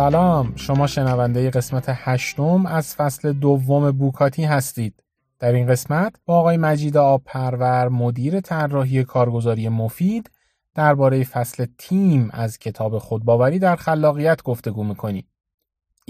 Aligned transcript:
سلام 0.00 0.56
شما 0.56 0.86
شنونده 0.86 1.50
قسمت 1.50 1.84
هشتم 1.88 2.66
از 2.66 2.94
فصل 2.94 3.32
دوم 3.32 3.90
بوکاتی 3.90 4.44
هستید. 4.44 5.02
در 5.38 5.52
این 5.52 5.66
قسمت 5.66 6.16
با 6.24 6.38
آقای 6.38 6.56
مجید 6.56 6.96
آب 6.96 7.22
پرور 7.24 7.88
مدیر 7.88 8.40
طراحی 8.40 9.04
کارگزاری 9.04 9.68
مفید 9.68 10.30
درباره 10.74 11.24
فصل 11.24 11.66
تیم 11.78 12.30
از 12.32 12.58
کتاب 12.58 12.98
خودباوری 12.98 13.58
در 13.58 13.76
خلاقیت 13.76 14.42
گفتگو 14.42 14.84
می‌کنیم. 14.84 15.26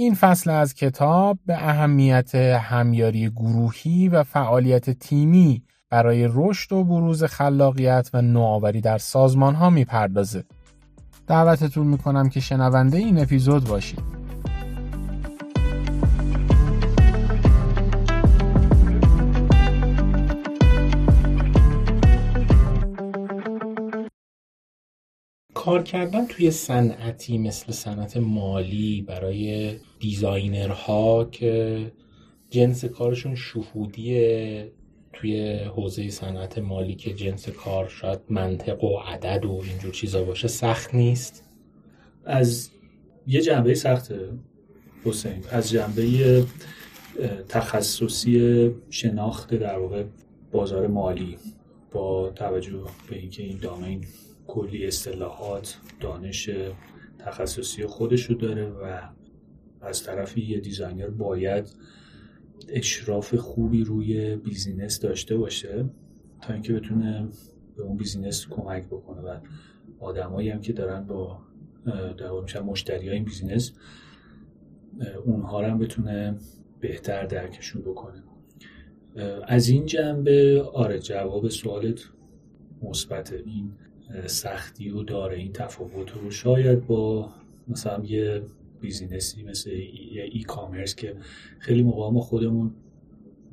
این 0.01 0.14
فصل 0.14 0.51
از 0.51 0.75
کتاب 0.75 1.39
به 1.46 1.69
اهمیت 1.69 2.35
همیاری 2.35 3.31
گروهی 3.31 4.08
و 4.08 4.22
فعالیت 4.22 4.91
تیمی 4.91 5.63
برای 5.91 6.29
رشد 6.32 6.72
و 6.72 6.85
بروز 6.85 7.25
خلاقیت 7.25 8.11
و 8.14 8.22
نوآوری 8.22 8.81
در 8.81 8.99
سازمان 8.99 9.55
ها 9.55 9.71
می‌پردازه. 9.71 10.44
دعوتتون 11.27 11.86
می‌کنم 11.86 12.29
که 12.29 12.41
شنونده 12.41 12.99
این 12.99 13.18
اپیزود 13.18 13.68
باشید. 13.68 14.19
کار 25.61 25.82
کردن 25.82 26.27
توی 26.27 26.50
صنعتی 26.50 27.39
مثل 27.39 27.73
صنعت 27.73 28.17
مالی 28.17 29.03
برای 29.03 29.75
دیزاینرها 29.99 31.25
که 31.25 31.93
جنس 32.50 32.84
کارشون 32.84 33.34
شهودیه 33.34 34.72
توی 35.12 35.58
حوزه 35.58 36.11
صنعت 36.11 36.58
مالی 36.58 36.94
که 36.94 37.14
جنس 37.14 37.48
کار 37.48 37.89
شاید 37.89 38.20
منطق 38.28 38.84
و 38.84 38.98
عدد 38.98 39.44
و 39.44 39.62
اینجور 39.69 39.92
چیزا 39.92 40.25
باشه 40.25 40.48
سخت 40.48 40.94
نیست؟ 40.94 41.44
از 42.24 42.70
یه 43.27 43.41
جنبه 43.41 43.74
سخته 43.74 44.28
حسین. 45.05 45.45
از 45.50 45.70
جنبه 45.70 46.45
تخصصی 47.48 48.70
شناخت 48.91 49.55
در 49.55 49.78
واقع 49.78 50.05
بازار 50.52 50.86
مالی 50.86 51.36
با 51.92 52.30
توجه 52.30 52.84
به 53.11 53.17
اینکه 53.17 53.42
این 53.42 53.58
domain 53.58 54.05
کلی 54.50 54.86
اصطلاحات 54.86 55.78
دانش 56.00 56.50
تخصصی 57.18 57.86
خودش 57.86 58.22
رو 58.22 58.34
داره 58.34 58.70
و 58.70 59.00
از 59.80 60.02
طرفی 60.02 60.40
یه 60.40 60.60
designer 60.60 61.08
باید 61.10 61.74
اشراف 62.68 63.34
خوبی 63.34 63.84
روی 63.84 64.36
business 64.36 65.00
داشته 65.00 65.36
باشه 65.36 65.84
تا 66.42 66.52
اینکه 66.52 66.72
بتونه 66.72 67.28
به 67.76 67.82
اون 67.82 67.96
business 67.96 68.46
کمک 68.46 68.86
بکنه. 68.86 69.20
و 69.20 69.38
آدمایی 70.00 70.50
هم 70.50 70.60
که 70.60 70.72
دارن 70.72 71.06
با 71.06 71.38
در 72.18 72.60
مشتری 72.60 73.06
های 73.06 73.16
این 73.16 73.24
business 73.24 73.72
اونها 75.24 75.66
هم 75.66 75.78
بتونه 75.78 76.38
بهتر 76.80 77.26
درکشون 77.26 77.82
بکنه. 77.82 78.22
از 79.46 79.68
این 79.68 79.86
جنبه 79.86 80.62
آره 80.62 80.98
جواب 80.98 81.48
سوالت 81.48 82.00
مثبت 82.82 83.32
این 83.32 83.72
سختی 84.27 84.89
رو 84.89 85.03
داره 85.03 85.36
این 85.36 85.53
تفاوت 85.53 86.11
رو. 86.11 86.30
شاید 86.30 86.86
با 86.86 87.28
مثلا 87.69 88.05
یه 88.05 88.42
business 88.80 89.36
ی 89.36 89.42
مثل 89.42 89.70
یه 90.12 90.22
e-commerce 90.22 90.94
که 90.94 91.17
خیلی 91.58 91.83
موقع 91.83 92.11
ما 92.11 92.20
خودمون 92.20 92.70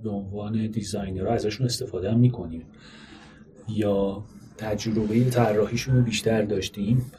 به 0.03 0.09
عنوان 0.09 0.67
دیزاینر 0.67 1.27
ازشون 1.27 1.65
استفاده 1.65 2.11
هم 2.11 2.19
می‌کنیم. 2.19 2.63
یا 3.69 4.23
تجربه 4.57 5.23
طراحیشون 5.23 5.95
رو 5.95 6.01
بیشتر 6.01 6.41
داشتیم 6.41 7.11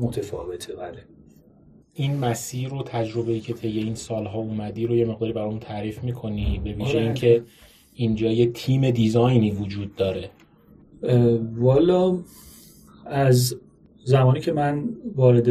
متفاوته 0.00 0.76
بله. 0.76 0.98
این 1.94 2.16
مسیر 2.16 2.74
و 2.74 2.82
تجربه 2.82 3.32
ای 3.32 3.40
که 3.40 3.52
طی 3.52 3.78
این 3.78 3.94
سالها 3.94 4.38
اومدی 4.38 4.86
رو 4.86 4.96
یه 4.96 5.04
مقداری 5.04 5.32
برام 5.32 5.58
تعریف 5.58 6.04
می‌کنی؟ 6.04 6.60
به 6.64 6.72
ویژه 6.72 6.90
آره. 6.90 7.00
اینکه 7.00 7.42
اینجا 7.94 8.30
یه 8.30 8.46
تیم 8.46 8.90
دیزاینی 8.90 9.50
وجود 9.50 9.96
داره. 9.96 10.30
والا 11.56 12.18
از 13.10 13.56
زمانی 14.04 14.40
که 14.40 14.52
من 14.52 14.88
وارد 15.14 15.48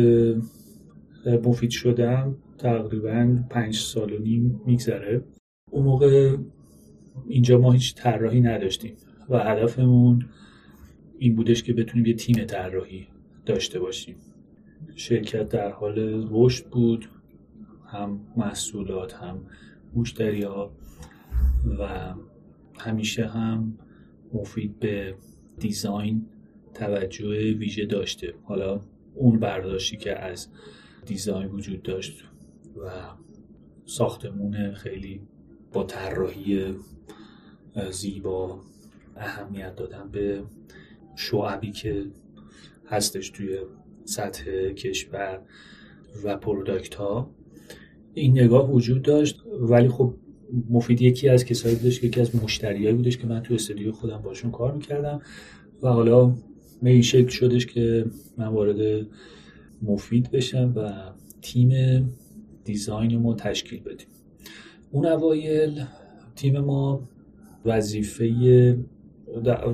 مفید 1.26 1.70
شدم 1.70 2.36
تقریبا 2.58 3.38
پنج 3.50 3.76
سال 3.76 4.14
و 4.14 4.18
نیم 4.18 4.62
میگذره. 4.66 5.24
اون 5.72 5.86
موقع 5.86 6.38
اینجا 7.28 7.58
ما 7.58 7.72
هیچ 7.72 7.96
طراحی 7.96 8.42
نداشتیم 8.42 8.94
و 9.30 9.40
هدفمون 9.40 10.26
این 11.18 11.36
بودش 11.36 11.64
که 11.64 11.74
بتونیم 11.74 12.06
یه 12.06 12.14
تیم 12.14 12.46
طراحی 12.46 13.08
داشته 13.46 13.80
باشیم. 13.80 14.16
شرکت 14.96 15.50
در 15.50 15.72
حال 15.72 16.28
رشد 16.32 16.66
بود 16.66 17.10
هم 17.86 18.20
محصولات 18.38 19.14
هم 19.14 19.42
مشتری 19.96 20.44
ها 20.44 20.72
و 21.80 22.14
همیشه 22.80 23.28
هم 23.28 23.78
مفید 24.34 24.80
به 24.80 25.16
design 25.60 26.26
توجه 26.74 27.54
ویژه 27.54 27.86
داشته. 27.86 28.34
حالا 28.44 28.82
اون 29.16 29.40
برداشتی 29.40 29.98
که 29.98 30.20
از 30.20 30.48
design 31.06 31.48
وجود 31.48 31.84
داشت 31.84 32.24
و 32.78 32.90
ساختمون 33.86 34.74
خیلی 34.74 35.22
با 35.74 35.84
طراحی 35.84 36.76
زیبا 37.92 38.60
اهمیت 39.16 39.76
دادن 39.76 40.10
به 40.12 40.44
شعبی 41.16 41.72
که 41.72 42.06
هستش 42.86 43.30
توی 43.30 43.60
سطح 44.06 44.72
کشور 44.72 45.42
و 46.24 46.38
product 46.38 46.96
ها 46.96 47.32
این 48.14 48.40
نگاه 48.40 48.72
وجود 48.72 49.02
داشت 49.02 49.44
ولی 49.60 49.90
خب 49.90 50.14
مفید 50.70 51.02
یکی 51.02 51.30
از 51.30 51.46
کسایی 51.46 51.76
بودش 51.76 52.00
که 52.00 52.08
یکی 52.08 52.22
از 52.22 52.36
مشتریایی 52.36 52.96
بودش 52.96 53.18
که 53.18 53.28
من 53.28 53.44
تو 53.44 53.54
استودیو 53.54 53.92
خودم 53.92 54.22
باشون 54.22 54.52
کار 54.52 54.72
می‌کردم 54.72 55.22
و 55.82 55.90
حالا 55.90 56.34
به 56.84 56.90
این 56.90 57.02
شکل 57.02 57.28
شدش 57.28 57.66
که 57.66 58.06
من 58.38 58.48
وارد 58.48 59.08
مفید 59.82 60.32
بشم 60.32 60.74
و 60.76 60.92
تیم 61.42 61.72
design 62.64 63.18
ما 63.18 63.34
تشکیل 63.34 63.80
بدیم. 63.80 64.08
اون 64.92 65.06
اوایل 65.06 65.84
تیم 66.36 66.60
ما 66.60 67.02
وظیفه 67.66 68.26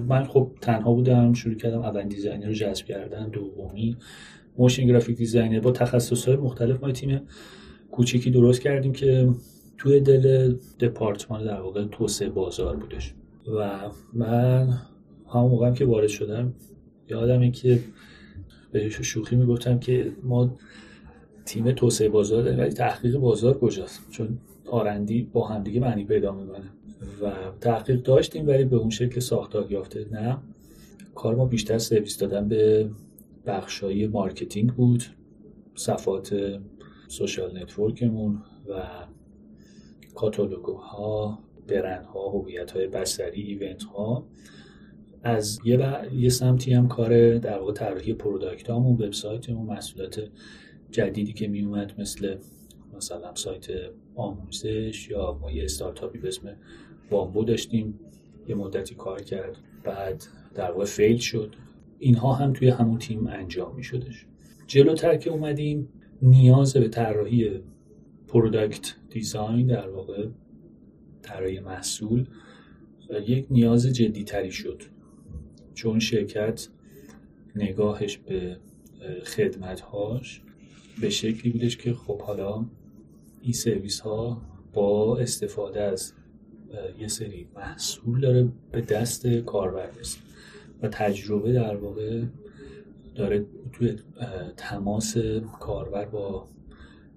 من 0.08 0.24
خب 0.24 0.52
تنها 0.62 0.94
بودم 0.94 1.34
شروع 1.34 1.56
کردم 1.56 1.82
اولین 1.82 2.08
designer 2.08 2.46
رو 2.46 2.54
جذب 2.54 2.86
کردن 2.86 3.30
دومی 3.30 3.98
motion 4.58 4.86
graphic 4.86 5.18
designer. 5.18 5.60
با 5.60 5.72
تخصص 5.72 6.28
های 6.28 6.38
مختلف 6.38 6.84
ما 6.84 6.92
تیم 6.92 7.22
کوچیکی 7.92 8.32
درست 8.32 8.62
کردیم 8.62 8.92
که 8.92 9.30
توی 9.78 10.00
دل 10.00 10.56
دپارتمان 10.80 11.46
در 11.46 11.62
واقع 11.62 11.86
توسعه 11.86 12.30
بازار 12.30 12.76
بودش. 12.76 13.14
و 13.48 13.90
من 14.14 14.80
همون 15.34 15.52
موقعم 15.52 15.74
که 15.74 15.86
وارد 15.86 16.08
شدم 16.08 16.54
یادم 17.10 17.52
که 17.52 17.80
به 18.72 18.90
شوخی 18.90 19.36
می‌گفتم 19.36 19.80
که 19.80 20.12
ما 20.24 20.58
تیم 21.46 21.72
توسعه 21.72 22.10
بازار 22.10 22.44
داریم 22.44 22.60
ولی 22.60 22.70
تحقیق 22.70 23.18
بازار 23.18 23.60
کجاست؟ 23.60 24.12
چون 24.12 24.38
آرندی 24.66 25.30
با 25.34 25.48
همدیگه 25.48 25.80
معنی 25.80 26.06
پیدا 26.06 26.32
می‌کنه. 26.32 26.66
و 27.22 27.32
تحقیق 27.62 28.02
داشتیم 28.02 28.48
ولی 28.48 28.64
به 28.66 28.76
اون 28.76 28.90
شکل 28.90 29.20
ساختار 29.20 29.72
یافته. 29.72 30.08
نه 30.12 30.38
کار 31.16 31.36
ما 31.36 31.46
بیشتر 31.46 31.78
سرویس 31.78 32.18
دادن 32.18 32.48
به 32.48 32.90
بخشای 33.46 34.08
marketing 34.08 34.74
بود 34.74 35.04
صفحات 35.76 36.60
social 37.08 37.58
network 37.62 38.18
مون 38.18 38.42
و 38.70 38.84
کاتالوگوها 40.16 41.40
برندها 41.68 42.30
هویت 42.30 42.72
های 42.72 42.88
بصری 42.88 43.42
event 43.42 43.84
ها 43.84 44.28
از 45.26 45.60
یه, 45.66 45.80
یه 46.14 46.30
سمتی 46.30 46.74
هم 46.74 46.88
کار 46.88 47.38
در 47.38 47.60
واقع 47.60 47.74
طراحی 47.74 48.14
product 48.14 48.70
هامون 48.70 48.94
وبسایتمون 48.94 49.66
محصولات 49.66 50.30
جدیدی 50.92 51.34
که 51.34 51.48
می 51.48 51.62
اومد 51.62 51.94
مثل 51.98 52.36
مثلا 52.96 53.36
سایت 53.36 53.68
آموزش 54.16 55.10
یا 55.10 55.38
ما 55.42 55.52
یه 55.52 55.64
استارتاپی 55.64 56.18
به 56.18 56.28
اسم 56.28 56.56
بامبو 57.10 57.44
داشتیم 57.44 58.00
یه 58.48 58.56
مدتی 58.56 58.96
کار 58.96 59.22
کرد 59.22 59.58
بعد 59.84 60.24
در 60.56 60.72
واقع 60.72 60.86
fail 60.86 61.18
شد. 61.18 61.56
اینها 62.00 62.34
هم 62.34 62.54
توی 62.54 62.70
همون 62.70 62.98
تیم 62.98 63.28
انجام 63.28 63.76
می 63.76 63.84
شدش 63.84 64.26
جلوتر 64.68 65.18
که 65.18 65.30
اومدیم 65.30 65.88
نیاز 66.22 66.74
به 66.74 66.88
طراحی 66.88 67.62
product 68.28 68.96
design 69.10 69.68
در 69.68 69.90
واقع 69.90 70.28
طراحی 71.22 71.60
محصول 71.60 72.26
یک 73.28 73.46
نیاز 73.50 73.88
جدی 73.88 74.24
تری 74.24 74.52
شد. 74.52 74.82
چون 75.76 76.00
شرکت 76.00 76.68
نگاهش 77.56 78.18
به 78.18 78.58
خدمتهاش 79.24 80.42
به 81.02 81.10
شکلی 81.10 81.52
بودش 81.52 81.78
که 81.78 81.94
خب 81.94 82.22
حالا 82.22 82.66
این 83.42 83.54
سرویس 83.54 84.00
ها 84.00 84.42
با 84.74 85.18
استفاده 85.18 85.82
از 85.82 86.14
یه 87.00 87.08
سری 87.08 87.48
محصول 87.56 88.22
داره 88.22 88.52
به 88.72 88.82
دست 88.82 89.28
کاربر 89.28 89.90
و 90.82 90.88
تجربه 90.88 91.54
در 91.54 91.76
واقع 91.76 92.24
داره 93.16 93.46
توی 93.74 93.96
تماس 94.58 95.18
کاربر 95.60 96.06
با 96.06 96.48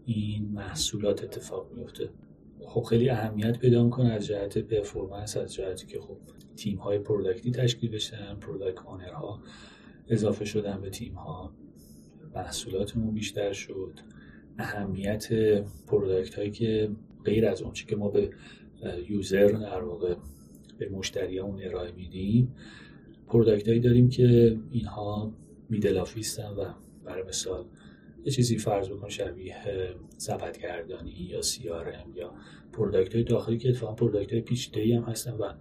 این 0.07 0.49
محصولات 0.49 1.25
اتفاق 1.25 1.67
میفته 1.77 2.11
خب 2.61 2.83
خیلی 2.83 3.11
اهمیت 3.11 3.59
پیدا 3.59 3.85
می‌کنه 3.85 4.09
از 4.09 4.27
جهت 4.27 4.59
performance 4.59 5.37
از 5.37 5.55
جهتی 5.55 5.87
که 5.87 6.01
خب 6.01 6.17
تیم 6.59 6.79
های 6.79 6.99
product 6.99 7.44
ی 7.44 7.51
تشکیل 7.51 7.91
بشن 7.91 8.35
product 8.35 8.79
ها 9.13 9.41
اضافه 10.09 10.45
شدن 10.45 10.81
به 10.81 10.91
تیم 10.91 11.15
ها 11.15 11.53
محصولاتمون 12.35 13.15
بیشتر 13.15 13.53
شد. 13.53 14.01
اهمیت 14.59 15.29
product 15.87 16.35
هایی 16.35 16.51
که 16.51 16.91
غیر 17.25 17.47
از 17.47 17.63
اون 17.63 17.73
که 17.73 17.97
ما 17.97 18.09
به 18.09 18.31
user 19.09 19.47
در 19.47 19.85
واقع 19.85 20.15
به 20.79 20.89
مشتریامون 20.89 21.63
ارائه 21.63 21.93
میدیم 21.93 22.55
product 23.27 23.69
هایی 23.69 23.81
داریم 23.81 24.09
که 24.09 24.59
اینها 24.71 25.33
middle 25.69 25.99
office 25.99 26.44
ن 26.44 26.51
و 26.51 26.65
برای 27.05 27.23
مثال 27.23 27.65
یه 28.25 28.33
چیزی 28.33 28.59
فرض 28.59 28.89
بکن 28.89 29.09
شبیه 29.09 29.57
زبدگردانی 30.17 31.11
یا 31.11 31.43
سی 31.43 31.63
یا 31.63 32.33
product 32.73 33.15
های 33.15 33.25
داخلی 33.25 33.59
که 33.59 33.69
اتفاقا 33.69 33.93
product 33.93 34.33
های 34.33 34.41
پیچیده 34.41 34.97
هم 34.97 35.03
هستن 35.03 35.33
و 35.33 35.53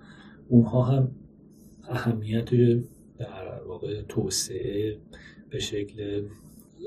اونها 0.50 0.84
هم 0.84 1.12
اهمیت 1.90 2.50
در 3.18 3.64
واقع 3.68 4.02
توسعه 4.02 4.98
به 5.50 5.60
شکل 5.60 6.24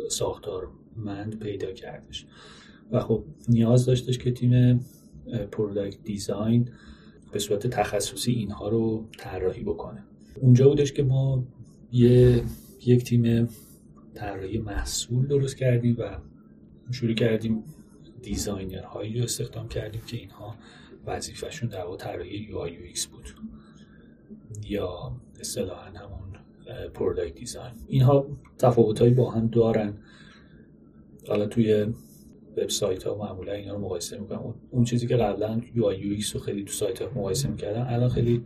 ساختارمند 0.08 1.38
پیدا 1.38 1.72
کردش. 1.72 2.26
و 2.92 3.00
خب 3.00 3.24
نیاز 3.48 3.86
داشتش 3.86 4.18
که 4.18 4.30
تیم 4.30 4.80
product 5.52 6.02
design 6.04 6.68
به 7.32 7.38
صورت 7.38 7.66
تخصصی 7.66 8.32
اینها 8.32 8.68
رو 8.68 9.04
طراحی 9.18 9.62
بکنه. 9.62 10.04
اونجا 10.40 10.68
بودش 10.68 10.92
که 10.92 11.02
ما 11.02 11.44
یه 11.92 12.42
یک 12.86 13.04
تیم 13.04 13.48
طراحی 14.14 14.58
محصول 14.58 15.26
درست 15.26 15.56
کردیم 15.56 15.96
و 15.98 16.18
شروع 16.92 17.14
کردیم 17.14 17.64
designer 18.22 18.82
هایی 18.82 19.18
رو 19.18 19.24
استخدام 19.24 19.68
کردیم 19.68 20.00
که 20.06 20.16
اینها 20.16 20.56
وظیفهشون 21.06 21.68
در 21.68 21.84
واقع 21.84 21.96
طراحی 21.96 22.36
UI 22.36 22.58
UX 22.58 23.06
بود. 23.06 23.34
یا 24.68 25.12
اصطلاحا 25.40 25.90
همون 25.90 26.20
product 26.94 27.34
design 27.34 27.72
اینها 27.86 28.26
تفاوتهایی 28.58 29.14
با 29.14 29.30
هم 29.30 29.46
دارن. 29.46 29.98
حالا 31.28 31.46
توی 31.46 31.86
وبسایت 32.56 33.02
ها 33.02 33.14
معمولا 33.14 33.52
اینا 33.52 33.74
رو 33.74 33.80
مقایسه 33.80 34.18
می‌کنم. 34.18 34.54
اون 34.70 34.84
چیزی 34.84 35.06
که 35.06 35.16
قبلا 35.16 35.60
UI 35.74 35.84
UX 35.84 36.36
رو 36.36 36.42
خیلی 36.42 36.64
تو 36.64 36.72
سایت 36.72 37.02
ها 37.02 37.08
مقایسه 37.08 37.48
می‌کردن 37.48 37.94
الان 37.94 38.08
خیلی 38.08 38.44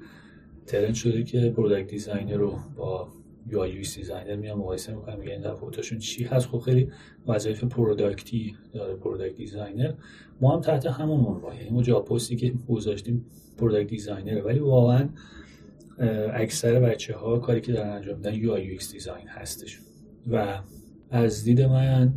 trend 0.66 0.94
شده 0.94 1.22
که 1.22 1.50
product 1.50 1.90
designer 1.90 2.36
رو 2.36 2.58
با 2.76 3.08
UI 3.46 3.60
designer 3.60 4.36
میان 4.36 4.58
مقایسه 4.58 4.94
می‌کنم 4.94 5.18
میگن 5.18 5.40
تفاوتشون 5.40 5.98
چی 5.98 6.24
هست؟ 6.24 6.46
خب 6.46 6.58
خیلی 6.58 6.90
وظایف 7.26 7.64
product 7.64 8.45
ی 8.45 8.56
داره 8.72 8.94
product 8.94 9.36
designer 9.36 9.92
ما 10.40 10.54
هم 10.54 10.60
تحت 10.60 10.86
همون 10.86 11.20
عنوان 11.20 11.56
یعنی 11.56 11.70
ما 11.70 12.00
پستی 12.00 12.36
که 12.36 12.54
گذاشتیم 12.68 13.26
product 13.58 13.90
designer 13.90 14.42
ولی 14.44 14.58
واقعا 14.58 15.08
اکثر 16.32 16.80
بچه 16.80 17.16
ها 17.16 17.38
کاری 17.38 17.60
که 17.60 17.72
دارن 17.72 17.90
انجام 17.90 18.16
میدن 18.16 18.34
UI 18.34 18.52
design 18.52 19.28
هستش. 19.28 19.80
و 20.30 20.58
از 21.10 21.44
دید 21.44 21.60
من 21.62 22.14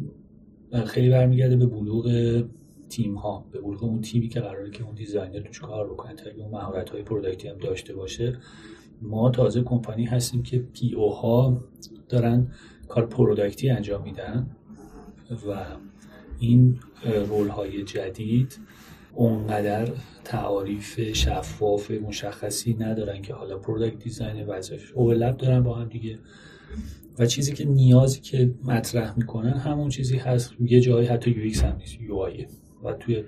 خیلی 0.85 1.09
برمیگرده 1.09 1.55
به 1.55 1.65
بلوغ 1.65 2.43
تیم 2.89 3.15
ها 3.15 3.45
به 3.51 3.61
بلوغ 3.61 3.83
اون 3.83 4.01
تیمی 4.01 4.27
که 4.27 4.39
قراره 4.39 4.71
که 4.71 4.83
اون 4.83 4.95
designer 4.95 5.41
توش 5.41 5.59
کار 5.59 5.93
بکنه 5.93 6.13
تا 6.13 6.29
اون 6.37 6.51
مهارت 6.51 6.89
های 6.89 7.01
product 7.01 7.41
ی 7.42 7.47
هم 7.47 7.57
داشته 7.57 7.95
باشه. 7.95 8.37
ما 9.01 9.29
تازه 9.29 9.61
کمپانی 9.61 10.05
هستیم 10.05 10.43
که 10.43 10.59
PO 10.59 11.13
ها 11.13 11.63
دارن 12.09 12.51
کار 12.87 13.05
product 13.05 13.61
ی 13.61 13.69
انجام 13.69 14.03
میدن 14.03 14.49
و 15.47 15.65
این 16.39 16.79
role 17.29 17.47
های 17.47 17.83
جدید 17.83 18.59
اونقدر 19.13 19.91
تعاریف 20.23 21.13
شفاف 21.13 21.91
مشخصی 21.91 22.73
ندارن 22.73 23.21
که 23.21 23.33
حالا 23.33 23.57
product 23.57 23.99
design 23.99 24.45
وظایف 24.45 24.91
overlap 24.95 25.37
دارن 25.37 25.63
با 25.63 25.75
هم 25.75 25.89
دیگه. 25.89 26.19
و 27.19 27.25
چیزی 27.25 27.53
که 27.53 27.65
نیازی 27.65 28.19
که 28.19 28.53
مطرح 28.63 29.17
می‌کنن 29.17 29.53
همون 29.53 29.89
چیزی 29.89 30.17
هست. 30.17 30.53
یه 30.59 30.81
جایی 30.81 31.07
حتی 31.07 31.31
UX 31.31 31.63
هم 31.63 31.77
نیست 31.77 32.01
UI 32.01 32.27
و 32.83 32.93
توی 32.93 33.23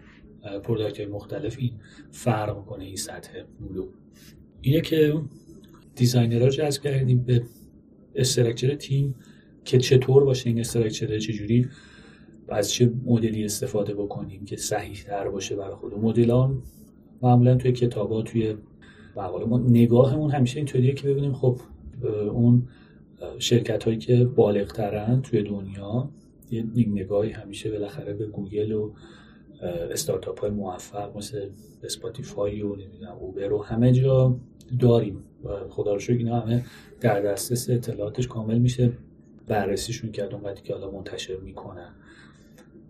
product 0.63 0.97
های 0.97 1.05
مختلف 1.09 1.55
این 1.59 1.73
فرق 2.11 2.57
می‌کنه 2.57 2.83
این 2.83 2.95
سطح 2.95 3.31
بلوغ 3.59 3.87
اینه 4.61 4.81
که 4.81 5.21
designer 5.99 6.44
ها 6.44 6.49
جذب 6.49 6.81
کردیم 6.81 7.23
به 7.23 7.43
structure 8.15 8.75
تیم 8.75 9.15
که 9.65 9.77
چطور 9.77 10.23
باشه 10.23 10.49
این 10.49 10.59
structure 10.59 11.19
چجوری 11.19 11.67
از 12.49 12.71
چه 12.71 12.91
مدلی 13.05 13.45
استفاده 13.45 13.93
بکنیم 13.93 14.45
که 14.45 14.57
صحیح 14.57 14.97
تر 15.05 15.29
باشه 15.29 15.55
برای 15.55 15.75
خود. 15.75 15.93
مدل 15.93 16.29
ها 16.29 16.53
معمولا 17.21 17.55
توی 17.55 17.71
کتاب 17.71 18.11
ها 18.11 18.21
توی 18.21 18.55
مقاله 19.15 19.45
ما 19.45 19.57
نگاهمون 19.57 20.31
همیشه 20.31 20.57
اینطوریه 20.57 20.93
که 20.93 21.07
ببینیم 21.07 21.33
خب 21.33 21.59
اون 22.31 22.67
شرکت 23.39 23.83
هایی 23.83 23.97
که 23.97 24.25
بالغ 24.25 24.67
ترن 24.71 25.21
توی 25.21 25.43
دنیا 25.43 26.09
یه 26.51 26.65
نگاهی 26.75 27.31
همیشه 27.31 27.71
بالاخره 27.71 28.13
به 28.13 28.25
گوگل 28.25 28.71
و 28.71 28.93
استارتاپ 29.91 30.39
های 30.39 30.49
موفق 30.49 31.17
مثل 31.17 31.49
Spotify 31.83 32.61
و 32.61 32.75
نمی‌دونم 32.75 33.15
Uber 33.19 33.53
و 33.53 33.63
همه 33.63 33.91
جا 33.91 34.39
داریم 34.77 35.23
و 35.43 35.69
خدا 35.69 35.93
رو 35.93 35.99
شکر 35.99 36.17
اینا 36.17 36.39
همه 36.39 36.65
در 37.01 37.21
دسترس 37.21 37.69
اطلاعاتش 37.69 38.27
کامل 38.27 38.57
میشه 38.57 38.91
بررسیشون 39.47 40.11
کرد 40.11 40.33
اونقدری 40.33 40.61
که 40.61 40.73
حالا 40.73 40.91
منتشر 40.91 41.37
می‌کنن. 41.37 41.95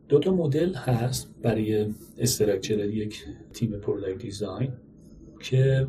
دو 0.09 0.19
تا 0.19 0.35
مدل 0.35 0.73
هست 0.73 1.35
برای 1.41 1.87
structure 2.17 2.79
یک 2.79 3.25
تیم 3.53 3.71
product 3.71 4.17
design 4.17 4.71
که 5.39 5.87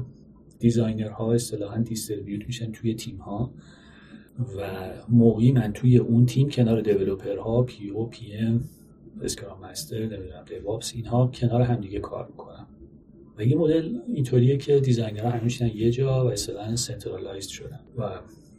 designer 0.58 1.24
ها 1.24 1.32
اصطلاحا 1.32 1.78
distribute 1.78 2.46
میشن 2.46 2.72
توی 2.72 2.94
تیم 2.94 3.16
ها 3.16 3.54
و 4.58 4.90
موقعی 5.08 5.52
من 5.52 5.72
توی 5.72 5.98
اون 5.98 6.26
تیم 6.26 6.48
کنار 6.48 6.81
developer 6.81 7.62
ها 7.62 7.72
PO 7.72 7.90
PM 7.90 8.64
scrum 9.22 9.61
master 9.61 9.99
نمی‌دونم 9.98 10.44
DevOps 10.49 10.93
اینها 10.94 11.26
کنار 11.26 11.62
همدیگه 11.62 12.00
کار 12.00 12.26
می‌کنم 12.26 12.66
و 13.41 13.44
یه 13.44 13.56
مدل 13.56 13.99
اینطوریه 14.06 14.56
که 14.56 14.81
designer 14.81 15.25
ها 15.25 15.31
همه 15.31 15.77
یه 15.77 15.91
جا 15.91 16.25
و 16.25 16.29
اصطلاحا 16.29 16.77
centralized 16.77 17.48
شدن 17.49 17.81
و 17.99 18.11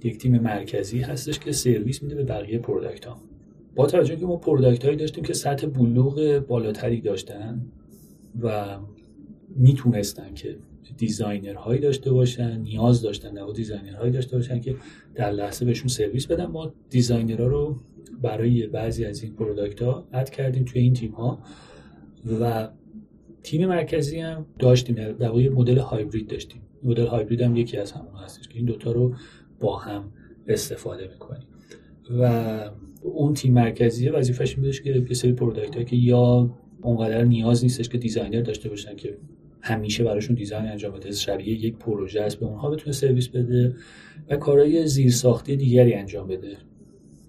یک 0.03 0.17
تیم 0.17 0.39
مرکزی 0.39 0.99
هستش 0.99 1.39
که 1.39 1.51
سرویس 1.51 2.03
میده 2.03 2.15
به 2.15 2.23
بقیه 2.23 2.59
product 2.59 3.05
ها 3.05 3.17
با 3.75 3.87
توجه 3.87 4.15
که 4.15 4.25
ما 4.25 4.37
product 4.37 4.85
هایی 4.85 4.97
داشتیم 4.97 5.23
که 5.23 5.33
سطح 5.33 5.67
بلوغ 5.67 6.45
بالاتری 6.47 7.01
داشتن 7.01 7.65
و 8.41 8.77
می‌تونستن 9.55 10.33
که 10.33 10.57
designer 10.97 11.53
هایی 11.53 11.81
داشته 11.81 12.11
باشن 12.11 12.61
نیاز 12.61 13.01
داشتن 13.01 13.37
و 13.37 13.53
designer 13.53 13.95
هایی 13.95 14.11
داشته 14.11 14.37
باشن 14.37 14.59
که 14.59 14.75
در 15.15 15.31
لحظه 15.31 15.65
بهشون 15.65 15.87
سرویس 15.87 16.27
بدن 16.27 16.45
ما 16.45 16.73
designer 16.89 17.41
ها 17.41 17.47
رو 17.47 17.79
برای 18.21 18.67
بعضی 18.67 19.05
از 19.05 19.23
این 19.23 19.33
product 19.33 19.81
ها 19.81 20.07
add 20.13 20.29
کردیم 20.29 20.65
توی 20.65 20.81
این 20.81 20.93
تیم 20.93 21.11
ها 21.11 21.43
و 22.41 22.69
تیم 23.43 23.67
مرکزی 23.67 24.19
هم 24.19 24.45
داشتیم 24.59 24.95
در 24.95 25.27
واقع 25.27 25.49
مدل 25.49 25.77
هایبرید 25.77 26.27
داشتیم. 26.27 26.61
مدل 26.83 27.05
هایبرید 27.05 27.41
هم 27.41 27.55
یکی 27.55 27.77
از 27.77 27.91
همون 27.91 28.15
هستش 28.15 28.47
که 28.47 28.57
این 28.57 28.65
دوتا 28.65 28.91
رو 28.91 29.15
با 29.59 29.77
هم 29.77 30.11
استفاده 30.47 31.07
می‌کنیم. 31.07 31.43
و 32.19 32.71
اون 33.01 33.33
تیم 33.33 33.53
مرکزی 33.53 34.09
وظیفش 34.09 34.57
این 34.57 34.71
که 34.71 35.05
یه 35.09 35.13
سری 35.13 35.33
product 35.33 35.87
که 35.87 35.95
یا 35.95 36.55
اونقدر 36.81 37.23
نیاز 37.23 37.63
نیستش 37.63 37.89
که 37.89 37.97
designer 37.97 38.41
داشته 38.41 38.69
باشن 38.69 38.95
که 38.95 39.17
همیشه 39.61 40.03
براشون 40.03 40.35
design 40.35 40.65
انجام 40.65 40.93
بده 40.93 41.11
شبیه 41.11 41.65
یک 41.65 41.75
پروژه 41.77 42.21
است 42.21 42.39
به 42.39 42.45
اونها 42.45 42.69
بتونه 42.69 42.91
سرویس 42.91 43.27
بده 43.27 43.75
و 44.29 44.37
کارهای 44.37 44.87
زیرساختی 44.87 45.55
دیگری 45.55 45.93
انجام 45.93 46.27
بده. 46.27 46.57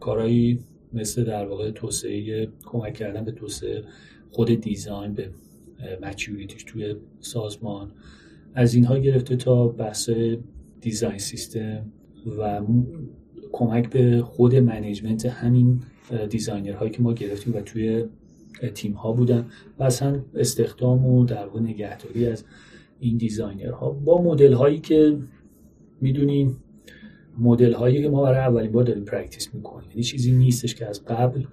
کارهایی 0.00 0.58
مثل 0.92 1.24
در 1.24 1.46
واقع 1.46 1.70
توسعه 1.70 2.48
کمک 2.64 2.94
کردن 2.94 3.24
به 3.24 3.32
توسعه 3.32 3.82
خود 4.30 4.60
design 4.60 5.14
به 5.14 5.30
maturity 6.02 6.52
ش 6.52 6.64
توی 6.64 6.94
سازمان. 7.20 7.92
از 8.54 8.74
اینها 8.74 8.98
گرفته 8.98 9.36
تا 9.36 9.68
بحث 9.68 10.10
design 10.80 11.18
system 11.18 11.92
و 12.38 12.62
کمک 13.52 13.90
به 13.90 14.22
خود 14.22 14.54
management 14.54 15.26
همین 15.26 15.80
designer 16.30 16.74
هایی 16.74 16.90
که 16.90 17.02
ما 17.02 17.12
گرفتیم 17.12 17.56
و 17.56 17.60
توی 17.60 18.04
تیم 18.74 18.92
ها 18.92 19.12
بودن 19.12 19.46
و 19.78 19.82
اصلا 19.82 20.20
استخدام 20.34 21.06
و 21.06 21.24
در 21.24 21.46
واقع 21.46 21.60
نگهداری 21.60 22.26
از 22.26 22.44
این 23.00 23.16
designer 23.16 23.75
ها. 23.75 23.90
با 23.90 24.22
مدل 24.22 24.52
هایی 24.52 24.80
که 24.80 25.18
می‌دونیم 26.00 26.56
مدل 27.38 27.72
هایی 27.72 28.02
که 28.02 28.08
ما 28.08 28.22
برای 28.22 28.38
اولین 28.38 28.72
بار 28.72 28.84
داریم 28.84 29.04
practice 29.04 29.54
می‌کنیم. 29.54 29.90
یعنی 29.90 30.02
چیزی 30.02 30.32
نیستش 30.32 30.74
که 30.74 30.86
از 30.86 31.04
قبل 31.04 31.44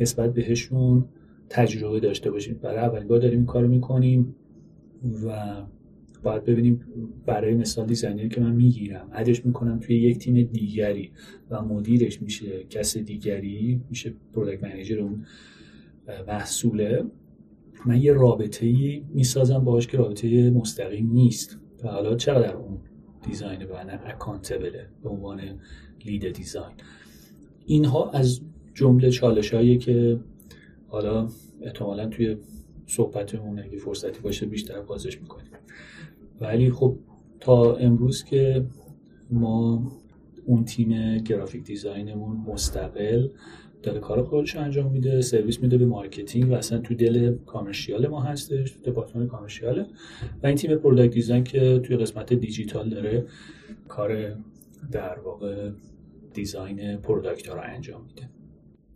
نسبت 0.00 0.34
بهشون 0.34 1.04
تجربه 1.52 2.00
داشته 2.00 2.30
باشیم. 2.30 2.54
برای 2.62 2.78
اولین 2.78 3.08
بار 3.08 3.18
داریم 3.18 3.38
این 3.38 3.46
کارو 3.46 3.68
می‌کنیم 3.68 4.34
و 5.26 5.56
باید 6.22 6.44
ببینیم 6.44 6.80
برای 7.26 7.54
مثال 7.54 7.86
designer 7.86 8.23
ی 8.23 8.28
که 8.28 8.40
من 8.40 8.52
می‌گیرم 8.52 9.08
add 9.12 9.32
ش 9.32 9.46
می‌کنم 9.46 9.78
توی 9.78 9.96
یک 9.96 10.18
تیم 10.18 10.42
دیگری 10.42 11.10
و 11.50 11.62
مدیرش 11.62 12.22
میشه 12.22 12.64
کس 12.64 12.96
دیگری 12.96 13.80
میشه 13.90 14.14
product 14.32 14.64
manager 14.64 15.00
اون 15.00 15.24
محصوله. 16.28 17.04
من 17.86 18.02
یه 18.02 18.12
رابطه 18.12 18.66
ای 18.66 19.02
می‌سازم 19.14 19.58
باهاش 19.58 19.86
که 19.86 19.96
رابطه 19.96 20.50
مستقیم 20.50 21.12
نیست. 21.12 21.58
و 21.84 21.88
حالا 21.88 22.16
چقدر 22.16 22.56
اون 22.56 22.78
design 23.22 23.58
من 23.58 24.00
accountable 24.06 24.79
ـه 24.79 24.86
به 25.02 25.08
عنوان 25.08 25.40
lead 26.06 26.32
design 26.32 26.76
اینها 27.66 28.10
از 28.10 28.40
جمله 28.74 29.10
چالش 29.10 29.54
هایی 29.54 29.78
که 29.78 30.20
حالا 30.92 31.28
احتمالا 31.62 32.06
توی 32.06 32.36
صحبتمون 32.86 33.58
اگه 33.58 33.78
فرصتی 33.78 34.20
باشه 34.20 34.46
بیشتر 34.46 34.80
بازش 34.80 35.20
می‌کنیم. 35.20 35.50
ولی 36.40 36.70
خب 36.70 36.96
تا 37.40 37.76
امروز 37.76 38.24
که 38.24 38.64
ما 39.30 39.92
اون 40.46 40.64
تیم 40.64 41.18
graphic 41.18 41.64
design 41.64 42.12
مون 42.12 42.36
مستقل 42.36 43.28
داره 43.82 44.00
کار 44.00 44.22
خودش 44.22 44.56
انجام 44.56 44.92
میده 44.92 45.20
سرویس 45.20 45.62
میده 45.62 45.78
به 45.78 45.86
مارکتینگ 45.86 46.50
و 46.50 46.54
اصلا 46.54 46.78
تو 46.78 46.94
دل 46.94 47.36
commercial 47.46 48.06
ما 48.06 48.22
هستش 48.22 48.70
تو 48.70 48.90
دپارتمان 48.90 49.28
commercial 49.28 49.81
ـه 49.81 49.86
و 50.42 50.46
این 50.46 50.56
تیم 50.56 50.76
product 50.76 51.14
design 51.14 51.44
که 51.44 51.78
توی 51.78 51.96
قسمت 51.96 52.32
دیجیتال 52.32 52.90
داره 52.90 53.26
کار 53.88 54.36
در 54.92 55.18
واقع 55.18 55.70
design 56.34 56.96
product 56.96 57.48
رو 57.48 57.60
انجام 57.64 58.04
میده. 58.04 58.28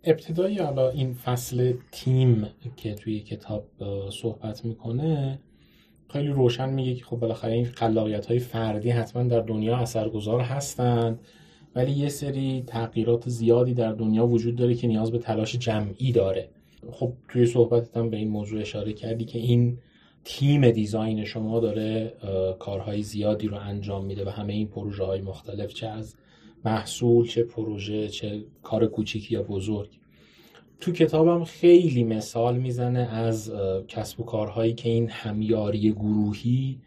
ابتدای 0.03 0.57
حالا 0.57 0.89
این 0.89 1.13
فصل 1.13 1.73
تیم 1.91 2.47
که 2.77 2.93
توی 2.93 3.19
کتاب 3.19 3.67
صحبت 4.09 4.65
می‌کنه 4.65 5.39
خیلی 6.09 6.27
روشن 6.27 6.69
میگه 6.69 6.95
که 6.95 7.05
خب 7.05 7.17
بالاخره 7.17 7.53
این 7.53 7.65
خلاقیت 7.65 8.25
های 8.25 8.39
فردی 8.39 8.89
حتما 8.89 9.23
در 9.23 9.41
دنیا 9.41 9.77
اثرگذار 9.77 10.41
هستند 10.41 11.19
ولی 11.75 11.91
یه 11.91 12.09
سری 12.09 12.63
تغییرات 12.67 13.29
زیادی 13.29 13.73
در 13.73 13.93
دنیا 13.93 14.27
وجود 14.27 14.55
داره 14.55 14.75
که 14.75 14.87
نیاز 14.87 15.11
به 15.11 15.17
تلاش 15.17 15.55
جمعی 15.55 16.11
داره. 16.11 16.49
خب 16.91 17.13
توی 17.29 17.45
صحبتت 17.45 17.97
هم 17.97 18.09
به 18.09 18.17
این 18.17 18.29
موضوع 18.29 18.61
اشاره 18.61 18.93
کردی 18.93 19.25
که 19.25 19.39
این 19.39 19.77
تیم 20.23 20.71
دیزاین 20.71 21.25
شما 21.25 21.59
داره 21.59 22.13
کارهای 22.59 23.03
زیادی 23.03 23.47
رو 23.47 23.57
انجام 23.57 24.05
میده 24.05 24.25
و 24.25 24.29
همه 24.29 24.53
این 24.53 24.67
پروژه 24.67 25.03
های 25.03 25.21
مختلف 25.21 25.73
چه 25.73 25.87
از 25.87 26.15
محصول 26.65 27.27
چه 27.27 27.43
پروژه 27.43 28.07
چه 28.07 28.43
کار 28.63 28.87
کوچیکی 28.87 29.33
یا 29.33 29.43
بزرگ. 29.43 29.89
تو 30.79 30.91
کتابم 30.91 31.43
خیلی 31.43 32.03
مثال 32.03 32.57
می‌زنه 32.57 32.99
از 32.99 33.51
کسب 33.87 34.19
و 34.19 34.23
کارهایی 34.23 34.73
که 34.73 34.89
این 34.89 35.09
همیاری 35.09 35.91
گروهی 35.91 36.79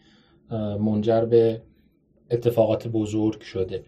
منجر 0.81 1.25
به 1.25 1.63
اتفاقات 2.31 2.89
بزرگ 2.89 3.41
شده. 3.41 3.85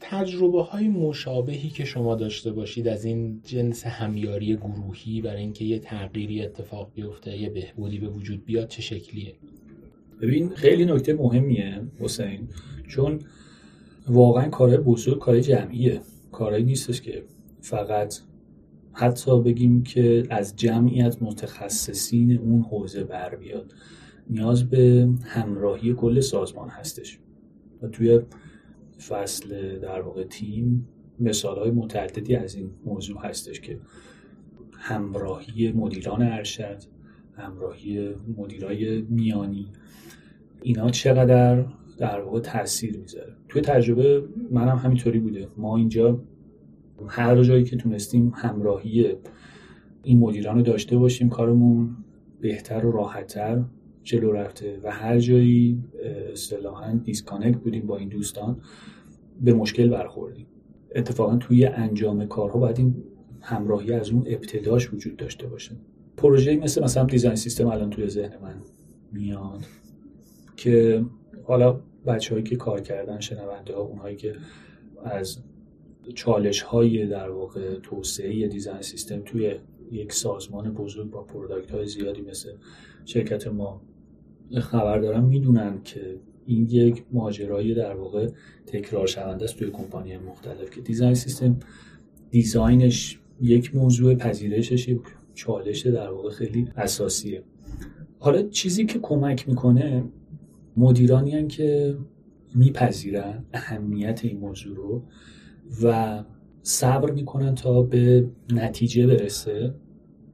تجربه 0.00 0.62
های 0.62 0.88
مشابهی 0.88 1.68
که 1.68 1.84
شما 1.84 2.14
داشته 2.14 2.52
باشید 2.52 2.88
از 2.88 3.04
این 3.04 3.40
جنس 3.44 3.86
همیاری 3.86 4.56
گروهی 4.56 5.20
برای 5.20 5.40
اینکه 5.40 5.64
یه 5.64 5.78
تغییری 5.78 6.42
اتفاق 6.42 6.90
بیفته 6.94 7.38
یه 7.38 7.50
بهبودی 7.50 7.98
به 7.98 8.08
وجود 8.08 8.44
بیاد 8.44 8.68
چه 8.68 8.82
شکلیه؟ 8.82 9.34
ببین 10.20 10.48
خیلی 10.48 10.84
نکته 10.84 11.14
مهمیه 11.14 11.82
حسین 12.00 12.48
چون 12.88 13.18
واقعا 14.08 14.48
کارهای 14.48 14.78
بزرگ 14.78 15.18
کار 15.18 15.40
جمعیه. 15.40 16.00
کارهایی 16.32 16.64
نیستش 16.64 17.00
که 17.00 17.24
فقط 17.60 18.14
حتی 18.92 19.40
بگیم 19.40 19.82
که 19.82 20.22
از 20.30 20.56
جمعیت 20.56 21.22
متخصصین 21.22 22.38
اون 22.38 22.62
حوزه 22.62 23.04
بر 23.04 23.34
بیاد. 23.34 23.74
نیاز 24.30 24.70
به 24.70 25.08
همراهی 25.24 25.94
کل 25.94 26.20
سازمان 26.20 26.68
هستش. 26.68 27.18
و 27.82 27.88
توی 27.88 28.20
فصل 29.08 29.78
در 29.78 30.00
واقع 30.00 30.24
تیم 30.24 30.88
مثال 31.20 31.58
های 31.58 31.70
متعددی 31.70 32.36
از 32.36 32.54
این 32.54 32.70
موضوع 32.84 33.26
هستش 33.26 33.60
که 33.60 33.78
همراهی 34.72 35.72
مدیران 35.72 36.22
ارشد 36.22 36.82
همراهی 37.36 38.14
مدیرای 38.36 39.02
میانی 39.02 39.68
اینا 40.62 40.90
چقدر 40.90 41.64
در 41.98 42.20
واقع 42.20 42.40
تاثیر 42.40 42.98
می‌ذاره. 42.98 43.36
توی 43.48 43.62
تجربه 43.62 44.24
منم 44.50 44.68
هم 44.68 44.76
همینطوری 44.76 45.18
بوده. 45.18 45.48
ما 45.56 45.76
اینجا 45.76 46.20
هر 47.08 47.42
جایی 47.42 47.64
که 47.64 47.76
تونستیم 47.76 48.32
همراهی 48.34 49.14
این 50.02 50.18
مدیران 50.18 50.56
رو 50.56 50.62
داشته 50.62 50.96
باشیم 50.98 51.28
کارمون 51.28 51.96
بهتر 52.40 52.86
و 52.86 52.92
راحتتر 52.92 53.62
جلو 54.02 54.32
رفته 54.32 54.80
و 54.82 54.90
هر 54.90 55.18
جایی 55.18 55.84
اصطلاحا 56.32 56.94
دیسکانکت 57.04 57.58
بودیم 57.58 57.86
با 57.86 57.96
این 57.96 58.08
دوستان 58.08 58.60
به 59.40 59.52
مشکل 59.52 59.88
برخوردیم. 59.88 60.46
اتفاقا 60.94 61.36
توی 61.36 61.66
انجام 61.66 62.26
کارها 62.26 62.58
باید 62.58 62.78
این 62.78 62.94
همراهی 63.40 63.92
از 63.92 64.10
اون 64.10 64.24
ابتداش 64.26 64.92
وجود 64.92 65.16
داشته 65.16 65.46
باشه. 65.46 65.76
پروژه 66.16 66.56
مثل 66.56 66.84
مثلا 66.84 67.04
design 67.04 67.34
system 67.34 67.66
الان 67.66 67.90
توی 67.90 68.08
ذهن 68.08 68.32
من 68.42 68.54
میاد 69.12 69.64
که 70.56 71.04
حالا 71.48 71.80
بچه 72.06 72.34
هایی 72.34 72.44
که 72.44 72.56
کار 72.56 72.80
کردن 72.80 73.20
شنونده 73.20 73.74
ها 73.74 73.80
اونهایی 73.80 74.16
که 74.16 74.34
از 75.04 75.38
چالش 76.14 76.62
های 76.62 77.06
در 77.06 77.30
واقع 77.30 77.78
توسعه 77.82 78.48
design 78.48 78.82
system 78.82 79.22
توی 79.24 79.54
یک 79.90 80.12
سازمان 80.12 80.74
بزرگ 80.74 81.10
با 81.10 81.22
product 81.22 81.70
های 81.70 81.86
زیادی 81.86 82.20
مثل 82.22 82.52
شرکت 83.04 83.46
ما 83.46 83.82
خبر 84.60 84.98
دارن 84.98 85.24
می‌دونن 85.24 85.82
که 85.84 86.20
این 86.46 86.66
یک 86.70 87.04
ماجرای 87.12 87.74
در 87.74 87.94
واقع 87.94 88.28
تکرار 88.66 89.06
شونده 89.06 89.44
است 89.44 89.56
توی 89.56 89.70
کمپانی 89.70 90.18
مختلف 90.18 90.70
که 90.70 90.80
دیزاین 90.80 91.14
سیستم 91.14 91.56
دیزاینش 92.30 93.20
یک 93.40 93.74
موضوع 93.74 94.14
پذیرشش 94.14 94.88
یک 94.88 95.00
چالش 95.34 95.86
در 95.86 96.10
واقع 96.10 96.30
خیلی 96.30 96.68
اساسیه. 96.76 97.42
حالا 98.18 98.42
چیزی 98.42 98.86
که 98.86 98.98
کمک 98.98 99.48
می‌کنه 99.48 100.04
مدیرانی 100.78 101.46
که 101.46 101.98
میپذیرن 102.54 103.44
اهمیت 103.52 104.24
این 104.24 104.38
موضوع 104.38 104.76
رو 104.76 105.02
و 105.82 106.24
صبر 106.62 107.10
می‌کنن 107.10 107.54
تا 107.54 107.82
به 107.82 108.28
نتیجه 108.52 109.06
برسه 109.06 109.74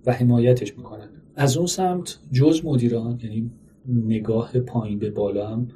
و 0.06 0.12
حمایتش 0.12 0.76
می‌کنن. 0.78 1.08
از 1.36 1.56
اون 1.56 1.66
سمت 1.66 2.18
جز 2.32 2.64
مدیران 2.64 3.20
یعنی 3.22 3.50
نگاه 3.88 4.60
پایین 4.60 4.98
به 4.98 5.10
بالا 5.10 5.48
هم 5.48 5.68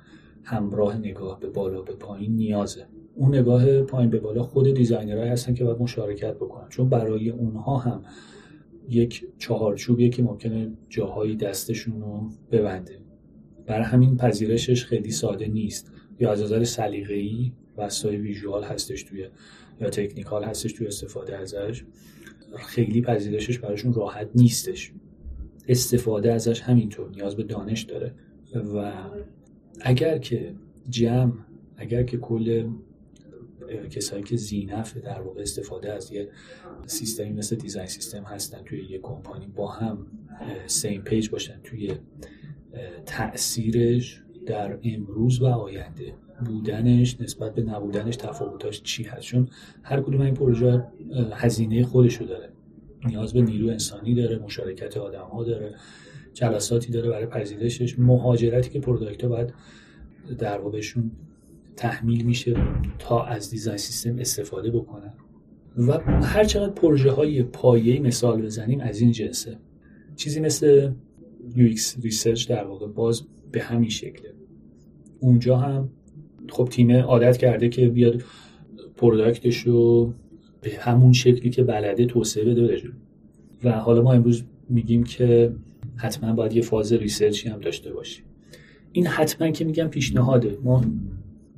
همراه 0.42 0.98
نگاه 0.98 1.40
به 1.40 1.48
بالا 1.48 1.82
به 1.82 1.92
پایین 1.92 2.36
نیازه. 2.36 2.86
اون 3.14 3.34
نگاه 3.34 3.82
پایین 3.82 4.10
به 4.10 4.20
بالا 4.20 4.42
خود 4.42 4.74
دیزاینرهایی 4.74 5.30
هستن 5.30 5.54
که 5.54 5.64
باید 5.64 5.80
مشارکت 5.80 6.34
بکنن. 6.34 6.68
چون 6.68 6.88
برای 6.88 7.30
اونها 7.30 7.76
هم 7.76 8.02
یک 8.88 9.24
چهارچوبیه 9.38 10.08
که 10.08 10.22
ممکنه 10.22 10.72
جاهایی 10.88 11.36
دستشون 11.36 12.00
رو 12.00 12.30
ببنده. 12.50 12.98
برای 13.68 13.84
همین 13.84 14.16
پذیرشش 14.16 14.84
خیلی 14.84 15.10
ساده 15.10 15.46
نیست. 15.46 15.92
یا 16.20 16.32
از 16.32 16.42
نظر 16.42 16.64
سلیقه‌ای 16.64 17.52
وسایل 17.76 18.20
ویژوال 18.20 18.64
هستش 18.64 19.02
توی 19.02 19.28
یا 19.80 19.90
تکنیکال 19.90 20.44
هستش 20.44 20.72
توی 20.72 20.86
استفاده 20.86 21.36
ازش. 21.36 21.84
خیلی 22.56 23.02
پذیرشش 23.02 23.58
براشون 23.58 23.92
راحت 23.92 24.28
نیستش. 24.34 24.92
استفاده 25.68 26.32
ازش 26.32 26.60
همینطور 26.60 27.10
نیاز 27.10 27.36
به 27.36 27.42
دانش 27.42 27.82
داره. 27.82 28.14
و 28.74 28.92
اگر 29.80 30.18
که 30.18 30.54
جمع 30.88 31.32
اگر 31.76 32.02
که 32.02 32.16
کل 32.16 32.70
کسایی 33.90 34.22
که 34.22 34.36
زینف 34.36 34.96
در 34.96 35.20
واقع 35.20 35.42
استفاده 35.42 35.92
از 35.92 36.12
یه 36.12 36.28
سیستمی 36.86 37.32
مثل 37.32 37.56
دیزاین 37.56 37.86
سیستم 37.86 38.22
هستن 38.22 38.62
توی 38.62 38.84
یه 38.84 38.98
کمپانی 38.98 39.46
با 39.46 39.68
هم 39.70 40.06
سیم 40.66 41.02
پیج 41.02 41.30
باشن 41.30 41.60
توی 41.64 41.94
تاثیرش 43.06 44.22
در 44.46 44.78
امروز 44.82 45.42
و 45.42 45.46
آینده 45.46 46.14
بودنش 46.46 47.20
نسبت 47.20 47.54
به 47.54 47.62
نبودنش 47.62 48.16
تفاوتاش 48.16 48.82
چی 48.82 49.02
هست؟ 49.02 49.20
چون 49.20 49.48
هر 49.82 50.00
کدوم 50.00 50.20
این 50.20 50.34
پروژه 50.34 50.84
هزینه 51.32 51.84
خودشو 51.84 52.24
داره. 52.24 52.48
نیاز 53.06 53.32
به 53.32 53.42
نیرو 53.42 53.68
انسانی 53.68 54.14
داره 54.14 54.38
مشارکت 54.38 54.96
آدم 54.96 55.24
ها 55.24 55.44
داره 55.44 55.74
جلساتی 56.34 56.92
داره 56.92 57.10
برای 57.10 57.26
پذیرشش. 57.26 57.98
مهاجرتی 57.98 58.70
که 58.70 58.80
product 58.80 59.24
باید 59.24 59.54
در 60.38 60.58
واقعشون 60.58 61.10
تحمیل 61.76 62.26
میشه 62.26 62.56
تا 62.98 63.24
از 63.24 63.50
design 63.50 63.76
system 63.76 64.18
استفاده 64.18 64.70
بکنن. 64.70 65.12
و 65.76 65.98
هر 66.22 66.44
چقدر 66.44 66.72
پروژه 66.72 67.10
های 67.10 67.42
پایه 67.42 68.00
مثال 68.00 68.42
بزنیم 68.42 68.80
از 68.80 69.00
این 69.00 69.12
جنسه. 69.12 69.58
چیزی 70.16 70.40
مثل 70.40 70.90
UX 71.56 72.02
research 72.02 72.48
در 72.48 72.64
واقع 72.64 72.86
باز 72.86 73.22
به 73.52 73.60
همین 73.60 73.90
شکله 73.90 74.32
اونجا 75.20 75.56
هم 75.56 75.88
خب 76.48 76.68
تیم 76.70 76.90
عادت 76.90 77.36
کرده 77.36 77.68
که 77.68 77.88
بیاد 77.88 78.22
پروداکتش 78.96 79.58
رو 79.58 80.12
به 80.60 80.70
همون 80.70 81.12
شکلی 81.12 81.50
که 81.50 81.62
بلده 81.62 82.06
توسعه 82.06 82.44
بده 82.44 82.82
و 83.64 83.72
حالا 83.72 84.02
ما 84.02 84.12
امروز 84.12 84.42
میگیم 84.68 85.04
که 85.04 85.52
حتما 85.96 86.32
باید 86.32 86.52
یه 86.52 86.62
فاز 86.62 86.92
ریسرچی 86.92 87.48
هم 87.48 87.60
داشته 87.60 87.92
باشیم. 87.92 88.24
این 88.92 89.06
حتما 89.06 89.50
که 89.50 89.64
میگم 89.64 89.88
پیشنهاده. 89.88 90.58
ما 90.64 90.84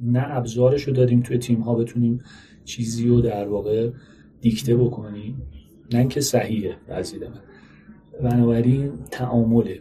نه 0.03 0.37
ابزارش 0.37 0.83
رو 0.83 0.93
داریم 0.93 1.21
توی 1.21 1.39
تیم 1.39 1.61
ها 1.61 1.75
بتونیم 1.75 2.21
چیزی 2.65 3.09
رو 3.09 3.21
در 3.21 3.49
واقع 3.49 3.91
دیکته 4.41 4.77
بکنیم. 4.77 5.43
نه 5.93 5.99
اینکه 5.99 6.21
صحیحه 6.21 6.77
وزید 6.89 7.25
من 7.25 7.41
بنابراین 8.23 8.93
تعامله. 9.11 9.81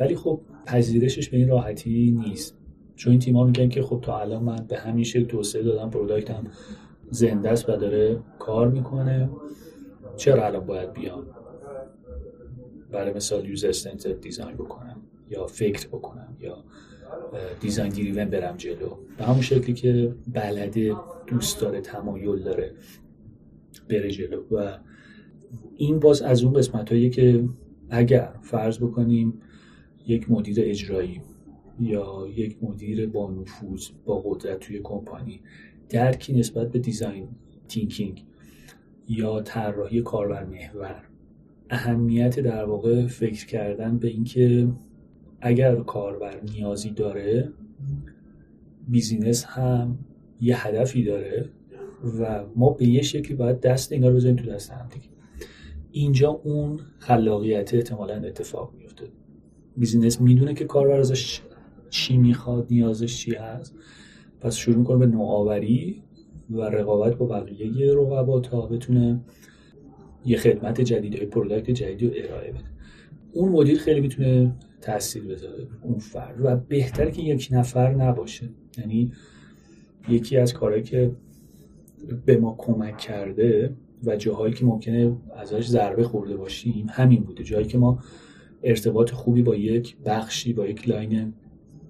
ولی 0.00 0.16
خب 0.16 0.40
پذیرشش 0.66 1.28
به 1.28 1.36
این 1.36 1.48
راحتی 1.48 2.18
نیست. 2.26 2.56
چون 2.96 3.10
این 3.10 3.20
تیم 3.20 3.36
ها 3.36 3.44
میگن 3.44 3.68
که 3.68 3.82
خب 3.82 4.00
تا 4.02 4.20
الان 4.20 4.42
من 4.42 4.66
به 4.68 4.78
همین 4.78 5.04
شکل 5.04 5.24
توسعه 5.24 5.62
دادم 5.62 5.90
پروداکتم 5.90 6.44
زنده 7.10 7.48
است 7.48 7.68
و 7.68 7.76
داره 7.76 8.18
کار 8.38 8.68
می‌کنه. 8.68 9.30
چرا 10.16 10.46
الان 10.46 10.66
باید 10.66 10.92
بیام؟ 10.92 11.26
برای 12.90 13.14
مثال 13.14 13.48
یوزر 13.48 13.72
سنتر 13.72 14.12
دیزاین 14.12 14.54
بکنم 14.54 14.96
یا 15.30 15.46
فکر 15.46 15.88
بکنم 15.88 16.36
یا 16.40 16.64
دیزاین 17.60 17.88
دیریون 17.88 18.24
برم 18.24 18.56
جلو. 18.56 18.96
به 19.18 19.24
همون 19.24 19.40
شکلی 19.40 19.74
که 19.74 20.14
بلده 20.32 20.96
دوست 21.26 21.60
داره 21.60 21.80
تمایل 21.80 22.42
داره 22.42 22.72
بره 23.88 24.10
جلو. 24.10 24.42
و 24.50 24.78
این 25.76 25.98
باز 26.00 26.22
از 26.22 26.44
اون 26.44 26.52
قسمت 26.52 27.12
که 27.12 27.44
اگر 27.94 28.28
فرض 28.40 28.78
بکنیم 28.78 29.34
یک 30.06 30.30
مدیر 30.30 30.56
اجرایی 30.60 31.20
یا 31.80 32.26
یک 32.36 32.56
مدیر 32.62 33.08
با 33.08 33.30
نفوذ 33.30 33.88
با 34.04 34.20
قدرت 34.20 34.60
توی 34.60 34.80
کمپانی 34.82 35.40
درکی 35.88 36.32
نسبت 36.32 36.72
به 36.72 36.78
design 36.78 37.28
thinking 37.68 38.24
یا 39.08 39.40
طراحی 39.40 40.02
کاربر 40.02 40.44
محور 40.44 41.02
اهمیت 41.70 42.40
در 42.40 42.64
واقع 42.64 43.06
فکر 43.06 43.46
کردن 43.46 43.98
به 43.98 44.08
اینکه 44.08 44.68
اگر 45.40 45.76
کاربر 45.76 46.40
نیازی 46.40 46.90
داره 46.90 47.52
business 48.88 49.44
هم 49.44 49.98
یه 50.40 50.66
هدفی 50.66 51.04
داره 51.04 51.48
و 52.20 52.44
ما 52.56 52.70
به 52.70 52.86
یه 52.86 53.02
شکلی 53.02 53.36
باید 53.36 53.60
دست 53.60 53.92
اینا 53.92 54.08
رو 54.08 54.14
بذاریم 54.14 54.36
تو 54.36 54.46
دست 54.46 54.70
هم 54.70 54.88
دیگه. 54.88 55.11
اینجا 55.92 56.30
اون 56.30 56.80
خلاقیت 56.98 57.74
احتمالا 57.74 58.14
اتفاق 58.14 58.74
میفته 58.78 59.04
business 59.76 60.20
می‌دونه 60.20 60.54
که 60.54 60.64
کاربر 60.64 61.00
ازش 61.00 61.40
چی 61.90 62.16
می‌خواد 62.16 62.66
نیازش 62.70 63.16
چی 63.16 63.34
هست. 63.34 63.74
پس 64.40 64.56
شروع 64.56 64.76
می‌کنه 64.76 64.98
به 64.98 65.06
نوآوری 65.06 66.02
و 66.50 66.60
رقابت 66.60 67.16
با 67.16 67.26
بقیه 67.26 67.94
رقبا 67.94 68.40
تا 68.40 68.66
بتونه 68.66 69.20
یه 70.24 70.36
خدمت 70.36 70.80
جدید 70.80 71.14
یا 71.14 71.26
product 71.26 71.70
جدیدی 71.70 72.06
رو 72.06 72.12
ارائه 72.16 72.52
بده. 72.52 72.64
اون 73.32 73.52
مدیر 73.52 73.78
خیلی 73.78 74.00
می‌تونه 74.00 74.56
تاثیر 74.80 75.24
بذاره 75.24 75.68
اون 75.82 75.98
فرد 75.98 76.44
و 76.44 76.56
بهتره 76.56 77.10
که 77.10 77.22
یک 77.22 77.48
نفر 77.50 77.94
نباشه. 77.94 78.48
یعنی 78.78 79.12
یکی 80.08 80.36
از 80.36 80.54
کارهایی 80.54 80.82
که 80.82 81.12
به 82.26 82.36
ما 82.36 82.54
کمک 82.58 82.98
کرده 82.98 83.76
و 84.04 84.16
جاهایی 84.16 84.54
که 84.54 84.64
ممکنه 84.64 85.16
ازش 85.36 85.66
ضربه 85.66 86.04
خورده 86.04 86.36
باشیم 86.36 86.86
همین 86.90 87.22
بوده. 87.22 87.44
جایی 87.44 87.66
که 87.66 87.78
ما 87.78 87.98
ارتباط 88.62 89.10
خوبی 89.10 89.42
با 89.42 89.56
یک 89.56 89.96
بخشی 90.04 90.52
با 90.52 90.66
یک 90.66 90.88
line 90.88 91.34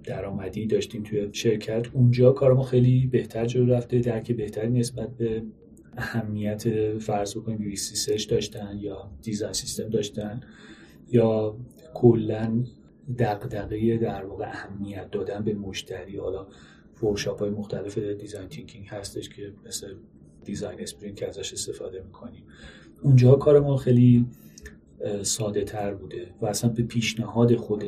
درآمدی 0.05 0.67
داشتیم 0.67 1.03
توی 1.03 1.29
شرکت 1.33 1.87
اونجا 1.93 2.33
کار 2.33 2.55
ما 2.55 2.63
خیلی 2.63 3.07
بهتر 3.07 3.47
جلو 3.47 3.75
رفته. 3.75 3.99
درک 3.99 4.33
بهتری 4.33 4.71
نسبت 4.71 5.17
به 5.17 5.43
اهمیت 5.97 6.99
فرض 6.99 7.37
بکنیم 7.37 7.75
research 7.75 8.29
داشتن 8.29 8.79
یا 8.81 9.11
design 9.23 9.53
system 9.53 9.89
داشتن 9.89 10.41
یا 11.09 11.57
کلا 11.95 12.65
دغدغه 13.19 13.97
در 13.97 14.25
واقع 14.25 14.45
اهمیت 14.49 15.11
دادن 15.11 15.45
به 15.45 15.55
مشتری. 15.55 16.17
حالا 16.17 16.47
workshop 17.03 17.39
های 17.39 17.51
مختلف 17.51 17.99
design 17.99 18.49
thinking 18.49 18.87
هستش 18.87 19.29
که 19.29 19.53
مثل 19.67 19.95
design 20.45 20.81
sprint 20.81 21.17
که 21.17 21.29
ازش 21.29 21.53
استفاده 21.53 22.03
می‌کنیم. 22.03 22.43
اونجا 23.03 23.35
کار 23.35 23.61
ما 23.61 23.77
خیلی 23.77 24.27
ساده 25.23 25.65
تر 25.65 25.95
بوده 25.95 26.27
و 26.43 26.47
اصلا 26.47 26.71
به 26.71 26.83
پیشنهاد 26.83 27.57
خود 27.57 27.85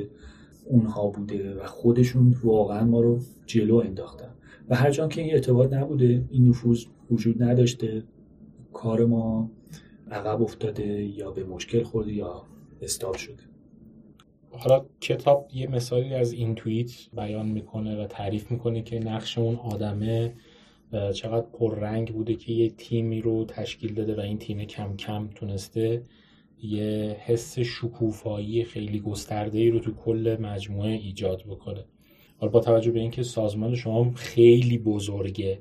اونها 0.65 1.09
بوده 1.09 1.55
و 1.55 1.67
خودشون 1.67 2.37
واقعا 2.45 2.85
ما 2.85 3.01
رو 3.01 3.19
جلو 3.47 3.77
انداختن. 3.77 4.35
و 4.69 4.75
هر 4.75 4.91
جا 4.91 5.09
که 5.09 5.21
این 5.21 5.35
ارتباط 5.35 5.73
نبوده 5.73 6.25
این 6.31 6.49
نفوذ 6.49 6.85
وجود 7.11 7.43
نداشته 7.43 8.03
کار 8.73 9.05
ما 9.05 9.51
عقب 10.11 10.43
افتاده 10.43 11.05
یا 11.05 11.31
به 11.31 11.45
مشکل 11.45 11.83
خورده 11.83 12.13
یا 12.13 12.43
استاب 12.83 13.17
شده. 13.17 13.43
حالا 14.51 14.87
کتاب 15.01 15.49
یه 15.55 15.67
مثالی 15.67 16.15
از 16.15 16.33
اینتویت 16.33 16.93
بیان 17.13 17.47
می‌کنه 17.47 18.05
و 18.05 18.07
تعریف 18.07 18.51
می‌کنه 18.51 18.83
که 18.83 18.99
نقش 18.99 19.39
اون 19.39 19.57
آدمه. 19.57 20.35
چقدر 21.15 21.47
پررنگ 21.59 22.13
بوده 22.13 22.35
که 22.35 22.53
یه 22.53 22.71
تیمی 22.71 23.21
رو 23.21 23.45
تشکیل 23.45 23.95
داده 23.95 24.15
و 24.15 24.21
این 24.21 24.39
تیم 24.39 24.65
کم 24.65 24.97
کم 24.97 25.29
تونسته 25.35 26.03
یه 26.63 27.17
حس 27.21 27.59
شکوفایی 27.59 28.65
خیلی 28.65 29.01
گسترده 29.01 29.59
ای 29.59 29.71
رو 29.71 29.79
تو 29.79 29.95
کل 29.95 30.37
مجموعه 30.41 30.91
ایجاد 30.91 31.43
بکنه. 31.49 31.85
حالا 32.39 32.53
با 32.53 32.61
توجه 32.61 32.91
به 32.91 33.01
اینکه 33.01 33.23
سازمان 33.23 33.75
شما 33.75 34.13
خیلی 34.15 34.79
بزرگه 34.79 35.61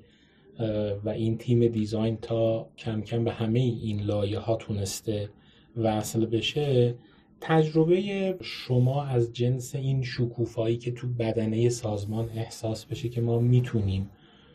و 1.04 1.10
این 1.10 1.38
تیم 1.38 1.67
دیزاین 1.67 2.17
تا 2.17 2.69
کم 2.78 3.02
کم 3.02 3.24
به 3.24 3.32
همه 3.32 3.60
این 3.60 4.02
لایه 4.02 4.39
ها 4.39 4.56
تونسته 4.56 5.30
وصل 5.78 6.26
بشه 6.26 6.96
تجربه 7.41 8.36
شما 8.41 9.04
از 9.04 9.34
جنس 9.34 9.76
این 9.76 10.04
شکوفایی 10.04 10.78
که 10.78 10.91
تو 10.91 11.08
بدنه 11.08 11.69
سازمان 11.69 12.30
احساس 12.30 12.86
بشه 12.86 13.10
که 13.10 13.22
ما 13.22 13.39
می‌تونیم 13.39 14.10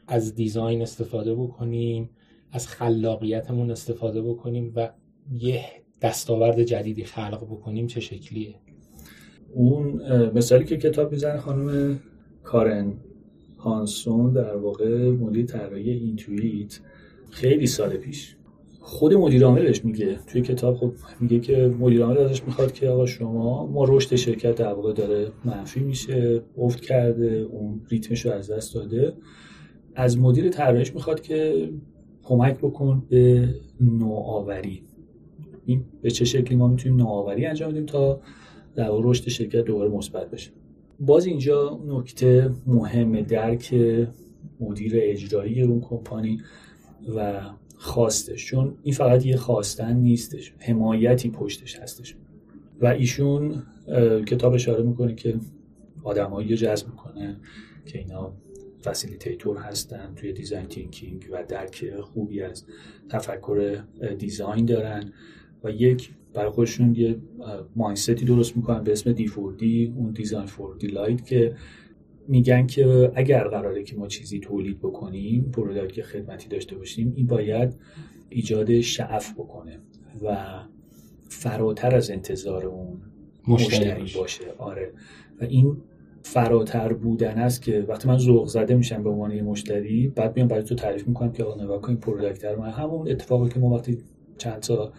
از 0.08 0.34
دیزاین 0.34 0.82
استفاده 0.82 1.34
بکنیم 1.34 2.10
از 2.52 2.68
خلاقیتمون 2.68 3.70
استفاده 3.70 4.22
بکنیم 4.22 4.72
و 4.76 4.90
یه 5.38 5.64
دستاورد 6.02 6.62
جدیدی 6.62 7.04
خلق 7.04 7.44
بکنیم 7.44 7.86
چه 7.86 8.00
شکلیه؟ 8.00 8.54
اون 9.54 10.02
مثالی 10.34 10.64
که 10.64 10.76
کتاب 10.76 11.12
می‌زنه 11.12 11.38
خانم 11.38 11.98
کارن 12.44 12.92
هانسون 13.58 14.32
در 14.32 14.56
واقع 14.56 15.10
مدیر 15.10 15.46
طراحی 15.46 15.90
اینتویت 15.90 16.80
خیلی 17.30 17.66
سال 17.66 17.96
پیش 17.96 18.36
خود 18.80 19.14
مدیر 19.14 19.44
عاملش 19.44 19.84
میگه. 19.84 20.18
توی 20.26 20.42
کتاب 20.42 20.76
خب 20.76 20.92
میگه 21.20 21.40
که 21.40 21.74
مدیر 21.78 22.02
عامل 22.02 22.18
ازش 22.18 22.44
می‌خواد 22.44 22.72
که 22.72 22.88
آقا 22.88 23.06
شما 23.06 23.66
ما 23.66 23.84
رشد 23.88 24.16
شرکت 24.16 24.54
در 24.54 24.72
واقع 24.72 24.92
داره 24.92 25.32
منفی 25.44 25.80
میشه 25.80 26.42
افت 26.58 26.80
کرده 26.80 27.46
اون 27.50 27.80
ریتمش 27.88 28.26
رو 28.26 28.32
از 28.32 28.50
دست 28.50 28.74
داده. 28.74 29.12
از 29.94 30.18
مدیر 30.18 30.48
طراحیش 30.48 30.94
می‌خواد 30.94 31.20
که 31.20 31.70
کمک 32.22 32.58
بکن 32.58 33.06
به 33.08 33.54
نوآوری. 33.80 34.82
این 35.66 35.84
به 36.02 36.10
چه 36.10 36.24
شکلی 36.24 36.56
ما 36.56 36.68
می‌تونیم 36.68 36.98
نوآوری 36.98 37.46
انجام 37.46 37.70
بدیم 37.70 37.86
تا 37.86 38.20
در 38.74 38.88
رشد 38.92 39.28
شرکت 39.28 39.64
دوباره 39.64 39.90
مثبت 39.90 40.30
بشه. 40.30 40.50
باز 41.00 41.26
اینجا 41.26 41.80
نکته 41.86 42.50
مهم 42.66 43.20
درک 43.20 43.74
مدیر 44.60 44.92
اجرایی 44.94 45.62
اون 45.62 45.80
کمپانی 45.80 46.40
و 47.16 47.40
خواستش 47.76 48.46
چون 48.46 48.74
این 48.82 48.94
فقط 48.94 49.26
یه 49.26 49.36
خواستن 49.36 49.96
نیستش 49.96 50.54
حمایتی 50.58 51.30
پشتش 51.30 51.78
هستش. 51.78 52.16
و 52.80 52.86
ایشون 52.86 53.62
کتاب 54.26 54.52
اشاره 54.52 54.82
می‌کنه 54.82 55.14
که 55.14 55.34
آدمایی 56.02 56.56
جذب 56.56 56.86
می‌کنه 56.86 57.36
که 57.86 57.98
اینا 57.98 58.32
facilitator 58.84 59.56
هستن 59.56 60.12
توی 60.16 60.32
design 60.32 60.66
thinking 60.66 61.28
و 61.32 61.44
درک 61.48 62.00
خوبی 62.00 62.42
از 62.42 62.64
تفکر 63.08 63.82
design 64.18 64.64
دارن 64.64 65.12
و 65.64 65.70
یک 65.70 66.10
برای 66.34 66.50
خودشون 66.50 66.94
یه 66.94 67.16
mindset 67.76 68.18
ی 68.18 68.24
درست 68.24 68.56
می‌کنن 68.56 68.84
به 68.84 68.92
اسم 68.92 69.12
D4D 69.12 69.94
اون 69.96 70.12
design 70.12 70.46
for 70.46 70.76
delight 70.82 71.26
که 71.26 71.56
میگن 72.28 72.66
که 72.66 73.12
اگر 73.14 73.48
قراره 73.48 73.82
که 73.82 73.96
ما 73.96 74.08
چیزی 74.08 74.40
تولید 74.40 74.78
بکنیم 74.78 75.50
product 75.50 76.02
خدمتی 76.02 76.48
داشته 76.48 76.76
باشیم 76.76 77.12
این 77.16 77.26
باید 77.26 77.74
ایجاد 78.28 78.80
شعف 78.80 79.32
بکنه 79.32 79.78
و 80.22 80.36
فراتر 81.28 81.94
از 81.94 82.10
انتظار 82.10 82.66
اون 82.66 83.00
مشتری, 83.48 84.12
باشه. 84.18 84.44
آره. 84.58 84.92
و 85.40 85.44
این 85.44 85.76
فراتر 86.22 86.92
بودن 86.92 87.38
است 87.38 87.62
که 87.62 87.84
وقتی 87.88 88.08
من 88.08 88.18
ذوق 88.18 88.46
زده 88.46 88.74
میشم 88.74 89.02
به 89.02 89.10
عنوان 89.10 89.40
مشتری 89.40 90.08
بعد 90.08 90.36
میام 90.36 90.48
برای 90.48 90.62
تو 90.62 90.74
تعریف 90.74 91.08
می‌کنم 91.08 91.32
که 91.32 91.44
آقا 91.44 91.64
نگاه 91.64 91.80
کن 91.80 91.88
این 91.88 92.00
product 92.00 92.44
رو 92.44 92.62
همون 92.62 93.10
اتفاقی 93.10 93.48
که 93.48 93.60
ما 93.60 93.70
وقتی 93.70 93.98
چند 94.38 94.60
تا 94.60 94.92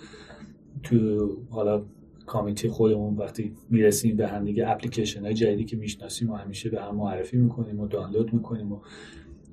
تو 0.84 1.30
حالا 1.50 1.86
کامیتی 2.26 2.70
خودمون 2.70 3.16
وقتی 3.16 3.54
می‌رسیم 3.70 4.16
به 4.16 4.28
هم 4.28 4.46
دیگه 4.46 4.70
اپلیکیشن 4.70 5.22
های 5.22 5.34
جدیدی 5.34 5.66
که 5.66 5.78
می‌شناسیم 5.78 6.30
و 6.30 6.36
همیشه 6.36 6.70
به 6.70 6.82
هم 6.82 6.96
معرفی 6.96 7.38
می‌کنیم 7.38 7.80
و 7.80 7.88
دانلود 7.88 8.34
می‌کنیم 8.34 8.72
و 8.72 8.80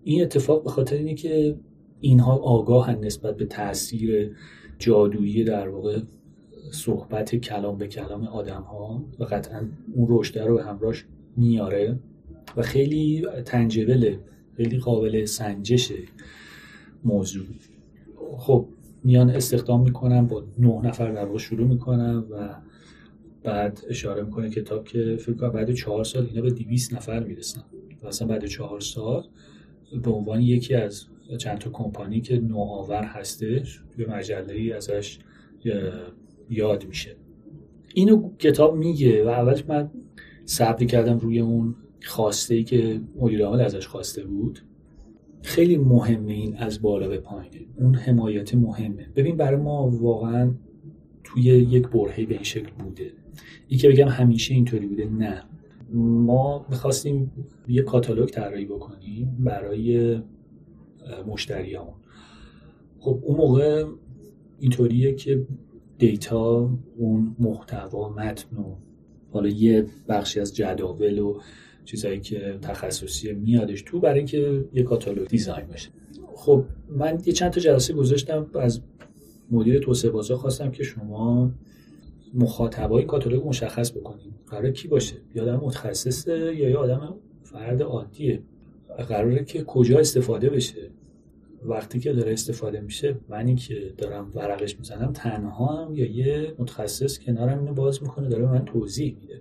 این 0.05 0.23
اتفاق 0.23 0.65
به 0.65 0.71
خاطر 0.71 0.97
اینه 0.97 1.15
که 1.15 1.57
اینها 2.01 2.37
آگاهن 2.37 3.05
نسبت 3.05 3.37
به 3.37 3.45
تاثیر 3.45 4.37
جادویی 4.79 5.45
در 5.45 5.69
واقع 5.69 6.01
صحبت 6.73 7.37
کلام 7.37 7.79
به 7.79 7.89
کلام 7.89 8.25
آدم 8.25 8.63
ها 8.63 9.05
و 9.19 9.25
قطعا 9.25 9.69
اون 9.95 10.07
رشده 10.11 10.45
رو 10.45 10.59
همراهش 10.59 11.05
میاره 11.37 11.99
و 12.57 12.63
خیلی 12.63 13.27
تنجبله 13.45 14.21
خیلی 14.57 14.79
قابل 14.79 15.25
سنجشه 15.25 15.99
موضوع. 17.05 17.47
خب 18.37 18.69
میان 19.05 19.31
استخدام 19.31 19.83
می‌کنم 19.83 20.27
با 20.27 20.45
نه 20.59 20.81
نفر 20.83 21.13
در 21.13 21.25
واقع 21.25 21.39
شروع 21.39 21.67
می‌کنم 21.67 22.27
و 22.31 22.57
بعد 23.43 23.81
اشاره 23.89 24.23
می‌کنه 24.23 24.51
کتاب 24.51 24.85
که 24.85 25.17
فکر 25.17 25.35
کنم 25.35 25.51
بعد 25.51 25.73
چهار 25.73 26.05
سال 26.05 26.27
اینا 26.27 26.43
به 26.43 26.51
200 26.51 26.95
نفر 26.95 27.23
می‌رسن. 27.23 27.63
و 28.03 28.07
اصلا 28.07 28.29
بعد 28.29 28.47
چهار 28.47 28.81
سال 28.81 29.25
به 30.03 30.11
عنوان 30.11 30.41
یکی 30.41 30.75
از 30.75 31.07
چند 31.39 31.59
تا 31.59 31.71
کمپانی 31.71 32.21
که 32.21 32.39
نوآور 32.39 33.05
هستش 33.05 33.81
توی 33.95 34.07
مجله 34.07 34.55
ای 34.55 34.73
ازش 34.73 35.19
یاد 36.51 36.87
میشه. 36.87 37.17
اینو 37.95 38.31
کتاب 38.39 38.77
میگه 38.77 39.25
و 39.25 39.29
اولش 39.29 39.65
من 39.69 39.91
صبر 40.47 40.85
کردم 40.85 41.19
روی 41.19 41.41
اون 41.41 41.75
خواسته 42.05 42.55
ای 42.55 42.65
که 42.65 43.01
مدیر 43.17 43.45
عامل 43.45 43.61
ازش 43.61 43.87
خواسته 43.87 44.25
بود. 44.25 44.61
خیلی 45.43 45.79
مهمه 45.79 46.33
این 46.33 46.57
از 46.57 46.83
بالا 46.83 47.09
به 47.09 47.19
پایینه 47.19 47.67
اون 47.79 47.95
حمایت 47.95 48.55
مهمه. 48.55 49.09
ببین 49.17 49.37
برای 49.37 49.61
ما 49.61 49.91
واقعا 49.91 50.55
توی 51.25 51.43
یک 51.43 51.89
برهه 51.89 52.27
به 52.27 52.35
این 52.35 52.43
شکل 52.43 52.71
بوده. 52.79 53.13
این 53.69 53.81
که 53.81 53.89
بگم 53.89 54.09
همیشه 54.09 54.55
اینطوری 54.55 54.87
بوده 54.87 55.05
نه. 55.05 55.43
ما 55.93 56.67
می‌خواستیم 56.71 57.33
یه 57.69 57.83
کاتالوگ 57.83 58.29
طراحی 58.29 58.65
بکنیم 58.65 59.37
برای 59.41 60.19
مشتریامون 61.27 61.95
خب 62.99 63.21
اون 63.23 63.37
موقع 63.37 63.85
اینطوریه 64.61 65.15
که 65.15 65.47
دیتا 65.99 66.71
اون 66.97 67.37
محتوا 67.39 68.09
متن 68.09 68.57
و 68.57 68.86
حالا 69.37 69.49
یه 69.49 69.87
بخشی 70.09 70.41
از 70.41 70.57
جداول 70.57 71.19
و 71.19 71.41
چیزایی 71.85 72.21
که 72.21 72.59
تخصصی 72.63 73.33
میادش 73.33 73.83
تو 73.83 74.01
برای 74.01 74.19
اینکه 74.19 74.65
یه 74.73 74.83
کاتالوگ 74.83 75.29
دیزاین 75.29 75.67
بشه. 75.67 75.89
خب 76.35 76.65
من 76.89 77.19
یه 77.27 77.33
چند 77.33 77.51
تا 77.51 77.61
جلسه 77.61 77.95
گذاشتم. 77.95 78.47
از 78.55 78.81
مدیر 79.51 79.79
توسعه 79.79 80.11
بازار 80.11 80.37
خواستم 80.37 80.71
که 80.71 80.83
شما 80.85 81.51
مخاطبای 82.35 83.05
کاتالوگ 83.05 83.49
مشخص 83.49 83.91
بکنید 83.91 84.35
قرار 84.47 84.71
کی 84.71 84.89
باشه؟ 84.89 85.17
یا 85.35 85.43
آدم 85.43 85.57
متخصصه 85.57 86.55
یا 86.57 86.71
یه 86.71 86.77
آدم 86.77 87.15
فرد 87.43 87.83
عادیه؟ 87.83 88.43
قراره 89.09 89.45
که 89.45 89.65
کجا 89.65 89.99
استفاده 89.99 90.51
بشه؟ 90.51 90.91
وقتی 91.69 92.01
که 92.01 92.13
داره 92.13 92.33
استفاده 92.33 92.81
میشه 92.81 93.17
منی 93.29 93.55
که 93.55 93.95
دارم 93.99 94.33
ورقش 94.35 94.79
می‌زنم 94.79 95.13
تنها 95.13 95.67
هم 95.67 95.95
یا 95.95 96.11
یه 96.11 96.55
متخصص 96.59 97.19
کنارم 97.19 97.59
اینو 97.59 97.75
باز 97.75 98.03
می‌کنه 98.03 98.29
داره 98.29 98.47
من 98.47 98.65
توضیح 98.65 99.17
میده. 99.21 99.41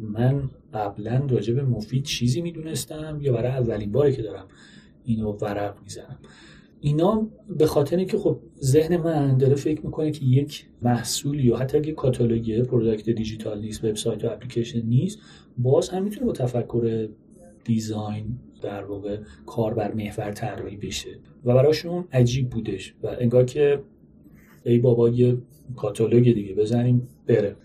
من 0.00 0.50
قبلا 0.74 1.26
راجع 1.30 1.54
به 1.54 1.62
مفید 1.62 2.04
چیزی 2.04 2.42
می‌دونستم 2.42 3.18
یا 3.20 3.32
برای 3.32 3.50
اولین 3.50 3.92
باری 3.92 4.16
که 4.16 4.22
دارم 4.22 4.48
اینو 5.04 5.32
ورق 5.32 5.82
می‌زنم. 5.82 6.18
اینا 6.80 7.28
به 7.58 7.66
خاطر 7.66 8.04
که 8.04 8.18
خب 8.18 8.40
ذهن 8.62 8.96
من 8.96 9.38
داره 9.38 9.54
فکر 9.54 9.86
می‌کنه 9.86 10.10
که 10.10 10.24
یک 10.24 10.66
محصول 10.82 11.44
یا 11.44 11.56
حتی 11.56 11.78
اگه 11.78 11.92
کاتالوگ 11.92 12.62
product 12.62 13.10
دیجیتال 13.10 13.60
نیست 13.60 13.84
وبسایت 13.84 14.24
و 14.24 14.30
اپلیکیشن 14.30 14.86
نیست 14.86 15.18
باز 15.58 15.88
هم 15.88 16.02
می‌تونه 16.02 16.26
با 16.26 16.32
تفکر 16.32 17.08
design 17.64 18.38
در 18.60 18.84
واقع 18.84 19.18
کار 19.46 19.74
بر 19.74 19.92
محور 19.92 20.32
طراحی 20.32 20.76
بشه 20.76 21.18
و 21.44 21.54
براشون 21.54 22.04
عجیب 22.12 22.50
بودش 22.50 22.94
و 23.02 23.16
انگار 23.20 23.44
که 23.44 23.82
ای 24.64 24.78
بابا 24.78 25.08
یه 25.08 25.36
کاتالوگ 25.76 26.24
دیگه 26.34 26.54
بزنیم 26.54 27.08
بره. 27.26 27.56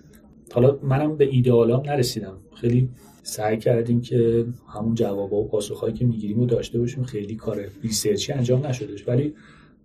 حالا 0.53 0.79
منم 0.83 1.17
به 1.17 1.25
ایدئالام 1.25 1.83
نرسیدم. 1.85 2.37
خیلی 2.55 2.89
سعی 3.23 3.57
کردیم 3.57 4.01
که 4.01 4.45
همون 4.67 4.95
جوابا 4.95 5.37
و 5.37 5.47
پاسخهایی 5.47 5.93
که 5.93 6.05
می‌گیریم 6.05 6.39
رو 6.39 6.45
داشته 6.45 6.79
باشیم. 6.79 7.03
خیلی 7.03 7.35
کار 7.35 7.65
ریسرچی 7.83 8.33
انجام 8.33 8.67
نشدش. 8.67 9.07
ولی 9.07 9.33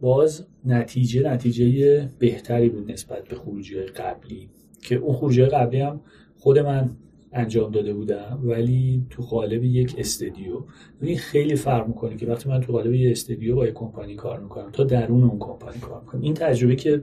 باز 0.00 0.46
نتیجه 0.64 1.22
نتیجه 1.22 2.08
بهتری 2.18 2.68
بود 2.68 2.92
نسبت 2.92 3.28
به 3.28 3.36
خروجی 3.36 3.80
قبلی. 3.80 4.48
که 4.82 4.94
اون 4.94 5.16
خروجی 5.16 5.44
قبلی 5.44 5.80
هم 5.80 6.00
خود 6.38 6.58
من 6.58 6.90
انجام 7.32 7.70
داده 7.70 7.94
بودم 7.94 8.40
ولی 8.42 9.06
تو 9.10 9.22
قالب 9.22 9.64
یک 9.64 9.94
استدیو 9.98 10.62
این 11.02 11.18
خیلی 11.18 11.54
فرق 11.54 11.88
می‌کنه 11.88 12.16
که 12.16 12.26
وقتی 12.26 12.48
من 12.48 12.60
تو 12.60 12.72
قالب 12.72 12.94
یک 12.94 13.10
استدیو 13.10 13.56
با 13.56 13.66
یک 13.66 13.74
کمپانی 13.74 14.14
کار 14.14 14.40
می‌کنم 14.40 14.70
تا 14.72 14.84
درون 14.84 15.24
اون 15.24 15.38
کمپانی 15.38 15.78
کار 15.80 16.00
می‌کنم. 16.00 16.20
این 16.20 16.34
تجربه 16.34 16.76
که 16.76 17.02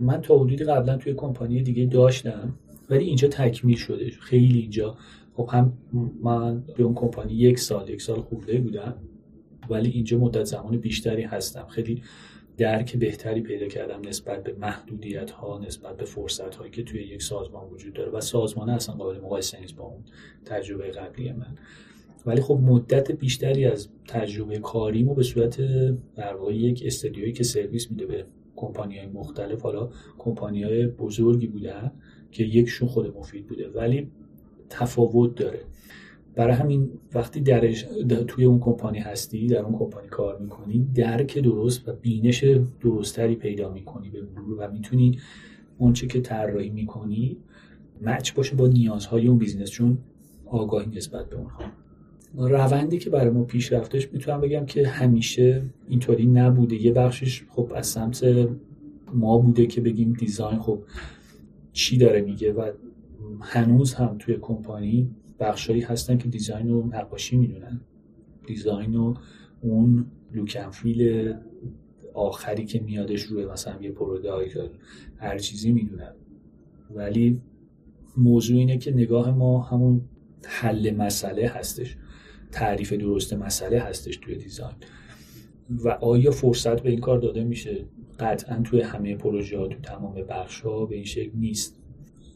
من 0.00 0.20
تا 0.20 0.38
حدودی 0.38 0.64
قبلا 0.64 0.96
توی 0.96 1.14
کمپانی 1.14 1.62
دیگه 1.62 1.84
داشتم 1.84 2.54
ولی 2.90 3.04
اینجا 3.04 3.28
تکمیل 3.28 3.76
شده. 3.76 4.10
خیلی 4.10 4.58
اینجا. 4.58 4.96
خب 5.34 5.48
هم 5.52 5.72
من 6.22 6.62
به 6.76 6.82
اون 6.84 6.94
کمپانی 6.94 7.32
یک 7.32 7.58
سال 7.58 7.88
یک 7.88 8.02
سال 8.02 8.20
خورده 8.20 8.58
بودم 8.60 8.94
ولی 9.70 9.90
اینجا 9.90 10.18
مدت 10.18 10.44
زمان 10.44 10.76
بیشتری 10.76 11.22
هستم. 11.22 11.66
خیلی 11.68 12.02
درک 12.58 12.96
بهتری 12.96 13.40
پیدا 13.40 13.66
کردم 13.66 14.08
نسبت 14.08 14.42
به 14.42 14.52
محدودیت 14.52 15.30
ها 15.30 15.58
نسبت 15.58 15.96
به 15.96 16.04
فرصت 16.04 16.54
هایی 16.54 16.70
که 16.70 16.82
توی 16.82 17.02
یک 17.02 17.22
سازمان 17.22 17.70
وجود 17.70 17.92
داره. 17.92 18.10
و 18.10 18.20
سازمان 18.20 18.70
اصلا 18.70 18.94
قابل 18.94 19.20
مقایسه 19.20 19.60
نیست 19.60 19.76
با 19.76 19.84
اون 19.84 20.04
تجربه 20.44 20.90
قبلی 20.90 21.32
من. 21.32 21.58
ولی 22.26 22.40
خب 22.40 22.58
مدت 22.62 23.12
بیشتری 23.12 23.64
از 23.64 23.88
تجربه 24.08 24.58
کاریمو 24.58 25.14
به 25.14 25.22
صورت 25.22 25.60
در 26.16 26.34
واقع 26.34 26.54
یک 26.54 26.82
استدیویی 26.86 27.32
که 27.32 27.44
سرویس 27.44 27.90
میده 27.90 28.06
به 28.06 28.24
کمپانی 28.56 28.98
های 28.98 29.06
مختلف 29.06 29.62
حالا 29.62 29.90
کمپانی 30.18 30.62
های 30.62 30.86
بزرگی 30.86 31.46
بودن 31.46 31.92
که 32.30 32.44
یکیشون 32.44 32.88
خود 32.88 33.16
مفید 33.16 33.46
بوده. 33.46 33.68
ولی 33.68 34.10
تفاوت 34.70 35.34
داره. 35.34 35.60
برای 36.38 36.54
همین 36.54 36.90
وقتی 37.14 37.40
درش 37.40 37.86
توی 38.26 38.44
اون 38.44 38.60
کمپانی 38.60 38.98
هستی 38.98 39.46
در 39.46 39.58
اون 39.58 39.78
کمپانی 39.78 40.08
کار 40.08 40.38
می‌کنی 40.38 40.88
درک 40.94 41.38
درست 41.38 41.88
و 41.88 41.92
بینش 41.92 42.44
درستتری 42.80 43.36
پیدا 43.36 43.72
می‌کنی 43.72 44.10
به 44.10 44.22
مرور 44.22 44.56
و 44.58 44.72
می‌تونی 44.72 45.18
اونچه 45.78 46.06
که 46.06 46.20
طراحی 46.20 46.70
می‌کنی 46.70 47.36
match 48.02 48.34
باشه 48.34 48.56
با 48.56 48.66
نیازهای 48.66 49.28
اون 49.28 49.38
business 49.38 49.70
چون 49.70 49.98
آگاهی 50.46 50.96
نسبت 50.96 51.30
به 51.30 51.36
اونها. 51.36 51.64
روندی 52.34 52.98
که 52.98 53.10
برای 53.10 53.30
ما 53.30 53.44
پیش 53.44 53.72
رفتش 53.72 54.12
می‌تونم 54.12 54.40
بگم 54.40 54.66
که 54.66 54.88
همیشه 54.88 55.62
اینطوری 55.88 56.26
نبوده. 56.26 56.82
یه 56.82 56.92
بخشش 56.92 57.44
خب 57.48 57.72
از 57.74 57.86
سمت 57.86 58.26
ما 59.14 59.38
بوده 59.38 59.66
که 59.66 59.80
بگیم 59.80 60.12
design 60.12 60.58
خب 60.58 60.78
چی 61.72 61.98
داره 61.98 62.20
میگه 62.20 62.52
و 62.52 62.72
هنوز 63.40 63.94
هم 63.94 64.16
توی 64.18 64.36
کمپانی 64.40 65.10
بخشایی 65.40 65.80
هستن 65.80 66.18
که 66.18 66.28
design 66.28 66.70
و 66.70 66.86
نقاشی 66.86 67.36
می‌دونن. 67.36 67.80
design 68.46 68.96
و 68.96 69.14
اون 69.60 70.06
look 70.32 70.69
and 70.69 70.97
feel 70.97 71.34
آخری 72.14 72.64
که 72.64 72.80
میادش 72.80 73.22
روی 73.22 73.46
مثلا 73.46 73.82
یه 73.82 73.90
product 73.90 74.70
هر 75.16 75.38
چیزی 75.38 75.72
می‌دونن. 75.72 76.12
ولی 76.90 77.40
موضوع 78.16 78.58
اینه 78.58 78.78
که 78.78 78.92
نگاه 78.92 79.30
ما 79.30 79.62
همون 79.62 80.00
حل 80.44 80.94
مسئله 80.96 81.48
هستش. 81.48 81.96
تعریف 82.52 82.92
درست 82.92 83.32
مسئله 83.32 83.80
هستش 83.80 84.16
توی 84.16 84.36
دیزاین. 84.36 84.74
و 85.70 85.88
آیا 85.88 86.30
فرصت 86.30 86.82
به 86.82 86.90
این 86.90 87.00
کار 87.00 87.18
داده 87.18 87.44
میشه؟ 87.44 87.84
قطعا 88.20 88.62
توی 88.62 88.80
همه 88.80 89.16
پروژه 89.16 89.58
ها 89.58 89.68
تو 89.68 89.78
تمام 89.80 90.14
بخش 90.14 90.60
ها 90.60 90.86
به 90.86 90.94
این 90.94 91.04
شکل 91.04 91.30
نیست. 91.34 91.78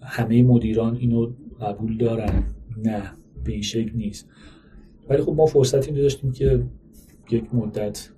همه 0.03 0.43
مدیران 0.43 0.97
اینو 0.97 1.33
قبول 1.61 1.97
دارن. 1.97 2.45
نه 2.79 3.13
به 3.45 3.53
این 3.53 3.63
شکل 3.63 3.97
نیست. 3.97 4.29
ولی 5.09 5.23
خب 5.23 5.33
ما 5.33 5.47
فرصت 5.47 5.89
این 5.89 5.97
داشتیم 5.97 6.33
که 6.33 6.63
یک 7.31 7.55
مدت 7.55 8.11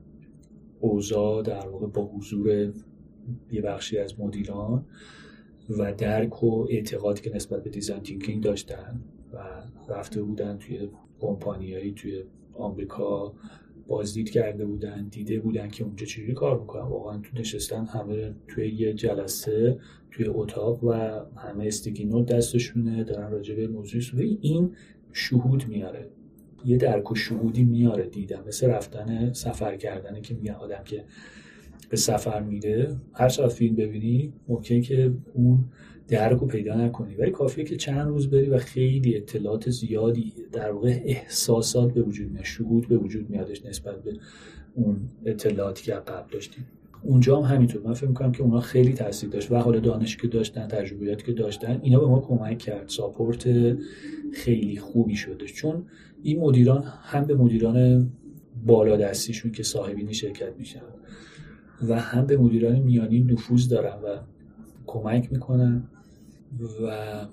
اوضاع 0.80 1.42
در 1.42 1.68
واقع 1.68 1.86
با 1.86 2.02
حضور 2.02 2.72
یه 3.52 3.62
بخشی 3.62 3.98
از 3.98 4.20
مدیران 4.20 4.86
و 5.78 5.94
درک 5.94 6.42
و 6.44 6.66
اعتقادی 6.70 7.22
که 7.22 7.36
نسبت 7.36 7.64
به 7.64 7.70
دیزاین 7.70 8.02
تینکینگ 8.02 8.42
داشتن 8.42 9.00
و 9.32 9.38
رفته 9.88 10.22
بودن 10.22 10.58
توی 10.58 10.88
کمپانیایی 11.20 11.92
توی 11.92 12.24
آمریکا 12.54 13.34
بازدید 13.86 14.30
کرده 14.30 14.64
بودن 14.64 15.08
دیده 15.08 15.40
بودن 15.40 15.68
که 15.68 15.84
اونجا 15.84 16.06
چجوری 16.06 16.34
کار 16.34 16.60
می‌کنن. 16.60 16.82
واقعا 16.82 17.18
تو 17.18 17.38
نشستن 17.38 17.84
همه 17.84 18.34
توی 18.48 18.68
یه 18.68 18.92
جلسه 18.92 19.78
توی 20.14 20.26
اتاق 20.28 20.84
و 20.84 20.92
همه 21.36 21.66
استیکی 21.66 22.04
نوت 22.04 22.26
دستشونه 22.26 23.04
دارن 23.04 23.30
راجع 23.30 23.54
به 23.54 23.68
موضوع 23.68 24.20
این 24.40 24.70
شهود 25.12 25.68
میاره. 25.68 26.08
یه 26.64 26.76
درک 26.76 27.12
و 27.12 27.14
شهودی 27.14 27.64
میاره 27.64 28.06
دیدم. 28.06 28.44
مثل 28.46 28.66
رفتن 28.66 29.32
سفر 29.32 29.76
کردنه 29.76 30.20
که 30.20 30.34
میگن 30.34 30.54
آدم 30.54 30.82
که 30.84 31.04
به 31.90 31.96
سفر 31.96 32.42
میره. 32.42 32.96
هر 33.12 33.28
چقدر 33.28 33.48
فیلم 33.48 33.76
ببینی 33.76 34.32
ممکنه 34.48 34.80
که 34.80 35.14
اون 35.34 35.64
درک 36.08 36.38
رو 36.38 36.46
پیدا 36.46 36.74
نکنی. 36.74 37.14
ولی 37.14 37.30
کافیه 37.30 37.64
که 37.64 37.76
چند 37.76 38.08
روز 38.08 38.30
بری 38.30 38.48
و 38.48 38.58
خیلی 38.58 39.16
اطلاعات 39.16 39.70
زیادی 39.70 40.32
در 40.52 40.70
واقع 40.70 41.00
احساسات 41.04 41.94
به 41.94 42.02
وجود 42.02 42.30
میاد 42.30 42.44
شهود 42.44 42.88
به 42.88 42.96
وجود 42.96 43.30
میادش 43.30 43.64
نسبت 43.64 44.02
به 44.02 44.12
اون 44.74 45.08
اطلاعاتی 45.26 45.84
که 45.84 45.92
قبل 45.92 46.32
داشتیم. 46.32 46.66
اونجا 47.04 47.40
هم 47.40 47.54
همینطور. 47.54 47.82
من 47.82 47.92
فکر 47.92 48.08
می‌کنم 48.08 48.32
که 48.32 48.42
اونا 48.42 48.60
خیلی 48.60 48.92
تاثیر 48.92 49.30
داشت 49.30 49.52
و 49.52 49.56
حالا 49.56 49.80
دانشی 49.80 50.18
که 50.18 50.28
داشتن 50.28 50.68
تجربیاتی 50.68 51.26
که 51.26 51.32
داشتن 51.32 51.80
اینا 51.82 52.00
به 52.00 52.06
ما 52.06 52.20
کمک 52.20 52.58
کرد. 52.58 52.88
ساپورت 52.88 53.48
خیلی 54.32 54.76
خوبی 54.76 55.16
شده 55.16 55.46
چون 55.46 55.86
این 56.22 56.40
مدیران 56.40 56.84
هم 57.02 57.24
به 57.24 57.34
مدیران 57.34 58.10
بالا 58.66 58.96
دستیشون 58.96 59.52
که 59.52 59.62
صاحبین 59.62 60.12
شرکت 60.12 60.52
میشن 60.58 60.80
و 61.88 62.00
هم 62.00 62.26
به 62.26 62.36
مدیران 62.36 62.78
میانی 62.78 63.20
نفوذ 63.20 63.68
دارن 63.68 64.02
و 64.02 64.16
کمک 64.86 65.32
می‌کنن 65.32 65.88
و 66.82 67.26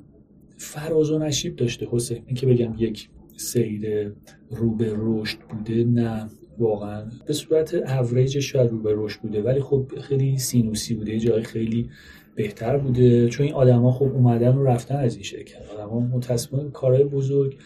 فراز 0.57 1.11
و 1.11 1.19
نشیب 1.19 1.55
داشته 1.55 1.87
حسین. 1.91 2.23
این 2.25 2.35
که 2.35 2.47
بگم 2.47 2.73
یک 2.77 3.09
سیر 3.37 4.13
رو 4.51 4.75
به 4.75 4.93
رشد 4.97 5.39
بوده 5.39 5.83
نه. 5.83 6.29
واقعا. 6.57 7.05
به 7.25 7.33
صورت 7.33 7.73
اوریج 7.73 8.39
شاید 8.39 8.71
رو 8.71 8.81
به 8.81 8.93
رشد 8.95 9.21
بوده 9.21 9.41
ولی 9.41 9.61
خب 9.61 9.91
خیلی 10.01 10.37
سینوسی 10.37 10.93
بوده 10.93 11.19
جای 11.19 11.43
خیلی 11.43 11.89
بهتر 12.35 12.77
بوده. 12.77 13.29
چون 13.29 13.45
این 13.45 13.55
آدما 13.55 13.91
خب 13.91 14.05
اومدن 14.05 14.55
و 14.55 14.63
رفتن 14.63 14.95
از 14.95 15.15
این 15.15 15.23
شرکت. 15.23 15.61
آدما 15.73 15.99
متاسفانه 15.99 16.69
کارهای 16.69 17.03
بزرگ 17.03 17.57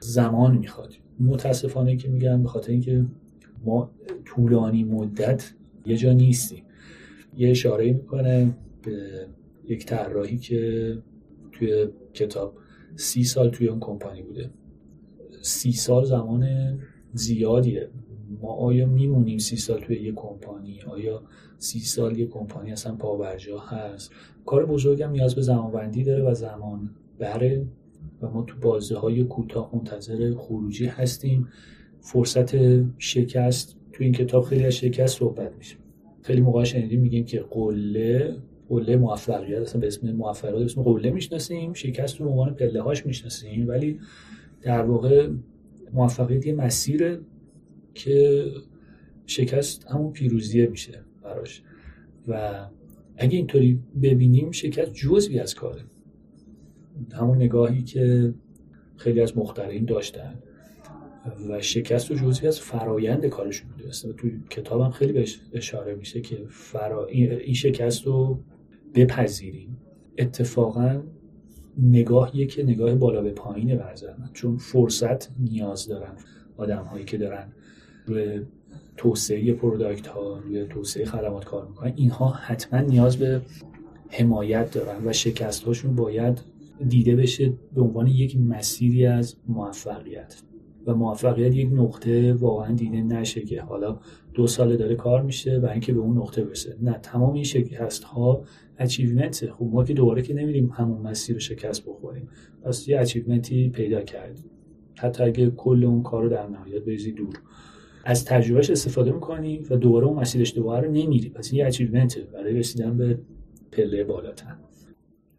زمان 0.00 0.58
می‌خواد. 0.58 0.94
متاسفانه 1.20 1.96
که 1.96 2.08
میگم 2.08 2.42
به 2.42 2.48
خاطر 2.48 2.72
اینکه 2.72 3.06
ما 3.64 3.90
طولانی 4.24 4.84
مدت 4.84 5.52
یه 5.86 5.96
جا 5.96 6.12
نیستیم. 6.12 6.62
یه 7.36 7.50
اشاره 7.50 7.92
می‌کنه 7.92 8.56
به 8.82 9.26
یک 9.68 9.86
طراحی 9.86 10.38
که 10.38 10.94
توی 11.52 11.88
کتاب 12.14 12.54
سی 12.96 13.24
سال 13.24 13.50
توی 13.50 13.68
اون 13.68 13.80
کمپانی 13.80 14.22
بوده. 14.22 14.50
سی 15.42 15.72
سال 15.72 16.04
زمان 16.04 16.48
زیادیه. 17.12 17.88
ما 18.42 18.48
آیا 18.48 18.86
میمونیم 18.86 19.38
سی 19.38 19.56
سال 19.56 19.80
توی 19.80 20.02
یه 20.02 20.12
کمپانی؟ 20.12 20.80
آیا 20.86 21.22
سی 21.58 21.80
سال 21.80 22.18
یه 22.18 22.26
کمپانی 22.26 22.72
اصلا 22.72 22.94
پاورجا 22.94 23.58
هست؟ 23.58 24.12
کار 24.46 24.66
بزرگم 24.66 25.10
نیاز 25.10 25.34
به 25.34 25.42
زمانبندی 25.42 26.04
داره 26.04 26.22
و 26.22 26.34
زمان 26.34 26.90
بره 27.18 27.66
و 28.22 28.30
ما 28.30 28.42
تو 28.42 28.58
بازه 28.60 28.98
های 28.98 29.24
کوتاه 29.24 29.70
منتظر 29.74 30.34
خروجی 30.34 30.86
هستیم. 30.86 31.48
فرصت 32.00 32.50
شکست 32.98 33.76
تو 33.92 34.04
این 34.04 34.12
کتاب 34.12 34.44
خیلی 34.44 34.64
از 34.64 34.72
شکست 34.72 35.18
صحبت 35.18 35.56
میشه 35.56 35.76
خیلی 36.22 36.40
موقع 36.40 36.64
شنیدیم 36.64 37.00
میگیم 37.00 37.24
که 37.24 37.44
قله 37.50 38.36
قله 38.68 38.96
موفقیت 38.96 39.60
اصلا 39.60 39.80
به 39.80 39.86
اسم 39.86 40.12
موفقیت 40.12 40.64
اسم 40.64 40.82
قله 40.82 41.10
می‌شناسیم 41.10 41.72
شکست 41.72 42.20
رو 42.20 42.28
عنوان 42.28 42.54
پله 42.54 42.82
هاش 42.82 43.06
می‌شناسیم 43.06 43.68
ولی 43.68 43.98
در 44.62 44.82
واقع 44.82 45.30
موفقیت 45.92 46.46
یه 46.46 46.52
مسیر 46.52 47.20
که 47.98 48.44
شکست 49.26 49.86
همون 49.86 50.12
پیروزیه 50.12 50.66
میشه 50.66 51.00
براش. 51.22 51.62
و 52.28 52.66
اگه 53.16 53.36
اینطوری 53.36 53.80
ببینیم 54.02 54.50
شکست 54.50 54.94
جزوی 54.94 55.38
از 55.38 55.54
کاره. 55.54 55.84
همون 57.12 57.36
نگاهی 57.36 57.82
که 57.82 58.34
خیلی 58.96 59.20
از 59.20 59.38
مخترین 59.38 59.84
داشتن 59.84 60.34
و 61.48 61.60
شکست 61.60 62.10
و 62.10 62.14
جزوی 62.14 62.48
از 62.48 62.60
فرایند 62.60 63.26
کارشون 63.26 63.70
بوده. 63.70 63.90
تو 63.90 64.28
کتابم 64.50 64.90
خیلی 64.90 65.12
بهش 65.12 65.40
اشاره 65.52 65.94
میشه 65.94 66.20
که 66.20 66.44
فرا... 66.48 67.06
این 67.06 67.54
شکست 67.54 68.06
رو 68.06 68.40
بپذیریم. 68.94 69.76
اتفاقا 70.18 71.02
نگاهیه 71.78 72.46
که 72.46 72.62
نگاه 72.62 72.94
بالا 72.94 73.22
به 73.22 73.30
پایینه 73.30 73.76
برزن 73.76 74.30
چون 74.32 74.56
فرصت 74.56 75.38
نیاز 75.38 75.88
دارن 75.88 76.16
آدم 76.56 76.82
هایی 76.82 77.04
که 77.04 77.18
دارن 77.18 77.52
روی 78.08 78.40
توسعه 78.96 79.52
product 79.52 80.06
ها 80.06 80.38
روی 80.38 80.64
توسعه 80.64 81.04
خدمات 81.04 81.44
کار 81.44 81.66
می‌کنن. 81.68 81.92
اینها 81.96 82.28
حتما 82.28 82.80
نیاز 82.80 83.16
به 83.16 83.40
حمایت 84.08 84.70
دارن 84.70 85.06
و 85.06 85.12
شکست 85.12 85.64
هاشون 85.64 85.94
باید 85.94 86.40
دیده 86.88 87.16
بشه 87.16 87.52
به 87.74 87.82
عنوان 87.82 88.06
یک 88.06 88.36
مسیری 88.36 89.06
از 89.06 89.36
موفقیت. 89.48 90.42
و 90.86 90.94
موفقیت 90.94 91.54
یک 91.54 91.68
نقطه 91.72 92.34
واقعا 92.34 92.72
دیده 92.72 93.02
نشه 93.02 93.40
که 93.40 93.62
حالا 93.62 93.98
دو 94.34 94.46
ساله 94.46 94.76
داره 94.76 94.94
کار 94.94 95.22
میشه 95.22 95.58
و 95.58 95.66
اینکه 95.66 95.92
به 95.92 96.00
اون 96.00 96.16
نقطه 96.16 96.44
برسه. 96.44 96.76
نه 96.82 96.92
تمام 97.02 97.32
این 97.32 97.44
شکست 97.44 98.04
ها 98.04 98.44
achievement 98.78 99.50
خب 99.50 99.64
ما 99.72 99.84
که 99.84 99.94
دوباره 99.94 100.22
که 100.22 100.34
نمیریم 100.34 100.70
همون 100.70 101.02
مسیر 101.02 101.34
رو 101.34 101.40
شکست 101.40 101.86
بخوریم. 101.86 102.28
پس 102.62 102.88
یه 102.88 103.00
achievement 103.00 103.62
ی 103.62 103.68
پیدا 103.68 104.02
کردیم. 104.02 104.50
حتی 104.98 105.24
اگه 105.24 105.50
کل 105.50 105.84
اون 105.84 106.02
کار 106.02 106.22
رو 106.22 106.28
در 106.28 106.46
نهایت 106.46 106.84
بریزی 106.84 107.12
دور. 107.12 107.34
از 108.08 108.24
تجربهش 108.24 108.70
استفاده 108.70 109.12
می‌کنیم 109.12 109.66
و 109.70 109.76
دوباره 109.76 110.06
اون 110.06 110.16
مسیر 110.18 110.40
اشتباه 110.40 110.80
رو 110.80 110.90
نمیریم 110.90 111.32
پس 111.32 111.52
این 111.52 111.66
achievement 111.66 112.18
برای 112.18 112.54
رسیدن 112.54 112.96
به 112.96 113.18
پله 113.72 114.04
بالاتر. 114.04 114.54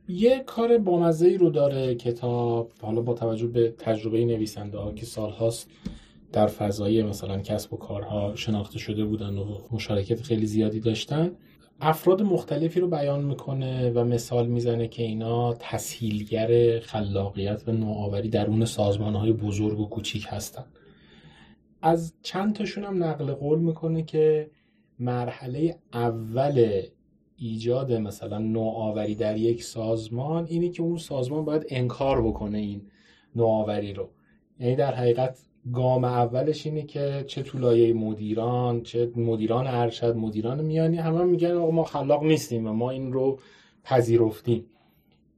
یه 0.08 0.44
کار 0.46 0.78
بامزه 0.78 1.28
ای 1.28 1.38
رو 1.38 1.50
داره 1.50 1.96
کتاب 1.96 2.72
حالا 2.82 3.02
با 3.02 3.14
توجه 3.14 3.48
به 3.48 3.74
تجربه 3.78 4.26
نویسنده 4.26 4.78
ها 4.78 4.92
که 4.92 5.06
سالهاست 5.06 5.70
در 6.32 6.48
فضای 6.48 7.04
مثلا 7.04 7.40
کسب 7.40 7.74
و 7.74 7.78
کارها 7.78 8.36
شناخته 8.36 8.80
شده 8.80 9.06
بودن 9.06 9.38
و 9.38 9.58
مشارکت 9.72 10.22
خیلی 10.22 10.46
زیادی 10.46 10.80
داشتن. 10.80 11.32
افراد 11.82 12.22
مختلفی 12.22 12.80
رو 12.80 12.88
بیان 12.88 13.24
می‌کنه 13.26 13.92
و 13.92 14.04
مثال 14.04 14.48
می‌زنه 14.48 14.88
که 14.88 15.04
اینا 15.04 15.54
تسهیلگر 15.54 16.80
خلاقیت 16.80 17.64
و 17.68 17.72
نوآوری 17.72 18.30
درون 18.30 18.66
سازمان 18.66 19.16
های 19.16 19.34
بزرگ 19.34 19.80
و 19.80 19.90
کوچیک 19.90 20.26
هستن. 20.28 20.66
از 21.82 22.14
چند 22.22 22.56
تاشون 22.56 22.84
هم 22.84 23.04
نقل 23.04 23.34
قول 23.34 23.60
می‌کنه 23.60 24.04
که 24.04 24.52
مرحله 25.00 25.76
اول 25.94 26.82
ایجاد 27.38 27.94
مثلا 27.94 28.38
نوآوری 28.38 29.16
در 29.16 29.38
یک 29.38 29.64
سازمان 29.64 30.46
اینه 30.50 30.70
که 30.70 30.84
اون 30.84 30.98
سازمان 30.98 31.46
باید 31.46 31.66
انکار 31.70 32.22
بکنه 32.28 32.58
این 32.58 32.82
نوآوری 33.36 33.94
رو. 33.94 34.10
یعنی 34.60 34.76
در 34.76 34.96
حقیقت 34.96 35.40
گام 35.74 36.04
اولش 36.04 36.66
اینه 36.66 36.82
که 36.82 37.24
چه 37.28 37.44
تو 37.44 37.58
لایه 37.58 37.94
مدیران 37.94 38.82
چه 38.82 39.12
مدیران 39.16 39.68
ارشد 39.68 40.16
مدیران 40.16 40.66
میانی 40.66 40.98
همه 40.98 41.24
میگن 41.24 41.54
ما 41.54 41.84
خلاق 41.84 42.24
نیستیم 42.24 42.68
و 42.68 42.74
ما 42.74 42.90
این 42.90 43.14
رو 43.14 43.40
پذیرفتیم. 43.84 44.66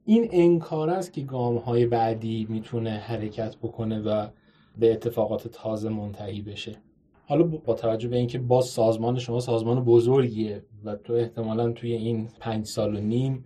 این 0.04 0.28
انکار 0.32 0.90
است 0.90 1.12
که 1.12 1.20
گام 1.20 1.56
های 1.56 1.86
بعدی 1.86 2.46
می‌تونه 2.50 2.90
حرکت 2.90 3.56
بکنه 3.56 4.00
و 4.00 4.26
به 4.78 4.92
اتفاقات 4.92 5.48
تازه 5.48 5.88
منتهی 5.88 6.42
بشه. 6.42 6.76
حالا 7.26 7.42
با 7.42 7.74
توجه 7.74 8.08
به 8.08 8.16
اینکه 8.16 8.38
باز 8.38 8.66
سازمان 8.66 9.18
شما 9.18 9.40
سازمان 9.40 9.84
بزرگیه 9.84 10.64
و 10.84 10.96
تو 10.96 11.12
احتمالا 11.12 11.72
توی 11.72 11.92
این 11.92 12.28
پنج 12.40 12.66
سال 12.66 12.96
و 12.96 13.00
نیم 13.00 13.44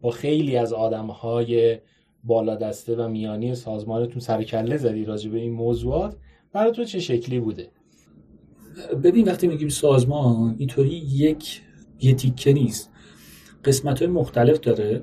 با 0.00 0.10
خیلی 0.10 0.56
از 0.56 0.72
آدمهای 0.72 1.78
بالا 2.24 2.54
دسته 2.54 2.96
و 2.96 3.08
میانی 3.08 3.54
سازمانتون 3.54 4.20
سر 4.20 4.42
کله 4.42 4.76
زدی 4.76 5.04
راجع 5.04 5.30
به 5.30 5.38
این 5.38 5.52
موضوعات. 5.52 6.16
برای 6.52 6.72
تو 6.72 6.84
چه 6.84 7.00
شکلی 7.00 7.40
بوده؟ 7.40 7.68
ببین 9.04 9.28
وقتی 9.28 9.46
میگیم 9.46 9.68
سازمان 9.68 10.56
اینطوری 10.58 10.90
یک 10.94 11.62
یه 12.00 12.14
تیکه 12.14 12.52
نیست. 12.52 12.90
قسمت 13.64 13.98
های 13.98 14.08
مختلف 14.08 14.60
داره. 14.60 15.02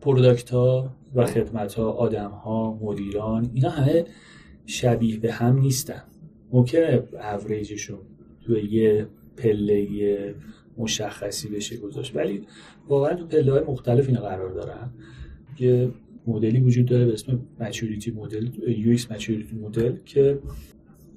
پروداکت 0.00 0.50
ها 0.50 0.90
و 1.14 1.26
خدمت 1.26 1.74
ها 1.74 1.90
آدم 1.90 2.30
ها 2.30 2.78
مدیران 2.82 3.50
اینا 3.54 3.70
همه 3.70 4.04
شبیه 4.70 5.18
به 5.18 5.32
هم 5.32 5.58
نیستن. 5.58 6.02
ممکنه 6.52 7.02
اوریجشون 7.32 7.98
توی 8.46 8.62
یه 8.62 9.06
پله 9.36 10.34
مشخصی 10.78 11.48
بشه 11.48 11.76
گذاشت 11.76 12.16
ولی 12.16 12.42
واقعا 12.88 13.14
تو 13.14 13.26
پله 13.26 13.52
های 13.52 13.62
مختلف 13.62 14.08
اینا 14.08 14.20
قرار 14.20 14.50
دارن. 14.50 14.90
یه 15.58 15.90
مدلی 16.26 16.60
وجود 16.60 16.86
داره 16.86 17.06
به 17.06 17.12
اسم 17.12 17.40
maturity 17.60 18.10
model 18.10 18.48
UX 18.68 19.12
maturity 19.12 19.56
model 19.56 19.96
که 20.04 20.38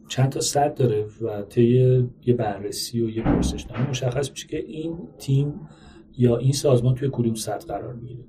چند 0.07 0.29
تا 0.29 0.39
صد 0.39 0.75
داره 0.75 1.05
و 1.21 1.41
طی 1.41 2.07
یه 2.25 2.33
بررسی 2.33 3.01
و 3.01 3.09
یه 3.09 3.23
پرسشنامه 3.23 3.89
مشخص 3.89 4.31
میشه 4.31 4.47
که 4.47 4.57
این 4.57 4.97
تیم 5.17 5.53
یا 6.17 6.37
این 6.37 6.51
سازمان 6.51 6.95
توی 6.95 7.09
کدوم 7.11 7.33
سطح 7.33 7.67
قرار 7.67 7.93
می‌گیره. 7.93 8.23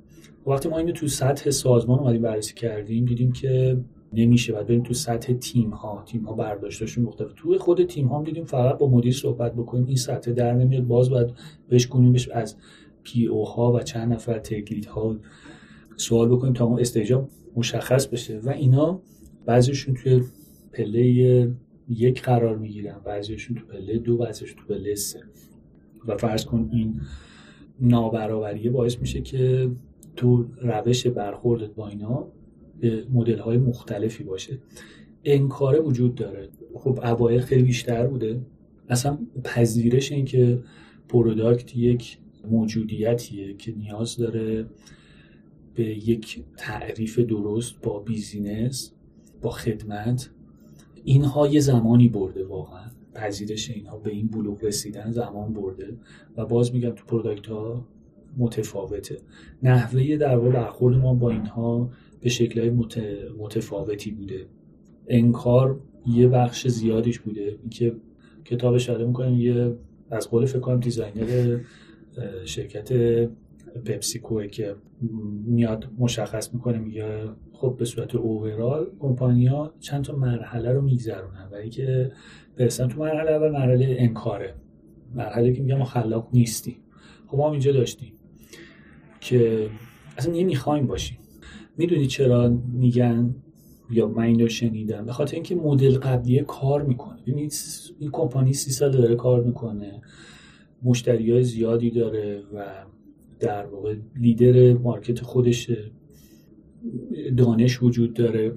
وقتی 0.47 0.69
ما 0.69 0.79
اینو 0.79 0.93
تو 0.93 1.09
سطح 1.09 1.51
سازمان 1.51 1.99
اومدیم 1.99 2.23
بررسی 2.23 2.55
کردیم 2.55 3.05
دیدیم 3.05 3.33
که 3.33 3.77
نمیشه 4.15 4.53
بعد 4.53 4.67
بریم 4.67 4.83
تو 4.83 4.95
سطح 4.95 5.33
تیم 5.33 5.71
ها 5.71 6.03
تیم 6.07 6.25
ها 6.25 6.33
برداشتاشون 6.33 7.05
مختلف. 7.05 7.33
تو 7.37 7.59
خود 7.59 7.85
تیم 7.85 8.07
ها 8.07 8.23
دیدیم 8.23 8.45
فقط 8.45 8.79
با 8.79 8.89
مدیر 8.89 9.13
صحبت 9.13 9.55
بکنیم 9.55 9.87
این 9.87 9.97
سطح 9.97 10.33
در 10.33 10.53
نمیاد. 10.53 10.87
باز 10.87 11.11
باید 11.11 11.31
بهش 11.69 11.87
کنیمش 11.87 12.29
از 12.29 12.57
پی 13.03 13.27
او 13.27 13.45
ها 13.45 13.73
و 13.73 13.81
چند 13.81 14.13
نفر 14.13 14.39
تکلیت 14.39 14.87
ها 14.87 15.17
سوال 15.97 16.29
بکنیم 16.29 16.53
تا 16.53 16.65
اون 16.65 16.81
استیجا 16.81 17.29
مشخص 17.57 18.07
بشه. 18.07 18.39
و 18.39 18.51
اینا 18.51 19.01
بعضیشون 19.47 19.95
توی 19.95 20.23
پله 20.73 21.03
یک 21.89 22.23
قرار 22.23 22.57
می‌گیرن 22.57 22.97
بعضیشون 23.05 23.57
تو 23.57 23.67
پله 23.67 23.99
دو 23.99 24.17
بعضیشون 24.17 24.57
تو 24.57 24.75
پله 24.75 24.95
سه. 24.95 25.21
و 26.07 26.17
فرض 26.17 26.45
کن 26.45 26.69
این 26.73 27.01
نابرابریه 27.81 28.71
باعث 28.71 28.99
میشه 28.99 29.21
که 29.21 29.71
تو 30.17 30.47
روش 30.63 31.07
برخوردت 31.07 31.71
با 31.75 31.89
اینا 31.89 32.27
به 32.81 33.05
مدل 33.13 33.39
های 33.39 33.59
مختلفی 33.59 34.25
باشه. 34.25 34.59
انکاره 35.25 35.81
وجود 35.81 36.15
داره. 36.15 36.49
خب 36.75 37.01
اوایل 37.05 37.41
خیلی 37.41 37.63
بیشتر 37.63 38.07
بوده. 38.07 38.41
اصلا 38.89 39.19
پذیرش 39.45 40.13
این 40.13 40.25
که 40.25 40.63
product 41.09 41.77
یک 41.77 42.19
موجودیتیه 42.51 43.55
که 43.55 43.73
نیاز 43.73 44.17
داره 44.17 44.67
به 45.75 45.85
یک 46.09 46.45
تعریف 46.57 47.19
درست 47.19 47.75
با 47.83 47.99
business 47.99 48.93
با 49.43 49.51
خدمت. 49.51 50.31
اینها 51.05 51.47
یه 51.47 51.61
زمانی 51.61 52.09
برده 52.09 52.45
واقعا. 52.45 52.91
پذیرش 53.15 53.71
اینها 53.71 53.99
به 53.99 54.11
این 54.11 54.27
بلوغ 54.27 54.65
رسیدن 54.65 55.11
زمان 55.11 55.53
برده. 55.53 55.97
و 56.37 56.47
باز 56.47 56.75
میگم 56.75 56.91
تو 56.91 57.05
product 57.05 57.47
ها 57.47 57.87
متفاوته. 58.37 59.17
نحوه 59.63 60.17
در 60.17 60.37
واقع 60.37 60.51
برخورد 60.51 60.97
ما 60.97 61.15
با 61.15 61.31
اینها 61.31 61.91
به 62.25 62.31
شکلهای 62.31 62.71
متفاوتی 63.39 64.11
بوده. 64.11 64.47
انکار 65.09 65.81
یه 66.07 66.29
بخش 66.29 66.69
زیادیش 66.69 67.21
بوده. 67.21 67.59
اینکه 67.61 67.97
کتاب 68.45 68.75
اشاره 68.75 69.05
می‌کنیم 69.05 69.41
یه 69.41 69.77
از 70.11 70.31
قول 70.31 70.47
فکر 70.47 70.59
کنم 70.59 70.81
designer 70.81 71.61
شرکت 72.45 72.93
پپسیکو 73.85 74.47
که 74.47 74.75
میاد 75.45 75.91
مشخص 75.99 76.55
می‌کنه 76.55 76.79
میگه 76.79 77.29
خب 77.53 77.77
به 77.79 77.85
صورت 77.85 78.15
overall 78.15 78.87
company 78.99 79.65
ا 79.65 79.75
چند 79.81 80.05
تا 80.05 80.17
مرحله 80.17 80.73
رو 80.73 80.81
میگذرونن 80.81 81.49
و 81.53 81.69
که 81.69 82.13
برسن 82.57 82.89
تو 82.89 83.01
مرحله 83.01 83.31
اول 83.31 83.51
مرحله 83.51 83.97
انکاره. 83.99 84.55
مرحله 85.15 85.53
که 85.53 85.63
میگم 85.63 85.79
ما 85.79 85.85
خلاق 85.85 86.29
نیستی 86.33 86.77
خب 87.27 87.37
ما 87.37 87.51
اینجا 87.51 87.73
داشتیم 87.73 88.13
که 89.21 89.69
اصلا 90.17 90.33
نمی‌خوایم 90.33 90.87
باشیم. 90.87 91.19
می‌دونی 91.77 92.07
چرا 92.07 92.59
میگن 92.73 93.35
یا 93.91 94.09
من 94.09 94.23
این 94.23 94.41
رو 94.41 94.49
شنیدم؟ 94.49 95.07
به 95.07 95.13
خاطر 95.13 95.35
اینکه 95.35 95.55
مدل 95.55 95.99
قبلیه 95.99 96.43
کار 96.43 96.83
می‌کنه. 96.83 97.23
ببینید 97.23 97.55
این 97.99 98.11
کمپانی 98.11 98.53
سی 98.53 98.71
سال 98.71 98.91
داره 98.91 99.15
کار 99.15 99.43
می‌کنه. 99.45 100.03
مشتری 100.83 101.33
های 101.33 101.43
زیادی 101.43 101.91
داره 101.91 102.43
و 102.55 102.65
در 103.41 103.67
واقع 103.67 103.97
لیدر 104.17 104.73
مارکت 104.73 105.21
خودش 105.21 105.71
دانش 107.37 107.83
وجود 107.83 108.15
داره. 108.15 108.53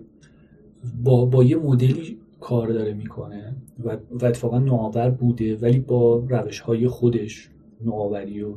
با, 1.03 1.25
با 1.25 1.43
یه 1.43 1.55
مدلی 1.55 2.17
کار 2.39 2.67
داره 2.67 2.93
می‌کنه 2.93 3.55
و, 3.83 3.97
و 4.11 4.25
اتفاقا 4.25 4.59
نوآور 4.59 5.09
بوده 5.09 5.55
ولی 5.55 5.79
با 5.79 6.25
روش 6.29 6.59
های 6.59 6.87
خودش 6.87 7.49
نوآوری 7.85 8.41
و 8.41 8.55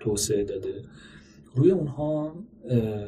توسعه 0.00 0.44
داده. 0.44 0.82
روی 1.58 1.70
اونها 1.70 2.34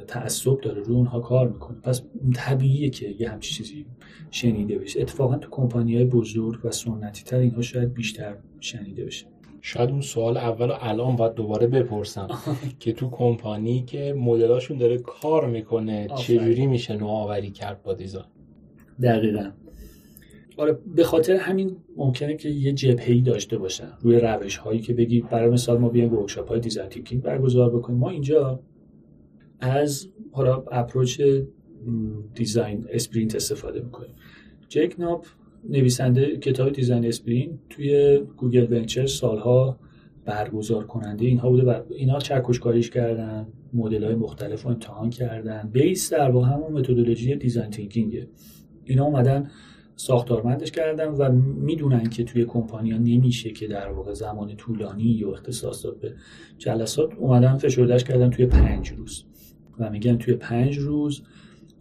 تعصب 0.07 0.61
داره 0.61 0.83
روی 0.83 0.97
اونها 0.97 1.21
کار 1.21 1.49
می‌کنه. 1.49 1.81
پس 1.81 2.03
طبیعیه 2.35 2.91
که 2.91 3.09
یه 3.09 3.31
همچی 3.31 3.55
چیزی 3.55 3.87
شنیده 4.31 4.79
بشه. 4.79 5.01
اتفاقا 5.01 5.37
تو 5.37 5.51
کمپانی 5.51 5.97
های 5.97 6.05
بزرگ 6.05 6.65
و 6.65 6.71
سنتی 6.71 7.23
تر 7.23 7.37
اینها 7.37 7.63
شاید 7.63 7.95
بیشتر 7.95 8.37
شنیده 8.61 9.05
بشه. 9.05 9.27
شاید 9.61 9.91
اون 9.91 10.01
سوال 10.01 10.37
اول 10.37 10.73
الان 10.81 11.17
باید 11.17 11.35
دوباره 11.35 11.67
بپرسم. 11.67 12.29
که 12.79 12.93
تو 12.93 13.11
کمپانی 13.11 13.83
که 13.83 14.15
مدلاشون 14.19 14.79
داره 14.79 14.99
کار 14.99 15.47
می‌کنه 15.47 16.09
چجوری 16.17 16.67
میشه 16.67 16.97
نوآوری 16.97 17.51
کرد 17.51 17.83
با 17.83 17.95
دیزاین؟ 17.95 18.27
دقیقا. 19.03 19.51
آره 20.61 20.79
به 20.97 21.05
خاطر 21.05 21.37
همین 21.37 21.77
ممکنه 21.97 22.37
که 22.37 22.49
یه 22.49 22.73
جبهه‌ای 22.73 23.21
داشته 23.21 23.59
باشن. 23.59 23.89
روی 24.01 24.21
روش 24.21 24.57
هایی 24.57 24.81
که 24.81 24.95
بگید 24.95 25.29
برای 25.29 25.51
مثال 25.51 25.79
ما 25.79 25.89
بیایم 25.89 26.15
workshop 26.15 26.49
های 26.49 26.61
design 26.61 26.89
thinking 26.89 27.23
برگزار 27.23 27.77
بکنیم. 27.77 27.99
ما 27.99 28.11
اینجا 28.11 28.61
از 29.61 30.09
حالا 30.33 30.65
approach 30.73 31.21
design 32.35 32.87
sprint 32.91 33.35
استفاده 33.35 33.81
می‌کنیم. 33.81 34.11
جک 34.69 34.95
ناپ 34.99 35.27
نویسنده 35.69 36.37
کتاب 36.37 36.73
design 36.73 37.07
sprint 37.07 37.59
توی 37.71 38.19
Google 38.37 38.73
Ventures 38.73 39.07
سالها 39.07 39.79
برگزار 40.25 40.87
کننده 40.87 41.27
اینها 41.27 41.51
بوده 41.51 41.63
و 41.63 41.81
اینا 41.91 42.19
چکشکاریش 42.19 42.91
کردن 42.91 43.47
مدل 43.73 44.05
های 44.05 44.15
مختلف 44.15 44.63
رو 44.63 44.71
امتحان 44.71 45.11
کردن. 45.11 45.71
base 45.73 46.13
در 46.13 46.31
واقع 46.31 46.49
همون 46.49 46.73
methodology 46.73 47.37
design 47.37 47.71
thinking 47.71 48.17
ه. 48.17 48.29
اینا 48.85 49.05
اومدن 49.05 49.51
ساختارمندش 50.01 50.71
کردن 50.71 51.09
و 51.09 51.33
می‌دونن 51.33 52.05
که 52.05 52.25
توی 52.25 52.45
کمپانیا 52.45 52.99
نمیشه 52.99 53.51
که 53.51 53.67
در 53.67 53.89
واقع 53.89 54.13
زمان 54.13 54.57
طولانی 54.57 55.03
یا 55.03 55.31
اختصاص 55.31 55.85
داد 55.85 56.01
به 56.01 56.15
جلسات. 56.59 57.15
اومدن 57.15 57.57
فشردش 57.57 58.05
کردن 58.05 58.31
توی 58.31 58.47
پنج 58.47 58.91
روز 58.91 59.25
و 59.79 59.91
میگن 59.91 60.19
توی 60.19 60.35
پنج 60.35 60.79
روز 60.79 61.23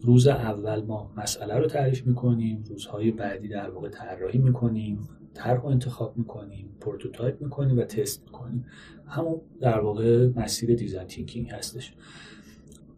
روز 0.01 0.27
اول 0.27 0.82
ما 0.82 1.12
مسئله 1.17 1.55
رو 1.55 1.67
تعریف 1.67 2.08
می‌کنیم 2.08 2.63
روزهای 2.69 3.12
بعدی 3.12 3.47
در 3.47 3.69
واقع 3.69 3.89
طراحی 3.89 4.39
می‌کنیم 4.39 5.10
طرح 5.34 5.65
انتخاب 5.65 6.17
می‌کنیم 6.17 6.69
prototype 6.82 7.41
می‌کنیم 7.41 7.77
و 7.77 7.84
تست 7.84 8.23
می‌کنیم. 8.23 8.65
همون 9.08 9.41
در 9.62 9.79
واقع 9.79 10.27
مسیر 10.36 10.75
design 10.75 11.08
thinking 11.08 11.49
هستش. 11.49 11.93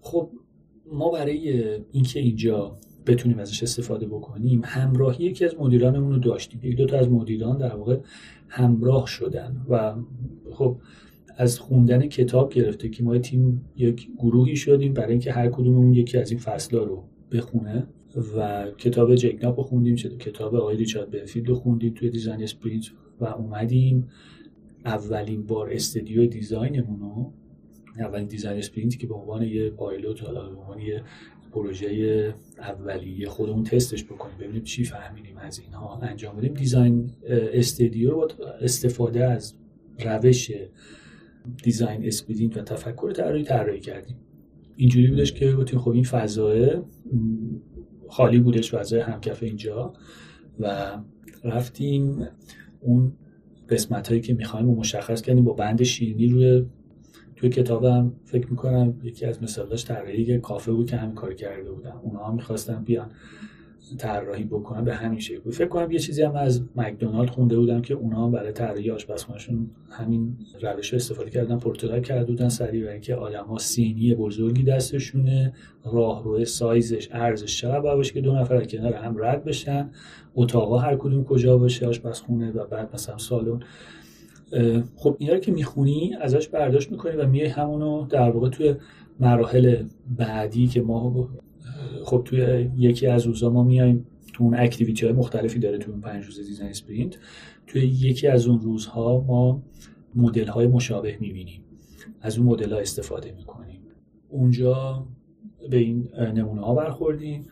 خب 0.02 0.30
ما 0.92 1.10
برای 1.10 1.64
اینکه 1.92 2.20
اینجا 2.20 2.78
بتونیم 3.06 3.40
ازش 3.40 3.64
استفاده 3.64 4.06
بکنیم 4.08 4.62
همراهی 4.66 5.26
یکی 5.26 5.46
از 5.46 5.56
مدیرانمون 5.60 6.12
رو 6.14 6.20
داشتیم. 6.20 6.60
یک 6.64 6.78
دو 6.78 6.86
تا 6.86 6.98
از 6.98 7.10
مدیران 7.10 7.58
در 7.58 7.76
واقع 7.76 7.98
همراه 8.48 9.08
شدن 9.08 9.66
و 9.70 9.96
خب 10.52 10.78
از 11.38 11.60
خوندن 11.60 12.08
کتاب 12.08 12.54
گرفته 12.54 12.90
که 12.90 13.04
ما 13.04 13.18
تیم 13.18 13.66
یک 13.76 14.10
گروهی 14.18 14.56
شدیم 14.56 14.94
برای 14.94 15.12
اینکه 15.12 15.32
هر 15.32 15.50
کدوممون 15.50 15.94
یکی 15.94 16.18
از 16.18 16.32
این 16.32 16.40
فصلها 16.40 16.84
رو 16.84 17.04
بخونه 17.32 17.88
و 18.38 18.68
کتاب 18.78 19.16
جک 19.16 19.42
ناپ 19.42 19.60
رو 19.60 19.64
خوندیم 19.64 19.96
شده 19.96 20.16
کتاب 20.18 20.56
آقای 20.56 20.78
ریچارد 20.78 21.12
بنفیلد 21.12 21.50
رو 21.50 21.56
خوندیم 21.56 21.94
توی 21.94 22.10
design 22.10 22.44
sprint 22.44 22.86
و 23.20 23.26
اومدیم. 23.26 24.08
اولین 24.86 25.46
بار 25.46 25.70
studio 25.72 26.26
design 26.26 26.75
مون 26.75 27.00
رو 27.00 27.34
اولین 28.00 28.28
design 28.28 28.58
sprint 28.58 28.92
ی 28.92 28.98
که 28.98 29.08
به 29.08 29.14
عنوان 29.14 29.44
یه 29.44 29.70
پایلوت 29.70 30.24
حالا 30.24 30.50
به 30.50 30.58
عنوان 30.58 30.80
یه 30.80 31.04
پروژه 31.52 32.34
اولیه 32.60 33.30
خودمون 33.30 33.64
تستش 33.64 34.04
بکنیم 34.04 34.38
ببینیم 34.40 34.64
چی 34.64 34.84
فهمیدیم 34.84 35.38
از 35.38 35.60
اینها 35.60 36.00
انجام 36.02 36.36
بدیم. 36.36 36.54
design 36.54 37.12
studio 37.30 38.12
رو 38.12 38.28
استفاده 38.62 39.26
از 39.26 39.56
روش 40.00 40.52
design 41.64 42.06
sprint 42.06 42.58
و 42.58 42.62
تفکر 42.62 43.12
طراحی 43.12 43.44
طراحی 43.44 43.80
کردیم. 43.80 44.18
اینجوری 44.76 45.08
بودش 45.08 45.34
که 45.34 45.52
گفتیم 45.52 45.80
خب 45.80 45.92
این 45.92 46.04
فضای 46.04 46.82
خالی 48.10 48.40
بودش 48.40 48.76
فضای 48.76 49.00
همکف 49.00 49.44
اینجا 49.44 49.94
و 50.60 50.98
رفتیم 51.44 52.28
اون 52.82 53.14
قسمت 53.70 54.08
هایی 54.08 54.22
که 54.22 54.34
می‌خوایم 54.34 54.70
و 54.70 54.76
مشخص 54.76 55.22
کردیم 55.22 55.44
با 55.44 55.54
بند 55.54 55.84
شیرینی 55.84 56.28
روی 56.28 56.66
توی 57.42 57.50
کتابم 57.50 58.14
فکر 58.26 58.48
می‌کنم 58.48 58.94
یکی 59.04 59.26
از 59.26 59.44
مثالاش 59.44 59.86
طراحی 59.86 60.40
کافه 60.40 60.72
بود 60.72 60.90
که 60.90 60.98
همین 60.98 61.16
کار 61.16 61.34
کرده 61.34 61.72
بودم. 61.72 62.00
اونا 62.04 62.24
هم 62.24 62.36
می‌خواستن 62.36 62.84
بیان 62.84 63.10
طراحی 63.98 64.44
بکنم 64.44 64.86
به 64.86 64.94
همین 64.94 65.20
شکل 65.20 65.52
فکر 65.52 65.68
کنم 65.68 65.92
یه 65.92 66.00
چیزی 66.00 66.22
هم 66.22 66.36
از 66.36 66.64
مکدونالد 66.76 67.30
خونده 67.30 67.58
بودم 67.58 67.82
که 67.82 67.94
اونا 67.94 68.26
هم 68.26 68.32
برای 68.32 68.52
طراحی 68.52 68.92
آشپزخونهشون 68.92 69.70
همین 69.90 70.38
روش 70.62 70.94
استفاده 70.94 71.30
کردن 71.30 71.60
prototype 71.60 72.04
کرده 72.04 72.26
بودن 72.26 72.50
سریع 72.50 72.82
برای 72.82 72.94
اینکه 72.94 73.16
آدما 73.16 73.58
سینی 73.58 74.16
بزرگی 74.16 74.64
دستشونه 74.64 75.54
راهرو 75.86 76.46
سایزش 76.46 77.10
عرضش 77.12 77.62
چقدر 77.62 77.96
باشه 77.96 78.14
که 78.14 78.22
دو 78.22 78.36
نفر 78.36 78.66
کنار 78.66 78.94
هم 78.94 79.16
رد 79.24 79.44
بشن 79.44 79.90
اتاقا 80.36 80.78
هر 80.78 80.96
کدوم 80.96 81.24
کجا 81.24 81.58
باشه 81.58 81.88
آشپزخونه 81.88 82.52
و 82.52 82.66
بعد 82.66 82.90
مثلا 82.94 83.18
سالن. 83.18 83.60
خب 84.96 85.16
اینا 85.20 85.34
رو 85.34 85.40
که 85.40 85.52
می‌خونی 85.52 86.14
ازش 86.22 86.48
برداشت 86.48 86.92
می‌کنی 86.92 87.16
و 87.16 87.28
میای 87.28 87.48
همونو 87.48 88.08
در 88.08 88.30
واقع 88.30 88.50
توی 88.50 88.76
مراحل 89.20 89.84
بعدی 90.18 90.68
که 90.68 90.82
ما 90.82 91.30
خب 92.04 92.22
توی 92.26 92.70
یکی 92.78 93.08
از 93.08 93.26
روزا 93.26 93.50
ما 93.50 93.64
میایم 93.64 94.06
تو 94.34 94.44
اون 94.44 94.56
activity 94.56 95.06
های 95.06 95.16
مختلفی 95.16 95.60
داره 95.60 95.78
تو 95.78 95.92
اون 95.92 96.02
پنج 96.02 96.26
روز 96.26 96.40
design 96.48 96.70
sprint 96.70 97.18
توی 97.68 97.82
یکی 97.82 98.28
از 98.28 98.48
اون 98.48 98.60
روزها 98.60 99.26
ما 99.28 99.64
مدل 100.16 100.48
های 100.48 100.68
مشابه 100.68 101.18
می‌بینیم. 101.20 101.62
از 102.22 102.38
اون 102.38 102.48
مدل 102.48 102.74
ها 102.74 102.80
استفاده 102.80 103.32
می‌کنیم. 103.32 103.82
اونجا 104.30 105.06
به 105.70 105.78
این 105.78 106.10
نمونه 106.36 106.62
ها 106.62 106.76
برخوردیم. 106.76 107.44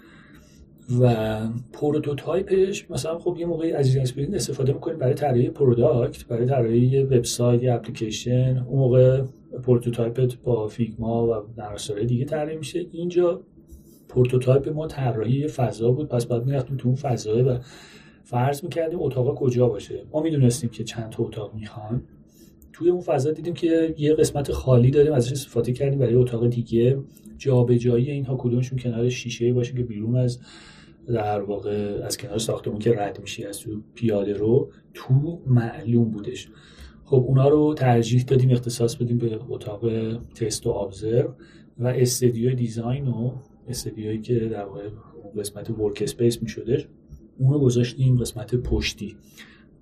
و 1.02 1.40
prototype 1.74 2.70
ش 2.70 2.92
مثلا 2.92 3.20
خب 3.20 3.38
یه 3.40 3.46
موقعی 3.46 3.72
از 3.72 3.98
sprint 3.98 4.34
استفاده 4.34 4.74
می‌کنیم 4.74 4.98
برای 4.98 5.14
طراحی 5.14 5.50
product 5.50 6.26
برای 6.26 6.46
طراحی 6.46 7.04
وبسایت 7.04 7.64
یا 7.64 7.76
اپلیکیشن. 7.76 8.66
اون 8.68 8.80
موقع 8.80 9.24
prototype 9.64 10.28
ت 10.28 10.36
با 10.44 10.68
فیگما 10.68 11.28
و 11.28 11.44
نرم 11.58 12.06
دیگه 12.08 12.26
طراحی 12.26 12.58
میشه. 12.58 12.86
اینجا 12.92 13.42
prototype 14.10 14.70
ما 14.70 14.88
طراحی 14.88 15.48
فضا 15.48 15.92
بود. 15.92 16.10
پس 16.10 16.26
بعد 16.26 16.46
می‌رفتیم 16.46 16.78
تو 16.78 16.88
اون 16.88 16.96
فضا 16.96 17.46
و 17.46 17.60
فرض 18.24 18.64
می‌کردیم 18.64 19.02
اتاق 19.02 19.36
کجا 19.36 19.70
باشه. 19.70 20.04
ما 20.14 20.22
می‌دونستیم 20.22 20.70
که 20.70 20.84
چند 20.84 21.10
تا 21.10 21.24
اتاق 21.24 21.54
می‌خوان. 21.54 22.04
توی 22.74 22.90
اون 22.90 23.02
فضا 23.02 23.32
دیدیم 23.32 23.54
که 23.54 23.96
یه 23.98 24.14
قسمت 24.14 24.52
خالی 24.52 24.92
داریم 24.92 25.14
ازش 25.14 25.32
استفاده 25.32 25.74
کردیم 25.74 26.00
برای 26.00 26.16
اتاق 26.16 26.48
دیگه. 26.48 26.98
جابجایی 27.38 28.12
اینها 28.12 28.38
کدومشون 28.40 28.80
کنار 28.80 29.10
شیشه 29.10 29.54
باشه 29.54 29.74
که 29.74 29.84
بیرون 29.84 30.16
از 30.16 30.40
در 31.14 31.42
واقع 31.42 32.02
از 32.06 32.18
کنار 32.18 32.38
ساختمون 32.38 32.80
که 32.80 32.92
رد 32.92 33.20
میشی 33.22 33.46
از 33.46 33.60
تو 33.60 33.82
پیاده 33.96 34.34
رو 34.34 34.72
تو 34.94 35.42
معلوم 35.48 36.12
بودش. 36.12 36.50
خب 37.06 37.26
اونا 37.28 37.50
رو 37.50 37.74
ترجیح 37.74 38.24
دادیم 38.24 38.50
اختصاص 38.50 38.96
بدیم 38.96 39.18
به 39.18 39.40
اتاق 39.50 39.86
تست 40.18 40.68
و 40.68 40.70
observe 40.70 41.36
و 41.78 41.88
استدیو 41.88 42.54
design 42.54 43.08
و 43.08 43.32
استدیویی 43.68 44.22
که 44.22 44.40
در 44.40 44.66
واقع 44.66 44.90
قسمت 45.38 45.70
workspace 45.70 46.42
میشدش 46.42 46.88
اون 47.38 47.54
رو 47.54 47.60
گذاشتیم 47.60 48.18
قسمت 48.18 48.56
پشتی. 48.56 49.16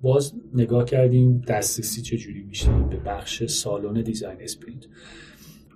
باز 0.02 0.34
نگاه 0.54 0.86
کردیم 0.86 1.42
دسترسی 1.48 2.02
چجوری 2.02 2.44
میشه 2.44 2.72
به 2.90 2.98
بخش 2.98 3.44
سالن 3.44 4.02
design 4.02 4.38
sprint. 4.42 4.88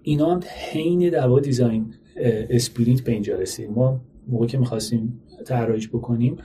اینا 0.03 0.31
هم 0.31 0.39
حین 0.71 1.09
در 1.09 1.27
واقع 1.27 1.41
design 1.41 1.93
sprint 2.49 3.01
به 3.01 3.11
اینجا 3.11 3.35
رسید 3.35 3.69
ما 3.69 4.01
موقعی 4.27 4.47
که 4.47 4.57
می‌خواستیم 4.57 5.21
طراحیش 5.45 5.89
بکنیم 5.89 6.35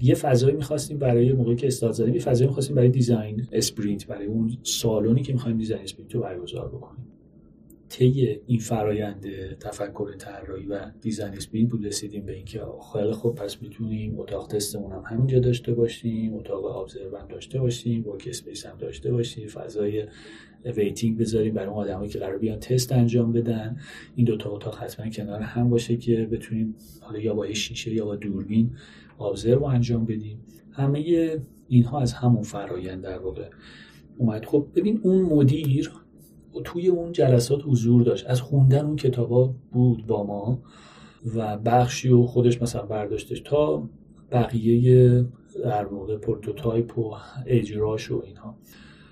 یه 0.00 0.14
فضایی 0.14 0.56
می‌خواستیم 0.56 0.98
برای 0.98 1.32
موقعی 1.32 1.56
که 1.56 1.66
استارت 1.66 1.92
زدیم 1.92 2.14
یه 2.14 2.20
فضایی 2.20 2.48
می‌خواستیم 2.48 2.76
برای 2.76 2.88
design 2.88 3.46
sprint 3.52 4.06
برای 4.06 4.26
اون 4.26 4.56
سالونی 4.62 5.22
که 5.22 5.32
می‌خوایم 5.32 5.58
design 5.58 5.82
sprint 5.82 6.14
رو 6.14 6.20
برگزار 6.20 6.68
بکنیم. 6.68 7.06
طی 7.88 8.40
این 8.46 8.58
فرایند 8.58 9.26
تفکر 9.60 10.12
طراحی 10.18 10.66
و 10.66 10.90
design 11.00 11.34
sprint 11.34 11.70
بود 11.70 11.86
رسیدیم 11.86 12.26
به 12.26 12.32
اینکه 12.32 12.62
خیلی 12.92 13.12
خوب 13.12 13.34
پس 13.34 13.62
می‌تونیم 13.62 14.20
اتاق 14.20 14.46
تستمون 14.46 14.92
هم 14.92 15.02
همینجا 15.06 15.38
داشته 15.38 15.74
باشیم 15.74 16.34
اتاق 16.34 16.64
observe 16.64 17.16
هم 17.16 17.28
داشته 17.28 17.60
باشیم 17.60 18.08
workspace 18.08 18.66
هم 18.66 18.78
داشته 18.78 19.12
باشیم 19.12 19.48
فضای 19.48 20.06
waiting 20.64 21.18
بذاریم 21.18 21.54
برای 21.54 21.68
اون 21.68 21.76
آدمایی 21.76 22.10
که 22.10 22.18
قرار 22.18 22.38
بیان 22.38 22.58
تست 22.58 22.92
انجام 22.92 23.32
بدن. 23.32 23.76
این 24.16 24.26
دو 24.26 24.36
تا 24.36 24.50
اتاق 24.50 24.78
حتما 24.78 25.10
کنار 25.10 25.40
هم 25.40 25.70
باشه 25.70 25.96
که 25.96 26.26
بتونیم 26.26 26.74
حالا 27.00 27.18
یا 27.18 27.34
با 27.34 27.52
شیشه 27.52 27.94
یا 27.94 28.04
با 28.04 28.16
دوربین 28.16 28.70
observe 29.20 29.64
انجام 29.64 30.04
بدیم. 30.04 30.40
همه 30.72 31.30
اینها 31.68 32.00
از 32.00 32.12
همون 32.12 32.42
فرایند 32.42 33.02
در 33.02 33.18
واقع 33.18 33.48
اومد. 34.18 34.44
خب 34.44 34.66
ببین 34.74 35.00
اون 35.02 35.22
مدیر 35.22 35.90
توی 36.60 36.88
اون 36.88 37.12
جلسات 37.12 37.60
حضور 37.64 38.02
داشت. 38.02 38.26
از 38.26 38.40
خوندن 38.40 38.84
اون 38.84 38.96
کتابا 38.96 39.54
بود 39.72 40.06
با 40.06 40.24
ما 40.24 40.62
و 41.36 41.58
بخشی 41.58 42.08
و 42.08 42.22
خودش 42.22 42.62
مثلا 42.62 42.82
برداشتش 42.82 43.40
تا 43.40 43.88
بقیه 44.32 45.24
در 45.64 45.84
واقع 45.84 46.16
prototype 46.16 46.98
و 46.98 47.14
اجراش 47.46 48.10
و 48.10 48.22
اینها. 48.26 48.58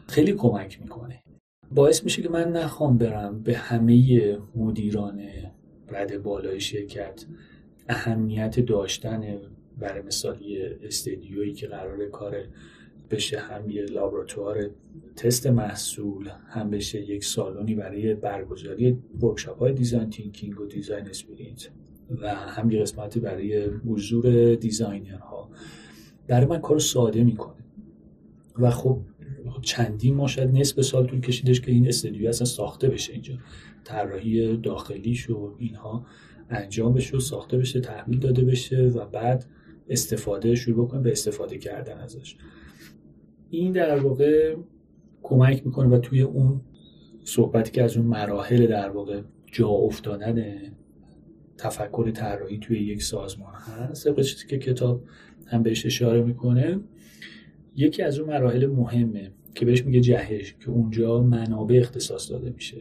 خیلی 0.08 0.32
کمک 0.32 0.82
می‌کنه. 0.82 1.22
باعث 1.70 2.04
میشه 2.04 2.22
که 2.22 2.28
من 2.28 2.52
نخوام 2.52 2.98
برم 2.98 3.42
به 3.42 3.56
همه 3.56 4.38
مدیران 4.56 5.20
رد 5.88 6.22
بالای 6.22 6.60
شرکت 6.60 7.24
اهمیت 7.88 8.60
داشتن 8.60 9.38
برای 9.78 10.02
مثالی 10.02 10.62
استدیویی 10.62 11.52
که 11.52 11.66
قرار 11.66 12.06
کار 12.06 12.34
بشه 13.10 13.38
هم 13.38 13.70
یه 13.70 13.82
لابراتوار 13.82 14.70
تست 15.16 15.46
محصول 15.46 16.30
هم 16.48 16.70
بشه 16.70 17.10
یک 17.10 17.24
سالونی 17.24 17.74
برای 17.74 18.14
برگزاری 18.14 18.98
workshop 19.22 19.58
های 19.58 19.72
design 19.72 20.10
thinking 20.10 20.60
و 20.60 20.66
design 20.66 21.08
sprint 21.08 21.70
و 22.10 22.34
هم 22.34 22.70
یه 22.70 22.80
قسمتی 22.80 23.20
برای 23.20 23.64
حضور 23.64 24.54
designer 24.54 25.31
ها. 25.31 25.50
برای 26.26 26.46
من 26.46 26.58
کار 26.58 26.78
ساده 26.78 27.24
می‌کنه. 27.24 27.56
و 28.58 28.70
خب 28.70 29.00
چندین 29.62 30.14
ما 30.14 30.26
شاید 30.26 30.50
نصف 30.50 30.80
سال 30.80 31.06
طول 31.06 31.20
کشیدش 31.20 31.60
که 31.60 31.72
این 31.72 31.88
استدیو 31.88 32.28
اصلا 32.28 32.44
ساخته 32.46 32.88
بشه 32.88 33.12
اینجا. 33.12 33.34
طراحی 33.84 34.56
داخلیش 34.56 35.30
و 35.30 35.54
اینها 35.58 36.06
انجام 36.50 36.94
بشه 36.94 37.16
و 37.16 37.20
ساخته 37.20 37.58
بشه 37.58 37.80
تحویل 37.80 38.18
داده 38.18 38.44
بشه 38.44 38.82
و 38.82 39.06
بعد 39.06 39.44
استفاده 39.88 40.54
شروع 40.54 40.86
بکنیم 40.86 41.02
به 41.02 41.12
استفاده 41.12 41.58
کردن 41.58 41.98
ازش. 41.98 42.36
این 43.56 43.72
در 43.72 43.98
واقع 43.98 44.56
کمک 45.22 45.66
می‌کنه 45.66 45.88
و 45.88 45.98
توی 45.98 46.22
اون 46.22 46.60
صحبتی 47.24 47.70
که 47.70 47.82
از 47.82 47.96
اون 47.96 48.06
مراحل 48.06 48.66
در 48.66 48.90
واقع 48.90 49.20
جا 49.52 49.68
افتادن 49.68 50.56
تفکر 51.58 52.10
طراحی 52.10 52.58
توی 52.58 52.78
یک 52.78 53.02
سازمان 53.02 53.54
هست 53.54 54.20
چیزی 54.20 54.46
که 54.48 54.58
کتاب 54.58 55.02
هم 55.46 55.62
بهش 55.62 55.86
اشاره 55.86 56.22
می‌کنه 56.22 56.80
یکی 57.76 58.02
از 58.02 58.18
اون 58.18 58.28
مراحل 58.28 58.66
مهمه 58.66 59.30
که 59.54 59.64
بهش 59.64 59.84
میگه 59.84 60.00
جهش 60.00 60.54
که 60.64 60.70
اونجا 60.70 61.22
منابع 61.22 61.76
اختصاص 61.76 62.30
داده 62.30 62.50
میشه. 62.50 62.76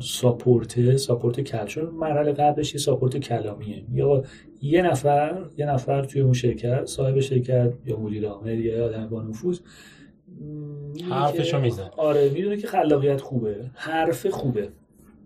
ساپورت 0.00 0.96
ساپورت 0.96 1.40
کلچر 1.40 1.90
مرحله 1.90 2.32
قبلش 2.32 2.74
یه 2.74 2.80
ساپورت 2.80 3.16
کلامیه. 3.16 3.84
یا 3.92 4.22
یه 4.62 4.82
نفر 4.82 5.46
یه 5.58 5.66
نفر 5.66 6.04
توی 6.04 6.20
اون 6.20 6.32
شرکت 6.32 6.84
صاحب 6.84 7.20
شرکت 7.20 7.72
یا 7.86 8.00
مدیر 8.00 8.26
عامل 8.26 8.58
یا 8.58 8.86
آدم 8.86 9.08
با 9.08 9.22
نفوذ 9.22 9.60
حرفشو 11.10 11.60
میزن 11.60 11.90
آره 11.96 12.30
می‌دونه 12.30 12.56
که 12.56 12.66
خلاقیت 12.66 13.20
خوبه. 13.20 13.70
حرف 13.74 14.26
خوبه. 14.26 14.68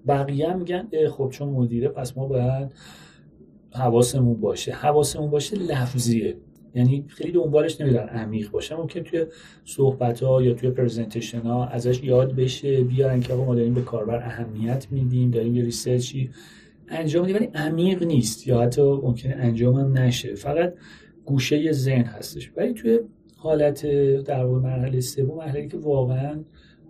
بقیه 0.08 0.54
میگن 0.54 0.88
خب 1.10 1.28
چون 1.30 1.48
مدیره 1.48 1.88
پس 1.88 2.16
ما 2.16 2.26
باید 2.26 2.72
حواسمون 3.74 4.40
باشه. 4.40 4.72
حواسمون 4.72 5.30
باشه 5.30 5.56
لفظیه. 5.56 6.36
یعنی 6.74 7.04
خیلی 7.08 7.32
دنبالش 7.32 7.80
نمیدن 7.80 8.06
عمیق 8.08 8.50
باشه 8.50 8.76
ممکن 8.76 9.00
توی 9.00 9.26
صحبت 9.64 10.22
ها 10.22 10.42
یا 10.42 10.54
توی 10.54 10.70
پرزنتیشن 10.70 11.40
ها 11.40 11.66
ازش 11.66 12.02
یاد 12.02 12.36
بشه 12.36 12.84
بیارن 12.84 13.20
که 13.20 13.34
ما 13.34 13.54
داریم 13.54 13.74
به 13.74 13.82
کاربر 13.82 14.16
اهمیت 14.16 14.86
میدیم 14.90 15.30
داریم 15.30 15.56
یه 15.56 15.62
ریسرچی 15.64 16.30
انجام 16.88 17.26
میدیم 17.26 17.42
ولی 17.42 17.50
عمیق 17.54 18.02
نیست 18.02 18.46
یا 18.46 18.60
حتی 18.60 18.82
ممکنه 18.82 19.34
انجام 19.36 19.74
هم 19.74 19.98
نشه. 19.98 20.34
فقط 20.34 20.74
گوشه 21.24 21.72
ذهن 21.72 22.04
هستش. 22.04 22.52
ولی 22.56 22.74
توی 22.74 23.00
حالت 23.42 23.86
در 24.22 24.44
واقع 24.44 24.60
مرحله 24.60 25.00
سوم 25.00 25.36
مرحله 25.36 25.68
که 25.68 25.76
واقعا 25.76 26.40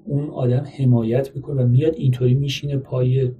اون 0.05 0.31
آدم 0.31 0.65
حمایت 0.79 1.37
می‌کنه 1.37 1.63
و 1.63 1.67
میاد 1.67 1.95
اینطوری 1.97 2.35
میشینه 2.35 2.77
پای 2.77 3.31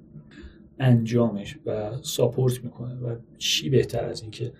انجامش 0.79 1.59
و 1.67 1.91
ساپورت 2.03 2.65
می‌کنه 2.65 2.95
و 2.95 3.17
چی 3.39 3.71
بهتر 3.71 4.05
از 4.05 4.23
اینکه 4.23 4.53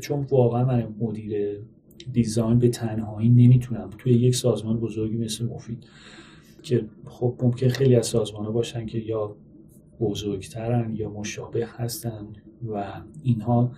چون 0.00 0.26
واقعا 0.30 0.64
من 0.64 0.94
مدیر 1.00 1.60
دیزاین 2.12 2.58
به 2.58 2.68
تنهایی 2.68 3.28
نمی‌تونم. 3.28 3.90
توی 3.98 4.12
یک 4.12 4.34
سازمان 4.34 4.80
بزرگی 4.80 5.16
مثل 5.16 5.44
مفید 5.46 5.84
که 6.62 6.84
خب 7.04 7.34
ممکن 7.42 7.68
خیلی 7.68 7.96
از 7.96 8.06
سازمان 8.06 8.44
ها 8.44 8.50
باشن 8.50 8.86
که 8.86 8.98
یا 8.98 9.36
بزرگترن 10.00 10.96
یا 10.96 11.10
مشابه 11.10 11.66
هستن 11.66 12.26
و 12.68 13.02
اینها 13.22 13.72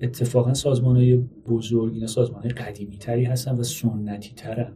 اتفاقا 0.00 0.54
سازمان 0.54 0.96
های 0.96 1.16
بزرگ 1.48 1.94
اینا 1.94 2.06
سازمان 2.06 2.42
های 2.42 2.50
قدیمی 2.50 2.98
تری 2.98 3.24
هستن 3.24 3.54
و 3.54 3.62
سنتی 3.62 4.32
ترن 4.36 4.72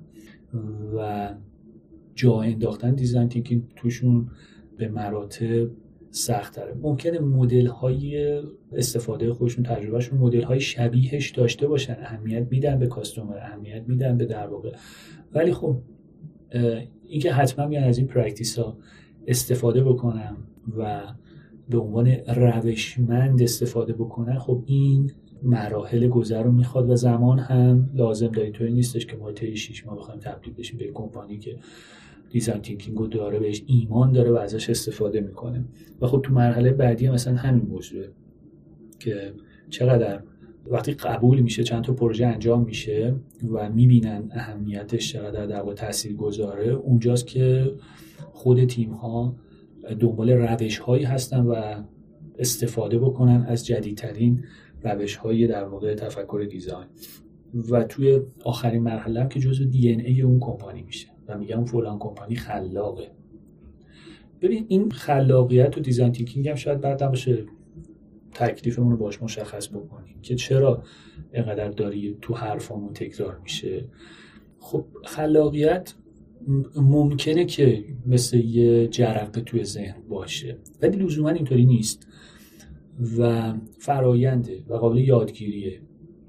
و 0.96 1.30
جا 2.14 2.40
انداختن 2.40 2.94
design 2.94 3.28
thinking 3.28 3.62
توشون 3.76 4.30
به 4.76 4.88
مراتب 4.88 5.70
سخت 6.10 6.54
تره 6.54 6.74
ممکنه 6.82 7.18
مدل 7.18 7.66
های 7.66 8.42
استفاده 8.72 9.32
خودشون 9.32 9.64
تجربهشون 9.64 10.18
مدل 10.18 10.42
های 10.42 10.60
شبیهش 10.60 11.30
داشته 11.30 11.66
باشن. 11.66 11.96
اهمیت 12.00 12.46
میدن 12.50 12.78
به 12.78 12.86
customer 12.86 13.36
اهمیت 13.36 13.82
میدن 13.86 14.18
به 14.18 14.24
در 14.24 14.46
واقع. 14.46 14.72
ولی 15.34 15.52
خب 15.52 15.76
اینکه 17.08 17.32
حتما 17.32 17.66
میان 17.66 17.84
از 17.84 17.98
این 17.98 18.06
practice 18.06 18.58
ها 18.58 18.76
استفاده 19.26 19.84
بکنم 19.84 20.36
و 20.78 21.02
به 21.68 21.78
عنوان 21.78 22.06
روشمند 22.36 23.42
استفاده 23.42 23.92
بکنن 23.92 24.38
خب 24.38 24.62
این 24.66 25.10
مراحل 25.42 26.08
گذر 26.08 26.42
رو 26.42 26.52
می‌خواد 26.52 26.90
و 26.90 26.96
زمان 26.96 27.38
هم 27.38 27.90
لازم 27.94 28.28
داری 28.28 28.50
توی 28.50 28.72
نیستش 28.72 29.06
که 29.06 29.16
ما 29.16 29.32
طی 29.32 29.56
6 29.56 29.86
ماه 29.86 29.96
بخوایم 29.96 30.20
تبدیل 30.20 30.54
بشیم 30.54 30.78
به 30.78 30.90
کمپانی 30.94 31.38
که 31.38 31.56
دیزاین 32.30 32.60
تینکینگ 32.60 32.98
رو 32.98 33.06
داره 33.06 33.38
بهش 33.38 33.62
ایمان 33.66 34.12
داره 34.12 34.30
و 34.30 34.36
ازش 34.36 34.70
استفاده 34.70 35.20
می‌کنه. 35.20 35.64
و 36.00 36.06
خب 36.06 36.20
تو 36.24 36.32
مرحله 36.32 36.70
بعدی 36.70 37.08
مثلا 37.08 37.36
همین 37.36 37.66
موضوعه 37.66 38.08
که 38.98 39.32
چقدر 39.70 40.22
وقتی 40.66 40.92
قبول 40.92 41.40
میشه 41.40 41.62
چند 41.62 41.84
تا 41.84 41.92
پروژه 41.92 42.26
انجام 42.26 42.64
میشه 42.64 43.14
و 43.52 43.70
می‌بینن 43.70 44.28
اهمیتش 44.30 45.12
چقدر 45.12 45.46
در 45.46 45.60
واقع 45.60 45.74
تاثیر 45.74 46.16
گذاره 46.16 46.70
اونجاست 46.70 47.26
که 47.26 47.72
خود 48.32 48.64
تیم 48.64 48.90
ها 48.90 49.36
دنبال 50.00 50.30
روش 50.30 50.78
هایی 50.78 51.04
هستن 51.04 51.40
و 51.40 51.82
استفاده 52.38 52.98
بکنن 52.98 53.44
از 53.48 53.66
جدیدترین 53.66 54.44
روش 54.82 55.16
های 55.16 55.46
در 55.46 55.64
واقع 55.64 55.94
تفکر 55.94 56.46
design. 56.50 56.86
و 57.70 57.84
توی 57.84 58.20
آخرین 58.44 58.82
مرحله 58.82 59.20
هم 59.20 59.28
که 59.28 59.40
جزو 59.40 59.64
DNA 59.64 60.22
اون 60.22 60.40
کمپانی 60.40 60.82
میشه 60.82 61.08
و 61.28 61.38
میگم 61.38 61.64
فلان 61.64 61.98
کمپانی 61.98 62.36
خلاقه. 62.36 63.10
ببین 64.42 64.64
این 64.68 64.90
خلاقیت 64.90 65.78
و 65.78 65.80
design 65.80 66.12
thinking 66.12 66.48
هم 66.48 66.54
شاید 66.54 66.80
بعد 66.80 67.08
باشه 67.08 67.44
تکلیفمون 68.34 68.90
رو 68.90 68.96
باش 68.96 69.22
مشخص 69.22 69.68
بکنیم 69.68 70.20
که 70.22 70.34
چرا 70.34 70.82
اینقدر 71.32 71.68
داری 71.68 72.18
تو 72.22 72.34
حرفمون 72.34 72.92
تکرار 72.92 73.38
میشه. 73.42 73.84
خب 74.58 74.84
خلاقیت 75.04 75.94
ممکنه 76.76 77.44
که 77.44 77.84
مثل 78.06 78.36
یه 78.36 78.88
جرقه 78.88 79.40
توی 79.40 79.64
ذهن 79.64 80.02
باشه. 80.08 80.58
ولی 80.82 80.96
لزوما 80.96 81.30
اینطوری 81.30 81.64
نیست 81.64 82.08
و 83.18 83.52
فراینده 83.78 84.64
و 84.68 84.74
قابل 84.74 84.98
یادگیریه. 84.98 85.80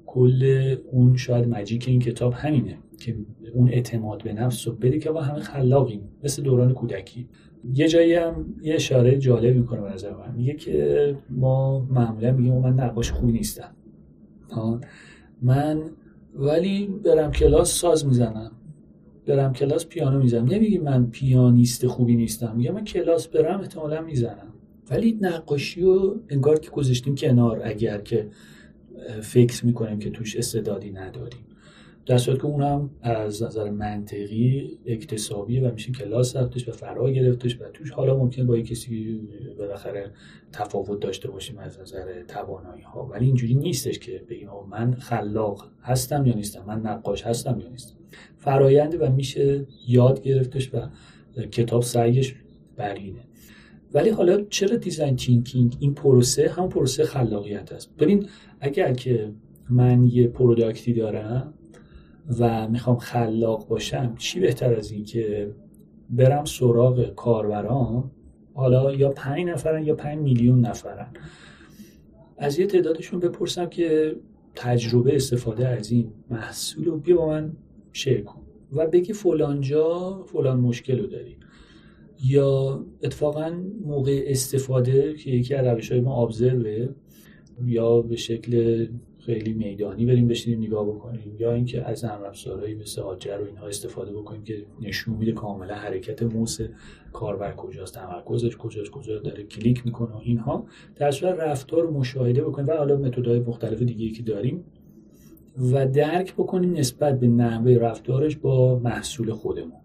کل 0.06 0.76
اون 0.92 1.16
شاید 1.16 1.48
مجیک 1.48 1.88
این 1.88 2.00
کتاب 2.00 2.32
همینه 2.32 2.78
که 3.00 3.16
اون 3.54 3.68
اعتماد 3.68 4.22
به 4.22 4.32
نفس 4.32 4.68
رو 4.68 4.74
بده 4.74 4.98
که 4.98 5.10
با 5.10 5.22
همه 5.22 5.40
خلاقیم 5.40 6.00
مثل 6.24 6.42
دوران 6.42 6.74
کودکی. 6.74 7.28
یه 7.74 7.88
جایی 7.88 8.14
هم 8.14 8.54
یه 8.62 8.74
اشاره 8.74 9.18
جالب 9.18 9.56
می‌کنه 9.56 9.80
به 9.80 9.92
نظر 9.92 10.16
من. 10.16 10.34
میگه 10.34 10.54
که 10.54 11.16
ما 11.30 11.80
معمولا 11.90 12.32
میگیم 12.32 12.58
من 12.58 12.72
نقاش 12.72 13.10
خوبی 13.10 13.32
نیستم. 13.32 13.76
من 15.42 15.82
ولی 16.34 16.86
برم 17.04 17.30
کلاس 17.30 17.80
ساز 17.80 18.06
می‌زنم. 18.06 18.52
برم 19.26 19.52
کلاس 19.52 19.86
پیانو 19.86 20.18
می‌زنم. 20.18 20.44
نمیگی 20.44 20.78
من 20.78 21.10
پیانیست 21.10 21.86
خوبی 21.86 22.16
نیستم. 22.16 22.56
میگم 22.56 22.74
من 22.74 22.84
کلاس 22.84 23.28
برم 23.28 23.60
احتمالا 23.60 24.00
می‌زنم. 24.00 24.52
ولی 24.90 25.18
نقاشی 25.20 25.82
رو 25.82 26.20
انگار 26.28 26.58
که 26.58 26.70
گذاشتیم 26.70 27.14
کنار. 27.14 27.60
اگر 27.64 28.00
که 28.00 28.28
فکر 29.20 29.66
می‌کنیم 29.66 29.98
که 29.98 30.10
توش 30.10 30.36
استعدادی 30.36 30.90
نداریم. 30.90 31.40
در 32.06 32.18
صورت 32.18 32.38
که 32.38 32.44
اونم 32.44 32.90
از 33.02 33.42
نظر 33.42 33.70
منطقی 33.70 34.78
اکتسابی 34.86 35.60
و 35.60 35.72
میشه 35.72 35.92
کلاس 35.92 36.36
رفتش 36.36 36.68
و 36.68 36.72
فرا 36.72 37.10
گرفتش 37.10 37.60
و 37.60 37.64
توش 37.74 37.90
حالا 37.90 38.16
ممکن 38.16 38.46
با 38.46 38.60
کسی 38.60 39.20
بالاخره 39.58 40.10
تفاوت 40.52 41.00
داشته 41.00 41.30
باشیم 41.30 41.58
از 41.58 41.80
نظر 41.80 42.22
توانایی 42.22 42.82
ها 42.82 43.06
ولی 43.06 43.26
اینجوری 43.26 43.54
نیستش 43.54 43.98
که 43.98 44.24
بگیم 44.28 44.48
من 44.70 44.94
خلاق 44.94 45.70
هستم 45.82 46.26
یا 46.26 46.34
نیستم 46.34 46.64
من 46.66 46.80
نقاش 46.80 47.22
هستم 47.22 47.60
یا 47.60 47.68
نیستم. 47.68 47.95
فراینده 48.36 48.98
و 48.98 49.12
میشه 49.12 49.66
یاد 49.88 50.22
گرفتش 50.22 50.74
و 50.74 50.78
کتاب 51.42 51.82
سعیش 51.82 52.34
برینه 52.76 53.20
ولی 53.94 54.10
حالا 54.10 54.44
چرا 54.50 54.76
design 54.76 55.16
thinking 55.16 55.76
این 55.80 55.94
پروسه 55.94 56.50
هم 56.50 56.68
پروسه 56.68 57.04
خلاقیت 57.04 57.72
است؟ 57.72 57.96
ببین 57.96 58.26
اگر 58.60 58.92
که 58.92 59.32
من 59.70 60.04
یه 60.04 60.28
product 60.28 60.84
ی 60.84 60.92
دارم 60.92 61.54
و 62.38 62.68
می‌خوام 62.68 62.96
خلاق 62.96 63.68
باشم 63.68 64.14
چی 64.18 64.40
بهتر 64.40 64.74
از 64.74 64.90
این 64.90 65.04
که 65.04 65.50
برم 66.10 66.44
سراغ 66.44 67.14
کاربران 67.14 68.10
حالا 68.54 68.94
یا 68.94 69.08
پنج 69.08 69.44
نفرن 69.44 69.84
یا 69.84 69.94
پنج 69.94 70.18
میلیون 70.18 70.60
نفرن. 70.60 71.08
از 72.38 72.58
یه 72.58 72.66
تعدادشون 72.66 73.20
بپرسم 73.20 73.66
که 73.66 74.16
تجربه 74.54 75.16
استفاده 75.16 75.68
از 75.68 75.90
این 75.90 76.12
محصول 76.30 76.84
رو 76.84 76.98
بیا 76.98 77.16
با 77.16 77.26
من 77.26 77.52
شیر 77.96 78.22
کن. 78.22 78.42
و 78.72 78.86
بگی 78.86 79.12
فلان 79.12 79.60
جا 79.60 80.22
فلان 80.26 80.60
مشکل 80.60 80.98
رو 80.98 81.06
داری. 81.06 81.36
یا 82.24 82.84
اتفاقا 83.02 83.62
موقع 83.84 84.24
استفاده 84.26 85.14
که 85.14 85.30
یکی 85.30 85.54
از 85.54 85.66
روش 85.66 85.92
های 85.92 86.00
ما 86.00 86.14
آبزروه 86.14 86.88
یا 87.64 88.00
به 88.00 88.16
شکل 88.16 88.86
خیلی 89.18 89.52
میدانی 89.52 90.06
بریم 90.06 90.28
بشینیم 90.28 90.62
نگاه 90.62 90.86
بکنیم 90.86 91.36
یا 91.38 91.52
اینکه 91.52 91.82
از 91.82 92.04
نرم 92.04 92.24
افزارهایی 92.24 92.74
مثل 92.74 93.00
آجر 93.00 93.38
و 93.42 93.46
اینها 93.46 93.66
استفاده 93.66 94.12
بکنیم 94.12 94.42
که 94.42 94.66
نشون 94.80 95.16
میده 95.16 95.32
کاملا 95.32 95.74
حرکت 95.74 96.22
موس 96.22 96.58
کاربر 97.12 97.52
کجاست 97.52 97.94
تمرکزش 97.94 98.56
کجاست 98.56 98.90
کجا 98.90 99.18
داره 99.18 99.42
کلیک 99.42 99.86
می‌کنه 99.86 100.14
و 100.14 100.20
اینها. 100.22 100.66
در 100.96 101.10
صورت 101.10 101.40
رفتار 101.40 101.90
مشاهده 101.90 102.44
بکنیم. 102.44 102.68
و 102.68 102.72
حالا 102.72 102.96
متدهای 102.96 103.38
مختلف 103.38 103.82
دیگه 103.82 104.08
که 104.08 104.22
داریم 104.22 104.64
و 105.58 105.86
درک 105.86 106.34
بکنیم 106.34 106.72
نسبت 106.72 107.20
به 107.20 107.26
نحوه 107.26 107.72
رفتارش 107.72 108.36
با 108.36 108.78
محصول 108.78 109.32
خودمون. 109.32 109.80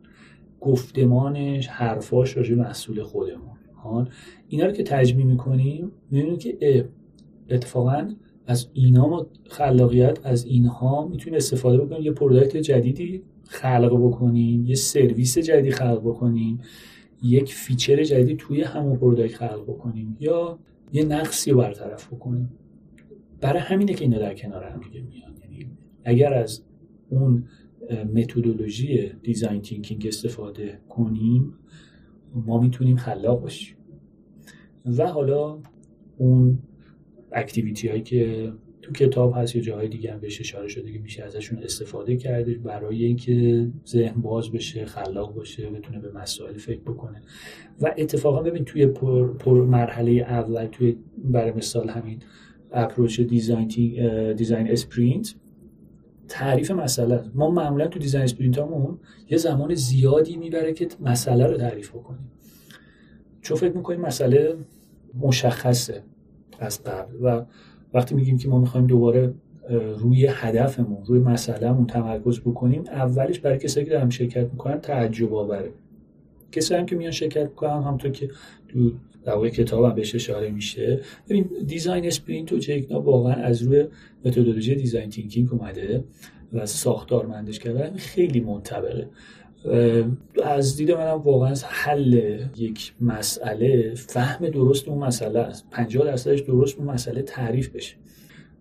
گفتمانش 0.61 1.67
حرفاش 1.67 2.37
راجع 2.37 2.55
محصول 2.55 3.03
خودمون. 3.03 4.07
اینا 4.47 4.65
رو 4.65 4.71
که 4.71 4.83
تجمیع 4.83 5.25
می‌کنیم 5.25 5.91
می‌بینیم 6.11 6.37
که 6.37 6.89
اتفاقا 7.49 8.09
از 8.47 8.67
اینا 8.73 9.07
ما 9.07 9.27
خلاقیت 9.49 10.19
از 10.23 10.45
اینها 10.45 11.07
می‌تونیم 11.07 11.37
استفاده 11.37 11.77
بکنیم. 11.77 12.01
یه 12.01 12.11
product 12.11 12.57
جدیدی 12.57 13.23
خلق 13.43 14.07
بکنیم 14.07 14.65
یه 14.65 14.75
سرویس 14.75 15.37
جدیدی 15.37 15.71
خلق 15.71 15.99
بکنیم 15.99 16.59
یک 17.23 17.53
feature 17.53 18.03
جدید 18.03 18.37
توی 18.37 18.61
همون 18.61 18.97
product 18.97 19.35
خلق 19.35 19.63
بکنیم 19.63 20.17
یا 20.19 20.59
یه 20.93 21.03
نقصی 21.03 21.51
رو 21.51 21.57
برطرف 21.57 22.13
بکنیم. 22.13 22.49
برای 23.41 23.59
همینه 23.59 23.93
که 23.93 24.05
اینا 24.05 24.17
در 24.17 24.33
کنار 24.33 24.63
هم 24.63 24.79
دیگه 24.79 25.01
میان. 25.01 25.30
اگر 26.03 26.33
از 26.33 26.61
اون 27.09 27.43
متدولوژی 28.13 29.11
design 29.23 29.61
thinking 29.61 30.05
استفاده 30.07 30.79
کنیم 30.89 31.53
ما 32.33 32.61
می‌تونیم 32.61 32.97
خلاق 32.97 33.41
باشیم. 33.41 33.75
و 34.97 35.07
حالا 35.07 35.59
اون 36.17 36.59
activity 37.31 37.87
هایی 37.87 38.01
که 38.01 38.53
تو 38.81 38.91
کتاب 38.91 39.33
هست 39.35 39.55
یا 39.55 39.61
جاهای 39.61 39.87
دیگه 39.87 40.13
هم 40.13 40.19
بهش 40.19 40.39
اشاره 40.39 40.67
شده 40.67 40.91
که 40.93 40.99
میشه 40.99 41.23
ازشون 41.23 41.59
استفاده 41.59 42.17
کرده 42.17 42.53
برای 42.53 43.05
اینکه 43.05 43.67
ذهن 43.87 44.21
باز 44.21 44.51
بشه 44.51 44.85
خلاق 44.85 45.35
باشه 45.35 45.69
بتونه 45.69 45.99
به 45.99 46.11
مسائل 46.11 46.57
فکر 46.57 46.79
بکنه. 46.79 47.21
و 47.81 47.93
اتفاقا 47.97 48.41
ببین 48.41 48.65
توی 48.65 48.85
پر, 48.85 49.33
پر 49.33 49.65
مرحله 49.65 50.11
اول 50.11 50.65
توی 50.65 50.97
برای 51.17 51.51
مثال 51.51 51.89
همین 51.89 52.19
approach 52.71 53.21
design 53.21 53.67
design 54.33 54.71
sprint 54.71 55.35
تعریف 56.33 56.71
مسئله 56.71 57.23
ما 57.33 57.49
معمولا 57.49 57.87
تو 57.87 57.99
design 57.99 58.23
sprint 58.23 58.57
همون 58.57 58.99
یه 59.29 59.37
زمان 59.37 59.75
زیادی 59.75 60.37
می‌بره 60.37 60.73
که 60.73 60.87
مسئله 60.99 61.47
رو 61.47 61.57
تعریف 61.57 61.89
بکنیم. 61.89 62.31
چون 63.41 63.57
فکر 63.57 63.73
می‌کنیم 63.73 64.01
مسئله 64.01 64.55
مشخصه 65.19 66.03
از 66.59 66.83
قبل 66.83 67.15
و 67.21 67.45
وقتی 67.93 68.15
میگیم 68.15 68.37
که 68.37 68.49
ما 68.49 68.59
می‌خوایم 68.59 68.87
دوباره 68.87 69.33
روی 69.97 70.27
هدفمون 70.31 71.05
روی 71.05 71.19
مسئلهمون 71.19 71.87
تمرکز 71.87 72.39
بکنیم 72.39 72.83
اولش 72.87 73.39
برای 73.39 73.57
کسایی 73.57 73.85
که 73.85 73.91
دارن 73.91 74.09
شرکت 74.09 74.51
می‌کنن 74.51 74.79
تعجب 74.79 75.33
آوره. 75.33 75.71
کسایی 76.51 76.79
هم 76.79 76.85
که 76.85 76.95
میان 76.95 77.11
شرکت 77.11 77.49
می‌کنن 77.49 77.83
همونطور 77.83 78.11
که 78.11 78.29
تو 78.67 78.91
در 79.23 79.33
واقع 79.33 79.49
کتاب 79.49 79.83
هم 79.83 79.95
بهش 79.95 80.15
اشاره 80.15 80.49
میشه. 80.49 80.99
ببین 81.29 81.49
design 81.67 82.05
sprint 82.05 82.53
و 82.53 82.57
جیک 82.57 82.87
نپ 82.87 83.01
واقعا 83.01 83.33
از 83.33 83.61
روی 83.61 83.85
متدولوژی 84.25 84.75
design 84.75 85.09
thinking 85.09 85.53
اومده 85.53 86.03
و 86.53 86.65
ساختارمندش 86.65 87.59
کردن. 87.59 87.95
خیلی 87.95 88.39
منطبقه. 88.39 89.07
از 90.43 90.77
دید 90.77 90.91
منم 90.91 91.21
واقعا 91.21 91.53
حل 91.63 92.39
یک 92.57 92.93
مسئله 93.01 93.93
فهم 93.95 94.49
درست 94.49 94.87
اون 94.87 94.97
مسئله 94.97 95.39
است. 95.39 95.69
50 95.71 96.05
درصدش 96.05 96.39
درست 96.39 96.77
اون 96.77 96.87
مسئله 96.87 97.21
تعریف 97.21 97.69
بشه. 97.69 97.95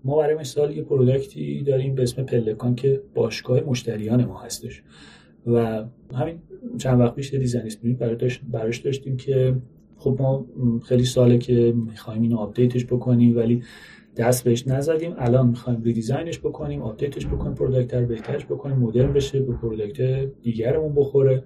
ما 0.05 0.17
برای 0.17 0.35
مثال 0.35 0.77
یه 0.77 0.83
product 0.83 1.53
ی 1.53 1.63
داریم 1.63 1.95
به 1.95 2.03
اسم 2.03 2.23
پلکان 2.23 2.75
که 2.75 3.01
باشگاه 3.15 3.61
مشتریان 3.61 4.25
ما 4.25 4.41
هستش. 4.41 4.83
و 5.47 5.85
همین 6.15 6.39
چند 6.79 7.01
وقت 7.01 7.15
پیش 7.15 7.35
design 7.35 7.67
sprint 7.67 7.99
براش 8.53 8.79
داشتیم 8.79 9.17
که 9.17 9.55
خب 10.01 10.17
ما 10.19 10.47
خیلی 10.85 11.05
ساله 11.05 11.39
که 11.39 11.75
می‌خوایم 11.77 12.23
اینو 12.23 12.37
update 12.37 12.74
ش 12.74 12.87
بکنیم 12.87 13.37
ولی 13.37 13.63
دست 14.17 14.45
بهش 14.45 14.69
نزدیم. 14.69 15.15
الان 15.19 15.49
می‌خوایم 15.49 15.83
redesign 15.83 16.28
ش 16.28 16.39
بکنیم 16.39 16.83
update 16.83 17.16
ش 17.16 17.27
بکنیم 17.27 17.55
product 17.55 17.95
رو 17.95 18.07
بهترش 18.07 18.45
بکنیم 18.45 18.77
مدرن 18.77 19.13
بشه 19.13 19.41
به 19.41 19.53
product 19.53 20.25
دیگرمون 20.43 20.95
بخوره. 20.95 21.45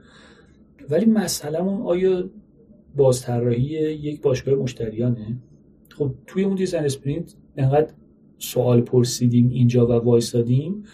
ولی 0.91 1.07
مسئلهمون 1.07 1.83
آیا 1.83 2.31
بازطراحی 2.97 3.65
یک 3.93 4.23
باشگاه 4.23 4.55
مشتریانه؟ 4.55 5.39
خب 5.99 6.15
توی 6.27 6.45
اون 6.45 6.55
design 6.55 6.85
sprint 6.85 7.35
انقدر 7.57 7.93
سوال 8.39 8.81
پرسیدیم 8.81 9.49
اینجا 9.49 9.87
و 9.87 9.91
وایسادیم. 9.93 10.85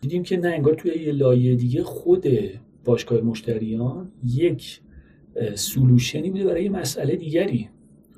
دیدیم 0.00 0.22
که 0.22 0.36
نه 0.36 0.48
انگار 0.48 0.74
توی 0.74 0.90
یه 1.06 1.12
لایه 1.12 1.54
دیگه 1.54 1.82
خود 1.82 2.26
باشگاه 2.84 3.20
مشتریان 3.20 4.12
یک 4.24 4.80
solution 5.54 6.22
ی 6.22 6.30
بوده 6.30 6.44
برای 6.44 6.64
یه 6.64 6.70
مسئله 6.70 7.16
دیگری. 7.16 7.68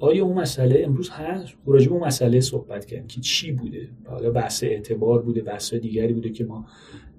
آیا 0.01 0.25
اون 0.25 0.39
مسئله 0.39 0.83
امروز 0.85 1.11
هست؟ 1.11 1.55
راجع 1.67 1.93
اون 1.93 2.05
مسئله 2.05 2.41
صحبت 2.41 2.85
کردیم 2.85 3.07
که 3.07 3.21
چی 3.21 3.53
بوده؟ 3.53 3.89
حالا 4.07 4.31
بحث 4.31 4.65
اعتبار 4.65 5.23
بوده 5.23 5.43
بحث 5.43 5.75
دیگری 5.75 6.13
بوده 6.13 6.31
که 6.31 6.45
ما 6.45 6.67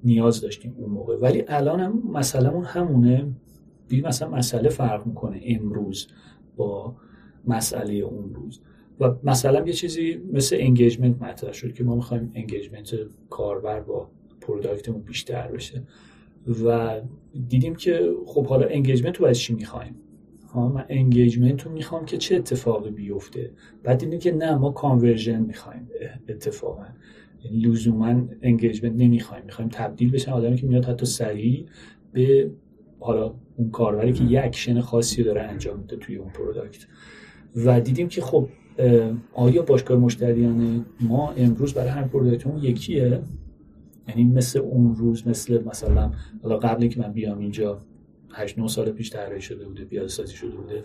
نیاز 0.04 0.42
داشتیم 0.42 0.76
اون 0.78 0.90
موقع. 0.90 1.16
ولی 1.16 1.44
الان 1.48 1.80
هم 1.80 2.04
مسئلهمون 2.14 2.64
همونه. 2.66 3.28
بی 3.88 4.02
مثلا 4.02 4.30
مسئله 4.30 4.70
فرق 4.70 5.06
می‌کنه 5.08 5.42
امروز 5.46 6.08
با 6.56 6.96
مسئله 7.48 7.94
اون 7.94 8.34
روز. 8.34 8.60
و 9.00 9.16
مثلا 9.24 9.68
یه 9.68 9.74
چیزی 9.74 10.22
مثل 10.34 10.58
engagement 10.60 11.22
مطرح 11.22 11.54
شد 11.54 11.74
که 11.74 11.84
ما 11.84 11.96
می‌خوایم 11.96 12.32
engagement 12.36 12.96
کاربر 13.30 13.80
با 13.80 14.10
product 14.42 14.84
مون 14.84 15.02
بیشتر 15.02 15.48
بشه. 15.48 15.84
و 16.66 17.02
دیدیم 17.48 17.76
که 17.76 18.14
خب 18.26 18.46
حالا 18.48 18.68
engagement 18.68 19.18
رو 19.18 19.26
از 19.26 19.40
چی 19.40 19.54
می‌خوایم؟ 19.54 19.96
ها 20.54 20.70
من 20.70 20.86
engagement 20.90 21.62
رو 21.62 21.72
می‌خوام 21.72 22.06
که 22.06 22.18
چه 22.18 22.36
اتفاقی 22.36 22.92
بیفته؟ 22.92 23.52
بعد 23.84 23.98
دیدیم 23.98 24.20
که 24.20 24.32
نه 24.32 24.56
ما 24.56 24.72
conversion 24.72 25.42
می‌خوایم 25.42 25.90
اتفاقا. 26.30 26.86
یعنی 27.44 27.60
لزوما 27.60 28.22
engagement 28.42 28.94
نمی‌خوایم. 28.96 29.46
می‌خوایم 29.46 29.70
تبدیل 29.74 30.12
بشن 30.12 30.32
آدمی 30.32 30.56
که 30.56 30.68
میاد 30.68 30.86
حتی 30.86 31.06
سریع 31.06 31.66
به 32.14 32.52
حالا 33.00 33.34
اون 33.58 33.70
کاربری 33.72 34.14
که 34.14 34.24
یک 34.24 34.40
اکشن 34.44 34.82
خاصی 34.82 35.24
داره 35.24 35.42
انجام 35.42 35.80
میده 35.80 35.96
توی 35.96 36.16
اون 36.16 36.30
product 36.30 36.88
و 37.56 37.82
دیدیم 37.82 38.08
که 38.08 38.22
خب 38.22 38.50
آیا 39.34 39.62
باشگاه 39.62 39.98
مشتریان 39.98 40.86
ما 41.02 41.32
امروز 41.32 41.74
برای 41.74 41.90
هر 41.90 42.04
product 42.04 42.46
مون 42.46 42.64
یکیه. 42.64 43.22
یعنی 44.08 44.24
مثل 44.24 44.60
اون 44.60 44.96
روز 44.96 45.28
مثل 45.28 45.64
مثلا 45.64 46.12
حالا 46.44 46.58
قبل 46.58 46.88
که 46.88 47.00
من 47.00 47.12
بیام 47.12 47.40
اینجا 47.40 47.82
8 48.32 48.60
9 48.60 48.68
سال 48.68 48.92
پیش 48.92 49.10
طراحی 49.10 49.42
شده 49.42 49.66
بوده 49.66 49.86
پیاده 49.86 50.08
سازی 50.08 50.36
شده 50.36 50.56
بوده. 50.56 50.84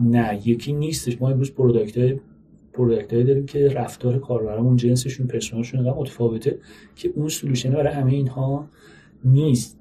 نه 0.00 0.48
یکی 0.48 0.72
نیستش. 0.72 1.22
ما 1.22 1.30
امروز 1.30 1.54
product 1.54 1.98
های 1.98 2.20
product 2.72 3.08
داریم 3.08 3.46
که 3.46 3.68
رفتار 3.68 4.18
کاربرامون 4.18 4.76
جنسشون 4.76 5.26
persona 5.26 5.60
شون 5.60 5.80
انقدر 5.80 5.98
متفاوته 5.98 6.58
که 6.96 7.12
اون 7.16 7.28
solution 7.28 7.70
برای 7.70 7.94
همه 7.94 8.12
اینها 8.12 8.68
نیست. 9.24 9.76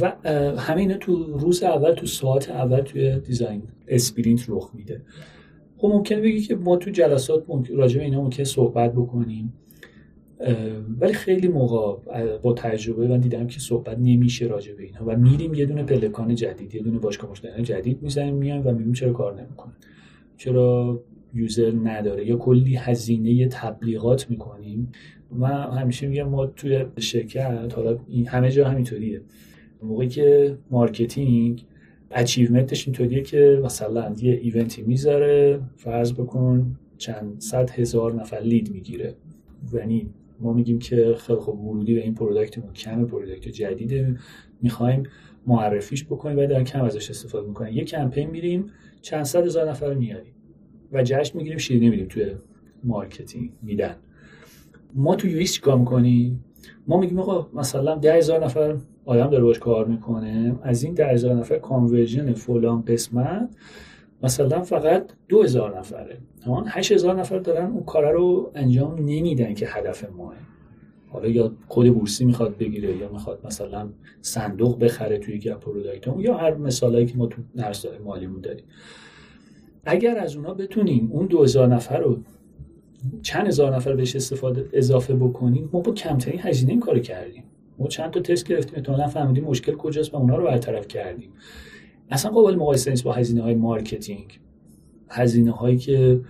و 0.00 0.12
همه 0.58 0.80
اینا 0.80 0.96
تو 0.96 1.38
روز 1.38 1.62
اول 1.62 1.92
تو 1.92 2.06
ساعت 2.06 2.50
اول 2.50 2.80
توی 2.80 3.20
design 3.20 3.62
sprint 3.88 4.44
رخ 4.48 4.70
میده. 4.74 5.02
خب 5.76 5.88
ممکنه 5.88 6.20
بگی 6.20 6.40
که 6.40 6.54
ما 6.54 6.76
تو 6.76 6.90
جلسات 6.90 7.44
راجع 7.70 7.98
به 7.98 8.04
اینا 8.04 8.22
ممکنه 8.22 8.44
صحبت 8.44 8.92
بکنیم. 8.92 9.52
ولی 11.00 11.12
خیلی 11.12 11.48
موقع 11.48 12.12
با 12.42 12.52
تجربه 12.52 13.08
من 13.08 13.20
دیدم 13.20 13.46
که 13.46 13.60
صحبت 13.60 13.98
نمیشه 13.98 14.46
راجع 14.46 14.74
به 14.74 14.82
اینها. 14.82 15.04
و 15.06 15.16
میریم 15.16 15.54
یه 15.54 15.66
دونه 15.66 15.82
پلکان 15.82 16.34
جدید 16.34 16.74
یه 16.74 16.82
دونه 16.82 16.98
باشگاه 16.98 17.30
مشتری 17.30 17.62
جدید 17.62 18.02
می‌زنیم 18.02 18.34
میایم 18.34 18.66
و 18.66 18.70
می‌بینیم 18.70 18.92
چرا 18.92 19.12
کار 19.12 19.40
نمی‌کنه 19.42 19.72
چرا 20.36 21.00
user 21.34 21.72
نداره 21.84 22.26
یا 22.26 22.36
کلی 22.36 22.76
هزینه 22.76 23.48
تبلیغات 23.48 24.30
می‌کنیم. 24.30 24.92
و 25.40 25.46
همیشه 25.46 26.06
میگم 26.06 26.28
ما 26.28 26.46
توی 26.46 26.84
شرکت 26.98 27.72
حالا 27.76 27.98
همه 28.26 28.50
جا 28.50 28.68
همینطوریه. 28.68 29.20
موقعی 29.82 30.08
که 30.08 30.58
marketing 30.70 31.64
achievement 32.10 32.74
ش 32.74 32.86
اینطوریه 32.88 33.22
که 33.22 33.60
مثلا 33.64 34.14
یه 34.20 34.40
event 34.42 34.75
ی 34.75 34.82
می‌ذاره 34.82 35.60
فرض 35.76 36.12
بکن 36.12 36.76
چند 36.98 37.40
صد 37.40 37.70
هزار 37.70 38.14
نفر 38.14 38.40
lead 38.40 38.70
می‌گیره. 38.70 39.14
یعنی 39.72 40.06
ما 40.40 40.52
میگیم 40.52 40.78
که 40.78 41.14
خیلی 41.18 41.38
خوب 41.38 41.64
ورودی 41.64 41.94
به 41.94 42.02
این 42.02 42.14
product 42.14 42.55
مون 42.55 42.72
کم 42.72 43.06
product 43.06 43.48
جدیده. 43.48 44.16
می‌خوایم 44.62 45.02
معرفیش 45.46 46.04
بکنیم 46.04 46.38
و 46.38 46.46
در 46.46 46.62
کم 46.62 46.84
ازش 46.84 47.10
استفاده 47.10 47.48
می‌کنیم. 47.48 47.74
یه 47.74 47.84
کمپین 47.84 48.30
میریم 48.30 48.66
چند 49.02 49.24
صد 49.24 49.44
هزار 49.44 49.70
نفر 49.70 49.94
میاریم 49.94 50.34
و 50.92 51.02
جشن 51.02 51.38
می‌گیریم 51.38 51.58
شیرینی 51.58 51.90
میریم 51.90 52.06
توی 52.06 52.26
marketing 52.84 53.50
میدن. 53.62 53.96
ما 54.94 55.16
تو 55.16 55.28
UX 55.28 55.42
چیکار 55.42 55.78
می‌کنیم؟ 55.78 56.44
ما 56.86 57.00
میگیم 57.00 57.18
آقا 57.18 57.48
مثلا 57.54 57.94
ده 57.94 58.14
هزار 58.14 58.44
نفر 58.44 58.76
آدم 59.04 59.30
داره 59.30 59.44
باش 59.44 59.58
کار 59.58 59.86
می‌کنه 59.86 60.56
از 60.62 60.82
این 60.82 60.94
ده 60.94 61.06
هزار 61.06 61.34
نفر 61.34 61.58
conversion 61.58 62.32
فلان 62.32 62.82
قسمت 62.82 63.56
مثلا 64.22 64.62
فقط 64.62 65.12
دو 65.28 65.42
هزار 65.42 65.78
نفره. 65.78 66.18
همان 66.46 66.64
هشت 66.68 66.92
هزار 66.92 67.20
نفر 67.20 67.38
دارن 67.38 67.66
اون 67.66 67.84
کار 67.84 68.12
رو 68.12 68.50
انجام 68.54 68.98
نمیدن 68.98 69.54
که 69.54 69.66
هدف 69.68 70.10
ماست. 70.10 70.34
حالا 71.08 71.28
یا 71.28 71.52
کد 71.68 71.88
بورسی 71.88 72.24
می‌خواد 72.24 72.56
بگیره 72.56 72.96
یا 72.96 73.08
می‌خواد 73.12 73.46
مثلا 73.46 73.88
صندوق 74.20 74.78
بخره 74.78 75.18
توی 75.18 75.38
گپ 75.38 75.60
product 75.60 76.06
یا 76.18 76.36
هر 76.36 76.54
مثالایی 76.54 77.06
که 77.06 77.16
ما 77.16 77.26
تو 77.26 77.42
درس 77.56 77.86
مالیمون 78.04 78.40
داریم. 78.40 78.64
اگر 79.84 80.18
از 80.18 80.36
اونا 80.36 80.54
بتونیم 80.54 81.08
اون 81.12 81.26
دو 81.26 81.42
هزار 81.42 81.68
نفر 81.68 81.98
رو 81.98 82.18
چند 83.22 83.46
هزار 83.46 83.76
نفر 83.76 83.96
بهش 83.96 84.16
استفاده 84.16 84.68
اضافه 84.72 85.14
بکنیم 85.14 85.70
ما 85.72 85.80
با 85.80 85.92
کمترین 85.92 86.40
هزینه 86.40 86.70
این 86.70 86.80
کارو 86.80 86.98
کردیم. 86.98 87.44
ما 87.78 87.86
چند 87.88 88.10
تا 88.10 88.20
تست 88.20 88.48
گرفتیم 88.48 88.74
احتمالاً 88.76 89.06
فهمیدیم 89.06 89.44
مشکل 89.44 89.72
کجاست 89.72 90.14
و 90.14 90.16
اونا 90.16 90.36
رو 90.36 90.44
برطرف 90.44 90.88
کردیم. 90.88 91.30
اصلا 92.10 92.30
قابل 92.30 92.54
مقایسه 92.54 92.90
نیست 92.90 93.04
با 93.04 93.12
هزینه 93.12 93.42
های 93.42 93.54
marketing. 93.54 94.40
هزینه 95.08 95.50
هایی 95.50 95.78
که 95.78 96.20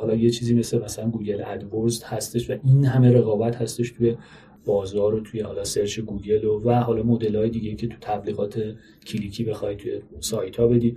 حالا 0.00 0.14
یه 0.14 0.30
چیزی 0.30 0.54
مثل 0.54 0.78
مثلا 0.78 1.10
Google 1.10 1.42
AdWords 1.46 2.02
هستش 2.02 2.50
و 2.50 2.56
این 2.64 2.84
همه 2.84 3.10
رقابت 3.10 3.56
هستش 3.56 3.90
توی 3.90 4.16
بازار 4.64 5.14
و 5.14 5.20
توی 5.20 5.40
حالا 5.40 5.64
search 5.64 6.00
گوگل 6.00 6.44
و, 6.44 6.60
و 6.64 6.72
حالا 6.72 7.02
مدل 7.02 7.36
های 7.36 7.50
دیگه 7.50 7.74
که 7.74 7.86
تو 7.86 7.96
تبلیغات 8.00 8.74
کلیکی 9.06 9.44
بخوای 9.44 9.76
توی 9.76 10.00
سایت 10.20 10.56
ها 10.56 10.66
بدی. 10.66 10.96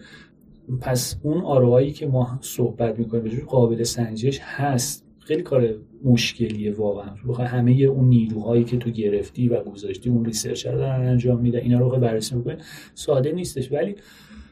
پس 0.82 1.20
اون 1.24 1.41
ROI 1.41 1.66
هایی 1.66 1.91
که 1.91 2.07
ما 2.07 2.39
صحبت 2.41 2.99
می‌کنیم 2.99 3.24
به 3.24 3.30
قابل 3.45 3.84
سنجش 3.84 4.39
هست. 4.41 5.03
خیلی 5.26 5.42
کار 5.42 5.76
مشکلیه 6.04 6.72
واقعا. 6.72 7.10
بخوای 7.28 7.48
همه 7.48 7.72
اون 7.72 8.10
نیروهایی 8.10 8.64
که 8.64 8.78
تو 8.78 8.90
گرفتی 8.90 9.50
و 9.50 9.64
گذاشتی 9.64 10.10
اون 10.10 10.26
research 10.26 10.68
رو 10.68 10.78
دارن 10.78 11.08
انجام 11.08 11.40
میده 11.40 11.58
اینا 11.58 11.80
رو 11.80 11.90
بررسی 11.90 12.36
می‌کنه 12.36 12.58
ساده 12.94 13.32
نیستش. 13.32 13.72
ولی 13.72 13.96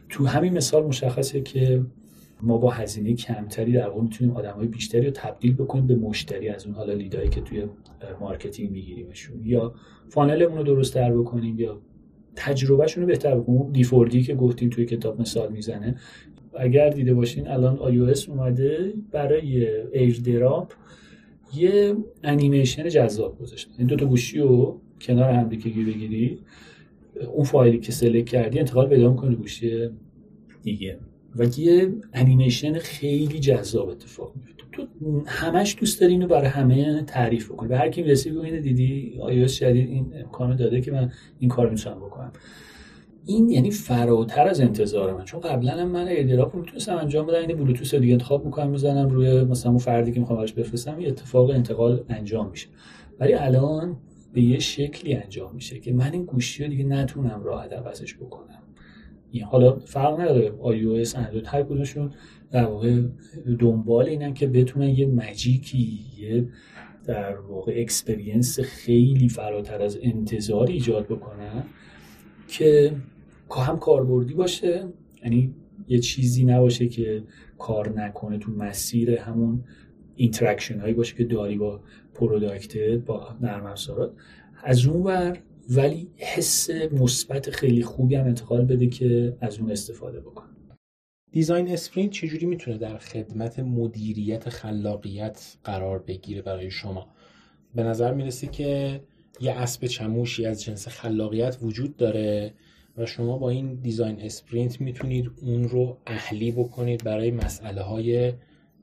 تو 0.09 0.25
همین 0.25 0.53
مثال 0.53 0.83
مشخصه 0.85 1.41
که 1.41 1.83
ما 2.41 2.57
با 2.57 2.69
هزینه 2.69 3.13
کمتری 3.13 3.71
در 3.71 3.89
واقع 3.89 4.01
می‌تونیم 4.01 4.35
آدمای 4.35 4.67
بیشتری 4.67 5.05
رو 5.05 5.11
تبدیل 5.11 5.53
بکنیم 5.53 5.87
به 5.87 5.95
مشتری 5.95 6.49
از 6.49 6.65
اون 6.65 6.75
حالا 6.75 6.93
lead 6.93 7.17
ایی 7.17 7.29
که 7.29 7.41
توی 7.41 7.65
marketing 8.21 8.71
میگیریمشون. 8.71 9.41
یا 9.43 9.73
funnel 10.09 10.41
مون 10.41 10.57
رو 10.57 10.63
درست 10.63 10.93
تر 10.93 11.11
بکنیم 11.13 11.59
یا 11.59 11.81
تجربهشون 12.35 13.01
رو 13.01 13.07
بهتر 13.07 13.39
بکنیم. 13.39 13.71
دیفوردی 13.71 14.23
که 14.23 14.35
گفتیم 14.35 14.69
توی 14.69 14.85
کتاب 14.85 15.21
مثال 15.21 15.51
می‌زنه. 15.51 15.95
اگر 16.57 16.89
دیده 16.89 17.13
باشین 17.13 17.47
الان 17.47 17.77
iOS 17.77 18.29
اومده 18.29 18.93
برای 19.11 19.67
AirDrop 19.93 20.73
یه 21.55 21.95
انیمیشن 22.23 22.89
جذاب 22.89 23.39
گذاشته. 23.39 23.71
این 23.77 23.87
دو 23.87 23.95
تا 23.95 24.05
گوشی 24.05 24.39
رو 24.39 24.81
کنار 25.01 25.29
هم 25.31 25.49
دیگه 25.49 25.85
بگیری 25.85 26.39
اون 27.33 27.43
فایلی 27.43 27.79
که 27.79 27.91
select 27.91 28.29
کردی 28.29 28.59
انتقال 28.59 28.87
پیدا 28.87 29.09
می‌کنه 29.09 29.35
گوشی 29.35 29.89
دیگه. 30.63 30.99
و 31.35 31.45
یه 31.57 31.93
انیمیشن 32.13 32.73
خیلی 32.73 33.39
جذاب 33.39 33.89
اتفاق 33.89 34.33
میفته 34.35 34.63
تو 34.71 34.87
همش 35.25 35.75
دوست 35.79 36.01
داری 36.01 36.13
اینو 36.13 36.27
برای 36.27 36.47
همه 36.47 37.03
تعریف 37.03 37.51
بکنی. 37.51 37.69
به 37.69 37.77
هر 37.77 37.89
کی 37.89 38.01
می‌رسی 38.01 38.31
ببینه 38.31 38.59
دیدی 38.59 39.19
iOS 39.19 39.51
جدید 39.51 39.87
این 39.87 40.13
امکانو 40.15 40.55
داده 40.55 40.81
که 40.81 40.91
من 40.91 41.11
این 41.39 41.49
کار 41.49 41.69
می‌تونم 41.69 41.95
بکنم. 41.95 42.31
این 43.25 43.49
یعنی 43.49 43.71
فراتر 43.71 44.47
از 44.47 44.61
انتظار 44.61 45.13
من. 45.13 45.25
چون 45.25 45.39
قبلا 45.39 45.85
من 45.85 46.07
ایردراپ 46.07 46.55
می‌تونستم 46.55 46.95
انجام 46.95 47.27
بدم. 47.27 47.47
این 47.47 47.57
بلوتوث 47.57 47.95
دیگه 47.95 48.13
انتخاب 48.13 48.45
می‌کنم 48.45 48.69
می‌زنم 48.69 49.09
روی 49.09 49.43
مثلا 49.43 49.71
اون 49.71 49.79
فردی 49.79 50.11
که 50.11 50.19
می‌خوام 50.19 50.37
براش 50.37 50.53
بفرستم. 50.53 51.01
یه 51.01 51.07
اتفاق 51.07 51.49
انتقال 51.49 52.03
انجام 52.09 52.49
میشه. 52.49 52.67
ولی 53.19 53.33
الان 53.33 53.97
به 54.33 54.41
یه 54.41 54.59
شکلی 54.59 55.13
انجام 55.13 55.55
میشه 55.55 55.79
که 55.79 55.93
من 55.93 56.13
این 56.13 56.25
گوشی 56.25 56.63
رو 56.63 56.69
دیگه 56.69 56.83
نتونم 56.83 57.43
راحت 57.43 57.73
عوضش 57.73 58.15
بکنم. 58.15 58.63
این 59.31 59.43
حالا 59.43 59.79
فرق 59.79 60.19
نداره. 60.19 60.49
iOS 60.49 61.15
اندروید 61.15 61.47
هر 61.47 61.63
کدومشون 61.63 62.11
در 62.51 62.65
واقع 62.65 63.01
دنبال 63.59 64.05
اینن 64.05 64.33
که 64.33 64.47
بتونن 64.47 64.89
یه 64.89 65.05
مجیکی 65.05 65.99
یه 66.19 66.47
در 67.05 67.39
واقع 67.39 67.73
experience 67.75 68.59
خیلی 68.59 69.29
فراتر 69.29 69.81
از 69.81 69.99
انتظار 70.01 70.67
ایجاد 70.67 71.05
بکنن. 71.05 71.63
که 72.51 72.95
هم 73.51 73.79
کاربردی 73.79 74.33
باشه 74.33 74.87
یعنی 75.23 75.53
یه 75.87 75.99
چیزی 75.99 76.45
نباشه 76.45 76.87
که 76.87 77.23
کار 77.57 77.89
نکنه 77.89 78.37
تو 78.37 78.51
مسیر 78.51 79.11
همون 79.11 79.63
interaction 80.15 80.79
هایی 80.79 80.93
باشه 80.93 81.15
که 81.15 81.23
داری 81.23 81.57
با 81.57 81.81
product 82.13 82.77
با 82.77 83.35
نرم 83.41 83.65
افزارات. 83.65 84.13
از 84.63 84.85
اون 84.85 85.03
ور 85.03 85.37
ولی 85.69 86.07
حس 86.17 86.69
مثبت 86.91 87.49
خیلی 87.49 87.83
خوبی 87.83 88.15
هم 88.15 88.25
انتقال 88.25 88.65
بده 88.65 88.87
که 88.87 89.37
از 89.41 89.59
اون 89.59 89.71
استفاده 89.71 90.19
بکن 90.19 90.45
design 91.31 91.67
sprint 91.67 92.11
چجوری 92.11 92.45
می‌تونه 92.45 92.77
در 92.77 92.97
خدمت 92.97 93.59
مدیریت 93.59 94.49
خلاقیت 94.49 95.57
قرار 95.63 95.99
بگیره 95.99 96.41
برای 96.41 96.71
شما؟ 96.71 97.07
به 97.75 97.83
نظر 97.83 98.13
می‌رسه 98.13 98.47
که 98.47 99.01
یه 99.41 99.51
اسب 99.51 99.85
چموشی 99.85 100.45
از 100.45 100.63
جنس 100.63 100.87
خلاقیت 100.87 101.57
وجود 101.61 101.97
داره 101.97 102.53
و 102.97 103.05
شما 103.05 103.37
با 103.37 103.49
این 103.49 103.75
design 103.75 104.21
sprint 104.21 104.81
می‌تونید 104.81 105.31
اون 105.41 105.69
رو 105.69 105.97
اهلی 106.07 106.51
بکنید 106.51 107.03
برای 107.03 107.31
مسئله 107.31 107.81
های 107.81 108.33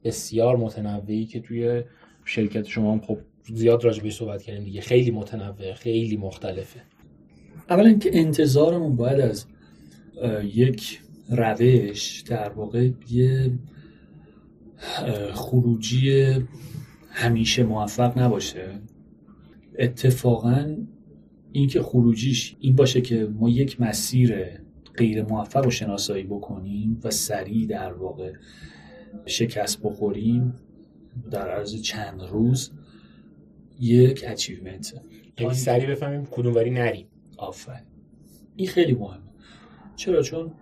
بسیار 0.04 0.56
متنوعی 0.56 1.26
که 1.26 1.40
توی 1.40 1.82
شرکت 2.24 2.66
شما 2.66 2.92
هم 2.92 3.00
خب 3.00 3.18
زیاد 3.54 3.84
راجع 3.84 4.10
صحبت 4.10 4.42
کردیم 4.42 4.64
دیگه. 4.64 4.80
خیلی 4.80 5.10
متنوع 5.10 5.74
خیلی 5.74 6.16
مختلفه. 6.16 6.80
اولا 7.70 7.88
اینکه 7.88 8.10
انتظارمون 8.12 8.96
باید 8.96 9.20
از 9.20 9.46
یک 10.44 11.00
روش 11.28 12.20
در 12.20 12.48
واقع 12.48 12.90
یه 13.10 13.50
خروجی 15.32 16.34
همیشه 17.10 17.62
موفق 17.62 18.18
نباشه. 18.18 18.80
اتفاقا 19.78 20.76
اینکه 21.52 21.82
خروجیش 21.82 22.56
این 22.60 22.76
باشه 22.76 23.00
که 23.00 23.26
ما 23.26 23.48
یک 23.48 23.80
مسیر 23.80 24.44
غیر 24.96 25.22
موفق 25.22 25.64
رو 25.64 25.70
شناسایی 25.70 26.24
بکنیم 26.24 27.00
و 27.04 27.10
سریع 27.10 27.66
در 27.66 27.92
واقع 27.92 28.32
شکست 29.26 29.82
بخوریم 29.82 30.54
در 31.30 31.50
عرض 31.50 31.82
چند 31.82 32.22
روز 32.22 32.70
یک 33.80 34.24
اچیومنت 34.26 34.94
یعنی 35.38 35.54
سریع 35.54 35.90
بفهمیم 35.90 36.26
کدوم 36.30 36.54
وری 36.54 36.70
نریم. 36.70 37.06
آفرین. 37.36 37.86
این 38.56 38.68
خیلی 38.68 38.94
مهمه. 38.94 39.22
چرا؟ 39.96 40.22
چون 40.22 40.52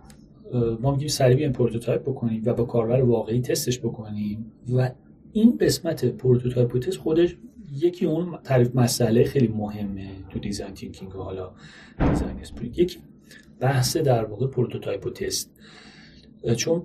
ما 0.81 0.91
میگیم 0.91 1.07
سریع 1.07 1.35
بیایم 1.35 1.51
prototype 1.51 2.01
بکنیم 2.01 2.41
و 2.45 2.53
با 2.53 2.63
کاربر 2.63 3.01
واقعی 3.01 3.41
تستش 3.41 3.79
بکنیم 3.79 4.51
و 4.73 4.91
این 5.33 5.57
قسمت 5.57 6.05
prototype 6.05 6.75
و 6.75 6.79
تست 6.79 6.97
خودش 6.97 7.37
یکی 7.75 8.05
اون 8.05 8.37
تعریف 8.43 8.75
مسئله 8.75 9.23
خیلی 9.23 9.47
مهمه 9.47 10.09
تو 10.29 10.39
design 10.39 10.73
thinking 10.73 11.11
حالا 11.11 11.51
design 12.09 12.39
sprint 12.39 12.79
یک 12.79 12.99
بحث 13.59 13.97
در 13.97 14.25
واقع 14.25 14.47
prototype 14.47 15.05
و 15.05 15.09
تست 15.09 15.51
چون 16.55 16.83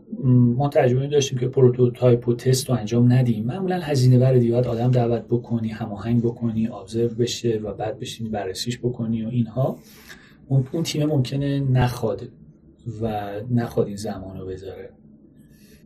ما 0.56 0.68
تجربه 0.68 1.06
داشتیم 1.06 1.38
که 1.38 1.48
prototype 1.48 2.28
و 2.28 2.34
تست 2.34 2.70
رو 2.70 2.76
انجام 2.76 3.12
ندیم 3.12 3.44
معمولا 3.44 3.80
هزینه 3.80 4.18
بره 4.18 4.34
دیگه 4.34 4.52
باید 4.52 4.66
آدم 4.66 4.90
دعوت 4.90 5.22
بکنی 5.22 5.68
هماهنگ 5.68 6.22
بکنی 6.22 6.68
observe 6.68 7.08
بشه 7.08 7.58
و 7.58 7.74
بعد 7.74 7.98
بشینی 7.98 8.28
بررسیش 8.28 8.78
بکنی 8.78 9.24
و 9.24 9.28
اینها. 9.28 9.78
اون, 10.48 10.82
تیم 10.82 11.06
ممکنه 11.06 11.60
نخواد 11.60 12.28
و 13.02 13.30
نخواد 13.50 13.86
این 13.86 13.96
زمان 13.96 14.38
رو 14.38 14.46
بذاره. 14.46 14.90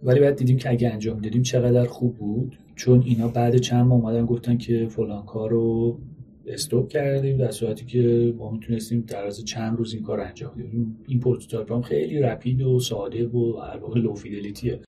ولی 0.02 0.20
بعد 0.20 0.36
دیدیم 0.36 0.56
که 0.56 0.70
اگه 0.70 0.90
انجام 0.90 1.20
دادیم 1.20 1.42
چقدر 1.42 1.86
خوب 1.86 2.16
بود. 2.16 2.58
چون 2.76 3.02
اینا 3.02 3.28
بعد 3.28 3.56
چند 3.56 3.86
ماه 3.86 3.98
اومدن 3.98 4.26
گفتن 4.26 4.56
که 4.58 4.88
فلان 4.88 5.24
کار 5.24 5.50
رو 5.50 5.98
stop 6.46 6.88
کردیم 6.88 7.36
در 7.36 7.50
صورتی 7.50 7.84
که 7.84 8.34
ما 8.38 8.50
می‌تونستیم 8.50 9.00
در 9.00 9.24
از 9.24 9.44
چند 9.44 9.78
روز 9.78 9.94
این 9.94 10.02
کار 10.02 10.20
انجام 10.20 10.54
بدیم. 10.54 10.96
این 11.08 11.20
prototype 11.20 11.72
هم 11.72 11.82
خیلی 11.82 12.18
rapid 12.18 12.62
و 12.62 12.80
ساده 12.80 13.26
و 13.26 13.60
در 13.60 13.76
واقع 13.76 14.00
low 14.00 14.14
fidelity 14.14 14.73
ه 14.73 14.80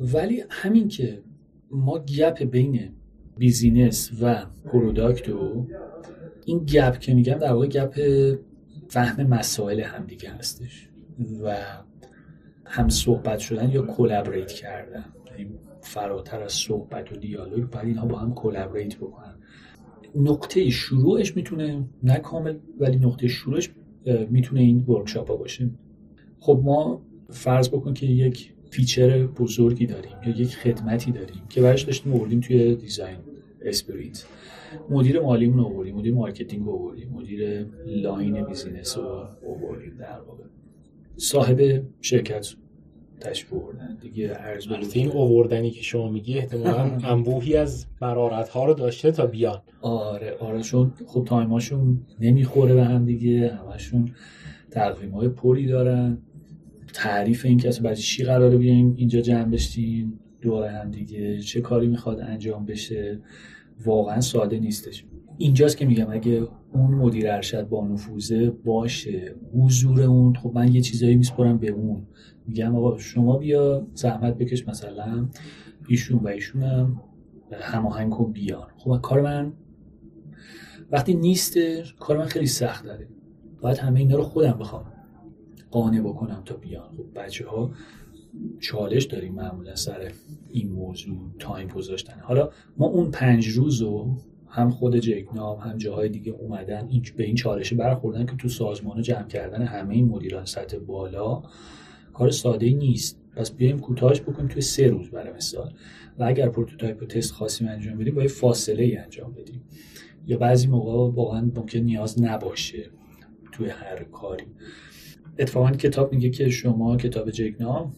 ولی 0.00 0.44
همین 0.50 0.88
که 0.88 1.22
ما 1.70 1.98
gap 1.98 2.42
بین 2.42 2.90
business 3.38 4.10
و 4.22 4.46
product 4.64 5.28
و 5.28 5.66
این 6.44 6.58
gap 6.58 6.98
که 6.98 7.14
میگم 7.14 7.34
در 7.34 7.52
واقع 7.52 7.66
gap 7.66 8.00
فهم 8.88 9.26
مسائل 9.26 9.80
همدیگه 9.80 10.30
هستش 10.30 10.88
و 11.42 11.56
هم 12.64 12.88
صحبت 12.88 13.38
شدن 13.38 13.70
یا 13.70 13.82
collaborate 13.82 14.52
کردن. 14.52 15.04
فراتر 15.84 16.42
از 16.42 16.52
صحبت 16.52 17.12
و 17.12 17.16
دیالوگ 17.16 17.70
باید 17.70 17.86
اینها 17.86 18.06
با 18.06 18.18
هم 18.18 18.34
collaborate 18.34 18.96
بکنن. 18.96 19.34
نقطه 20.14 20.70
شروعش 20.70 21.36
می‌تونه 21.36 21.84
نه 22.02 22.18
کامل 22.18 22.56
ولی 22.80 22.96
نقطه 22.96 23.28
شروعش 23.28 23.70
می‌تونه 24.30 24.60
این 24.60 24.84
workshop 24.88 25.30
ها 25.30 25.36
باشه. 25.36 25.70
خب 26.40 26.60
ما 26.64 27.02
فرض 27.30 27.68
بکن 27.68 27.94
که 27.94 28.06
یک 28.06 28.52
feature 28.70 29.26
بزرگی 29.26 29.86
داریم 29.86 30.12
یا 30.26 30.36
یک 30.36 30.56
خدمتی 30.56 31.12
داریم 31.12 31.42
که 31.48 31.62
برش 31.62 31.82
داشتیم 31.82 32.12
آوردیم 32.12 32.40
توی 32.40 32.76
design 32.76 33.18
sprint 33.62 34.24
مدیر 34.90 35.20
مالیمون 35.20 35.60
آوردیم 35.60 35.96
مدیر 35.96 36.14
marketing 36.14 36.68
آوردیم 36.68 37.08
مدیر 37.08 37.66
line 37.86 38.44
business 38.44 38.98
رو 38.98 39.24
آوردیم 39.48 39.96
در 39.98 40.20
واقع. 40.20 40.44
صاحب 41.16 41.82
شرکت 42.00 42.54
تشریف 43.24 43.50
بردن. 43.50 43.98
دیگه 44.00 44.32
عرض 44.32 44.66
این 44.92 45.10
اووردنی 45.10 45.70
که 45.70 45.82
شما 45.82 46.10
میگی 46.10 46.38
احتمالا 46.38 46.98
انبوهی 47.12 47.56
از 47.56 47.86
مرارت 48.02 48.48
ها 48.48 48.64
رو 48.64 48.74
داشته 48.74 49.12
تا 49.12 49.26
بیان. 49.26 49.62
آره 49.80 50.36
آره 50.40 50.60
چون 50.62 50.92
خب 51.06 51.24
time 51.24 51.62
اشون 51.62 52.00
نمی‌خوره 52.20 52.74
به 52.74 52.84
هم 52.84 53.04
دیگه. 53.04 53.54
همشون 53.54 54.10
تقویم 54.70 55.10
های 55.10 55.28
پری 55.28 55.66
دارن. 55.66 56.18
تعریف 56.94 57.44
این 57.44 57.58
که 57.58 57.68
اصلا 57.68 57.94
چی 57.94 58.24
قراره 58.24 58.56
بیایم 58.56 58.94
اینجا 58.96 59.20
جمع 59.20 59.50
بشیم؟ 59.50 60.20
دور 60.42 60.68
هم 60.68 60.90
دیگه 60.90 61.40
چه 61.40 61.60
کاری 61.60 61.86
می‌خواد 61.86 62.20
انجام 62.20 62.64
بشه؟ 62.64 63.20
واقعا 63.84 64.20
ساده 64.20 64.58
نیستش. 64.58 65.04
اینجاست 65.38 65.76
که 65.76 65.86
میگم 65.86 66.10
اگه 66.10 66.48
اون 66.72 66.94
مدیر 66.94 67.30
ارشد 67.30 67.68
با 67.68 67.86
نفوذه 67.86 68.50
باشه. 68.50 69.34
حضور 69.54 70.02
اون 70.02 70.34
خب 70.34 70.52
من 70.54 70.74
یه 70.74 70.80
چیزایی 70.80 71.16
میسپرم 71.16 71.58
به 71.58 71.70
اون. 71.70 72.06
میگم 72.46 72.76
آقا 72.76 72.98
شما 72.98 73.38
بیا 73.38 73.86
زحمت 73.94 74.38
بکش 74.38 74.68
مثلا 74.68 75.28
ایشون 75.88 76.18
و 76.18 76.28
ایشونم 76.28 77.00
هماهنگ 77.52 78.12
کن 78.12 78.32
بیان 78.32 78.68
خب 78.76 79.00
کار 79.02 79.20
من 79.22 79.52
وقتی 80.90 81.14
نیست 81.14 81.58
کار 81.98 82.18
من 82.18 82.24
خیلی 82.24 82.46
سخت 82.46 82.84
داره. 82.84 83.08
باید 83.60 83.78
همه 83.78 84.00
اینا 84.00 84.16
رو 84.16 84.22
خودم 84.22 84.58
بخوام 84.58 84.84
قانع 85.70 86.00
بکنم 86.00 86.42
تا 86.44 86.56
بیان. 86.56 86.88
خب 86.96 87.20
بچه 87.20 87.48
ها 87.48 87.70
چالش 88.60 89.04
داریم 89.04 89.34
معمولا 89.34 89.74
سر 89.74 90.12
این 90.50 90.72
موضوع 90.72 91.16
time 91.38 91.68
گذاشتن. 91.68 92.20
حالا 92.20 92.50
ما 92.76 92.86
اون 92.86 93.10
پنج 93.10 93.48
روز 93.48 93.82
رو 93.82 94.16
هم 94.54 94.70
خود 94.70 94.96
Jake 94.96 95.18
Knapp 95.18 95.47
هم 95.47 95.58
هم 95.58 95.76
جاهای 95.76 96.08
دیگه 96.08 96.32
اومدن 96.32 96.88
این 96.88 97.04
به 97.16 97.24
این 97.24 97.34
چالش 97.34 97.72
برخوردن 97.72 98.26
که 98.26 98.36
تو 98.36 98.48
سازمان 98.48 99.02
جمع 99.02 99.26
کردن 99.28 99.62
همه 99.62 99.94
این 99.94 100.08
مدیران 100.08 100.44
سطح 100.44 100.78
بالا 100.78 101.42
کار 102.12 102.30
ساده 102.30 102.70
نیست. 102.70 103.20
پس 103.36 103.50
بیایم 103.52 103.78
کوتاهش 103.78 104.20
بکنیم 104.20 104.48
توی 104.48 104.62
سه 104.62 104.88
روز 104.88 105.10
برای 105.10 105.32
مثال. 105.32 105.72
و 106.18 106.24
اگر 106.24 106.48
prototype 106.48 107.02
و 107.02 107.06
تست 107.06 107.32
خاصی 107.32 107.66
انجام 107.66 107.98
بدیم 107.98 108.14
باید 108.14 108.30
فاصله 108.30 108.84
ای 108.84 108.96
انجام 108.96 109.32
بدیم. 109.32 109.62
یا 110.26 110.38
بعضی 110.38 110.66
موقع 110.66 111.14
واقعا 111.16 111.40
ممکن 111.40 111.78
نیاز 111.78 112.22
نباشه 112.22 112.90
توی 113.52 113.68
هر 113.68 114.04
کاری. 114.04 114.46
اتفاقا 115.38 115.70
کتاب 115.70 116.12
میگه 116.12 116.30
که 116.30 116.48
شما 116.50 116.96
کتاب 116.96 117.30
Jake 117.30 117.58
Knapp 117.58 117.92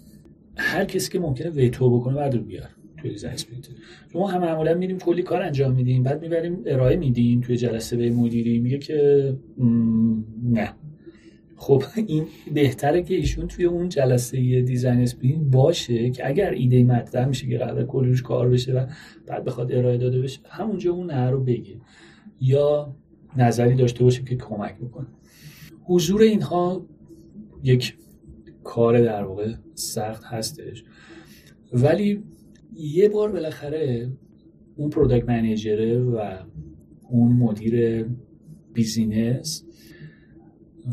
هر 0.56 0.84
کسی 0.84 1.12
که 1.12 1.18
ممکنه 1.18 1.50
veto 1.50 2.00
بکنه 2.00 2.28
رو 2.28 2.40
بیار. 2.40 2.75
توی 2.96 3.10
sprint 3.10 3.68
شما 4.12 4.28
هم 4.28 4.40
معمولا 4.40 4.74
میریم 4.74 4.98
کلی 4.98 5.22
کار 5.22 5.42
انجام 5.42 5.72
میدیم 5.72 6.02
بعد 6.02 6.22
می‌بریم 6.22 6.62
ارائه 6.66 6.96
میدیم 6.96 7.40
توی 7.40 7.56
جلسه 7.56 7.96
به 7.96 8.10
مدیری 8.10 8.58
میگه 8.58 8.78
که 8.78 9.38
نه. 10.42 10.72
خب 11.56 11.82
این 12.06 12.26
بهتره 12.54 13.02
که 13.02 13.14
ایشون 13.14 13.48
توی 13.48 13.64
اون 13.64 13.88
جلسه 13.88 14.62
design 14.62 15.00
sprint 15.00 15.46
باشه 15.50 16.10
که 16.10 16.28
اگر 16.28 16.50
ایده 16.50 16.84
مطرح 16.84 17.28
میشه 17.28 17.46
که 17.48 17.58
قرار 17.58 17.84
کلی 17.84 18.16
کار 18.16 18.48
بشه 18.48 18.72
و 18.72 18.86
بعد 19.26 19.44
بخواد 19.44 19.72
ارائه 19.72 19.98
داده 19.98 20.20
بشه 20.20 20.40
همونجا 20.48 20.92
اون 20.92 21.10
نه 21.10 21.30
رو 21.30 21.44
بگه. 21.44 21.76
یا 22.40 22.96
نظری 23.36 23.74
داشته 23.74 24.04
باشه 24.04 24.22
که 24.22 24.36
کمک 24.36 24.78
بکنه. 24.78 25.06
حضور 25.84 26.22
اینها 26.22 26.86
یک 27.64 27.96
کار 28.64 29.00
در 29.00 29.24
واقع 29.24 29.54
سخت 29.74 30.24
هستش. 30.24 30.84
ولی 31.72 32.22
یه 32.76 33.08
بار 33.08 33.32
بالاخره 33.32 34.10
اون 34.76 34.90
product 34.90 35.28
manager 35.28 35.89
ه 35.90 35.98
و 35.98 36.38
اون 37.10 37.32
مدیر 37.32 38.06
business 38.72 39.64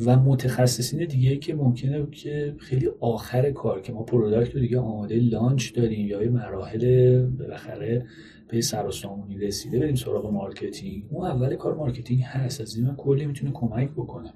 و 0.05 0.19
متخصصین 0.19 1.05
دیگه 1.05 1.37
که 1.37 1.55
ممکنه 1.55 2.07
که 2.11 2.55
خیلی 2.57 2.89
آخر 2.99 3.51
کار 3.51 3.81
که 3.81 3.93
ما 3.93 4.03
product 4.03 4.55
رو 4.55 4.61
دیگه 4.61 4.79
آماده 4.79 5.15
launch 5.15 5.73
داریم 5.73 6.07
یا 6.07 6.23
یه 6.23 6.29
مراحل 6.29 7.21
بالاخره 7.25 8.05
به 8.47 8.61
سر 8.61 8.87
و 8.87 8.91
سامونی 8.91 9.37
رسیده 9.37 9.79
بریم 9.79 9.95
سراغ 9.95 10.31
marketing. 10.31 11.05
اون 11.09 11.25
اول 11.25 11.55
کار 11.55 11.75
marketing 11.75 12.21
هم 12.21 12.61
اتفاقا 12.61 12.95
کلی 12.95 13.25
می‌تونه 13.25 13.51
کمک 13.51 13.91
بکنه. 13.91 14.33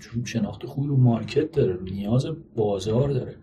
چون 0.00 0.24
شناخت 0.24 0.66
خوبی 0.66 0.88
رو 0.88 0.96
market 0.96 1.50
داره 1.52 1.78
نیاز 1.82 2.26
بازار 2.56 3.08
داره. 3.08 3.36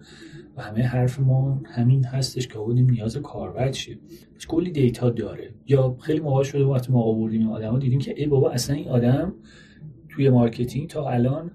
و 0.58 0.62
همه 0.62 0.82
حرف 0.82 1.20
ما 1.20 1.62
همین 1.66 2.06
هستش 2.06 2.48
که 2.48 2.58
بودیم 2.58 2.90
نیاز 2.90 3.18
کاربر 3.18 3.72
چیه 3.72 4.00
کلی 4.48 4.72
data 4.72 5.10
داره. 5.10 5.54
یا 5.68 5.98
خیلی 6.00 6.20
موقع 6.20 6.44
شده 6.44 6.64
وقتی 6.64 6.94
ما 6.94 7.02
آوردیم 7.02 7.50
آدم 7.50 7.80
دیدیم 7.80 8.00
که 8.00 8.14
ای 8.18 8.28
بابا 8.28 8.52
اصلا 8.52 8.76
این 8.76 8.88
آدم 8.88 9.34
توی 10.10 10.30
marketing 10.30 10.90
تا 10.90 11.10
الان 11.10 11.52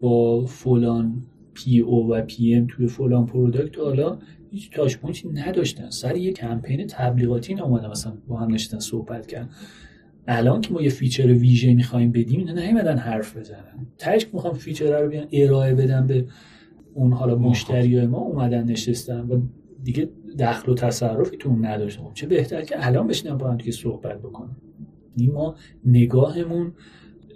با 0.00 0.44
فلان 0.46 1.22
PO 1.54 2.08
و 2.08 2.22
PM 2.22 2.66
توی 2.66 2.86
فلان 2.86 3.26
product 3.26 3.78
حالا 3.78 4.18
هیچ 4.50 4.70
touchpoint 4.70 4.98
ی 4.98 5.28
نداشتن. 5.28 5.90
سر 5.90 6.16
یه 6.16 6.32
کمپین 6.32 6.86
تبلیغاتی 6.86 7.54
اومدن 7.54 7.90
مثلا 7.90 8.12
با 8.28 8.36
هم 8.36 8.54
نشستن 8.54 8.78
صحبت 8.78 9.26
کردن. 9.26 9.48
الان 10.28 10.60
که 10.60 10.72
ما 10.72 10.82
یه 10.82 10.90
feature 10.90 11.26
ویژه 11.26 11.74
می‌خوایم 11.74 12.12
بدیم 12.12 12.40
اینا 12.40 12.52
نیومدن 12.52 12.96
حرف 12.98 13.36
بزنن. 13.36 13.86
تازه 13.98 14.26
می‌خوام 14.32 14.54
feature 14.54 15.00
رو 15.00 15.08
بیان 15.08 15.26
ارائه 15.32 15.74
بدم 15.74 16.06
به 16.06 16.26
اون 16.94 17.12
حالا 17.12 17.36
مشتری 17.36 18.06
ما 18.06 18.18
اومدن 18.18 18.64
نشستن 18.64 19.20
و 19.20 19.40
دیگه 19.84 20.08
دخل 20.38 20.72
و 20.72 20.74
تصرفی 20.74 21.36
تو 21.36 21.48
اون 21.48 21.64
نداشتن. 21.64 22.02
خب 22.02 22.14
چه 22.14 22.26
بهتر 22.26 22.62
که 22.62 22.86
الان 22.86 23.06
بشینم 23.06 23.38
با 23.38 23.50
هم 23.50 23.56
دیگه 23.56 23.72
صحبت 23.72 24.18
بکنم 24.18 24.56
ما 25.32 25.54
نگاهمون 25.84 26.72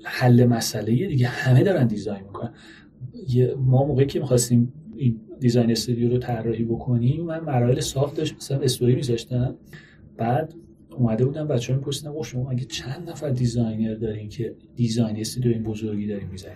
حل 0.05 0.47
مسئله 0.47 1.07
دیگه 1.07 1.27
همه 1.27 1.63
دارن 1.63 1.87
design 1.87 2.23
می‌کنن. 2.23 2.53
ما 3.57 3.85
موقعی 3.85 4.07
که 4.07 4.21
می‌خواستیم 4.21 4.73
این 5.05 5.21
design 5.41 5.71
studio 5.71 6.11
رو 6.11 6.19
طراحی 6.19 6.65
بکنیم. 6.65 7.25
من 7.25 7.41
مراحل 7.41 7.81
ساخت 7.81 8.17
داشت 8.17 8.35
مثلا 8.37 8.61
استوری 8.61 8.95
میذاشتم. 8.95 9.55
بعد 10.17 10.55
اومده 10.97 11.25
بودم 11.25 11.49
بچه 11.49 11.73
ها 11.73 11.79
میپرسیدن 11.79 12.23
شما 12.23 12.51
اگه 12.51 12.65
چند 12.65 13.11
نفر 13.11 13.31
designer 13.31 13.95
دارین 13.95 14.29
که 14.29 14.55
design 14.77 15.17
studio 15.17 15.53
این 15.53 15.63
بزرگی 15.63 16.07
دارین 16.07 16.29
می‌زنین 16.29 16.55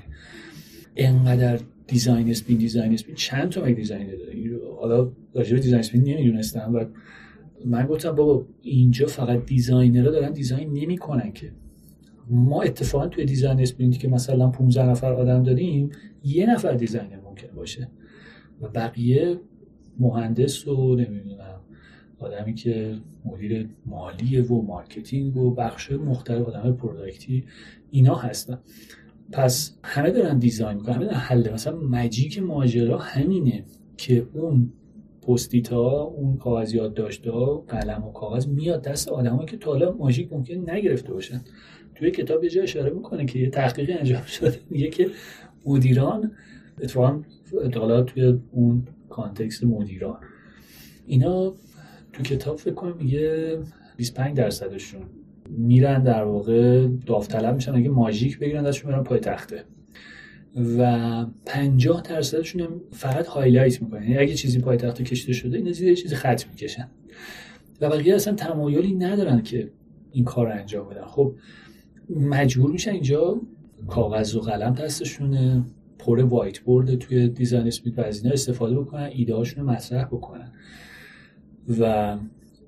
انقدر 0.97 1.61
design 1.87 2.31
sprint 2.31 2.59
design 2.59 2.93
sprint 2.93 3.14
چند 3.15 3.49
تا 3.49 3.71
designer 3.71 4.16
دارین؟ 4.17 4.59
حالا 4.81 5.11
راجع 5.35 5.55
به 5.55 5.61
design 5.61 5.81
sprint 5.81 6.03
نمی‌دونستم 6.03 6.75
و 6.75 6.85
من 7.65 7.87
گفتم 7.87 8.13
بابا 8.13 8.47
اینجا 8.63 9.07
فقط 9.07 9.47
designer 9.47 10.03
ها 10.03 10.11
دارن 10.11 10.33
design 10.33 10.73
نمی‌کنن 10.73 11.33
که. 11.33 11.53
ما 12.31 12.63
اتفاقا 12.63 13.07
توی 13.07 13.25
design 13.25 13.61
sprint 13.61 13.93
ی 13.93 13.99
که 13.99 14.09
مثلا 14.09 14.49
15 14.49 14.87
نفر 14.87 15.13
آدم 15.13 15.43
داریم 15.43 15.91
یه 16.25 16.51
نفر 16.51 16.73
designer 16.73 17.21
ممکن 17.25 17.49
باشه. 17.57 17.89
و 18.63 18.69
بقیه 18.69 19.41
مهندس 19.99 20.69
و 20.69 20.97
نمی‌دونم 20.97 21.61
آدمی 22.19 22.55
که 22.55 22.99
مدیر 23.25 23.69
مالی 23.87 24.41
و 24.41 24.63
marketing 24.62 25.37
و 25.37 25.51
بخش 25.51 25.93
مختلف 25.93 26.49
آدم 26.49 26.73
product 26.73 27.36
ی 27.36 27.45
اینا 27.91 28.15
هستن. 28.15 28.59
پس 29.33 29.79
همه 29.85 30.11
دارن 30.11 30.39
design 30.39 30.77
می‌کنن 30.77 30.95
همه 30.95 31.05
دارن 31.05 31.17
حل 31.17 31.53
مثلا 31.53 31.77
magic 31.77 32.43
ماجرا 32.43 32.99
همینه 32.99 33.65
که 33.97 34.27
اون 34.35 34.73
Post-it 35.23 35.93
ا 35.93 36.03
اون 36.03 36.37
کاغذ 36.37 36.75
یادداشت 36.75 37.27
قلم 37.69 38.05
و 38.05 38.13
کاغذ 38.13 38.47
میاد 38.47 38.83
دست 38.83 39.09
آدمایی 39.09 39.49
که 39.49 39.57
تا 39.57 39.71
حالا 39.71 39.93
ماژیک 39.93 40.33
ممکن 40.33 40.71
نگرفته 40.71 41.13
باشن. 41.13 41.41
توی 41.95 42.11
کتاب 42.11 42.45
یه 42.45 42.51
جای 42.51 42.63
اشاره 42.63 42.91
می‌کنه 42.91 43.25
که 43.25 43.39
یه 43.39 43.51
تحقیقی 43.51 43.93
انجام 43.93 44.23
شده 44.39 44.61
میگه 44.71 44.89
که 44.89 45.11
مدیران 45.67 46.33
اتفاقا 46.83 47.23
حالا 47.75 48.03
توی 48.03 48.39
اون 48.51 48.87
context 49.09 49.64
مدیران. 49.65 50.19
اینا 51.07 51.55
تو 52.13 52.23
کتاب 52.23 52.57
فکر 52.57 52.75
کنم 52.75 52.97
میگه 52.97 53.59
25 53.97 54.37
درصدشون 54.37 55.03
میرن 55.51 56.03
در 56.03 56.25
واقع 56.25 56.89
داوطلب 57.07 57.55
میشن 57.55 57.75
اگه 57.75 57.89
ماژیک 57.89 58.39
بگیرن 58.39 58.65
دستشون 58.65 58.91
میرن 58.91 59.03
پای 59.03 59.19
تخته. 59.19 59.65
و 60.79 61.27
50 61.47 62.03
درصدشون 62.03 62.63
هم 62.63 62.81
فقط 62.93 63.27
highlight 63.27 63.83
می‌کنن. 63.83 64.03
یعنی 64.03 64.19
اگه 64.19 64.35
چیزی 64.35 64.59
پای 64.59 64.77
تخته 64.77 65.05
کشیده 65.05 65.33
شده 65.33 65.57
اینا 65.57 65.73
زیر 65.73 65.95
چیزی 65.95 66.15
خط 66.15 66.47
می‌کشن. 66.47 66.89
و 67.81 67.89
بقیه 67.89 68.15
اصلا 68.15 68.35
تمایلی 68.35 68.95
ندارن 68.95 69.43
که 69.43 69.71
این 70.13 70.25
کار 70.25 70.47
رو 70.47 70.53
انجام 70.53 70.89
بدن. 70.89 71.05
خب 71.07 71.35
مجبور 72.11 72.71
میشن 72.71 72.91
اینجا 72.91 73.41
کاغذ 73.89 74.37
و 74.37 74.41
قلم 74.41 74.75
دستشونه. 74.75 75.65
پر 75.99 76.21
whiteboard 76.21 76.95
توی 76.95 77.29
design 77.29 77.66
sprint 77.66 77.99
و 77.99 78.03
از 78.03 78.23
اینا 78.23 78.33
استفاده 78.33 78.81
بکنن 78.81 79.11
ایده 79.13 79.35
هاشون 79.35 79.65
رو 79.65 79.71
مطرح 79.71 80.05
بکنن. 80.05 80.53
و 81.81 82.17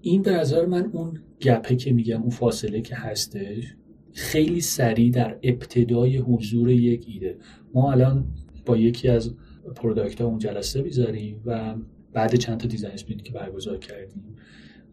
این 0.03 0.23
به 0.23 0.31
نظر 0.31 0.67
من 0.67 0.91
اون 0.93 1.21
گپه 1.41 1.77
که 1.77 1.93
میگم 1.93 2.21
اون 2.21 2.31
فاصله 2.31 2.81
که 2.81 2.95
هستش 2.95 3.75
خیلی 4.13 4.61
سریع 4.61 5.11
در 5.11 5.39
ابتدای 5.43 6.17
حضور 6.17 6.71
یک 6.71 7.05
ایده. 7.09 7.37
ما 7.75 7.93
الان 7.93 8.25
با 8.67 8.77
یکی 8.77 9.09
از 9.09 9.35
product 9.75 10.21
ها 10.21 10.27
اون 10.27 10.39
جلسه 10.39 10.83
بیذاریم 10.83 11.43
و 11.47 11.75
بعد 12.13 12.35
چند 12.35 12.59
تا 12.59 12.69
design 12.69 12.95
sprint 12.95 13.23
که 13.23 13.33
برگزار 13.33 13.79
کردیم 13.79 14.23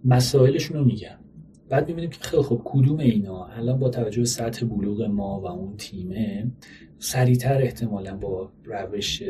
مسائلشون 0.06 0.78
رو 0.78 0.86
میگم. 0.86 1.18
بعد 1.70 1.88
می‌بینیم 1.88 2.10
که 2.10 2.20
خیلی 2.22 2.44
خب 2.44 2.62
کدوم 2.66 3.00
اینا؟ 3.00 3.46
الان 3.46 3.80
با 3.80 3.90
توجه 3.90 4.20
به 4.20 4.26
سطح 4.26 4.66
بلوغ 4.66 5.02
ما 5.02 5.42
و 5.42 5.46
اون 5.46 5.78
تیمه 5.78 6.52
سریعتر 7.00 7.62
احتمالا 7.62 8.18
با 8.18 8.52
روش 8.64 9.24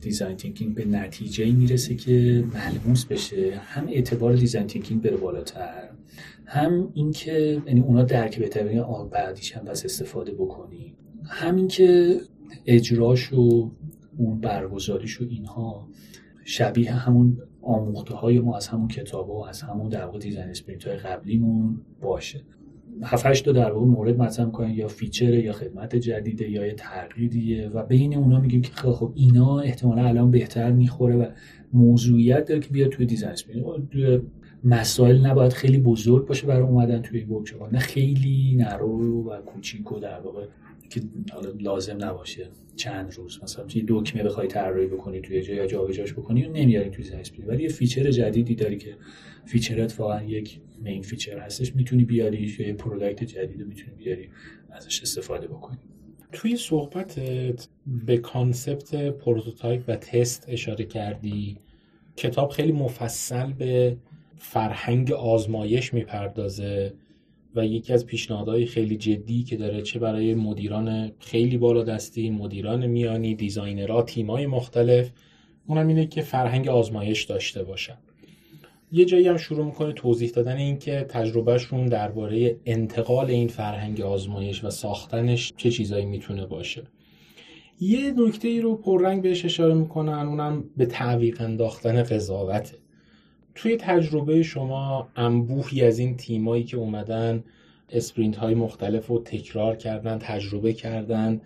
design 0.00 0.36
thinking 0.36 0.74
به 0.74 0.84
نتیجه 0.84 1.52
می‌رسه 1.52 1.94
که 1.94 2.44
ملموس 2.54 3.04
بشه. 3.04 3.56
هم 3.56 3.86
اعتبار 3.88 4.36
design 4.36 4.66
thinking 4.66 5.02
بره 5.02 5.16
بالاتر 5.16 5.88
هم 6.46 6.90
اینکه 6.94 7.62
یعنی 7.66 7.80
اونا 7.80 8.02
درک 8.02 8.38
بهتر 8.38 8.62
بگن 8.62 8.78
آه 8.78 9.10
بعدیش 9.10 9.52
هم 9.52 9.64
بس 9.64 9.84
استفاده 9.84 10.32
بکنی 10.32 10.94
همین 11.24 11.68
که 11.68 12.20
اجراش 12.66 13.32
و 13.32 13.70
اون 14.18 14.40
برگزاریش 14.40 15.20
و 15.20 15.24
اینها 15.24 15.88
شبیه 16.44 16.92
همون 16.92 17.38
آموخته 17.68 18.14
های 18.14 18.40
ما 18.40 18.56
از 18.56 18.68
همون 18.68 18.88
کتاب 18.88 19.30
و 19.30 19.44
از 19.44 19.62
همون 19.62 19.88
در 19.88 20.04
واقع 20.04 20.18
design 20.18 20.48
sprint 20.48 20.84
های 20.84 20.96
قبلیمون 20.96 21.80
باشه. 22.00 22.40
هفت 23.02 23.18
هشت 23.18 23.40
تا 23.40 23.52
در 23.52 23.72
واقع 23.72 23.86
مورد 23.86 24.18
مطرح 24.18 24.46
می‌کنن 24.46 24.70
یا 24.70 24.88
feature 24.88 25.34
یا 25.34 25.52
خدمت 25.52 25.96
جدیده 25.96 26.50
یا 26.50 26.66
یه 26.66 26.74
تغییریه 26.74 27.68
و 27.68 27.82
بین 27.82 28.16
اونا 28.16 28.40
میگیم 28.40 28.60
که 28.60 28.72
خب 28.72 29.12
اینا 29.14 29.60
احتمالا 29.60 30.06
الان 30.06 30.30
بهتر 30.30 30.72
می‌خوره 30.72 31.16
و 31.16 31.26
موضوعیت 31.72 32.44
داره 32.44 32.60
که 32.60 32.68
بیاد 32.70 32.90
توی 32.90 33.06
design 33.06 33.34
توی 33.90 34.20
مسائل 34.64 35.26
نباید 35.26 35.52
خیلی 35.52 35.78
بزرگ 35.78 36.26
باشه 36.26 36.46
برای 36.46 36.62
اومدن 36.62 37.02
توی 37.02 37.24
workshop 37.24 37.72
نه 37.72 37.78
خیلی 37.78 38.56
خرد 38.58 39.30
و 39.30 39.40
کوچیک 39.40 39.92
و 39.92 39.98
در 39.98 40.20
واقع 40.20 40.46
که 40.90 41.00
لازم 41.60 42.04
نباشه 42.04 42.48
چند 42.76 43.14
روز 43.14 43.42
مثلا 43.42 43.66
یه 43.74 43.84
دکمه 43.88 44.22
بخوای 44.22 44.48
طراحی 44.48 44.86
بکنی 44.86 45.20
توی 45.20 45.42
جای 45.42 45.66
جابجاش 45.66 46.12
بکنی 46.12 46.44
و 46.44 46.52
نمیاری 46.52 46.90
توی 46.90 47.04
design 47.04 47.24
ولی 47.46 47.62
یه 47.62 47.68
feature 47.68 48.10
جدیدی 48.10 48.54
داری 48.54 48.76
که 48.78 48.96
feature 49.44 49.93
ت 49.93 50.00
واقعا 50.00 50.22
یک 50.22 50.60
main 50.82 51.02
feature 51.02 51.38
هستش 51.38 51.76
می‌تونی 51.76 52.04
بیاری 52.04 52.54
یا 52.58 52.66
یه 52.66 52.72
product 52.72 53.24
جدید 53.24 53.66
می‌تونی 53.66 53.96
بیاری 53.96 54.28
ازش 54.70 55.02
استفاده 55.02 55.46
بکنی. 55.46 55.78
توی 56.32 56.56
صحبتت 56.56 57.68
به 58.06 58.18
concept 58.18 58.94
prototype 58.94 59.84
و 59.88 59.96
تست 59.96 60.44
اشاره 60.48 60.84
کردی. 60.84 61.58
کتاب 62.16 62.50
خیلی 62.50 62.72
مفصل 62.72 63.52
به 63.52 63.96
فرهنگ 64.36 65.12
آزمایش 65.12 65.94
می‌پردازه. 65.94 66.92
و 67.54 67.66
یکی 67.66 67.92
از 67.92 68.06
پیشنهادهای 68.06 68.66
خیلی 68.66 68.96
جدی 68.96 69.42
که 69.42 69.56
داره 69.56 69.82
چه 69.82 69.98
برای 69.98 70.34
مدیران 70.34 71.12
خیلی 71.18 71.56
بالا 71.56 71.82
دستی 71.82 72.30
مدیران 72.30 72.86
میانی 72.86 73.34
دیزاینرها 73.34 74.02
تیمای 74.02 74.46
مختلف 74.46 75.10
اونم 75.66 75.88
اینه 75.88 76.06
که 76.06 76.22
فرهنگ 76.22 76.68
آزمایش 76.68 77.24
داشته 77.24 77.62
باشن. 77.62 77.96
یه 78.92 79.04
جایی 79.04 79.28
هم 79.28 79.36
شروع 79.36 79.66
می‌کنه 79.66 79.92
توضیح 79.92 80.30
دادن 80.30 80.56
اینکه 80.56 81.06
تجربهشون 81.08 81.86
درباره 81.86 82.56
انتقال 82.66 83.30
این 83.30 83.48
فرهنگ 83.48 84.00
آزمایش 84.00 84.64
و 84.64 84.70
ساختنش 84.70 85.52
چه 85.56 85.70
چیزایی 85.70 86.06
می‌تونه 86.06 86.46
باشه. 86.46 86.82
یه 87.80 88.14
نکته 88.16 88.48
ای 88.48 88.60
رو 88.60 88.76
پررنگ 88.76 89.22
بهش 89.22 89.44
اشاره 89.44 89.74
می‌کنن 89.74 90.26
اونم 90.26 90.64
به 90.76 90.86
تعویق 90.86 91.40
انداختن 91.40 92.02
قضاوته. 92.02 92.78
توی 93.58 93.76
تجربه 93.76 94.42
شما 94.42 95.08
انبوهی 95.16 95.84
از 95.84 95.98
این 95.98 96.16
تیمایی 96.16 96.64
که 96.64 96.76
اومدن 96.76 97.44
sprint 97.88 98.36
های 98.36 98.54
مختلف 98.54 99.06
رو 99.06 99.18
تکرار 99.18 99.76
کردن 99.76 100.18
تجربه 100.18 100.72
کردن 100.72 101.40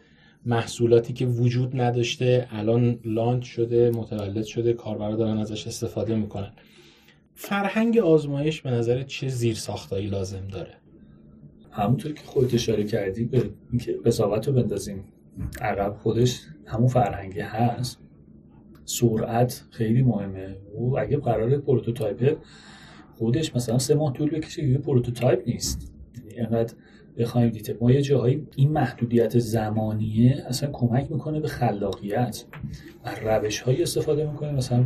محصولاتی 0.47 1.13
که 1.13 1.27
وجود 1.27 1.81
نداشته 1.81 2.49
الان 2.51 2.99
launch 3.05 3.45
شده 3.45 3.91
متولد 3.91 4.45
شده 4.45 4.73
کاربرا 4.73 5.17
دارن 5.17 5.39
ازش 5.39 5.67
استفاده 5.67 6.15
می‌کنن. 6.17 6.53
فرهنگ 7.35 7.99
آزمایش 7.99 8.63
به 8.63 8.71
نظر 8.71 9.03
چه 9.03 9.29
زیر 9.29 9.55
ساختایی 9.55 10.07
لازم 10.07 10.49
داره؟ 10.49 10.75
همونطور 11.71 12.13
که 12.13 12.25
خودت 12.25 12.55
اشاره 12.55 12.85
کردی 12.85 13.25
به 13.25 13.51
اینکه 13.71 13.93
قضاوت 14.05 14.49
رو 14.49 14.55
بندازیم. 14.55 15.05
عقب 15.61 15.97
خودش 16.03 16.41
همون 16.67 16.89
فرهنگی 16.89 17.41
هست. 17.41 18.02
سرعت 18.85 19.65
خیلی 19.71 20.03
مهمه. 20.03 20.57
و 20.81 20.99
اگه 20.99 21.17
قرار 21.17 21.59
پروتوتایپ 21.59 22.39
خودش 23.15 23.57
مثلا 23.57 23.79
سه 23.79 23.95
ماه 23.95 24.13
طول 24.13 24.31
بکشه 24.31 24.65
یه 24.69 24.79
پروتوتایپ 24.79 25.43
نیست. 25.47 25.93
یعنی 26.25 26.39
انقدر 26.39 26.75
بخوایم 27.19 27.51
دیده 27.51 27.77
ما 27.81 27.91
یه 27.91 28.03
جاهایی 28.03 28.47
این 28.57 28.73
محدودیت 28.73 29.39
زمانیه 29.39 30.45
اصلا 30.47 30.71
کمک 30.73 31.13
می‌کنه 31.13 31.41
به 31.41 31.49
خلاقیت. 31.49 32.45
و 33.05 33.15
روش 33.25 33.61
هایی 33.61 33.83
استفاده 33.83 34.31
می‌کنه 34.31 34.53
مثلا 34.53 34.85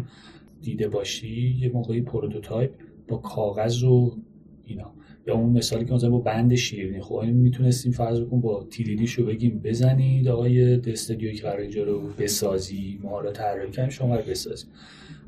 دیده 0.60 0.88
باشی 0.88 1.56
یه 1.60 1.72
موقعی 1.72 2.00
پروتوتایپ 2.00 2.70
با 3.08 3.16
کاغذ 3.16 3.84
و 3.84 4.16
اینا. 4.64 4.94
یا 5.26 5.34
اون 5.34 5.52
مثالی 5.52 5.84
که 5.84 5.94
مثلا 5.94 6.10
با 6.10 6.18
بند 6.18 6.54
شیرینی 6.54 7.00
خب 7.00 7.22
می‌تونستیم 7.22 7.92
فرض 7.92 8.20
بکن 8.20 8.40
با 8.40 8.64
تیلیدیشو 8.70 9.26
بگیم 9.26 9.60
بزنید 9.64 10.28
آقای 10.28 10.76
دستدیوی 10.76 11.34
که 11.34 11.42
قرار 11.42 11.60
اینجا 11.60 11.84
رو 11.84 12.00
بسازی 12.18 13.00
ما 13.02 13.20
رو 13.20 13.30
طراحی 13.30 13.70
کنیم 13.70 13.88
شما 13.88 14.16
رو 14.16 14.22
بسازیم. 14.22 14.70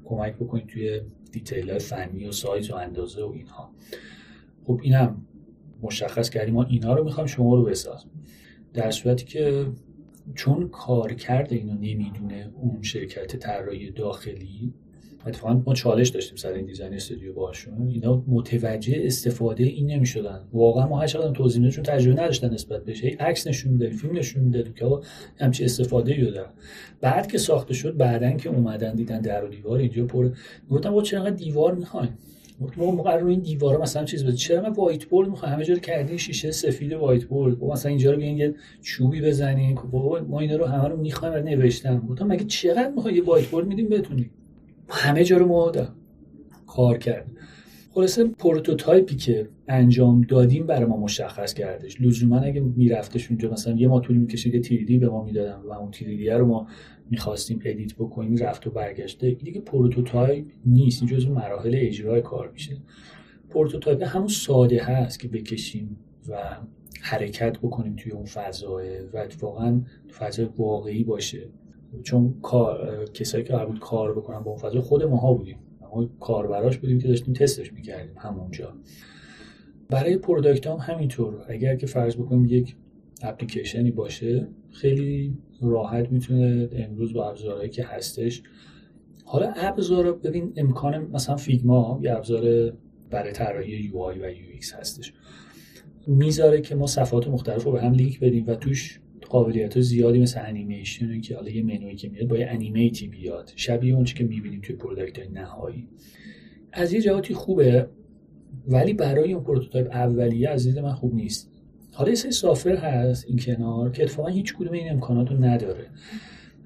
کمک 0.05 0.35
بکنید 0.35 0.67
توی 0.67 1.01
detail 1.33 1.79
فنی 1.79 2.27
و 2.27 2.33
سایز 2.33 2.71
و 2.71 2.75
اندازه 2.75 3.23
و 3.23 3.31
اینها. 3.31 3.71
خب 4.65 4.81
اینم 4.83 5.27
مشخص 5.83 6.31
کردیم 6.31 6.55
ما 6.55 6.65
اینا 6.65 6.95
رو 6.95 7.05
می‌خوایم 7.05 7.27
شما 7.27 7.55
رو 7.55 7.65
بساز 7.65 8.05
در 8.75 8.91
صورتی 8.91 9.25
که 9.25 9.67
چون 10.35 10.69
کار 10.69 11.13
کرده 11.13 11.57
اینو 11.57 11.75
نمی‌دونه 11.75 12.51
اون 12.55 12.83
شرکت 12.83 13.37
طراحی 13.37 13.91
داخلی 13.91 14.75
اتفاقا 15.27 15.63
ما 15.67 15.75
چالش 15.75 16.09
داشتیم 16.09 16.37
سر 16.37 16.53
این 16.53 16.67
design 16.67 16.95
studio 16.95 17.33
باشون 17.33 17.89
اینا 17.89 18.25
متوجه 18.27 18.95
استفاده 19.01 19.65
این 19.65 19.87
نمی‌شدن. 19.87 20.41
واقعا 20.53 20.87
ما 20.87 21.01
هر 21.01 21.07
چقدر 21.07 21.33
توضیح 21.33 21.71
چون 21.71 21.85
تجربه 21.85 22.23
نداشتن 22.23 22.55
نسبت 22.55 22.85
بهش. 22.85 23.05
عکس 23.05 23.47
نشون 23.47 23.73
می‌دادیم 23.73 23.97
فیلم 23.97 24.19
نشون 24.19 24.43
می‌دادیم 24.43 24.73
که 24.73 24.87
همچین 25.41 25.65
استفاده 25.65 26.13
ای 26.13 26.33
بعد 27.01 27.27
که 27.27 27.39
ساخته 27.39 27.75
شد 27.75 27.97
بعدن 27.97 28.37
که 28.37 28.49
اومدن 28.49 28.95
دیدن 28.95 29.21
در 29.21 29.45
و 29.45 29.49
دیوار 29.49 29.79
اینجا 29.79 30.05
پر. 30.05 30.31
گفتم 30.71 30.91
بابا 30.91 31.03
چرا 31.03 31.31
دیوار 31.31 31.75
می‌خوایم 31.75 32.19
ما 32.77 32.91
موقع 32.91 33.17
رو 33.17 33.27
این 33.27 33.41
دیوارا 33.41 33.81
مثلا 33.81 34.05
چیز 34.05 34.25
بود 34.25 34.35
چرا 34.35 34.63
من 34.63 34.71
whiteboard 34.71 35.29
می‌خوام؟ 35.29 35.53
همه 35.53 35.65
جا 35.65 35.75
رو 35.75 35.81
کردین 35.81 36.17
شیشه 36.17 36.51
سفید 36.51 36.93
whiteboard. 36.93 37.65
مثلا 37.65 37.89
اینجا 37.89 38.11
رو 38.11 38.17
بیاین 38.17 38.37
یه 38.37 38.55
چوبی 38.83 39.21
بزنین. 39.21 39.79
بابا 39.91 40.21
ما 40.21 40.41
اینا 40.41 40.57
رو 40.57 40.65
همه 40.65 40.89
رو 40.89 40.97
می‌خوایم 40.97 41.35
و 41.35 41.39
نوشتم 41.39 42.07
گفتم 42.09 42.27
مگه 42.27 42.45
چقدر 42.45 42.91
می‌خوای 42.97 43.15
یه 43.15 43.25
whiteboard 43.25 43.67
میدیم 43.67 43.89
بتونی 43.89 44.31
همه 44.89 45.25
جا 45.25 45.37
رو 45.37 45.47
ما 45.47 45.73
کار 46.67 46.99
کرد. 46.99 47.31
خلاصه 47.91 48.25
prototype 48.25 49.08
ی 49.08 49.17
که 49.17 49.49
انجام 49.69 50.21
دادیم 50.21 50.67
برای 50.67 50.85
ما 50.85 50.97
مشخص 50.97 51.55
کردش. 51.55 52.01
لزوما 52.01 52.39
اگه 52.39 52.61
میرفتش 52.61 53.29
اونجا 53.29 53.51
مثلا 53.51 53.75
یه 53.75 53.89
ماه 53.89 54.01
طول 54.01 54.17
می‌کشید 54.17 54.55
یه 54.55 54.61
3D 54.61 54.99
به 54.99 55.09
ما 55.09 55.25
می‌دادن 55.25 55.61
و 55.63 55.73
اون 55.73 55.91
3D 55.91 56.31
رو 56.31 56.47
ما 56.47 56.67
می‌خواستیم 57.11 57.61
edit 57.65 57.95
بکنیم 57.95 58.37
رفت 58.37 58.67
و 58.67 58.71
برگشته 58.71 59.31
دیگه 59.31 59.61
prototype 59.61 60.47
نیست. 60.67 61.03
این 61.03 61.11
جزو 61.11 61.35
مراحل 61.35 61.73
اجرای 61.75 62.23
کار 62.23 62.51
میشه. 62.51 62.77
prototype 63.51 64.03
همون 64.03 64.29
ساده 64.29 64.83
هست 64.83 65.21
که 65.21 65.29
بکشیم 65.29 65.97
و 66.29 66.37
حرکت 67.03 67.59
بکنیم 67.59 67.97
توی 67.97 68.13
اون 68.13 68.25
فضاه 68.25 68.83
و 69.13 69.27
واقعا 69.41 69.81
فضای 70.19 70.49
واقعی 70.59 71.05
باشه. 71.05 71.49
چون 72.03 72.35
کار 72.43 73.05
کسایی 73.15 73.45
که 73.45 73.53
قرار 73.53 73.79
کار 73.79 74.15
بکنن 74.15 74.41
با 74.41 74.51
اون 74.51 74.61
فضا 74.61 74.81
خود 74.81 75.03
ماها 75.03 75.35
بودیم. 75.35 75.59
ما 75.81 76.07
کاربراش 76.21 76.79
بودیم 76.79 76.99
که 76.99 77.09
داشتیم 77.09 77.35
تستش 77.35 77.73
می‌کردیم 77.73 78.15
همونجا. 78.19 78.75
برای 79.89 80.17
product 80.17 80.67
هم 80.67 80.77
همینطور. 80.77 81.45
اگر 81.49 81.77
که 81.77 81.87
فرض 81.87 82.17
بکنیم 82.17 82.45
یک 82.45 82.77
اپلیکیشنی 83.23 83.91
باشه 83.91 84.49
خیلی 84.73 85.39
راحت 85.63 86.13
می‌تونه 86.13 86.69
امروز 86.73 87.13
با 87.13 87.31
ابزارهایی 87.31 87.71
که 87.71 87.85
هستش. 87.85 88.43
حالا 89.25 89.53
ابزار 89.57 90.13
ببین 90.13 90.53
امکان 90.57 90.99
مثلا 90.99 91.37
Figma 91.37 92.01
یه 92.03 92.13
ابزار 92.13 92.73
برای 93.11 93.33
طراحی 93.33 93.73
UI 93.73 94.19
و 94.19 94.31
UX 94.31 94.75
هستش. 94.75 95.13
می‌ذاره 96.07 96.61
که 96.61 96.75
ما 96.75 96.87
صفحات 96.87 97.29
مختلف 97.29 97.65
رو 97.65 97.73
به 97.73 97.83
هم 97.83 97.93
لینک 97.93 98.21
بدیم 98.21 98.45
و 98.47 98.55
توش 98.55 99.01
قابلیت 99.29 99.81
زیادی 99.81 100.19
مثل 100.19 100.41
انیمیشن 100.47 101.21
که 101.21 101.37
حالا 101.37 101.51
یه 101.51 101.63
منوی 101.63 101.97
که 101.97 102.09
میاد 102.09 102.29
با 102.29 102.37
یه 102.39 102.47
animate 102.47 103.01
ی 103.01 103.09
بیاد. 103.09 103.53
شبیه 103.57 103.95
اون 103.95 104.05
که 104.05 104.25
می‌بینیم 104.25 104.61
توی 104.61 104.77
product 104.77 105.19
های 105.19 105.29
نهایی. 105.29 105.89
از 106.73 106.93
یه 106.93 107.01
جهاتی 107.01 107.35
خوبه 107.35 107.89
ولی 108.69 108.93
برای 108.93 109.33
اون 109.33 109.45
prototype 109.45 109.91
اولیه 109.91 110.49
از 110.49 110.67
دید 110.67 110.79
من 110.79 110.93
خوب 110.93 111.15
نیست. 111.15 111.51
حالا 111.93 112.11
یه 112.11 112.15
سری 112.15 112.77
هست 112.77 113.25
این 113.29 113.39
کنار 113.39 113.91
که 113.91 114.03
اتفاقا 114.03 114.29
هیچ 114.29 114.55
کدوم 114.55 114.73
این 114.73 114.91
امکانات 114.91 115.31
رو 115.31 115.45
نداره. 115.45 115.87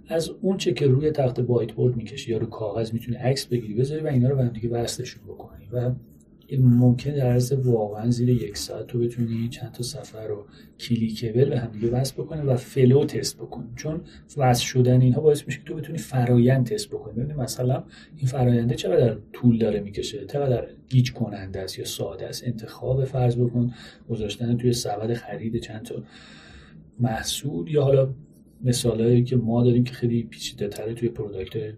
از 0.08 0.28
اون 0.28 0.56
چه 0.56 0.72
که 0.72 0.86
روی 0.86 1.10
تخته 1.10 1.40
whiteboard 1.40 1.96
می‌کشی 1.96 2.30
یا 2.30 2.38
رو 2.38 2.46
کاغذ 2.46 2.92
می‌تونی 2.92 3.16
عکس 3.16 3.46
بگیری 3.46 3.74
بذاری 3.74 4.00
و 4.00 4.06
اینا 4.06 4.28
رو 4.28 4.36
به 4.36 4.48
همدیگه 4.48 4.68
وصلشون 4.68 5.22
بکنی. 5.24 5.68
و 5.72 5.90
ممکن 6.60 7.10
در 7.10 7.26
عرض 7.26 7.52
واقعا 7.52 8.10
زیر 8.10 8.28
یک 8.28 8.56
ساعت 8.56 8.86
تو 8.86 8.98
بتونی 8.98 9.48
چند 9.48 9.72
تا 9.72 9.82
سفر 9.82 10.26
رو 10.26 10.46
clickable 10.80 11.48
به 11.48 11.58
همدیگه 11.58 11.90
وصل 11.90 12.14
بکنی 12.14 12.42
و 12.42 12.56
flow 12.56 13.04
تست 13.04 13.36
بکنی. 13.36 13.68
چون 13.76 14.00
وصل 14.36 14.64
شدن 14.64 15.00
اینها 15.00 15.20
باعث 15.20 15.46
میشه 15.46 15.60
تو 15.64 15.74
بتونی 15.74 15.98
فرایند 15.98 16.66
تست 16.66 16.88
بکنی. 16.88 17.14
ببینید 17.14 17.36
مثلا 17.36 17.84
این 18.16 18.26
فراینده 18.26 18.74
چقدر 18.74 19.16
طول 19.32 19.58
داره 19.58 19.80
می‌کشه 19.80 20.26
چقدر 20.26 20.66
گیج 20.88 21.12
کننده 21.12 21.60
است 21.60 21.78
یا 21.78 21.84
ساده 21.84 22.26
است. 22.26 22.46
انتخاب 22.46 23.04
فرض 23.04 23.36
بکن 23.36 23.74
گذاشتن 24.10 24.56
توی 24.56 24.72
سبد 24.72 25.14
خرید 25.14 25.56
چند 25.56 25.82
تا 25.82 26.02
محصول 27.00 27.70
یا 27.70 27.82
حالا 27.82 28.14
مثالهایی 28.64 29.24
که 29.24 29.36
ما 29.36 29.64
داریم 29.64 29.84
که 29.84 29.92
خیلی 29.92 30.22
پیچیده 30.22 30.68
تره 30.68 30.94
توی 30.94 31.08
product 31.08 31.74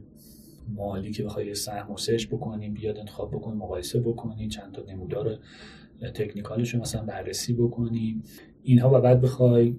مالی 0.68 1.10
که 1.10 1.24
بخوای 1.24 1.54
سهم 1.54 1.92
و 1.92 1.96
search 1.96 2.26
بکنیم 2.26 2.74
بیاد 2.74 2.98
انتخاب 2.98 3.30
بکنیم 3.30 3.58
مقایسه 3.58 4.00
بکنیم 4.00 4.48
چند 4.48 4.72
تا 4.72 4.82
نمودار 4.88 5.38
technical 6.14 6.63
ش 6.63 6.74
رو 6.74 6.80
مثلا 6.80 7.02
بررسی 7.02 7.52
بکنیم 7.52 8.22
اینها 8.62 8.98
و 8.98 9.00
بعد 9.00 9.20
بخوای 9.20 9.76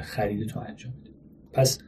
خرید 0.00 0.48
تو 0.48 0.60
انجام 0.60 0.92
بدیم 1.00 1.14
پس 1.52 1.78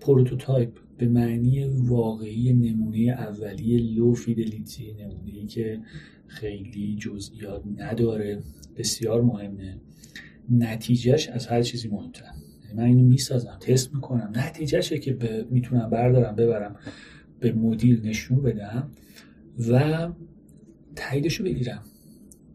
prototype 0.00 0.78
به 0.98 1.08
معنی 1.08 1.64
واقعی 1.64 2.52
نمونه 2.52 2.98
اولیه 2.98 3.96
low 3.96 4.14
fidelity 4.14 4.92
نمونه 4.92 5.46
که 5.46 5.80
خیلی 6.26 6.96
جزئیات 6.96 7.62
نداره 7.76 8.42
بسیار 8.76 9.22
مهمه. 9.22 9.80
نتیجهش 10.50 11.28
از 11.28 11.46
هر 11.46 11.62
چیزی 11.62 11.88
مهمتر 11.88 12.24
یعنی 12.64 12.76
من 12.76 12.84
اینو 12.84 13.02
می‌سازم 13.02 13.58
تست 13.60 13.94
می‌کنم. 13.94 14.32
نتیجهشه 14.36 14.98
که 14.98 15.46
می‌تونم 15.50 15.90
بردارم 15.90 16.34
ببرم. 16.34 16.76
به 17.40 17.52
مدیر 17.52 18.00
نشون 18.04 18.42
بدم 18.42 18.90
و 19.70 20.08
تاییدشو 20.96 21.44
بگیرم. 21.44 21.82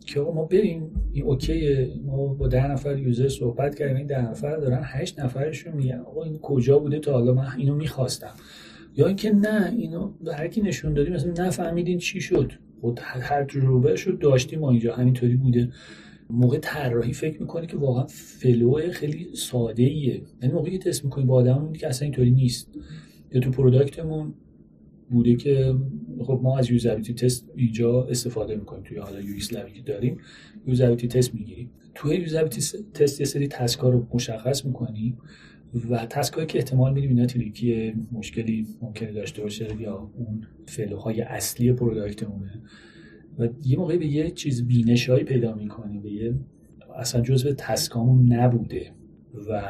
که 0.06 0.20
آقا 0.20 0.32
ما 0.32 0.46
بریم 0.46 0.92
این 1.12 1.24
okay 1.24 1.88
ما 2.06 2.28
با 2.28 2.48
ده 2.48 2.72
نفر 2.72 2.98
user 2.98 3.30
صحبت 3.30 3.76
کردیم 3.76 3.96
این 3.96 4.08
ده 4.08 4.30
نفر 4.30 4.58
دارن 4.58 4.82
هشت 4.84 5.20
نفرشون 5.20 5.74
میگن. 5.74 6.00
آقا 6.00 6.24
این 6.24 6.38
کجا 6.38 6.80
بوده 6.80 7.00
تا 7.00 7.12
حالا؟ 7.12 7.34
من 7.34 7.48
اینو 7.58 7.76
می‌خواستم. 7.76 8.34
یا 8.98 9.08
اینکه 9.08 9.32
نه 9.32 9.74
اینو 9.78 10.12
به 10.24 10.36
هر 10.36 10.48
کی 10.48 10.62
نشون 10.62 10.94
دادیم 10.94 11.14
مثلا 11.14 11.48
نفهمیدین 11.48 11.98
چی 11.98 12.22
شد. 12.22 12.52
خود 12.82 13.00
هر 13.04 13.44
تجربه 13.44 13.96
شد 13.96 14.20
داشتیم 14.20 14.60
ما 14.60 14.72
اینجا. 14.72 14.96
همینطوری 14.96 15.36
بوده. 15.36 15.72
موقع 16.30 16.58
طراحی 16.62 17.14
فکر 17.14 17.42
می‌کنی 17.42 17.68
که 17.68 17.78
واقعا 17.78 18.06
flow 18.08 18.91
خیلی 18.92 19.28
ساده 19.36 19.84
ایه 19.84 20.22
یعنی 20.42 20.54
موقعی 20.54 20.78
که 20.78 20.90
تست 20.90 21.06
می‌کنی 21.06 21.26
با 21.26 21.36
آدم 21.36 21.74
که 21.74 21.88
اصلا 21.88 22.06
اینطوری 22.06 22.32
نیست. 22.32 22.70
یا 23.32 23.42
تو 23.42 23.52
product 23.52 24.09
مون 24.09 24.34
بوده 25.10 25.36
که 25.36 25.76
خب 26.20 26.39
ما 26.43 26.58
از 26.58 26.72
usability 26.72 27.14
test 27.14 27.50
اینجا 27.56 28.04
استفاده 28.04 28.56
می‌کنیم 28.56 28.84
توی 28.84 28.97
حالا 28.97 29.22
U 29.22 29.38
که 29.74 29.82
داریم. 29.86 30.18
usability 30.68 31.08
test 31.08 31.36
می‌گیریم. 31.36 31.72
توی 31.95 32.16
usability 32.16 32.62
test 32.94 33.20
یه 33.20 33.26
سری 33.26 33.47
task 33.48 33.81
ا 33.81 33.89
رو 33.89 34.08
مشخص 34.14 34.66
می‌کنیم 34.66 35.18
و 35.89 36.06
task 36.06 36.34
ایی 36.34 36.48
که 36.47 36.58
احتمال 36.58 36.93
میدیم 36.93 37.10
اینا 37.10 37.26
tricky 37.26 37.94
مشکلی 38.12 38.68
ممکنه 38.82 39.12
داشته 39.12 39.41
باشه 39.41 39.82
یا 39.82 40.12
اون 40.18 40.47
flow 40.66 41.03
های 41.03 41.22
اصلی 41.22 41.74
product 41.74 42.30
مونه 42.30 42.62
و 43.39 43.47
یه 43.66 43.78
موقعی 43.78 43.97
به 43.97 44.08
یه 44.08 44.32
چیز 44.32 44.68
بینش‌هایی 44.68 45.24
پیدا 45.24 45.56
می‌کنیم 45.56 46.01
به 46.01 46.12
یه 46.12 46.34
اصلا 46.95 47.22
جزء 47.22 47.54
task 47.58 48.01
امون 48.01 48.34
نبوده. 48.34 48.91
و 49.50 49.62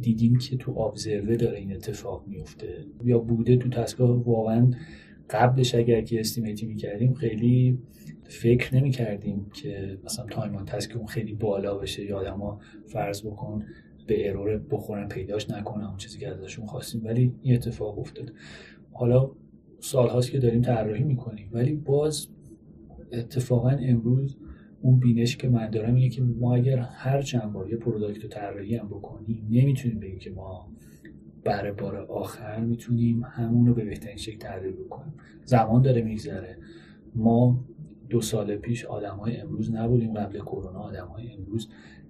دیدیم 0.00 0.38
که 0.38 0.56
تو 0.56 0.78
observer 0.78 1.36
داره 1.36 1.58
این 1.58 1.72
اتفاق 1.72 2.24
میفته. 2.26 2.84
یا 3.04 3.18
بوده 3.18 3.56
تو 3.56 3.68
task 3.68 4.08
ا 4.08 4.18
واقعا 4.18 4.70
قبلش 5.30 5.74
اگر 5.74 6.00
که 6.00 6.20
estimate 6.20 6.61
ی 6.61 6.66
می‌کردیم 6.66 7.14
خیلی 7.14 7.78
فکر 8.24 8.74
نمی‌کردیم 8.74 9.46
که 9.54 9.98
مثلا 10.04 10.26
time 10.26 10.56
on 10.56 10.64
task 10.64 10.96
اون 10.96 11.06
خیلی 11.06 11.34
بالا 11.34 11.78
بشه 11.78 12.04
یا 12.04 12.18
آدما 12.18 12.60
فرض 12.86 13.26
بکن 13.26 13.64
به 14.06 14.30
error 14.30 14.58
بخورن 14.58 15.08
پیداش 15.08 15.50
نکنن 15.50 15.84
اون 15.84 15.96
چیزی 15.96 16.18
که 16.18 16.28
ازشون 16.28 16.66
خواستیم. 16.66 17.04
ولی 17.04 17.32
این 17.42 17.54
اتفاق 17.54 17.98
افتاد. 17.98 18.32
حالا 18.92 19.30
سال 19.80 20.08
هاست 20.08 20.30
که 20.30 20.38
داریم 20.38 20.62
طراحی 20.62 21.04
می‌کنیم. 21.04 21.50
ولی 21.52 21.74
باز 21.74 22.28
اتفاقا 23.12 23.70
امروز 23.70 24.36
اون 24.86 24.98
بینش 24.98 25.36
که 25.36 25.48
من 25.48 25.70
دارم 25.70 25.94
اینه 25.94 26.08
که 26.08 26.22
ما 26.22 26.54
اگر 26.54 26.78
هر 26.78 27.22
چند 27.22 27.52
بار 27.52 27.70
یه 27.70 27.76
product 27.76 28.22
رو 28.22 28.28
طراحی 28.28 28.76
هم 28.76 28.88
بکنیم 28.88 29.46
نمی‌تونیم 29.50 30.00
بگیم 30.00 30.18
که 30.18 30.30
ما 30.30 30.68
برای 31.44 31.72
بار 31.72 31.96
آخر 31.96 32.60
می‌تونیم 32.60 33.24
همون 33.24 33.66
رو 33.66 33.74
به 33.74 33.84
بهترین 33.84 34.16
شکل 34.16 34.38
طراحی 34.38 34.72
بکنیم. 34.72 35.14
زمان 35.44 35.82
داره 35.82 36.02
میگذره. 36.02 36.58
ما 37.14 37.64
دو 38.10 38.20
سال 38.20 38.56
پیش 38.56 38.84
آدم 38.84 39.16
های 39.16 39.36
امروز 39.36 39.74
نبودیم 39.74 40.14
قبل 40.14 40.38
کرونا 40.38 40.78
آدم 40.78 41.06
های 41.06 41.32
امروز 41.32 41.68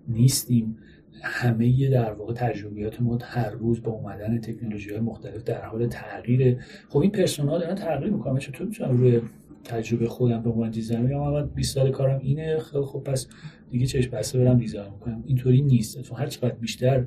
نیستیم. 0.09 0.77
همه 1.23 1.91
در 1.91 2.13
واقع 2.13 2.35
تجربیات 2.35 3.03
ما 3.03 3.19
هر 3.23 3.51
روز 3.51 3.83
با 3.83 3.93
اومدن 3.93 4.41
تکنولوژی 4.41 4.91
های 4.91 5.01
مختلف 5.01 5.45
در 5.45 5.65
حال 5.65 5.87
تغییر 5.87 6.59
خب 6.89 6.99
این 6.99 7.11
persona 7.11 7.55
ها 7.55 7.61
دارن 7.61 7.75
تغییر 7.75 8.13
می‌کنن. 8.13 8.39
چطور 8.39 8.67
می‌تونم 8.67 8.97
روی 8.97 9.21
تجربه 9.67 10.09
خودم 10.09 10.43
به 10.43 10.51
عنوان 10.51 10.71
designer 10.71 11.03
میگم 11.03 11.33
من 11.33 11.47
20 11.47 11.75
سال 11.75 11.91
کارم 11.91 12.21
اینه 12.23 12.59
خیلی 12.59 12.85
خب 12.85 12.99
پس 12.99 13.29
دیگه 13.71 13.87
چش 13.87 14.09
بسته 14.09 14.39
برم 14.39 14.59
design 14.59 14.93
می‌کنم. 14.93 15.25
اینطوری 15.27 15.63
نیست. 15.63 16.03
تو 16.03 16.15
هر 16.15 16.27
چقدر 16.27 16.55
بیشتر 16.55 17.07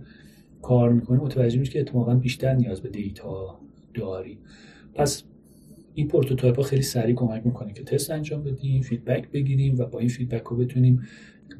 کار 0.61 0.93
می‌کنی 0.93 1.17
متوجه 1.17 1.59
میشی 1.59 1.71
که 1.71 1.79
اتفاقا 1.79 2.15
بیشتر 2.15 2.53
نیاز 2.53 2.81
به 2.81 2.89
data 2.89 3.59
داری. 3.93 4.37
پس 4.93 5.23
این 5.93 6.07
prototype 6.07 6.55
ها 6.55 6.63
خیلی 6.63 6.81
سریع 6.81 7.15
کمک 7.15 7.45
می‌کنه 7.45 7.73
که 7.73 7.83
تست 7.83 8.11
انجام 8.11 8.43
بدیم 8.43 8.81
feedback 8.81 9.31
بگیریم 9.31 9.77
و 9.77 9.85
با 9.85 9.99
این 9.99 10.09
feedback 10.09 10.43
رو 10.43 10.57
بتونیم 10.57 11.01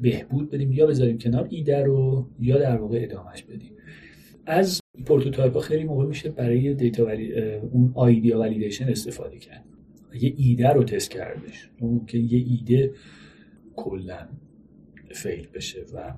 بهبود 0.00 0.50
بدیم. 0.50 0.72
یا 0.72 0.86
بذاریم 0.86 1.18
کنار 1.18 1.46
ایده 1.50 1.82
رو 1.82 2.26
یا 2.40 2.58
در 2.58 2.76
واقع 2.76 3.00
ادامهش 3.02 3.42
بدیم. 3.42 3.72
از 4.46 4.80
prototype 5.06 5.54
ها 5.54 5.60
خیلی 5.60 5.84
موقع 5.84 6.04
میشه 6.06 6.30
برای 6.30 6.74
data 6.74 7.04
ولی... 7.04 7.34
اون 7.72 7.92
idea 7.94 8.40
validation 8.40 8.88
استفاده 8.88 9.38
کرد. 9.38 9.64
یه 10.14 10.34
ایده 10.36 10.68
رو 10.68 10.84
تست 10.84 11.10
کردش. 11.10 11.70
که 12.06 12.18
یه 12.18 12.44
ایده 12.48 12.94
کلا 13.76 14.28
fail 15.12 15.46
بشه 15.54 15.84
و 15.94 16.14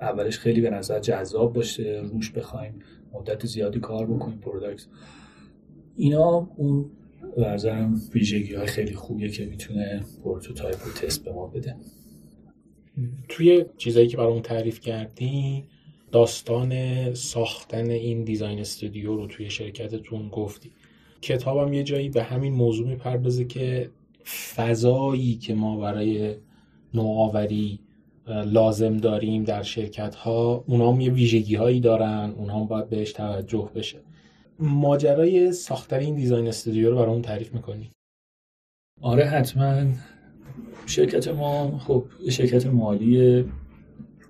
اولش 0.00 0.38
خیلی 0.38 0.60
به 0.60 0.70
نظر 0.70 1.00
جذاب 1.00 1.52
باشه 1.52 2.02
روش 2.12 2.30
بخوایم 2.30 2.74
مدت 3.12 3.46
زیادی 3.46 3.80
کار 3.80 4.06
بکنیم 4.06 4.38
پروداکت 4.38 4.86
اینا 5.96 6.48
اون 6.56 6.90
ورزرم 7.36 8.00
ویژگی 8.14 8.54
های 8.54 8.66
خیلی 8.66 8.94
خوبیه 8.94 9.28
که 9.28 9.46
می‌تونه 9.46 10.04
پروتوتایپ 10.24 10.84
رو 10.84 10.92
تست 10.92 11.24
به 11.24 11.32
ما 11.32 11.46
بده. 11.46 11.76
توی 13.28 13.64
چیزایی 13.76 14.08
که 14.08 14.16
برامون 14.16 14.42
تعریف 14.42 14.80
کردی 14.80 15.64
داستان 16.12 17.14
ساختن 17.14 17.90
این 17.90 18.24
دیزاین 18.24 18.58
استودیو 18.58 19.16
رو 19.16 19.26
توی 19.26 19.50
شرکتتون 19.50 20.28
گفتی. 20.28 20.70
کتابم 21.22 21.72
یه 21.72 21.82
جایی 21.82 22.08
به 22.08 22.22
همین 22.22 22.52
موضوع 22.52 22.88
می‌پردازه 22.88 23.44
که 23.44 23.90
فضایی 24.54 25.34
که 25.34 25.54
ما 25.54 25.76
برای 25.76 26.36
نوآوری 26.94 27.80
لازم 28.26 28.96
داریم 28.96 29.44
در 29.44 29.62
شرکت 29.62 30.14
ها 30.14 30.64
اونا 30.66 30.92
هم 30.92 31.00
یه 31.00 31.10
ویژگی 31.10 31.54
هایی 31.54 31.80
دارن 31.80 32.34
اونا 32.36 32.60
هم 32.60 32.66
باید 32.66 32.88
بهش 32.88 33.12
توجه 33.12 33.70
بشه. 33.74 33.98
ماجرای 34.58 35.52
ساختن 35.52 35.98
این 35.98 36.14
دیزاین 36.14 36.48
استودیو 36.48 36.90
رو 36.90 36.96
برامون 36.96 37.22
تعریف 37.22 37.54
می‌کنی؟ 37.54 37.90
آره 39.00 39.24
حتما. 39.24 39.84
شرکت 40.86 41.28
ما 41.28 41.78
خب 41.78 42.04
شرکت 42.30 42.66
مالی 42.66 43.44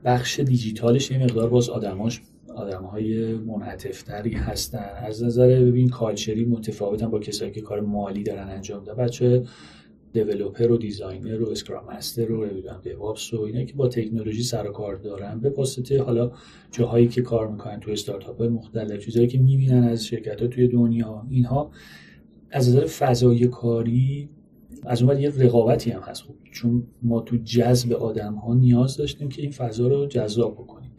بخش 0.05 0.41
دیجیتالش 0.41 1.11
یه 1.11 1.19
مقدار 1.19 1.49
باز 1.49 1.69
آدماش 1.69 2.21
آدم 2.57 2.83
های 2.83 3.35
منعطفتری 3.35 4.33
هستن. 4.33 4.91
از 4.97 5.25
نظر 5.25 5.49
ببین 5.49 5.89
کالچری 5.89 6.45
متفاوتن 6.45 7.11
با 7.11 7.19
کسایی 7.19 7.51
که 7.51 7.61
کار 7.61 7.81
مالی 7.81 8.23
دارن 8.23 8.49
انجام 8.49 8.85
دادن 8.85 9.05
بچه 9.05 9.43
developer 10.13 10.71
و 10.73 10.77
designer 10.77 11.43
و 11.43 11.51
scrum 11.51 11.85
master 11.97 12.33
و 12.33 12.47
نمی‌دونم 12.47 12.81
DevOps 12.83 13.35
و 13.35 13.41
اینا 13.41 13.65
که 13.65 13.75
با 13.75 13.89
تکنولوژی 13.89 14.43
سر 14.43 14.69
و 14.69 14.73
کار 14.73 14.97
دارن. 14.97 15.41
به 15.41 15.51
واسطه 15.51 16.03
حالا 16.03 16.33
جاهایی 16.71 17.09
که 17.09 17.23
کار 17.23 17.49
می‌کنن 17.49 17.81
توی 17.81 17.93
استارتاپ 17.93 18.39
های 18.39 18.49
مختلف 18.49 19.05
چیزایی 19.05 19.27
که 19.27 19.39
می‌بینن 19.39 19.85
از 19.85 20.05
شرکت 20.05 20.43
ها 20.43 20.47
توی 20.47 20.69
دنیا 20.69 21.27
اینها 21.31 21.71
از 22.51 22.69
نظر 22.69 22.87
فضای 22.87 23.47
کاری 23.47 24.29
از 24.85 25.03
اون 25.03 25.21
یه 25.21 25.31
رقابتی 25.39 25.91
هم 25.91 26.01
هست. 26.01 26.23
خوب 26.23 26.37
چون 26.53 26.87
ما 27.03 27.21
تو 27.21 27.37
جذب 27.37 27.93
آدم 27.93 28.35
ها 28.35 28.55
نیاز 28.55 28.97
داشتیم 28.97 29.29
که 29.29 29.43
این 29.43 29.51
فضا 29.51 29.89
رو 29.89 30.07
جذاب 30.07 30.55
بکنیم. 30.55 30.91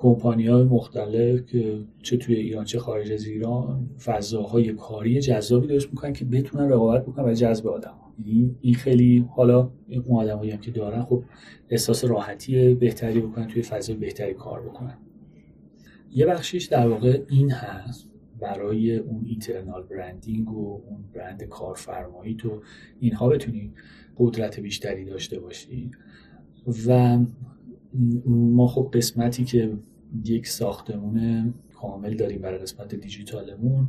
کمپانی 0.00 0.46
های 0.46 0.62
مختلف 0.62 1.46
که 1.46 1.80
چه 2.02 2.16
توی 2.16 2.34
ایران 2.34 2.64
چه 2.64 2.78
خارج 2.78 3.12
از 3.12 3.26
ایران 3.26 3.90
فضاهای 4.04 4.72
کاری 4.72 5.20
جذابی 5.20 5.66
درست 5.66 5.90
می‌کنن 5.90 6.12
که 6.12 6.24
بتونن 6.24 6.68
رقابت 6.70 7.02
بکنن 7.02 7.24
و 7.24 7.34
جذب 7.34 7.66
آدم 7.66 7.90
ها. 7.90 8.14
یعنی 8.26 8.56
این 8.60 8.74
خیلی 8.74 9.28
حالا 9.30 9.70
اون 10.06 10.20
آدمایی 10.20 10.50
هم 10.50 10.58
که 10.58 10.70
دارن 10.70 11.02
خب 11.02 11.22
احساس 11.70 12.04
راحتی 12.04 12.74
بهتری 12.74 13.20
بکنن 13.20 13.46
توی 13.46 13.62
فضای 13.62 13.96
بهتری 13.96 14.34
کار 14.34 14.62
بکنن 14.62 14.98
یه 16.10 16.26
بخشیش 16.26 16.64
در 16.64 16.88
واقع 16.88 17.22
این 17.28 17.50
هست 17.50 18.08
برای 18.40 18.96
اون 18.96 19.24
اینترنال 19.26 19.82
برندینگ 19.82 20.50
و 20.50 20.82
اون 20.88 21.04
برند 21.14 21.42
کارفرمایی 21.42 22.34
تو 22.34 22.62
اینها 23.00 23.28
بتونی 23.28 23.72
قدرت 24.18 24.60
بیشتری 24.60 25.04
داشته 25.04 25.40
باشی 25.40 25.90
و 26.88 27.18
ما 28.26 28.66
خب 28.66 28.90
قسمتی 28.92 29.44
که 29.44 29.72
یک 30.24 30.46
ساختمون 30.46 31.54
کامل 31.74 32.14
داریم 32.14 32.40
برای 32.40 32.58
قسمت 32.58 32.94
دیجیتالمون 32.94 33.88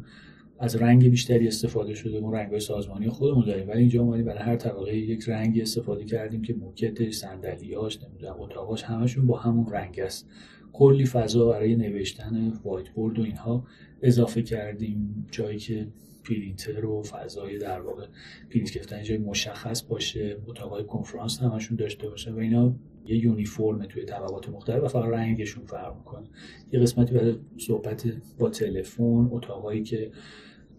از 0.59 0.75
رنگ 0.75 1.09
بیشتری 1.09 1.47
استفاده 1.47 1.93
شده 1.93 2.17
اون 2.17 2.33
رنگ 2.33 2.59
سازمانی 2.59 3.09
خودمون 3.09 3.45
داریم. 3.45 3.69
ولی 3.69 3.79
اینجا 3.79 4.01
اومدیم 4.01 4.25
برای 4.25 4.39
هر 4.39 4.55
طبقه 4.55 4.97
یک 4.97 5.29
رنگی 5.29 5.61
استفاده 5.61 6.05
کردیم 6.05 6.41
که 6.41 6.53
موکتش 6.53 7.13
صندلیاش 7.13 8.03
نمی‌دونم 8.03 8.35
اتاقاش 8.39 8.83
همشون 8.83 9.27
با 9.27 9.37
همون 9.37 9.67
رنگ 9.71 9.99
است. 9.99 10.29
کلی 10.73 11.05
فضا 11.05 11.49
برای 11.49 11.75
نوشتن 11.75 12.53
whiteboard 12.63 13.19
و 13.19 13.23
اینها 13.23 13.65
اضافه 14.01 14.41
کردیم. 14.41 15.27
جایی 15.31 15.59
که 15.59 15.87
پرینتر 16.23 16.85
و 16.85 17.03
فضای 17.03 17.57
در 17.57 17.81
واقع 17.81 18.05
پرینت 18.49 18.71
گرفتن 18.71 19.03
جای 19.03 19.17
مشخص 19.17 19.83
باشه 19.83 20.37
اتاقای 20.47 20.83
کنفرانس 20.83 21.39
همشون 21.39 21.77
داشته 21.77 22.09
باشه 22.09 22.31
و 22.31 22.37
اینا 22.37 22.75
یه 23.05 23.17
uniform 23.17 23.85
توی 23.85 24.03
طبقات 24.03 24.49
مختلف 24.49 24.83
و 24.83 24.87
فقط 24.87 25.09
رنگشون 25.09 25.65
فرق 25.65 25.97
می‌کنه. 25.97 26.27
یه 26.71 26.79
قسمتی 26.79 27.13
برای 27.13 27.35
صحبت 27.57 28.05
با 28.39 28.49
تلفن 28.49 29.27
اتاقایی 29.31 29.83
که 29.83 30.11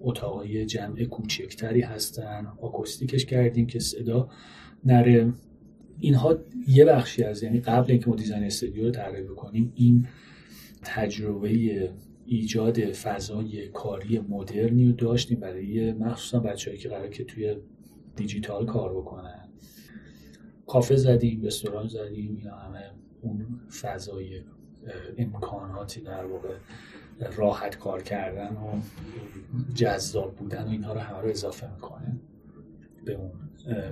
اتاقای 0.00 0.66
جمع 0.66 1.04
کوچکتری 1.04 1.80
هستن 1.80 2.46
acoustic 2.60 3.13
ش 3.13 3.26
کردیم 3.26 3.66
که 3.66 3.78
صدا 3.78 4.28
نره. 4.84 5.32
اینها 6.00 6.38
یه 6.68 6.84
بخشی 6.84 7.22
از 7.22 7.42
یعنی 7.42 7.60
قبل 7.60 7.90
اینکه 7.90 8.10
ما 8.10 8.16
دیزاین 8.16 8.44
استودیو 8.44 8.84
رو 8.84 8.90
طراحی 8.90 9.22
بکنیم 9.22 9.72
این 9.74 10.06
تجربه 10.82 11.92
ایجاد 12.26 12.78
فضای 12.78 13.68
کاری 13.68 14.18
مدرنی 14.18 14.86
رو 14.86 14.92
داشتیم 14.92 15.40
برای 15.40 15.92
مخصوصا 15.92 16.40
بچههایی 16.40 16.82
که 16.82 16.88
قرار 16.88 17.08
که 17.08 17.24
توی 17.24 17.56
دیجیتال 18.16 18.66
کار 18.66 18.96
بکنن. 18.96 19.39
کافه 20.70 20.96
زدیم 20.96 21.42
رستوران 21.42 21.88
زدیم 21.88 22.36
اینا 22.36 22.56
همه 22.56 22.90
اون 23.20 23.60
فضای 23.80 24.42
امکاناتی 25.18 26.00
در 26.00 26.24
واقع 26.24 26.56
راحت 27.36 27.78
کار 27.78 28.02
کردن 28.02 28.56
و 28.56 28.80
جذاب 29.74 30.36
بودن 30.36 30.64
و 30.64 30.68
اینها 30.68 30.92
رو 30.92 31.00
همه 31.00 31.18
رو 31.18 31.28
اضافه 31.28 31.74
می‌کنه 31.74 32.20
به 33.04 33.14
اون 33.14 33.30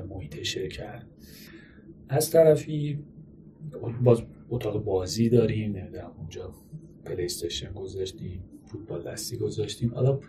محیط 0.09 0.43
شرکت. 0.43 1.03
از 2.09 2.31
طرفی 2.31 2.99
باز 4.05 4.23
اتاق 4.51 4.85
بازی 4.85 5.29
داریم 5.29 5.77
نمی‌دونم 5.77 6.13
اونجا 6.19 6.55
پلیستشن 7.05 7.73
گذاشتیم 7.73 8.45
فوتبال 8.67 9.03
دستی 9.03 9.37
گذاشتیم. 9.37 9.95
حالا 9.95 10.21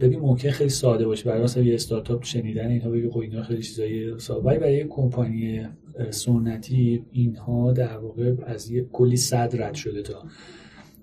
ببین 0.00 0.20
ممکن 0.20 0.50
خیلی 0.50 0.70
ساده 0.70 1.06
باشه. 1.06 1.24
برای 1.24 1.42
مثلا 1.42 1.62
یه 1.62 1.74
استارتاپ 1.74 2.24
شنیدن 2.24 2.68
اینها 2.68 2.90
بگی 2.90 3.08
خب 3.08 3.18
اینا 3.18 3.42
خیلی 3.42 3.62
چیزای 3.62 4.18
ساده. 4.18 4.40
ولی 4.40 4.58
برای 4.58 4.76
یه 4.76 4.84
کمپانی 4.84 5.68
سنتی 6.10 7.04
اینها 7.12 7.72
در 7.72 7.96
واقع 7.96 8.34
از 8.46 8.70
یه 8.70 8.86
کلی 8.92 9.16
صد 9.16 9.62
رد 9.62 9.74
شده 9.74 10.02
تا. 10.02 10.24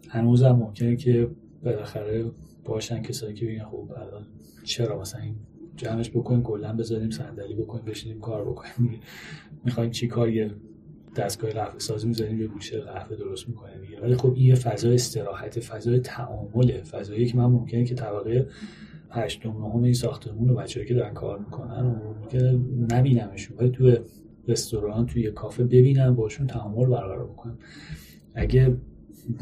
هنوز 0.10 0.44
هم 0.44 0.56
ممکنه 0.56 0.96
که 0.96 1.30
بالاخره 1.64 2.32
باشن 2.64 3.02
کسایی 3.02 3.34
که 3.34 3.46
بگن 3.46 3.66
خب 3.66 3.92
الان 3.96 4.26
چرا 4.64 5.02
مثلا 5.02 5.22
این 5.22 5.36
جمعش 5.76 6.10
بکنیم 6.10 6.44
کلا 6.44 6.74
بذاریم 6.74 7.10
صندلی 7.10 7.56
بکنیم 7.56 7.86
بشینیم 7.86 8.20
کار 8.20 8.46
بکنیم. 8.46 9.00
می‌خوایم 9.66 9.92
چی 9.92 10.08
کار 10.08 10.30
یه 10.30 10.52
دستگاه 11.16 11.52
قهوه 11.52 11.80
سازی 11.80 12.08
می‌ذاریم 12.08 12.42
یه 12.42 12.48
گوشه 12.48 12.80
قهوه 12.80 13.16
درست 13.16 13.50
می‌کنه 13.50 13.78
دیگه. 13.82 14.02
ولی 14.02 14.16
خب 14.16 14.34
این 14.36 14.46
یه 14.46 14.56
فضای 14.56 14.96
استراحت 14.96 15.60
فضای 15.60 16.00
تعامله 16.00 16.82
فضایی 16.82 17.26
که 17.26 17.38
من 17.38 17.46
ممکنه 17.46 17.86
که 17.86 17.96
طبقه 17.96 18.48
هشتم 19.10 19.50
نهم 19.50 19.84
این 19.84 19.94
ساختمون 19.94 20.50
و 20.50 20.56
بچه‌ای 20.56 20.86
که 20.86 20.94
دارن 20.94 21.14
کار 21.14 21.40
می‌کنن 21.40 21.86
و 21.86 22.28
که 22.28 22.60
نبینمشون. 22.92 23.58
ولی 23.58 23.70
تو 23.70 23.96
رستوران 24.48 25.06
توی 25.06 25.32
کافه 25.32 25.64
ببینم 25.64 26.16
باشون 26.16 26.48
تعامل 26.48 26.86
برقرار 26.86 27.26
بکنم 27.26 27.58
اگه 28.34 28.78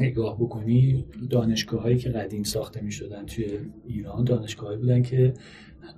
نگاه 0.00 0.40
بکنی 0.40 1.04
دانشگاه 1.30 1.82
هایی 1.82 1.96
که 1.96 2.10
قدیم 2.10 2.42
ساخته 2.42 2.80
می 2.80 2.92
شدن 2.92 3.26
توی 3.26 3.58
ایران 3.86 4.24
دانشگاه 4.24 4.76
بودن 4.76 5.02
که 5.02 5.34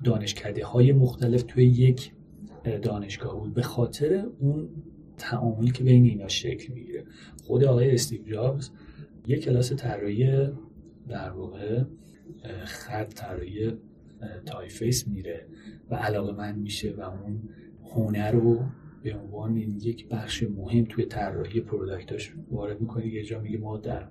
دانشکده 0.05 0.65
های 0.65 0.93
مختلف 0.93 1.43
توی 1.43 1.65
یک 1.65 2.13
دانشگاه 2.83 3.41
بود. 3.41 3.55
به 3.55 3.63
خاطر 3.63 4.27
اون 4.39 4.69
تعاملی 5.19 5.71
که 5.71 5.85
بین 5.85 6.05
اینا 6.05 6.29
شکل 6.29 6.73
می‌گیره. 6.73 7.05
خود 7.45 7.65
آقای 7.65 7.95
استیو 7.95 8.23
جابز 8.23 8.71
یک 9.27 9.45
کلاس 9.45 9.73
طراحی 9.73 10.49
در 11.09 11.31
واقع 11.31 11.85
خط 12.65 13.15
طراحی 13.15 13.73
typeface 14.47 15.09
میره 15.09 15.47
و 15.91 15.95
علاقه‌مند 15.95 16.59
میشه 16.59 16.95
و 16.99 17.01
اون 17.01 17.43
هنر 17.85 18.33
رو 18.33 18.65
به 19.03 19.15
عنوان 19.17 19.57
یک 19.57 20.09
بخش 20.09 20.43
مهم 20.43 20.85
توی 20.85 21.05
طراحی 21.05 21.61
پروداکتاش 21.61 22.35
وارد 22.51 22.81
می‌کنه 22.81 23.07
یه 23.07 23.25
جا 23.25 23.41
میگه 23.41 23.59
ما 23.59 23.77
در 23.77 24.09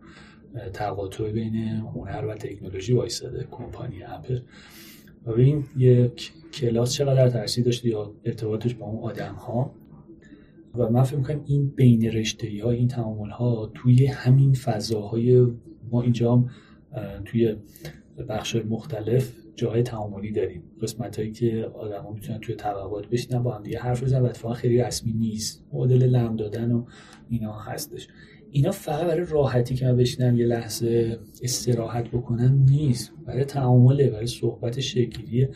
تقاطع 0.74 1.32
بین 1.32 1.56
هنر 1.56 2.26
و 2.26 2.34
تکنولوژی 2.34 2.94
وایساده 2.94 3.48
کمپانی 3.52 4.04
اپل. 4.04 4.40
و 5.26 5.32
این 5.32 5.66
یک 5.78 6.32
کلاس 6.54 6.94
چقدر 6.94 7.30
تاثیر 7.30 7.66
داشته 7.66 7.90
یا 7.90 8.14
ارتباطش 8.26 8.74
با 8.74 8.86
اون 8.86 9.04
آدم 9.04 9.34
ها 9.34 9.76
و 10.76 10.90
من 10.90 11.04
فکر 11.04 11.18
می‌کنم 11.18 11.42
این 11.46 11.70
بین 11.70 12.12
رشته 12.12 12.48
ها 12.64 12.72
این 12.72 12.88
تعامل 12.88 13.30
ها 13.30 13.72
توی 13.74 14.06
همین 14.06 14.54
فضاهای 14.54 15.48
ما 15.92 16.02
اینجا 16.02 16.46
توی 17.26 17.56
بخش 18.30 18.56
مختلف 18.56 19.34
جای 19.56 19.84
تعاملی 19.84 20.32
داریم. 20.32 20.64
قسمت 20.82 21.20
هایی 21.20 21.32
که 21.32 21.72
آدم 21.74 22.02
ها 22.04 22.12
می‌تونن 22.12 22.40
توی 22.40 22.56
طبقات 22.56 23.08
بشینن 23.08 23.44
با 23.44 23.52
هم 23.52 23.64
دیگه 23.64 23.80
حرف 23.80 24.04
بزنن 24.04 24.22
و 24.22 24.26
اتفاقا 24.26 24.54
خیلی 24.54 24.78
رسمی 24.78 25.14
نیست. 25.14 25.66
مدل 25.74 26.04
لم 26.04 26.36
دادن 26.36 26.72
و 26.72 26.86
اینا 27.30 27.54
هستش. 27.54 28.08
اینا 28.52 28.72
فقط 28.72 29.06
برای 29.06 29.26
راحتی 29.30 29.76
که 29.76 29.86
من 29.86 29.98
بشینم 29.98 30.38
یه 30.38 30.46
لحظه 30.46 31.20
استراحت 31.44 32.08
بکنم 32.08 32.66
نیست. 32.70 33.12
برای 33.26 33.46
تعامله 33.46 34.10
برای 34.10 34.28
صحبت 34.28 34.80
شکلی 34.80 35.48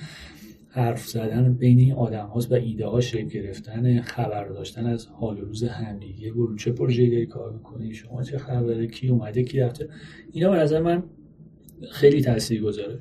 حرف 0.77 1.07
زدن 1.07 1.53
بین 1.53 1.79
این 1.79 1.93
آدم 1.93 2.25
هاست 2.25 2.51
و 2.51 2.55
ایده 2.55 2.85
ها 2.85 3.01
شکل 3.01 3.27
گرفتن 3.27 4.01
خبر 4.01 4.47
داشتن 4.47 4.85
از 4.85 5.07
حال 5.07 5.37
روز 5.37 5.63
همدیگه. 5.63 6.33
برو 6.33 6.55
چه 6.55 6.71
پروژه 6.71 7.09
داری 7.09 7.25
کار 7.25 7.51
می‌کنی؟ 7.53 7.93
شما 7.93 8.23
چه 8.23 8.37
خبره؟ 8.37 8.87
کی 8.87 9.07
اومده؟ 9.07 9.43
کی 9.43 9.59
رفته؟ 9.59 9.89
اینا 10.31 10.51
به 10.51 10.57
نظر 10.57 10.81
من 10.81 11.03
خیلی 11.91 12.21
تاثیر 12.21 12.61
گذاره 12.61 12.99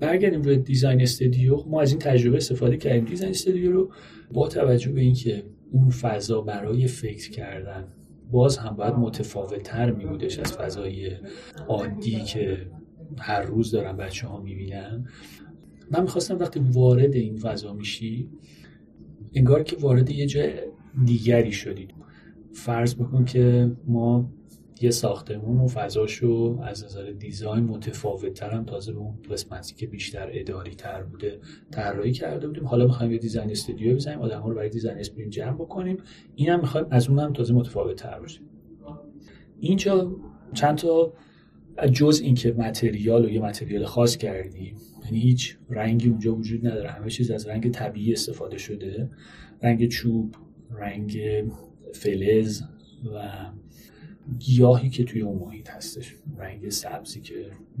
برگردیم 0.00 0.42
روی 0.42 0.56
دیزاین 0.56 1.00
استودیو. 1.00 1.64
ما 1.66 1.80
از 1.80 1.90
این 1.90 1.98
تجربه 1.98 2.36
استفاده 2.36 2.76
کردیم. 2.76 3.04
دیزاین 3.04 3.30
استودیو 3.30 3.72
رو 3.72 3.92
با 4.32 4.48
توجه 4.48 4.92
به 4.92 5.00
اینکه 5.00 5.42
اون 5.72 5.88
فضا 5.88 6.40
برای 6.40 6.86
فکر 6.86 7.30
کردن 7.30 7.84
باز 8.30 8.58
هم 8.58 8.76
باید 8.76 8.94
متفاوت 8.94 9.62
تر 9.62 9.90
می 9.90 10.04
از 10.24 10.52
فضای 10.52 11.10
عادی 11.68 12.20
که 12.20 12.66
هر 13.18 13.42
روز 13.42 13.70
دارن 13.70 13.96
بچه 13.96 14.26
ها 14.26 14.40
می‌بینن 14.40 15.06
من 15.90 16.02
می‌خواستم 16.02 16.38
وقتی 16.38 16.60
وارد 16.72 17.14
این 17.14 17.36
فضا 17.36 17.72
میشی 17.72 18.30
انگار 19.34 19.62
که 19.62 19.76
وارد 19.76 20.10
یه 20.10 20.26
جای 20.26 20.52
دیگری 21.04 21.52
شدید 21.52 21.94
فرض 22.52 22.94
بکن 22.94 23.24
که 23.24 23.72
ما 23.86 24.32
یه 24.82 24.90
ساختمون 24.90 25.60
و 25.60 25.68
فضاشو 25.68 26.58
از 26.62 26.84
نظر 26.84 27.10
دیزاین 27.10 27.64
متفاوت 27.64 28.34
تر 28.34 28.50
هم 28.50 28.64
تازه 28.64 28.92
به 28.92 28.98
اون 28.98 29.18
قسمتی 29.30 29.74
که 29.74 29.86
بیشتر 29.86 30.30
اداری 30.32 30.74
تر 30.74 31.02
بوده 31.02 31.40
طراحی 31.70 32.12
کرده 32.12 32.46
بودیم. 32.46 32.66
حالا 32.66 32.84
می‌خوایم 32.84 33.12
یه 33.12 33.18
design 33.18 33.50
studio 33.50 33.94
بزنیم 33.94 34.18
آدم 34.18 34.40
ها 34.40 34.48
رو 34.48 34.54
برای 34.54 34.68
design 34.68 34.98
sprint 34.98 35.32
جمع 35.32 35.54
بکنیم. 35.54 35.96
این 36.34 36.48
هم 36.48 36.60
می‌خوایم 36.60 36.86
از 36.90 37.08
اون 37.08 37.18
هم 37.18 37.32
تازه 37.32 37.54
متفاوت 37.54 37.96
تر 37.96 38.20
باشیم 38.20 38.42
اینجا 39.58 40.16
چند 40.54 40.78
تا 40.78 41.12
جز 41.86 42.20
اینکه 42.24 42.52
material 42.52 43.24
و 43.24 43.30
یه 43.30 43.40
material 43.40 43.84
خاص 43.84 44.16
کردیم 44.16 44.76
یعنی 45.04 45.20
هیچ 45.20 45.56
رنگی 45.70 46.08
اونجا 46.08 46.34
وجود 46.34 46.66
نداره. 46.66 46.90
همه 46.90 47.10
چیز 47.10 47.30
از 47.30 47.46
رنگ 47.46 47.70
طبیعی 47.70 48.12
استفاده 48.12 48.58
شده. 48.58 49.10
رنگ 49.62 49.88
چوب 49.88 50.34
رنگ 50.70 51.18
فلز 51.94 52.62
و 53.14 53.28
گیاهی 54.38 54.90
که 54.90 55.04
توی 55.04 55.20
اون 55.20 55.38
محیط 55.38 55.70
هستش. 55.70 56.16
رنگ 56.38 56.68
سبزی 56.68 57.20
که 57.20 57.34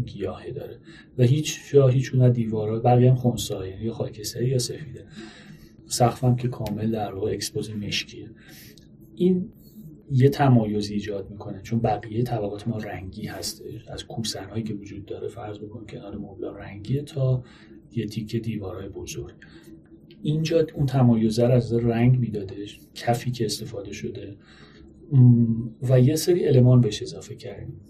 گیاهی 0.06 0.52
داره. 0.52 0.78
و 1.18 1.22
هیچ 1.22 1.58
جا 1.72 1.88
هیچ 1.88 2.14
اون 2.14 2.32
دیوارا. 2.32 2.80
بقیه 2.80 3.10
هم 3.10 3.16
خونسا 3.16 3.66
یعنی 3.66 3.84
یا 3.84 3.92
خاکستری 3.92 4.48
یا 4.48 4.58
سفیده. 4.58 5.04
سقفم 5.86 6.36
که 6.36 6.48
کامل 6.48 6.90
در 6.90 7.14
واقع 7.14 7.32
اکسپوز 7.32 7.70
مشکیه. 7.70 8.30
این 9.14 9.48
یه 10.10 10.28
تمایزی 10.28 10.94
ایجاد 10.94 11.30
می‌کنه 11.30 11.62
چون 11.62 11.78
بقیه 11.80 12.22
طبقات 12.22 12.68
ما 12.68 12.76
رنگی 12.76 13.26
هستش 13.26 13.88
از 13.88 14.06
کوسن 14.06 14.48
هایی 14.48 14.62
که 14.62 14.74
وجود 14.74 15.04
داره 15.04 15.28
فرض 15.28 15.58
بکن 15.58 15.86
کنار 15.86 16.18
مبلا 16.18 16.56
رنگیه 16.56 17.02
تا 17.02 17.44
یه 17.92 18.06
تیکه 18.06 18.38
دیوارهای 18.38 18.88
بزرگ. 18.88 19.34
اینجا 20.22 20.66
اون 20.74 20.86
تمایزه 20.86 21.44
از 21.44 21.72
رنگ 21.72 22.18
میدادش 22.18 22.80
کفی 22.94 23.30
که 23.30 23.44
استفاده 23.44 23.92
شده. 23.92 24.36
و 25.82 26.00
یه 26.00 26.16
سری 26.16 26.48
element 26.48 26.80
بهش 26.80 27.02
اضافه 27.02 27.34
کردیم. 27.34 27.80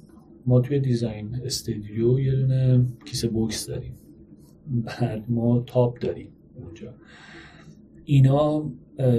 ما 0.46 0.60
توی 0.60 0.80
design 0.80 1.34
studio 1.44 2.20
یه 2.20 2.36
دونه 2.36 2.86
کیسه 3.04 3.28
بوکس 3.28 3.66
داریم. 3.66 3.94
بعد 4.66 5.24
ما 5.28 5.60
تاب 5.60 5.98
داریم 5.98 6.28
اونجا. 6.54 6.94
اینا 8.10 8.70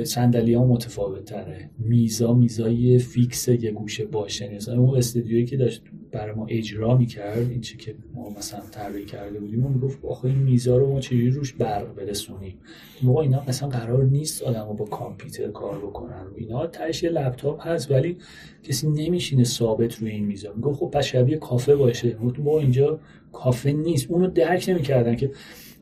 صندلی 0.03 0.53
ها 0.53 0.65
متفاوت 0.65 1.25
تره 1.25 1.69
میزا 1.79 2.33
میزای 2.33 2.99
fix 2.99 3.47
یه 3.47 3.71
گوشه 3.71 4.05
باشه 4.05 4.55
مثلا 4.55 4.79
اون 4.79 4.97
استودیویی 4.97 5.45
که 5.45 5.57
داشت 5.57 5.83
برای 6.11 6.35
ما 6.35 6.45
اجرا 6.49 6.97
می‌کرد 6.97 7.49
این 7.51 7.61
چی 7.61 7.77
که 7.77 7.95
ما 8.13 8.29
مثلا 8.29 8.59
طراحی 8.71 9.05
کرده 9.05 9.39
بودیم 9.39 9.65
اون 9.65 9.79
گفت 9.79 10.05
آخه 10.05 10.25
این 10.25 10.37
میزا 10.37 10.77
رو 10.77 10.93
ما 10.93 10.99
چجوری 10.99 11.29
روش 11.29 11.53
برق 11.53 11.95
برسونیم؟ 11.95 12.57
موقع 13.03 13.21
اینا 13.21 13.43
مثلا 13.47 13.69
قرار 13.69 14.03
نیست 14.03 14.41
آدم 14.43 14.75
با 14.77 14.85
کامپیوتر 14.85 15.47
کار 15.47 15.77
بکنن. 15.77 16.25
اینا 16.35 16.67
تهش 16.67 17.03
لپتاپ 17.03 17.67
هست 17.67 17.91
ولی 17.91 18.17
کسی 18.63 18.87
نمیشینه 18.87 19.43
ثابت 19.43 19.95
روی 19.95 20.11
این 20.11 20.25
میزا. 20.25 20.53
میگه 20.53 20.73
خب 20.73 20.89
پس 20.93 21.05
شبیه 21.05 21.37
کافه 21.37 21.75
باشه. 21.75 22.17
ما 22.43 22.59
اینجا 22.59 22.99
کافه 23.31 23.71
نیست. 23.71 24.11
اونو 24.11 24.27
درک 24.27 24.69
نمی‌کردن 24.69 25.15
که 25.15 25.31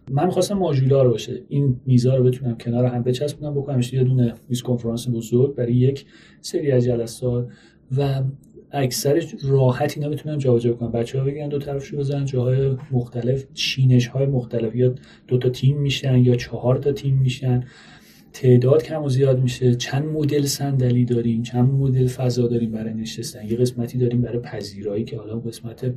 من 0.10 0.26
می‌خواستم 0.26 0.58
ماژولار 0.58 1.10
باشه. 1.10 1.44
این 1.48 1.80
میزا 1.86 2.16
رو 2.16 2.24
بتونم 2.24 2.58
کنار 2.58 2.86
هم 2.86 3.04
بچسبونم 3.04 3.54
بکنمش 3.54 3.94
یه 3.94 4.04
دونه 4.04 4.34
میز 4.50 4.62
کنفرانس 4.62 5.10
بزرگ 5.10 5.56
برای 5.56 5.74
یک 5.74 6.06
سری 6.42 6.72
از 6.72 6.84
جلسات. 6.84 7.48
و 7.98 8.24
اکثرش 8.72 9.36
راحت 9.44 9.98
اینا 9.98 10.10
بتونم 10.10 10.38
جابجا 10.38 10.74
کنم. 10.74 10.92
بچه 10.92 11.20
ها 11.20 11.26
بگیرن 11.26 11.50
دو 11.50 11.60
طرفشو 11.60 11.98
بزنن 11.98 12.26
جاهای 12.26 12.78
مختلف 12.92 13.46
چینش 13.54 14.08
های 14.08 14.26
مختلف. 14.26 14.76
یا 14.76 14.96
دو 15.28 15.38
تا 15.38 15.50
تیم 15.50 15.78
میشن 15.78 16.18
یا 16.18 16.36
چهار 16.36 16.78
تا 16.78 16.92
تیم 16.92 17.18
میشن. 17.18 17.64
تعداد 18.34 18.84
کم 18.84 19.04
و 19.04 19.10
زیاد 19.10 19.40
میشه. 19.40 19.76
چند 19.76 20.06
مدل 20.06 20.46
صندلی 20.46 21.06
داریم 21.06 21.42
چند 21.42 21.70
مدل 21.74 22.08
فضا 22.08 22.48
داریم 22.48 22.72
برای 22.72 22.94
نشستن. 22.94 23.46
یه 23.46 23.58
قسمتی 23.58 23.98
داریم 23.98 24.22
برای 24.22 24.40
پذیرایی 24.40 25.04
که 25.04 25.18
حالا 25.18 25.40
قسمت 25.40 25.94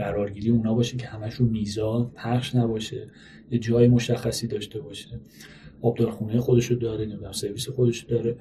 قرارگیری 0.00 0.50
اونا 0.50 0.74
باشه 0.74 0.96
که 0.96 1.06
همش 1.06 1.34
رو 1.34 1.46
میزا 1.46 2.12
پخش 2.14 2.54
نباشه 2.54 3.08
یه 3.50 3.58
جای 3.58 3.88
مشخصی 3.88 4.46
داشته 4.46 4.80
باشه. 4.80 5.20
آبدارخونه 5.82 6.40
خودشو 6.40 6.74
داره 6.74 7.06
نمی‌دونم 7.06 7.32
سرویس 7.32 7.68
خودشو 7.68 8.08
داره. 8.08 8.36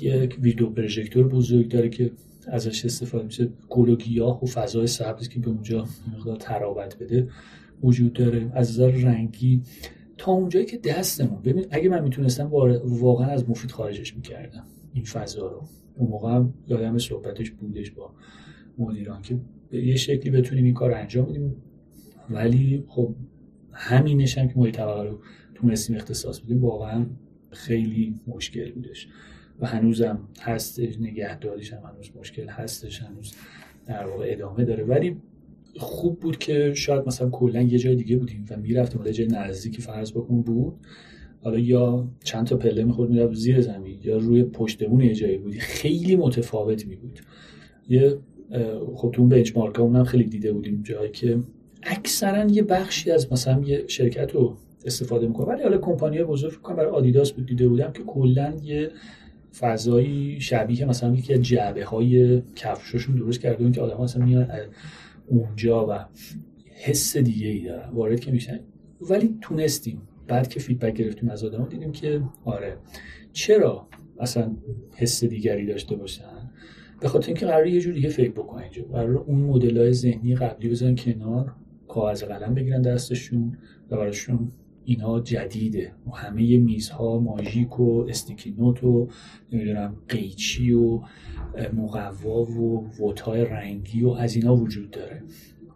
یک 0.00 0.38
ویدیو 0.40 0.70
پروژکتور 0.70 1.28
بزرگ 1.28 1.68
داره 1.68 1.88
که 1.88 2.10
ازش 2.46 2.84
استفاده 2.84 3.24
میشه. 3.24 3.48
گل 3.68 3.88
و 3.88 3.96
گیاه 3.96 4.44
و 4.44 4.46
فضای 4.46 4.86
سبز 4.86 5.28
که 5.28 5.40
به 5.40 5.48
اونجا 5.48 5.86
مقدار 6.12 6.36
ترابط 6.36 6.96
بده 6.98 7.28
وجود 7.82 8.12
داره. 8.12 8.52
از 8.54 8.70
نظر 8.70 8.90
رنگی 8.90 9.62
تا 10.18 10.32
اونجایی 10.32 10.66
که 10.66 10.78
دستمون 10.78 11.42
ببین 11.42 11.66
اگه 11.70 11.88
من 11.88 12.02
می‌تونستم 12.02 12.50
واقعا 12.84 13.26
از 13.26 13.50
مفید 13.50 13.70
خارجش 13.70 14.16
می‌کردم 14.16 14.64
این 14.94 15.04
فضا 15.04 15.46
رو. 15.46 15.62
اون 15.96 16.10
موقع 16.10 16.32
هم 16.32 16.54
یادم 16.68 16.98
صحبتش 16.98 17.50
بودش 17.50 17.90
با 17.90 18.10
مدیران 18.78 19.22
که 19.22 19.38
به 19.70 19.86
یه 19.86 19.96
شکلی 19.96 20.30
بتونیم 20.30 20.64
این 20.64 20.74
کار 20.74 20.92
انجام 20.92 21.26
بدیم. 21.26 21.56
ولی 22.30 22.84
خب 22.88 23.14
همینش 23.72 24.38
هم 24.38 24.48
که 24.48 24.54
ما 24.56 24.70
طبقه 24.70 25.02
رو 25.02 25.20
تونستیم 25.54 25.96
اختصاص 25.96 26.40
بدیم 26.40 26.64
واقعا 26.64 27.06
خیلی 27.50 28.14
مشکل 28.26 28.72
بودش. 28.72 29.08
و 29.60 29.66
هنوزم 29.66 30.28
هستش 30.40 31.00
نگهداریش 31.00 31.72
هم 31.72 31.82
هنوز 31.92 32.10
مشکل 32.16 32.48
هستش 32.48 33.02
هنوز 33.02 33.34
در 33.86 34.06
واقع 34.06 34.26
ادامه 34.28 34.64
داره. 34.64 34.84
ولی 34.84 35.16
خوب 35.76 36.20
بود 36.20 36.38
که 36.38 36.74
شاید 36.74 37.06
مثلا 37.06 37.30
کلا 37.30 37.62
یه 37.62 37.78
جای 37.78 37.96
دیگه 37.96 38.16
بودیم 38.16 38.44
و 38.50 38.56
می‌رفتیم 38.56 39.00
ولی 39.00 39.12
جای 39.12 39.26
نزدیکی 39.26 39.82
فرض 39.82 40.12
بکن 40.12 40.42
بود. 40.42 40.74
حالا 41.42 41.58
یا 41.58 42.08
چند 42.24 42.46
تا 42.46 42.56
پله 42.56 42.84
می‌خورد 42.84 43.10
می‌رفت 43.10 43.34
زیر 43.34 43.60
زمین 43.60 44.00
یا 44.02 44.16
روی 44.16 44.42
پشتمون 44.44 45.00
یه 45.00 45.14
جایی 45.14 45.38
بودی 45.38 45.60
خیلی 45.60 46.16
متفاوت 46.16 46.86
می 46.86 46.96
بود 46.96 47.20
یه 47.88 48.18
خب 48.94 49.10
تو 49.10 49.20
اون 49.20 49.28
بنچمارک 49.28 49.80
اونم 49.80 50.04
خیلی 50.04 50.24
دیده 50.24 50.52
بودیم 50.52 50.82
جایی 50.82 51.10
که 51.10 51.38
اکثرا 51.82 52.44
یه 52.44 52.62
بخشی 52.62 53.10
از 53.10 53.32
مثلا 53.32 53.62
یه 53.62 53.84
شرکت 53.86 54.34
رو 54.34 54.56
استفاده 54.84 55.26
می‌کنه 55.26 55.46
ولی 55.46 55.62
حالا 55.62 55.78
کمپانی 55.78 56.24
بزرگ 56.24 56.62
کنم 56.62 56.76
برای 56.76 56.90
آدیداس 56.90 57.32
بود 57.32 57.46
دیده 57.46 57.68
بودم 57.68 57.92
که 57.92 58.02
کلا 58.02 58.54
یه 58.62 58.90
فضایی 59.58 60.40
شبیه 60.40 60.84
مثلا 60.84 61.14
یکی 61.14 61.34
از 61.34 61.42
جعبه 61.42 61.84
های 61.84 62.42
کفششون 62.56 63.16
درست 63.16 63.40
کرده 63.40 63.70
که 63.70 63.80
آدم 63.80 64.02
مثلا 64.02 64.24
میان 64.24 64.48
اونجا 65.26 65.86
و 65.86 66.04
حس 66.84 67.16
دیگه 67.16 67.48
ای 67.48 67.60
دارن 67.60 67.90
وارد 67.90 68.20
که 68.20 68.30
میشن. 68.30 68.60
ولی 69.00 69.38
تونستیم. 69.40 70.02
بعد 70.28 70.48
که 70.48 70.60
فیدبک 70.60 70.94
گرفتیم 70.94 71.28
از 71.28 71.44
آدم 71.44 71.64
دیدیم 71.64 71.92
که 71.92 72.22
آره 72.44 72.76
چرا 73.32 73.88
اصلا 74.18 74.56
حس 74.96 75.24
دیگری 75.24 75.66
داشته 75.66 75.96
باشن؟ 75.96 76.41
به 77.02 77.08
خاطر 77.08 77.26
اینکه 77.26 77.46
قرار 77.46 77.66
یه 77.66 77.80
جور 77.80 77.94
دیگه 77.94 78.08
فکر 78.08 78.30
بکنن 78.30 78.62
اینجا. 78.62 78.82
قرار 78.82 79.16
اون 79.16 79.40
مدل 79.40 79.78
های 79.78 79.92
ذهنی 79.92 80.34
قبلی 80.34 80.68
بزنن 80.68 80.96
کنار 80.96 81.52
کاغذ 81.88 82.24
قلم 82.24 82.54
بگیرن 82.54 82.82
دستشون 82.82 83.58
و 83.90 83.96
براشون 83.96 84.52
اینها 84.84 85.20
جدیده. 85.20 85.92
و 86.06 86.10
همه 86.10 86.58
میزها 86.58 87.18
ماژیک 87.18 87.80
و 87.80 88.06
sticky 88.08 88.54
note 88.58 88.84
و 88.84 89.08
نمی‌دونم 89.52 89.96
قیچی 90.08 90.72
و 90.72 91.00
مقوا 91.72 92.42
و 92.42 92.90
vote 93.00 93.29
های 93.29 93.44
رنگی 93.44 94.04
و 94.04 94.08
از 94.08 94.36
اینا 94.36 94.56
وجود 94.56 94.90
داره. 94.90 95.22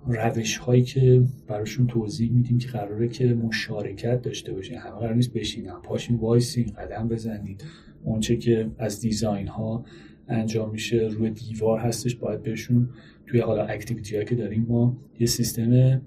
روش 0.07 0.57
هایی 0.57 0.82
که 0.82 1.23
براشون 1.48 1.86
توضیح 1.86 2.31
میدیم 2.32 2.59
که 2.59 2.69
قراره 2.69 3.09
که 3.09 3.35
مشارکت 3.35 4.23
داشته 4.23 4.53
باشه. 4.53 4.78
همه 4.78 4.98
قرار 4.98 5.15
نیست 5.15 5.32
بشینن. 5.32 5.81
پاشین 5.82 6.16
وایسین 6.16 6.66
قدم 6.66 7.09
بزنید. 7.09 7.65
اونچه 8.05 8.36
که 8.36 8.70
از 8.78 9.01
design 9.01 9.48
ها 9.48 9.85
انجام 10.28 10.70
میشه 10.70 10.97
روی 10.97 11.31
دیوار 11.31 11.78
هستش 11.78 12.16
باید 12.16 12.43
بهشون 12.43 12.89
توی 13.27 13.40
حالا 13.40 13.65
activity 13.64 14.24
که 14.24 14.35
داریم 14.35 14.66
ما 14.69 14.97
یه 15.20 15.27
سیستم 15.27 16.01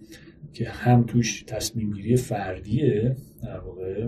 که 0.54 0.70
هم 0.70 1.04
توش 1.04 1.44
تصمیم 1.48 1.92
گیری 1.92 2.16
فردیه 2.16 3.16
در 3.44 3.60
واقع. 3.60 4.08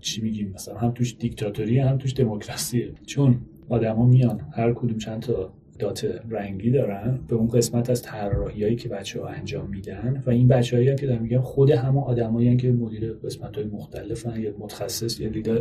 چی 0.00 0.22
میگیم؟ 0.22 0.52
مثلا 0.54 0.78
هم 0.78 0.90
توش 0.90 1.16
دیکتاتوری 1.18 1.78
هم 1.78 1.98
توش 1.98 2.14
دموکراسیه. 2.14 2.92
چون 3.06 3.38
آدما 3.68 4.06
میان 4.06 4.40
هر 4.52 4.72
کدوم 4.72 4.98
چند 4.98 5.22
تا 5.22 5.52
دات 5.78 6.20
رنگی 6.30 6.70
دارن 6.70 7.18
به 7.28 7.36
اون 7.36 7.48
قسمت 7.48 7.90
از 7.90 8.02
طراحیایی 8.02 8.76
که 8.76 8.88
بچه 8.88 9.20
ها 9.20 9.28
انجام 9.28 9.70
میدن 9.70 10.22
و 10.26 10.30
این 10.30 10.48
بچه 10.48 10.76
هایی 10.76 10.96
که 10.96 11.06
دارم 11.06 11.22
میگم 11.22 11.40
خود 11.40 11.70
همه 11.70 12.00
آدمایی 12.00 12.56
که 12.56 12.72
مدیر 12.72 13.12
قسمت 13.12 13.56
های 13.56 13.64
مختلفن 13.64 14.40
یا 14.40 14.54
متخصص 14.58 15.20
یا 15.20 15.28
لیدر 15.28 15.60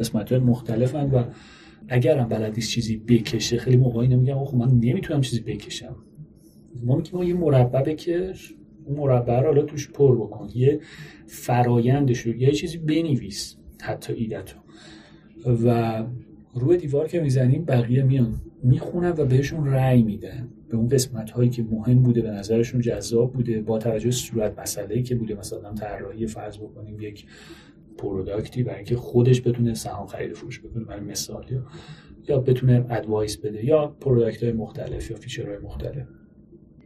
قسمت 0.00 0.32
های 0.32 0.40
مختلفن 0.40 1.10
و 1.10 1.24
اگر 1.88 2.18
هم 2.18 2.28
بلد 2.28 2.58
چیزی 2.58 2.96
بکشه 2.96 3.56
خیلی 3.56 3.76
موقعی 3.76 4.08
نمیگم 4.08 4.44
خب 4.44 4.56
من 4.56 4.68
نمی‌تونم 4.68 5.20
چیزی 5.20 5.42
بکشم. 5.42 5.96
ما 6.84 6.96
میگیم 6.96 7.22
یه 7.22 7.34
مربع 7.34 7.82
بکش 7.82 8.54
اون 8.84 8.98
مربع 8.98 9.40
رو 9.40 9.46
حالا 9.46 9.62
توش 9.62 9.90
پر 9.90 10.16
بکن 10.16 10.48
یه 10.54 10.80
فرایندش 11.26 12.18
رو 12.18 12.36
یه 12.36 12.52
چیزی 12.52 12.78
بنویس 12.78 13.56
حتی 13.82 14.12
ایدتو 14.12 14.58
و 15.64 16.04
روی 16.54 16.76
دیوار 16.76 17.08
که 17.08 17.20
می‌زنیم 17.20 17.64
بقیه 17.64 18.02
میان 18.02 18.34
می‌خونن 18.62 19.10
و 19.10 19.24
بهشون 19.24 19.66
رأی 19.66 20.02
میدن. 20.02 20.48
به 20.68 20.76
اون 20.76 20.88
قسمت 20.88 21.30
هایی 21.30 21.50
که 21.50 21.62
مهم 21.62 22.02
بوده 22.02 22.22
به 22.22 22.30
نظرشون 22.30 22.80
جذاب 22.80 23.32
بوده 23.32 23.60
با 23.60 23.78
توجه 23.78 24.10
صورت 24.10 24.58
مسئله 24.58 25.02
که 25.02 25.14
بوده. 25.14 25.34
مثلا 25.34 25.72
طراحی 25.72 26.26
فرض 26.26 26.58
بکنیم 26.58 27.00
یک 27.00 27.26
پروداکتی 27.98 28.62
برای 28.62 28.76
اینکه 28.76 28.96
خودش 28.96 29.42
بتونه 29.42 29.74
سهام 29.74 30.06
خرید 30.06 30.32
فروش 30.32 30.60
بکنه 30.60 30.84
برای 30.84 31.00
مثال 31.00 31.46
یا 31.50 31.66
یا 32.28 32.38
بتونه 32.38 32.86
advice 32.90 33.36
بده 33.36 33.64
یا 33.64 33.86
product 34.00 34.42
های 34.42 34.52
مختلف 34.52 35.10
یا 35.10 35.16
feature 35.16 35.49
های 35.49 35.58
مختلف. 35.58 36.06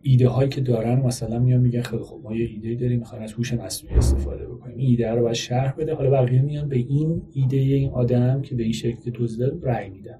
ایده 0.03 0.29
هایی 0.29 0.49
که 0.49 0.61
دارن 0.61 1.01
مثلا 1.01 1.39
میان 1.39 1.61
میگن 1.61 1.83
خیلی 1.83 2.03
خب 2.03 2.21
ما 2.25 2.37
یه 2.37 2.47
ایده 2.47 2.75
داریم 2.75 2.99
می‌خوایم 2.99 3.25
از 3.25 3.33
هوش 3.33 3.55
مصنوعی 3.55 3.97
استفاده 3.97 4.47
بکنیم. 4.47 4.77
ایده 4.79 5.11
رو 5.11 5.23
باید 5.23 5.35
شرح 5.35 5.75
بده. 5.79 5.95
حالا 5.95 6.11
بقیه 6.11 6.43
میان 6.43 6.69
به 6.69 6.77
این 6.77 7.23
ایده 7.33 7.57
این 7.57 7.91
آدم 7.91 8.43
که 8.43 8.55
به 8.55 8.63
این 8.63 8.73
شکل 8.73 9.11
توضیح 9.11 9.39
داد 9.39 9.69
رأی 9.69 9.91
میدن. 9.91 10.19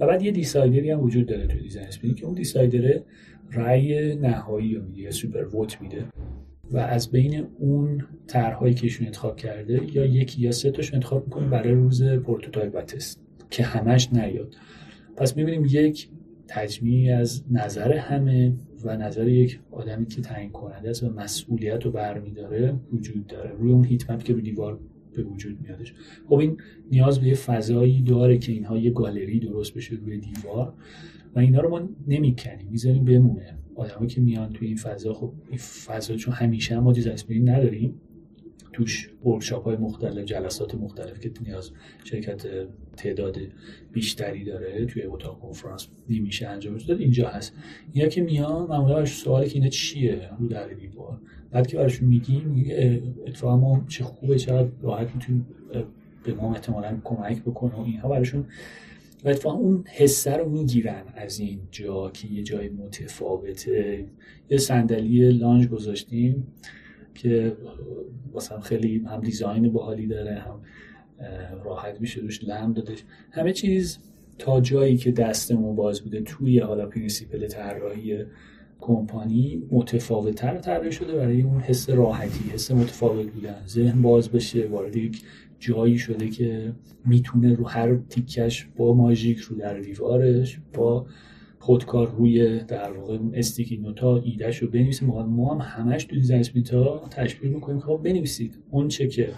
و 0.00 0.06
بعد 0.06 0.22
یه 0.22 0.30
decider 0.30 0.82
ی 0.82 0.90
هم 0.90 1.00
وجود 1.00 1.26
داره 1.26 1.46
تو 1.46 1.58
design 1.58 2.14
که 2.14 2.26
اون 2.26 2.34
decider 2.34 3.00
رأی 3.52 4.14
نهایی 4.14 4.74
رو 4.74 4.82
میده 4.84 5.10
super 5.10 5.44
vote 5.44 5.82
میده. 5.82 6.04
و 6.70 6.78
از 6.78 7.10
بین 7.10 7.46
اون 7.58 8.04
طرحهایی 8.26 8.74
که 8.74 8.84
ایشون 8.84 9.06
انتخاب 9.06 9.36
کرده 9.36 9.80
یا 9.92 10.06
یکی 10.06 10.42
یا 10.42 10.52
سه 10.52 10.70
تاشون 10.70 10.94
انتخاب 10.94 11.24
می‌کنه 11.24 11.48
برای 11.48 11.72
روز 11.72 12.02
prototype 12.02 12.74
و 12.74 12.80
تست 12.82 13.22
که 13.50 13.62
همش 13.62 14.12
نیاد. 14.12 14.56
پس 15.16 15.36
می‌بینیم 15.36 15.64
یک 15.64 16.08
تجمیعی 16.48 17.10
از 17.10 17.44
نظر 17.50 17.92
همه 17.92 18.52
و 18.84 18.96
نظر 18.96 19.28
یک 19.28 19.60
آدمی 19.70 20.06
که 20.06 20.22
تعیین 20.22 20.50
کننده 20.50 20.90
است 20.90 21.02
و 21.02 21.10
مسئولیت 21.10 21.84
رو 21.84 21.90
برمیداره 21.90 22.74
وجود 22.92 23.26
داره. 23.26 23.50
روی 23.50 23.72
اون 23.72 23.84
هیت 23.84 24.10
مپ 24.10 24.22
که 24.22 24.32
رو 24.32 24.40
دیوار 24.40 24.78
به 25.16 25.22
وجود 25.22 25.58
میادش. 25.62 25.94
خب 26.28 26.34
این 26.34 26.56
نیاز 26.90 27.20
به 27.20 27.26
یه 27.26 27.34
فضایی 27.34 28.02
داره 28.02 28.38
که 28.38 28.52
اینها 28.52 28.78
یه 28.78 28.90
گالری 28.90 29.40
درست 29.40 29.74
بشه 29.74 29.94
روی 29.94 30.18
دیوار 30.18 30.72
و 31.34 31.38
اینا 31.38 31.60
رو 31.60 31.70
ما 31.70 31.88
نمی‌کنیم. 32.08 32.68
می‌ذاریم 32.70 33.04
بمونه. 33.04 33.58
آدمایی 33.80 34.08
که 34.08 34.20
میان 34.20 34.52
توی 34.52 34.68
این 34.68 34.76
فضا 34.76 35.14
خب 35.14 35.32
این 35.48 35.58
فضا 35.58 36.16
چون 36.16 36.34
همیشه 36.34 36.76
هم 36.76 36.82
ما 36.82 36.92
دیزاین 36.92 37.48
نداریم 37.48 38.00
توش 38.72 39.10
ورکشاپ 39.24 39.64
های 39.64 39.76
مختلف 39.76 40.24
جلسات 40.24 40.74
مختلف 40.74 41.20
که 41.20 41.30
نیاز 41.46 41.70
شرکت 42.04 42.46
تعداد 42.96 43.38
بیشتری 43.92 44.44
داره 44.44 44.86
توی 44.86 45.02
اتاق 45.02 45.40
کنفرانس 45.40 45.88
نمیشه 46.08 46.48
انجام 46.48 46.76
داد 46.76 47.00
اینجا 47.00 47.28
هست. 47.28 47.54
اینا 47.92 48.08
که 48.08 48.22
میان 48.22 48.66
معمولا 48.66 48.94
برش 48.94 49.12
سوالی 49.12 49.48
که 49.48 49.54
اینا 49.54 49.68
چیه؟ 49.68 50.30
رو 50.38 50.48
در 50.48 50.68
دیوار 50.68 51.20
بعد 51.50 51.66
که 51.66 51.76
براشون 51.76 52.08
میگیم 52.08 52.66
اتفاقا 53.26 53.56
ما 53.56 53.84
چه 53.88 54.04
خوبه 54.04 54.38
چقدر 54.38 54.68
راحت 54.82 55.14
می‌تونیم 55.14 55.46
به 56.24 56.34
ما 56.34 56.54
احتمالا 56.54 57.00
کمک 57.04 57.42
بکنه 57.42 57.74
و 57.74 57.80
اینها. 57.80 58.08
براشون 58.08 58.44
و 59.24 59.28
اتفاقا 59.28 59.56
اون 59.56 59.84
حسه 59.86 60.36
رو 60.36 60.48
می‌گیرن 60.48 61.02
از 61.14 61.40
این 61.40 61.60
جا 61.70 62.10
که 62.10 62.28
یه 62.28 62.42
جای 62.42 62.68
متفاوته. 62.68 64.06
یه 64.50 64.58
صندلی 64.58 65.32
lounge 65.32 65.68
گذاشتیم 65.68 66.46
که 67.14 67.56
مثلا 68.34 68.60
خیلی 68.60 69.04
هم 69.06 69.20
design 69.20 69.72
باحالی 69.72 70.06
داره 70.06 70.34
هم 70.34 70.60
راحت 71.64 72.00
میشه 72.00 72.20
روش 72.20 72.44
لم 72.44 72.72
دادش. 72.72 73.04
همه 73.30 73.52
چیز 73.52 73.98
تا 74.38 74.60
جایی 74.60 74.96
که 74.96 75.12
دستمون 75.12 75.76
باز 75.76 76.00
بوده 76.00 76.20
توی 76.20 76.58
حالا 76.58 76.86
principle 76.86 77.46
طراحی 77.46 78.24
کمپانی 78.80 79.62
متفاوتتر 79.70 80.58
طراحی 80.58 80.92
شده 80.92 81.12
برای 81.12 81.42
اون 81.42 81.60
حس 81.60 81.90
راحتی 81.90 82.50
حس 82.50 82.70
متفاوت 82.70 83.26
بودن. 83.26 83.62
ذهن 83.66 84.02
باز 84.02 84.28
بشه 84.28 84.66
وارد 84.66 84.96
یک 84.96 85.22
جایی 85.60 85.98
شده 85.98 86.28
که 86.28 86.72
می‌تونه 87.06 87.54
رو 87.54 87.64
هر 87.68 87.96
تیکش 87.96 88.68
با 88.76 88.94
ماژیک 88.94 89.38
رو 89.38 89.56
در 89.56 89.80
دیوارش 89.80 90.60
با 90.74 91.06
خودکار 91.58 92.10
روی 92.10 92.58
در 92.64 92.92
واقع 92.92 93.18
استیکی 93.34 93.76
نوتا 93.76 94.16
ایدهش 94.16 94.58
رو 94.58 94.68
بنویسیم 94.68 95.08
ما 95.08 95.54
هم 95.54 95.82
همش 95.82 96.04
تو 96.04 96.16
دیزاین 96.16 96.40
اسپریتا 96.40 97.08
تشبیه 97.10 97.50
می‌کنیم 97.50 97.80
خب 97.80 98.00
بنویسید. 98.04 98.58
اون 98.70 98.88
چه 98.88 99.08
که 99.08 99.28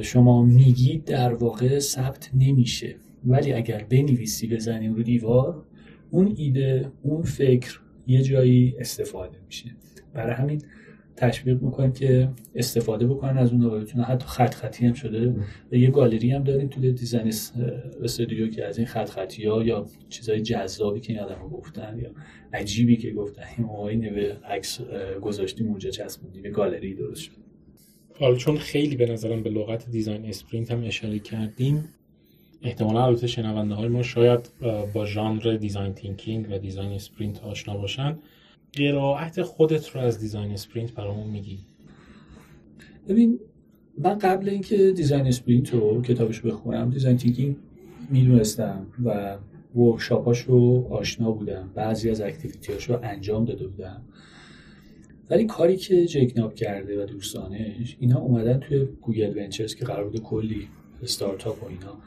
شما 0.00 0.42
میگید 0.42 1.04
در 1.04 1.34
واقع 1.34 1.78
ثبت 1.78 2.30
نمیشه. 2.34 2.96
ولی 3.24 3.52
اگر 3.52 3.86
بنویسی 3.90 4.48
بزنیم 4.48 4.94
رو 4.94 5.02
دیوار 5.02 5.64
اون 6.10 6.34
ایده 6.36 6.92
اون 7.02 7.22
فکر 7.22 7.80
یه 8.06 8.22
جایی 8.22 8.74
استفاده 8.78 9.38
میشه. 9.46 9.70
برای 10.14 10.34
همین 10.34 10.62
تشویق 11.16 11.62
می‌کنیم 11.62 11.92
که 11.92 12.28
استفاده 12.54 13.06
بکنن 13.06 13.38
از 13.38 13.52
اون 13.52 13.80
بتونن 13.80 14.04
حتی 14.04 14.26
خط 14.26 14.54
خطی 14.54 14.86
هم 14.86 14.92
شده. 14.92 15.34
و 15.72 15.74
یه 15.76 15.90
گالری 15.90 16.30
هم 16.30 16.42
داریم 16.42 16.68
توی 16.68 16.92
دیزاین 16.92 17.32
استودیو 18.02 18.50
که 18.50 18.64
از 18.66 18.78
این 18.78 18.86
خط 18.86 19.10
خطی 19.10 19.46
ها 19.46 19.62
یا 19.62 19.86
چیزای 20.08 20.40
جذابی 20.40 21.00
که 21.00 21.12
این 21.12 21.22
آدم 21.22 21.48
گفتن 21.48 21.98
یا 22.02 22.10
عجیبی 22.52 22.96
که 22.96 23.10
گفتن. 23.10 23.42
این 23.58 23.66
موقعی 23.66 23.96
نوه 23.96 24.36
عکس 24.44 24.80
گذاشتیم 25.22 25.68
اونجا 25.68 25.90
چسبوندیم. 25.90 26.52
گالری 26.52 26.94
درست 26.94 27.22
شد. 27.22 27.32
حالا 28.20 28.34
چون 28.34 28.56
خیلی 28.56 28.96
به 28.96 29.06
نظرم 29.06 29.42
به 29.42 29.50
لغت 29.50 29.90
design 29.90 30.26
sprint 30.26 30.70
هم 30.70 30.84
اشاره 30.84 31.18
کردیم 31.18 31.88
احتمالا 32.62 33.04
البته 33.04 33.26
شنونده 33.26 33.74
های 33.74 33.88
ما 33.88 34.02
شاید 34.02 34.50
با 34.92 35.06
ژانر 35.06 35.56
design 35.56 35.92
thinking 35.92 36.46
و 36.50 36.58
design 36.58 36.92
sprint 36.92 37.44
آشنا 37.44 37.76
باشن. 37.76 38.18
قرائت 38.76 39.42
خودت 39.42 39.88
رو 39.88 40.00
از 40.00 40.18
design 40.18 40.52
sprint 40.52 40.94
برامون 40.94 41.30
میگی. 41.30 41.58
ببین 43.08 43.40
من 43.98 44.18
قبل 44.18 44.48
اینکه 44.48 44.92
design 44.92 45.26
sprint 45.26 45.74
رو 45.74 46.02
کتابش 46.02 46.40
بخونم 46.40 46.90
design 46.90 47.16
thinking 47.16 47.56
می‌دونستم 48.10 48.86
و 49.04 49.38
workshop 49.76 50.27
اش 50.27 50.40
رو 50.40 50.88
آشنا 50.90 51.30
بودم. 51.30 51.70
بعضی 51.74 52.10
از 52.10 52.20
activity 52.20 52.76
اش 52.76 52.90
رو 52.90 52.98
انجام 53.02 53.44
داده 53.44 53.66
بودم. 53.66 54.02
ولی 55.30 55.44
کاری 55.44 55.76
که 55.76 56.06
Jake 56.06 56.27
Knapp 56.27 56.54
کرده 56.54 57.02
و 57.02 57.06
دوستانش 57.06 57.96
اینا 58.00 58.18
اومدن 58.18 58.58
توی 58.58 58.84
Google 59.00 59.38
Ventures 59.38 59.74
که 59.74 59.84
قرار 59.84 60.04
بوده 60.04 60.18
کلی 60.18 60.68
استارتاپ 61.02 61.62
و 61.62 61.66
اینا 61.66 61.98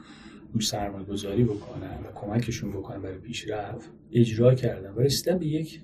روش 0.52 0.68
سرمایه 0.68 1.04
گذاری 1.04 1.44
بکنن 1.44 1.98
و 2.04 2.12
کمکشون 2.14 2.70
بکنن 2.70 3.02
برای 3.02 3.18
پیشرفت 3.18 3.90
اجرا 4.12 4.54
کردن. 4.54 4.90
و 4.90 5.00
رسیدن 5.00 5.38
به 5.38 5.46
یک 5.46 5.80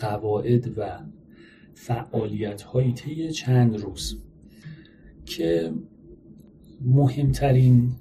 قواعد 0.00 0.78
و 0.78 1.00
فعالیت 1.74 2.62
هایی 2.62 2.92
طی 2.92 3.30
چند 3.30 3.80
روز 3.80 4.22
که 5.24 5.72
مهمترین 6.84 7.92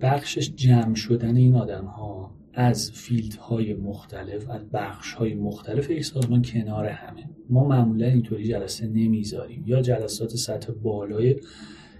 بخشش 0.00 0.52
جمع 0.54 0.94
شدن 0.94 1.36
این 1.36 1.54
آدم 1.54 1.84
ها 1.84 2.34
از 2.54 2.90
فیلد 2.90 3.34
های 3.34 3.74
مختلف 3.74 4.50
از 4.50 4.70
بخش 4.72 5.12
های 5.12 5.34
مختلف 5.34 5.90
یک 5.90 6.04
سازمان 6.04 6.42
کنار 6.42 6.86
همه. 6.86 7.30
ما 7.50 7.68
معمولا 7.68 8.06
اینطوری 8.06 8.44
جلسه 8.44 8.86
نمی‌ذاریم. 8.86 9.64
یا 9.66 9.80
جلسات 9.80 10.30
سطح 10.30 10.72
بالای 10.72 11.36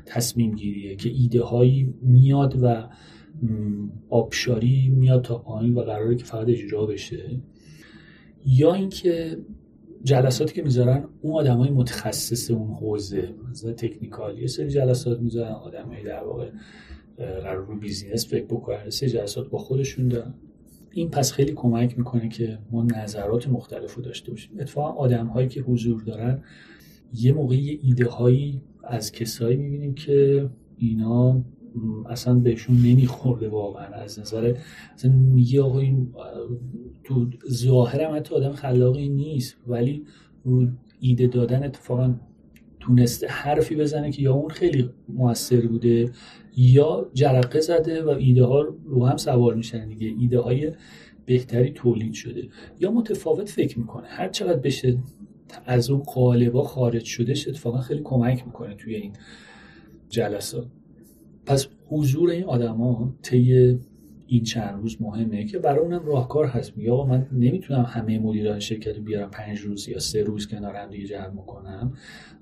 تصمیم 0.06 0.54
گیریه 0.54 0.96
که 0.96 1.08
ایده 1.08 1.42
هایی 1.42 1.94
میاد 2.02 2.62
و 2.62 2.88
آبشاری 4.10 4.88
میاد 4.88 5.22
تا 5.22 5.38
پایین 5.38 5.74
و 5.74 5.80
قراره 5.80 6.16
که 6.16 6.24
فقط 6.24 6.48
اجرا 6.48 6.86
بشه. 6.86 7.40
یا 8.46 8.74
اینکه 8.74 9.38
جلساتی 10.02 10.54
که 10.54 10.62
می‌ذارن 10.62 11.04
اون 11.22 11.46
های 11.46 11.70
متخصص 11.70 12.50
اون 12.50 12.74
حوزه 12.74 13.34
مثلا 13.50 13.72
تکنیکال 13.72 14.38
یه 14.38 14.46
سری 14.46 14.70
جلسات 14.70 15.20
می‌ذارن 15.20 15.52
آدمای 15.52 16.04
در 16.04 16.24
واقع 16.24 16.50
قرار 17.16 17.66
رو 17.66 17.78
بیزینس 17.78 18.28
فکر 18.28 18.44
بکنن 18.44 18.90
سری 18.90 19.10
جلسات 19.10 19.50
با 19.50 19.58
خودشون 19.58 20.08
دارن. 20.08 20.34
این 20.92 21.10
پس 21.10 21.32
خیلی 21.32 21.52
کمک 21.52 21.98
می‌کنه 21.98 22.28
که 22.28 22.58
ما 22.70 22.84
نظرات 22.84 23.48
مختلف 23.48 23.94
رو 23.94 24.02
داشته 24.02 24.30
باشیم. 24.30 24.52
اتفاقا 24.60 24.88
آدم 24.88 25.26
هایی 25.26 25.48
که 25.48 25.60
حضور 25.60 26.02
دارن 26.02 26.42
یه 27.14 27.32
موقعی 27.32 27.80
ایده 27.82 28.06
هایی 28.06 28.62
از 28.84 29.12
کسایی 29.12 29.56
می‌بینیم 29.56 29.94
که 29.94 30.50
اینا 30.76 31.44
اصلا 32.06 32.34
بهشون 32.34 32.76
نمیخورده 32.76 33.48
واقعا. 33.48 33.86
از 33.86 34.18
نظر 34.18 34.54
اصلا 34.94 35.12
میگه 35.12 35.62
آقا 35.62 35.78
این 35.78 36.12
تو 37.10 37.26
ظاهرم 37.50 38.16
حتی 38.16 38.34
آدم 38.34 38.52
خلاقی 38.52 39.08
نیست 39.08 39.56
ولی 39.66 40.04
رو 40.44 40.68
ایده 41.00 41.26
دادن 41.26 41.62
اتفاقا 41.62 42.14
تونسته 42.80 43.26
حرفی 43.26 43.76
بزنه 43.76 44.12
که 44.12 44.22
یا 44.22 44.34
اون 44.34 44.48
خیلی 44.48 44.90
موثر 45.08 45.66
بوده 45.66 46.10
یا 46.56 47.10
جرقه 47.14 47.60
زده 47.60 48.02
و 48.02 48.08
ایده 48.08 48.44
ها 48.44 48.60
رو 48.84 49.06
هم 49.06 49.16
سوار 49.16 49.54
میشن 49.54 49.88
دیگه. 49.88 50.14
ایده 50.18 50.40
های 50.40 50.72
بهتری 51.26 51.70
تولید 51.70 52.12
شده. 52.12 52.48
یا 52.80 52.90
متفاوت 52.90 53.48
فکر 53.48 53.78
می‌کنه. 53.78 54.06
هر 54.06 54.28
چقدر 54.28 54.58
بشه 54.58 54.98
از 55.66 55.90
اون 55.90 56.02
قالبا 56.02 56.62
خارج 56.62 57.04
شده 57.04 57.32
اتفاقا 57.32 57.80
خیلی 57.80 58.00
کمک 58.04 58.46
می‌کنه 58.46 58.74
توی 58.74 58.94
این 58.94 59.12
جلسات. 60.08 60.66
پس 61.46 61.68
حضور 61.88 62.30
این 62.30 62.44
آدما 62.44 63.14
طی 63.22 63.78
این 64.32 64.42
چند 64.42 64.82
روز 64.82 65.02
مهمه 65.02 65.44
که 65.44 65.58
برای 65.58 65.78
اونم 65.78 66.06
راهکار 66.06 66.46
هست. 66.46 66.76
میگه 66.76 66.90
من 66.92 67.26
نمی‌تونم 67.32 67.82
همه 67.88 68.18
مدیران 68.18 68.60
شرکت 68.60 68.96
رو 68.96 69.02
بیارم 69.02 69.30
پنج 69.30 69.58
روز 69.58 69.88
یا 69.88 69.98
سه 69.98 70.22
روز 70.22 70.48
کنار 70.48 70.74
هم 70.74 70.90
دیگه 70.90 71.06
جمع 71.06 71.44
کنم 71.46 71.92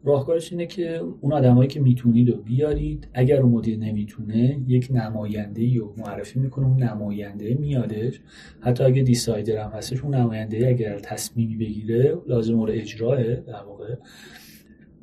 راهکارش 0.05 0.52
اینه 0.52 0.66
که 0.66 0.97
اون 1.20 1.32
آدمایی 1.32 1.69
که 1.69 1.81
می‌تونید 1.81 2.31
رو 2.31 2.36
بیارید 2.36 3.09
اگر 3.15 3.40
اون 3.40 3.52
مدیر 3.52 3.78
نمی‌تونه 3.78 4.60
یک 4.66 4.89
نماینده 4.90 5.78
رو 5.78 5.94
معرفی 5.98 6.40
می‌کنه 6.40 6.66
اون 6.66 6.82
نماینده 6.82 7.55
میادش. 7.55 8.20
حتی 8.60 8.85
اگه 8.85 9.02
دیسایدر 9.02 9.65
هم 9.65 9.70
هستش 9.70 10.01
اون 10.01 10.15
نماینده 10.15 10.69
اگر 10.69 10.98
تصمیمی 10.98 11.56
بگیره 11.56 12.19
لازم 12.27 12.60
رو 12.60 12.73
اجراه 12.73 13.35
در 13.35 13.62
واقع. 13.62 13.94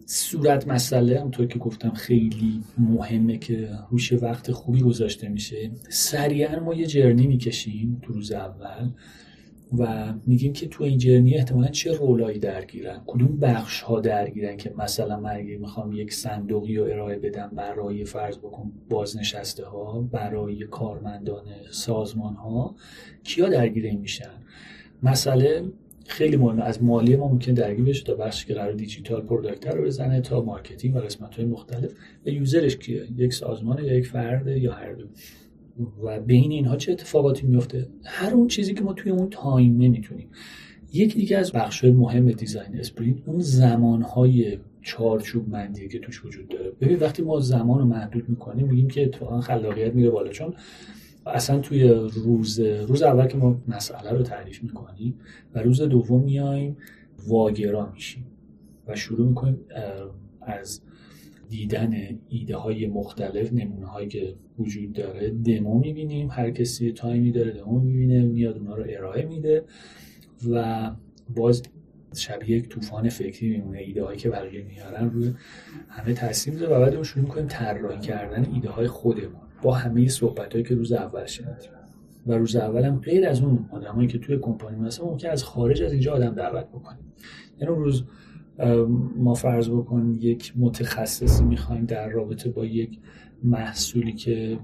صورت 0.05 0.67
مسئله 0.67 1.19
همونطور 1.19 1.45
که 1.47 1.59
گفتم 1.59 1.89
خیلی 1.89 2.63
مهمه 2.77 3.37
که 3.37 3.69
روش 3.91 4.13
وقت 4.13 4.51
خوبی 4.51 4.81
گذاشته 4.81 5.29
میشه. 5.29 5.71
سریعا 5.89 6.59
ما 6.59 6.73
یه 6.73 6.85
جرنی 6.85 7.27
می‌کشیم 7.27 8.01
تو 8.01 8.13
روز 8.13 8.31
اول 8.31 8.89
و 9.77 10.13
میگیم 10.25 10.53
که 10.53 10.67
تو 10.67 10.83
این 10.83 10.97
جرنی 10.97 11.35
احتمالا 11.35 11.67
چه 11.67 11.93
رولایی 11.93 12.39
درگیرن؟ 12.39 13.01
کدوم 13.07 13.39
بخش 13.39 13.81
ها 13.81 13.99
درگیرن 13.99 14.57
که 14.57 14.73
مثلا 14.77 15.19
من 15.19 15.35
اگه 15.35 15.57
می‌خوام 15.57 15.93
یک 15.93 16.13
صندوقی 16.13 16.75
رو 16.75 16.83
ارائه 16.83 17.19
بدم 17.19 17.51
برای 17.55 18.05
فرض 18.05 18.37
بکن 18.37 18.71
بازنشسته 18.89 19.65
ها 19.65 20.01
برای 20.01 20.65
کارمندان 20.65 21.45
سازمان 21.71 22.35
ها 22.35 22.75
کیا 23.23 23.49
درگیر 23.49 23.85
این 23.85 23.99
میشن؟ 23.99 24.31
مسئله 25.03 25.63
خیلی 26.07 26.37
مهمه 26.37 26.63
از 26.63 26.83
مالی 26.83 27.15
ما 27.15 27.27
ممکن 27.27 27.53
درگیر 27.53 27.85
بشه 27.85 28.03
تا 28.03 28.13
بخشی 28.13 28.47
که 28.47 28.53
قرار 28.53 28.73
digital 28.73 29.21
product 29.21 29.67
رو 29.67 29.83
بزنه 29.83 30.21
تا 30.21 30.41
marketing 30.41 30.95
و 30.95 30.99
قسمت 30.99 31.35
های 31.35 31.45
مختلف. 31.45 31.91
و 32.25 32.29
user 32.29 32.61
ش 32.61 32.77
کیه؟ 32.77 33.07
یک 33.17 33.33
سازمان 33.33 33.83
یا 33.83 33.93
یک 33.93 34.07
فرد 34.07 34.47
یا 34.47 34.73
هر 34.73 34.93
دو. 34.93 35.05
و 36.03 36.19
بین 36.19 36.51
اینها 36.51 36.75
چه 36.75 36.91
اتفاقاتی 36.91 37.47
میفته 37.47 37.87
هر 38.03 38.33
اون 38.33 38.47
چیزی 38.47 38.73
که 38.73 38.81
ما 38.81 38.93
توی 38.93 39.11
اون 39.11 39.29
time 39.29 39.77
نمی‌تونیم 39.77 40.27
یکی 40.93 41.19
دیگه 41.19 41.37
از 41.37 41.51
بخش 41.51 41.83
مهم 41.83 42.31
design 42.31 42.79
sprint 42.79 43.17
اون 43.25 43.39
زمانهای 43.39 44.57
چارچوب 44.81 45.49
مندی 45.49 45.87
که 45.87 45.99
توش 45.99 46.25
وجود 46.25 46.47
داره. 46.47 46.71
ببین 46.81 46.99
وقتی 46.99 47.23
ما 47.23 47.39
زمان 47.39 47.79
رو 47.79 47.85
محدود 47.85 48.29
می‌کنیم 48.29 48.67
میگیم 48.67 48.87
که 48.87 49.03
اتفاقا 49.03 49.41
خلاقیت 49.41 49.93
میره 49.93 50.09
بالا. 50.09 50.31
چون 50.31 50.53
اصلا 51.25 51.59
توی 51.59 51.89
روز 52.13 52.59
روز 52.59 53.01
اول 53.01 53.27
که 53.27 53.37
ما 53.37 53.61
مسئله 53.67 54.11
رو 54.11 54.23
تعریف 54.23 54.63
می‌کنیم 54.63 55.19
و 55.53 55.59
روز 55.59 55.81
دوم 55.81 56.23
میایم 56.23 56.77
واگرا 57.27 57.91
میشیم 57.91 58.25
و 58.87 58.95
شروع 58.95 59.27
می‌کنیم 59.27 59.59
از 60.41 60.81
دیدن 61.49 61.93
ایده 62.29 62.55
های 62.55 62.87
مختلف 62.87 63.53
نمونه 63.53 63.85
هایی 63.85 64.07
که 64.07 64.35
وجود 64.59 64.93
داره 64.93 65.29
دمو 65.29 65.79
می‌بینیم. 65.79 66.29
هر 66.31 66.51
کسی 66.51 66.91
تایمی 66.91 67.31
داره 67.31 67.51
دمو 67.51 67.79
می‌بینه 67.79 68.23
میاد 68.23 68.57
اونا 68.57 68.75
رو 68.75 68.85
ارائه 68.89 69.25
میده 69.25 69.63
و 70.51 70.91
باز 71.35 71.63
شبیه 72.15 72.57
یک 72.57 72.69
طوفان 72.69 73.09
فکری 73.09 73.49
میمونه. 73.49 73.79
ایده 73.79 74.03
هایی 74.03 74.19
که 74.19 74.29
بقیه 74.29 74.63
میارن 74.63 75.09
روی 75.09 75.33
همه 75.87 76.13
تاثیر 76.13 76.53
می‌ذاره 76.53 76.75
و 76.75 76.79
بعد 76.79 77.03
شروع 77.03 77.25
می‌کنیم 77.25 77.47
طراحی 77.47 77.99
کردن 77.99 78.53
ایده 78.53 78.69
های 78.69 78.87
خودمون. 78.87 79.44
با 79.61 79.73
همه 79.73 80.07
صحبت 80.07 80.53
هایی 80.53 80.63
که 80.63 80.75
روز 80.75 80.91
اول 80.91 81.25
شنیدیم. 81.25 81.69
و 82.27 82.33
روز 82.33 82.55
اول 82.55 82.83
هم 82.83 82.99
غیر 82.99 83.27
از 83.27 83.41
اون 83.41 83.69
آدمایی 83.71 84.07
که 84.07 84.19
توی 84.19 84.37
کمپانی 84.37 84.85
هستن 84.85 85.03
ممکن 85.05 85.29
از 85.29 85.43
خارج 85.43 85.83
از 85.83 85.91
اینجا 85.91 86.13
آدم 86.13 86.35
دعوت 86.35 86.65
بکنیم. 86.69 87.13
یعنی 87.61 87.75
روز 87.75 88.03
ما 89.17 89.33
فرض 89.33 89.69
بکن 89.69 90.17
یک 90.19 90.53
متخصصی 90.55 91.43
می‌خوایم 91.43 91.85
در 91.85 92.09
رابطه 92.09 92.49
با 92.49 92.65
یک 92.65 92.99
محصولی 93.43 94.13
که 94.13 94.59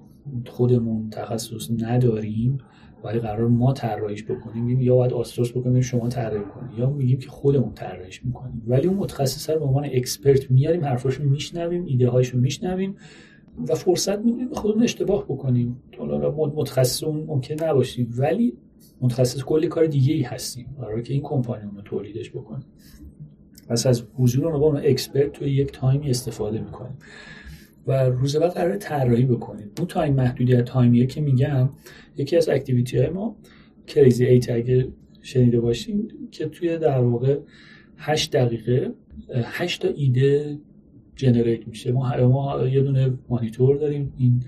خودمون 0.48 1.10
تخصص 1.10 1.70
نداریم 1.80 2.58
ولی 3.04 3.20
قرار 3.20 3.48
ما 3.48 3.74
طراحیش 3.74 4.24
بکنیم 4.24 4.82
یا 4.82 4.96
باید 4.96 5.14
آستروس 5.14 5.52
بکنیم 5.52 5.82
شما 5.82 6.10
طراحی 6.10 6.46
کنیم 6.46 6.80
یا 6.80 6.90
میگیم 6.90 7.20
که 7.20 7.30
خودمون 7.30 7.74
طراحیش 7.74 8.26
می‌کنیم. 8.26 8.64
ولی 8.68 8.88
اون 8.88 8.98
متخصص 8.98 9.50
رو 9.50 9.60
به 9.60 9.66
عنوان 9.66 9.86
اکسپرت 9.86 10.52
میاریم 10.52 10.86
حرفاشو 10.86 11.24
میشنویم 11.24 11.86
ایده 11.86 12.10
هاشو 12.10 12.38
میشنویم. 12.38 12.96
و 13.68 13.76
فرصت 13.76 14.20
میدیم 14.20 14.50
به 14.50 14.56
خودمون 14.56 14.84
اشتباه 14.84 15.24
بکنیم 15.24 15.82
حالا 15.98 16.32
متخصص 16.32 17.04
اون 17.04 17.24
ممکن 17.28 17.64
نباشیم. 17.64 18.14
ولی 18.18 18.54
متخصص 19.02 19.44
کلی 19.44 19.68
کار 19.68 19.86
دیگه 19.86 20.14
ای 20.14 20.22
هستیم. 20.22 20.76
برای 20.80 21.04
که 21.04 21.14
این 21.14 21.22
کمپانی 21.22 21.64
رو 21.76 21.82
تولیدش 21.82 22.30
بکنیم. 22.30 22.66
پس 23.70 23.88
از 23.88 24.04
حضور 24.18 24.52
روز 24.52 24.90
expert 24.90 25.32
توی 25.32 25.50
یک 25.50 25.72
time 25.72 26.02
ی 26.02 26.10
استفاده 26.10 26.62
می‌کنیم. 26.62 26.98
و 27.88 28.10
روز 28.10 28.36
بعد 28.36 28.52
قرار 28.52 28.78
طراحی 28.78 29.26
بکنید 29.26 29.72
اون 29.78 29.88
time 29.88 30.14
محدودیت 30.14 30.66
time 30.66 30.93
یه 30.93 31.06
که 31.06 31.22
میگم. 31.22 31.70
یکی 32.18 32.38
از 32.38 32.50
activity 32.50 32.98
های 32.98 33.10
ما 33.10 33.36
crazy 33.88 34.26
eight 34.26 34.50
اگه 34.50 34.88
شنیده 35.22 35.60
باشیم 35.60 36.08
که 36.32 36.46
توی 36.46 36.78
در 36.78 37.00
واقع 37.00 37.40
8 37.98 38.32
دقیقه 38.32 38.94
8 39.44 39.82
تا 39.82 39.88
ایده 39.88 40.60
generate 41.22 41.68
میشه. 41.68 41.92
ما 41.92 42.28
ما 42.28 42.68
یه 42.68 42.82
دونه 42.82 43.14
مانیتور 43.30 43.78
داریم. 43.78 44.14
این 44.18 44.44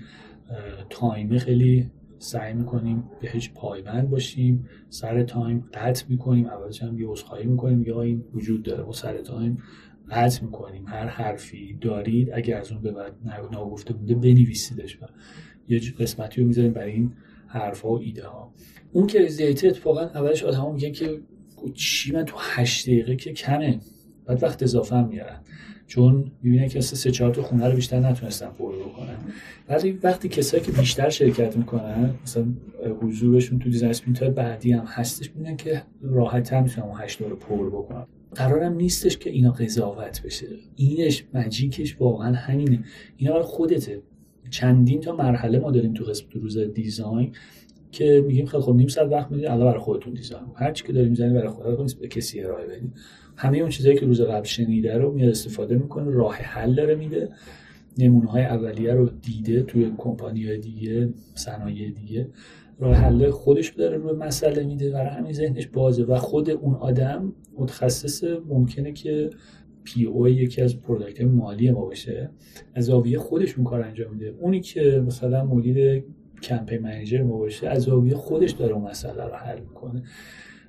time 0.90 1.28
ه 1.28 1.38
خیلی 1.38 1.90
سعی 2.18 2.54
می‌کنیم 2.54 3.04
بهش 3.20 3.50
پایبند 3.54 4.10
باشیم. 4.10 4.68
سر 4.88 5.22
time 5.22 5.64
قطع 5.74 6.04
می‌کنیم. 6.08 6.46
اولش 6.46 6.82
هم 6.82 6.98
یه 6.98 7.06
عذرخواهی 7.08 7.46
می‌کنیم. 7.46 7.82
یا 7.82 8.02
این 8.02 8.24
وجود 8.34 8.62
داره. 8.62 8.84
ما 8.84 8.92
سر 8.92 9.18
time 9.18 9.58
قطع 10.10 10.44
می‌کنیم. 10.44 10.84
هر 10.86 11.06
حرفی 11.06 11.78
دارید 11.80 12.30
اگر 12.32 12.60
از 12.60 12.72
اون 12.72 12.80
به 12.82 12.92
بعد 12.92 13.12
ناگفته 13.52 13.94
بوده 13.94 14.14
بنویسیدش 14.14 14.98
و 15.02 15.06
یه 15.68 15.80
قسمتی 15.98 16.40
رو 16.40 16.46
می‌ذاریم 16.46 16.72
برای 16.72 16.92
این 16.92 17.12
حرف 17.46 17.84
و 17.84 17.88
ایده 17.88 18.26
ها 18.26 18.52
اون 18.92 19.06
data 19.06 19.68
اتفاقا 19.68 20.00
اولش 20.00 20.44
آدم 20.44 20.74
میگن 20.74 20.92
که 20.92 21.20
چی؟ 21.74 22.12
من 22.12 22.24
تو 22.24 22.36
هشت 22.38 22.86
دقیقه 22.86 23.16
که 23.16 23.32
کمه. 23.32 23.80
بعد 24.26 24.42
وقت 24.42 24.62
اضافه 24.62 24.96
هم 24.96 25.08
میارن 25.08 25.40
چون 25.94 26.30
می‌بینن 26.42 26.68
که 26.68 26.80
سه 26.80 27.10
چهار 27.10 27.34
تا 27.34 27.42
خونه 27.42 27.68
رو 27.68 27.74
بیشتر 27.74 28.00
نتونستن 28.00 28.48
پر 28.58 28.72
بکنن. 28.76 29.16
ولی 29.68 29.98
وقتی 30.02 30.28
کسایی 30.28 30.62
که 30.62 30.72
بیشتر 30.72 31.08
شرکت 31.08 31.56
می‌کنن 31.56 32.14
مثلا 32.22 32.46
حضورشون 33.02 33.58
تو 33.58 33.70
design 33.70 33.90
sprint 33.90 34.24
بعدی 34.24 34.72
هم 34.72 34.84
هستش 34.86 35.30
می‌بینن 35.30 35.56
که 35.56 35.82
راحت 36.02 36.52
هم 36.52 36.62
می‌تونن 36.62 36.86
اون 36.86 37.00
هشت 37.00 37.20
رو 37.20 37.36
پر 37.36 37.70
بکنن. 37.70 38.06
قرارم 38.34 38.74
نیستش 38.74 39.18
که 39.18 39.30
اینا 39.30 39.50
قضاوت 39.50 40.22
بشه. 40.22 40.46
اینش 40.76 41.24
magic 41.34 41.78
ش 41.78 41.96
واقعا 42.00 42.32
همینه. 42.32 42.84
اینا 43.16 43.42
خودته. 43.42 44.02
چندین 44.50 45.00
تا 45.00 45.16
مرحله 45.16 45.58
ما 45.58 45.70
داریم 45.70 45.94
تو 45.94 46.04
قسمت 46.04 46.32
روز 46.34 46.58
design 46.58 47.32
که 47.92 48.24
میگیم 48.26 48.46
خیلی 48.46 48.62
خب 48.62 48.74
نیم 48.74 48.88
ساعت 48.88 49.12
وقت 49.12 49.30
می‌دید 49.30 49.46
الان 49.46 49.66
برای 49.66 49.80
خودتون 49.80 50.14
design. 50.14 50.44
هر 50.56 50.72
چی 50.72 50.84
که 50.86 50.92
داریم 50.92 51.10
می‌زنید 51.10 51.34
برای 51.34 51.48
خودتون 51.48 51.86
به 52.00 52.08
کسی 52.08 52.40
ارائه 52.40 52.66
بدید. 52.66 52.92
همه 53.36 53.58
اون 53.58 53.68
چیزایی 53.68 53.96
که 53.96 54.06
روز 54.06 54.20
قبل 54.20 54.44
شنیده 54.44 54.98
رو 54.98 55.12
میاد 55.12 55.30
استفاده 55.30 55.74
می‌کنه 55.74 56.10
راه 56.10 56.34
حل 56.34 56.74
داره 56.74 56.94
میده. 56.94 57.28
نمونه 57.98 58.30
های 58.30 58.42
اولیه 58.42 58.92
رو 58.94 59.08
دیده 59.22 59.62
توی 59.62 59.92
کمپانی 59.98 60.58
دیگه 60.58 61.08
صنایع 61.34 61.90
دیگه. 61.90 62.28
راه 62.78 62.94
حل 62.94 63.30
خودش 63.30 63.68
داره 63.68 63.96
روی 63.96 64.12
مسئله 64.12 64.64
میده 64.64 64.90
برای 64.90 65.10
همین 65.10 65.32
ذهنش 65.32 65.66
بازه 65.66 66.04
و 66.04 66.16
خود 66.16 66.50
اون 66.50 66.74
آدم 66.74 67.32
متخصص 67.58 68.24
ممکنه 68.48 68.92
که 68.92 69.30
PO 69.84 70.28
یکی 70.28 70.62
از 70.62 70.80
product 70.80 71.20
مالی 71.20 71.70
ما 71.70 71.84
باشه. 71.84 72.30
از 72.74 72.84
زاویه 72.84 73.18
خودش 73.18 73.54
اون 73.54 73.64
کار 73.64 73.82
انجام 73.82 74.12
میده. 74.12 74.34
اونی 74.40 74.60
که 74.60 75.02
مثلا 75.06 75.44
مدیر 75.44 76.04
campaign 76.42 76.82
manager 76.82 77.22
ما 77.22 77.38
باشه 77.38 77.68
از 77.68 77.82
زاویه 77.82 78.14
خودش 78.14 78.50
داره 78.50 78.74
اون 78.74 78.90
مسئله 78.90 79.24
رو 79.24 79.34
حل 79.34 79.60
می‌کنه. 79.60 80.02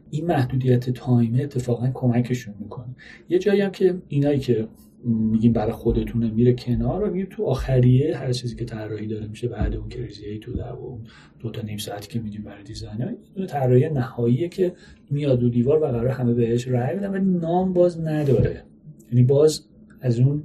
این 0.09 0.25
محدودیت 0.25 0.89
time 0.89 1.35
اتفاقا 1.39 1.91
کمکشون 1.93 2.53
می‌کنه. 2.59 2.95
یه 3.29 3.39
جایی 3.39 3.61
هم 3.61 3.71
که 3.71 3.95
اینایی 4.07 4.39
که 4.39 4.67
میگیم 5.05 5.53
برای 5.53 5.71
خودتونه 5.71 6.31
میره 6.31 6.53
کنار 6.53 7.03
و 7.03 7.11
میگیم 7.11 7.27
تو 7.29 7.45
آخریه 7.45 8.17
هر 8.17 8.31
چیزی 8.31 8.55
که 8.55 8.65
طراحی 8.65 9.07
داره 9.07 9.27
میشه 9.27 9.47
بعد 9.47 9.75
اون 9.75 9.89
crazy 9.89 10.39
تو 10.39 10.53
در 10.53 10.69
اون 10.69 10.99
دو 11.39 11.49
تا 11.51 11.61
نیم 11.61 11.77
ساعتی 11.77 12.07
که 12.07 12.19
میدیم 12.19 12.43
برای 12.43 12.63
design 12.63 13.17
اون 13.35 13.45
طراحی 13.47 13.89
نهاییه 13.89 14.49
که 14.49 14.73
میاد 15.11 15.39
دو 15.39 15.49
دیوار 15.49 15.83
و 15.83 15.85
قرار 15.85 16.07
همه 16.07 16.33
بهش 16.33 16.67
رأی 16.67 16.95
بدن 16.95 17.11
ولی 17.11 17.25
نام 17.25 17.73
باز 17.73 17.99
نداره. 17.99 18.63
یعنی 19.11 19.23
باز 19.23 19.65
از 20.01 20.19
اون 20.19 20.43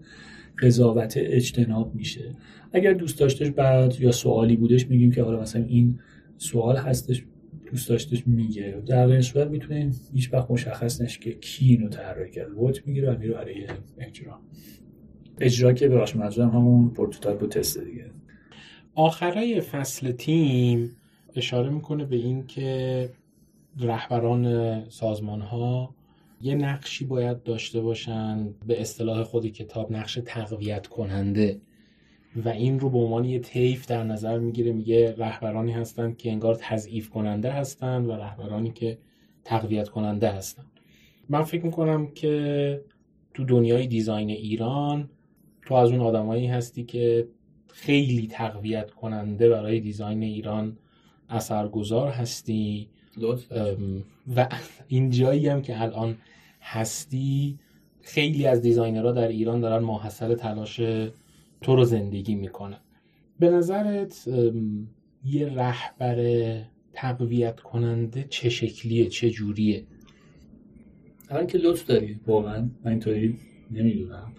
قضاوت 0.58 1.14
اجتناب 1.16 1.94
میشه. 1.94 2.34
اگر 2.72 2.92
دوست 2.92 3.20
داشتش 3.20 3.50
بعد 3.50 4.00
یا 4.00 4.12
سوالی 4.12 4.56
بودش 4.56 4.86
میگیم 4.86 5.10
که 5.10 5.22
حالا 5.22 5.40
مثلا 5.40 5.64
این 5.64 5.98
سوال 6.38 6.76
هستش 6.76 7.24
دوست 7.70 7.88
داشتش 7.88 8.26
میگه. 8.26 8.82
در 8.86 9.06
این 9.06 9.20
صورت 9.20 9.48
می‌تونه 9.48 9.92
هیچ 10.14 10.32
وقت 10.32 10.50
مشخص 10.50 11.00
نشه 11.00 11.20
که 11.20 11.32
کی 11.32 11.66
اینو 11.66 11.88
طراحی 11.88 12.30
کرد. 12.30 12.52
vote 12.52 12.86
می‌گیره 12.86 13.14
و 13.14 13.18
میره 13.18 13.34
برای 13.34 13.66
اجرا. 13.98 14.38
اجرا 15.40 15.72
که 15.72 15.88
ببخش 15.88 16.16
منظورم 16.16 16.50
همون 16.50 16.90
prototype 16.90 17.42
و 17.42 17.46
تست 17.46 17.78
دیگه. 17.78 18.10
آخرای 18.94 19.60
فصل 19.60 20.12
تیم 20.12 20.96
اشاره 21.36 21.70
می‌کنه 21.70 22.04
به 22.04 22.16
این 22.16 22.46
که 22.46 23.10
رهبران 23.78 24.84
سازمان 24.88 25.40
ها 25.40 25.94
یه 26.42 26.54
نقشی 26.54 27.04
باید 27.04 27.42
داشته 27.42 27.80
باشن 27.80 28.54
به 28.66 28.80
اصطلاح 28.80 29.22
خود 29.22 29.46
کتاب 29.46 29.92
نقش 29.92 30.18
تقویت 30.26 30.86
کننده. 30.86 31.60
و 32.36 32.48
این 32.48 32.80
رو 32.80 32.90
به 32.90 32.98
عنوان 32.98 33.24
یه 33.24 33.38
طیف 33.38 33.86
در 33.86 34.04
نظر 34.04 34.38
می‌گیره 34.38 34.72
میگه 34.72 35.14
رهبرانی 35.18 35.72
هستند 35.72 36.16
که 36.16 36.30
انگار 36.30 36.54
تضعیف 36.54 37.10
کننده 37.10 37.50
هستند 37.50 38.08
و 38.08 38.12
رهبرانی 38.12 38.70
که 38.70 38.98
تقویت 39.44 39.88
کننده 39.88 40.28
هستند. 40.28 40.66
من 41.28 41.42
فکر 41.42 41.64
می‌کنم 41.64 42.06
که 42.06 42.84
تو 43.34 43.44
دنیای 43.44 43.86
دیزاین 43.86 44.30
ایران 44.30 45.10
تو 45.66 45.74
از 45.74 45.90
اون 45.90 46.00
آدمایی 46.00 46.46
هستی 46.46 46.84
که 46.84 47.28
خیلی 47.68 48.26
تقویت 48.26 48.90
کننده 48.90 49.48
برای 49.48 49.80
دیزاین 49.80 50.22
ایران 50.22 50.76
اثرگذار 51.28 52.08
هستی. 52.08 52.88
و 54.36 54.48
این 54.88 55.10
جایی 55.10 55.48
هم 55.48 55.62
که 55.62 55.82
الان 55.82 56.16
هستی 56.62 57.58
خیلی 58.02 58.46
از 58.46 58.62
دیزاینرها 58.62 59.12
در 59.12 59.28
ایران 59.28 59.60
دارن 59.60 59.84
ماحصل 59.84 60.34
تلاش 60.34 60.80
تو 61.60 61.76
رو 61.76 61.84
زندگی 61.84 62.34
می‌کنن 62.34 62.80
به 63.38 63.50
نظرت 63.50 64.28
یه 65.24 65.46
رهبر 65.46 66.18
تقویت 66.92 67.60
کننده 67.60 68.26
چه 68.28 68.48
شکلیه 68.48 69.06
چه 69.06 69.30
جوریه؟ 69.30 69.86
الان 71.28 71.46
که 71.46 71.58
لطف 71.58 71.86
داری. 71.86 72.20
واقعا 72.26 72.70
من 72.84 72.90
اینطوری 72.90 73.38
نمی‌دونم 73.70 74.32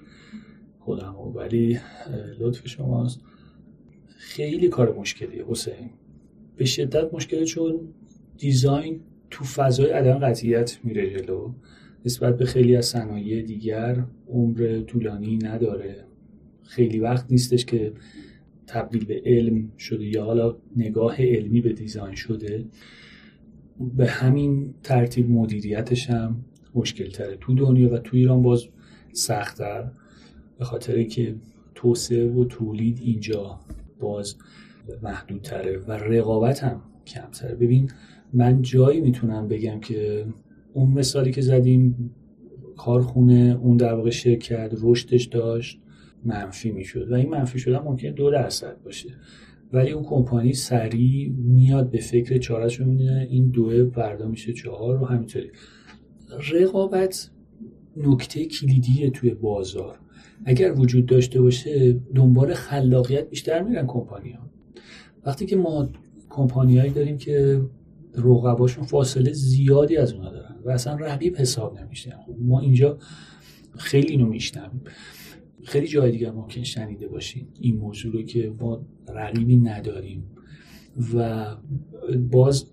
خودم 0.80 1.16
ولی 1.16 1.80
لطف 2.40 2.68
شماست. 2.68 3.22
خیلی 4.18 4.68
کار 4.68 4.96
مشکلیه 4.96 5.46
حسین. 5.48 5.90
به 6.56 6.66
شدت 6.66 7.14
مشکلی 7.14 7.46
چون 7.46 7.80
دیزاین 8.38 9.02
تو 9.30 9.44
فضای 9.44 9.92
عدم 9.92 10.20
قطعیت 10.20 10.80
میره 10.84 11.10
جلو. 11.10 11.54
نسبت 12.06 12.38
به 12.38 12.46
خیلی 12.46 12.76
از 12.76 12.86
صنایع 12.86 13.42
دیگر 13.42 14.06
عمر 14.28 14.82
طولانی 14.88 15.38
نداره. 15.38 16.06
خیلی 16.72 17.00
وقت 17.00 17.32
نیستش 17.32 17.66
که 17.66 17.94
تبدیل 18.68 19.06
به 19.06 19.22
علم 19.26 19.72
شده 19.78 20.06
یا 20.06 20.26
حالا 20.26 20.58
نگاه 20.76 21.22
علمی 21.22 21.62
به 21.62 21.74
دیزاین 21.74 22.16
شده. 22.16 22.66
به 23.98 24.08
همین 24.08 24.74
ترتیب 24.84 25.30
مدیریتش 25.30 26.10
هم 26.10 26.46
مشکل 26.76 27.10
تره 27.10 27.38
تو 27.42 27.54
دنیا 27.54 27.94
و 27.94 27.98
تو 27.98 28.18
ایران 28.18 28.42
باز 28.42 28.64
سختتر 29.14 29.92
به 30.60 30.66
خاطر 30.66 31.04
که 31.04 31.36
توسعه 31.76 32.28
و 32.28 32.46
تولید 32.46 33.00
اینجا 33.02 33.60
باز 34.00 34.36
محدودتره 35.04 35.78
و 35.78 35.92
رقابت 35.92 36.64
هم 36.64 36.82
کمتره. 37.08 37.56
ببین 37.56 37.92
من 38.34 38.62
جایی 38.62 39.02
می‌تونم 39.02 39.48
بگم 39.48 39.80
که 39.80 40.26
اون 40.74 40.92
مثالی 40.92 41.32
که 41.32 41.42
زدیم 41.42 42.12
کارخونه 42.78 43.60
اون 43.62 43.78
در 43.78 43.94
واقع 43.94 44.10
شرکت 44.10 44.72
رشدش 44.82 45.26
داشت. 45.26 45.81
منفی 46.26 46.72
می‌شد 46.72 47.12
و 47.12 47.14
این 47.14 47.30
منفی 47.30 47.60
شدن 47.60 47.80
ممکنه 47.80 48.12
دو 48.12 48.32
درصد 48.32 48.82
باشه. 48.84 49.10
ولی 49.74 49.92
اون 49.92 50.04
کمپانی 50.04 50.54
سریع 50.54 51.30
میاد 51.30 51.90
به 51.90 51.98
فکر 51.98 52.38
چارش 52.38 52.80
رو 52.80 52.86
می‌دونه 52.86 53.28
این 53.30 53.50
دوه 53.50 53.86
فردا 53.86 54.28
میشه 54.28 54.54
چهار 54.54 55.02
و 55.02 55.06
همینطوری. 55.06 55.52
رقابت 56.54 57.30
نکته 57.98 58.46
کلیدیه 58.46 59.10
توی 59.10 59.34
بازار. 59.34 60.00
اگر 60.46 60.80
وجود 60.80 61.06
داشته 61.06 61.42
باشه 61.42 62.00
دنبال 62.16 62.54
خلاقیت 62.54 63.30
بیشتر 63.30 63.62
میرن 63.62 63.88
کمپانی 63.88 64.32
ها 64.32 64.50
وقتی 65.26 65.46
که 65.46 65.56
ما 65.56 65.90
کمپانیایی 66.30 66.92
داریم 66.92 67.18
که 67.18 67.62
رقباشون 68.16 68.84
فاصله 68.84 69.34
زیادی 69.34 69.98
از 69.98 70.14
اونا 70.14 70.32
دارن 70.32 70.56
و 70.66 70.70
اصلا 70.70 70.96
رقیب 70.96 71.38
حساب 71.38 71.80
نمیشن. 71.80 72.12
خب 72.26 72.36
ما 72.40 72.60
اینجا 72.60 72.98
خیلی 73.78 74.08
اینو 74.08 74.26
میشنم 74.26 74.82
خیلی 75.64 75.88
جای 75.88 76.12
دیگه 76.12 76.32
ممکن 76.32 76.64
شنیده 76.64 77.08
باشین. 77.08 77.48
این 77.60 77.78
موضوع 77.78 78.14
رو 78.14 78.22
که 78.22 78.54
ما 78.60 78.86
رقیبی 79.10 79.58
نداریم 79.58 80.24
و 81.16 81.46
باز 82.32 82.66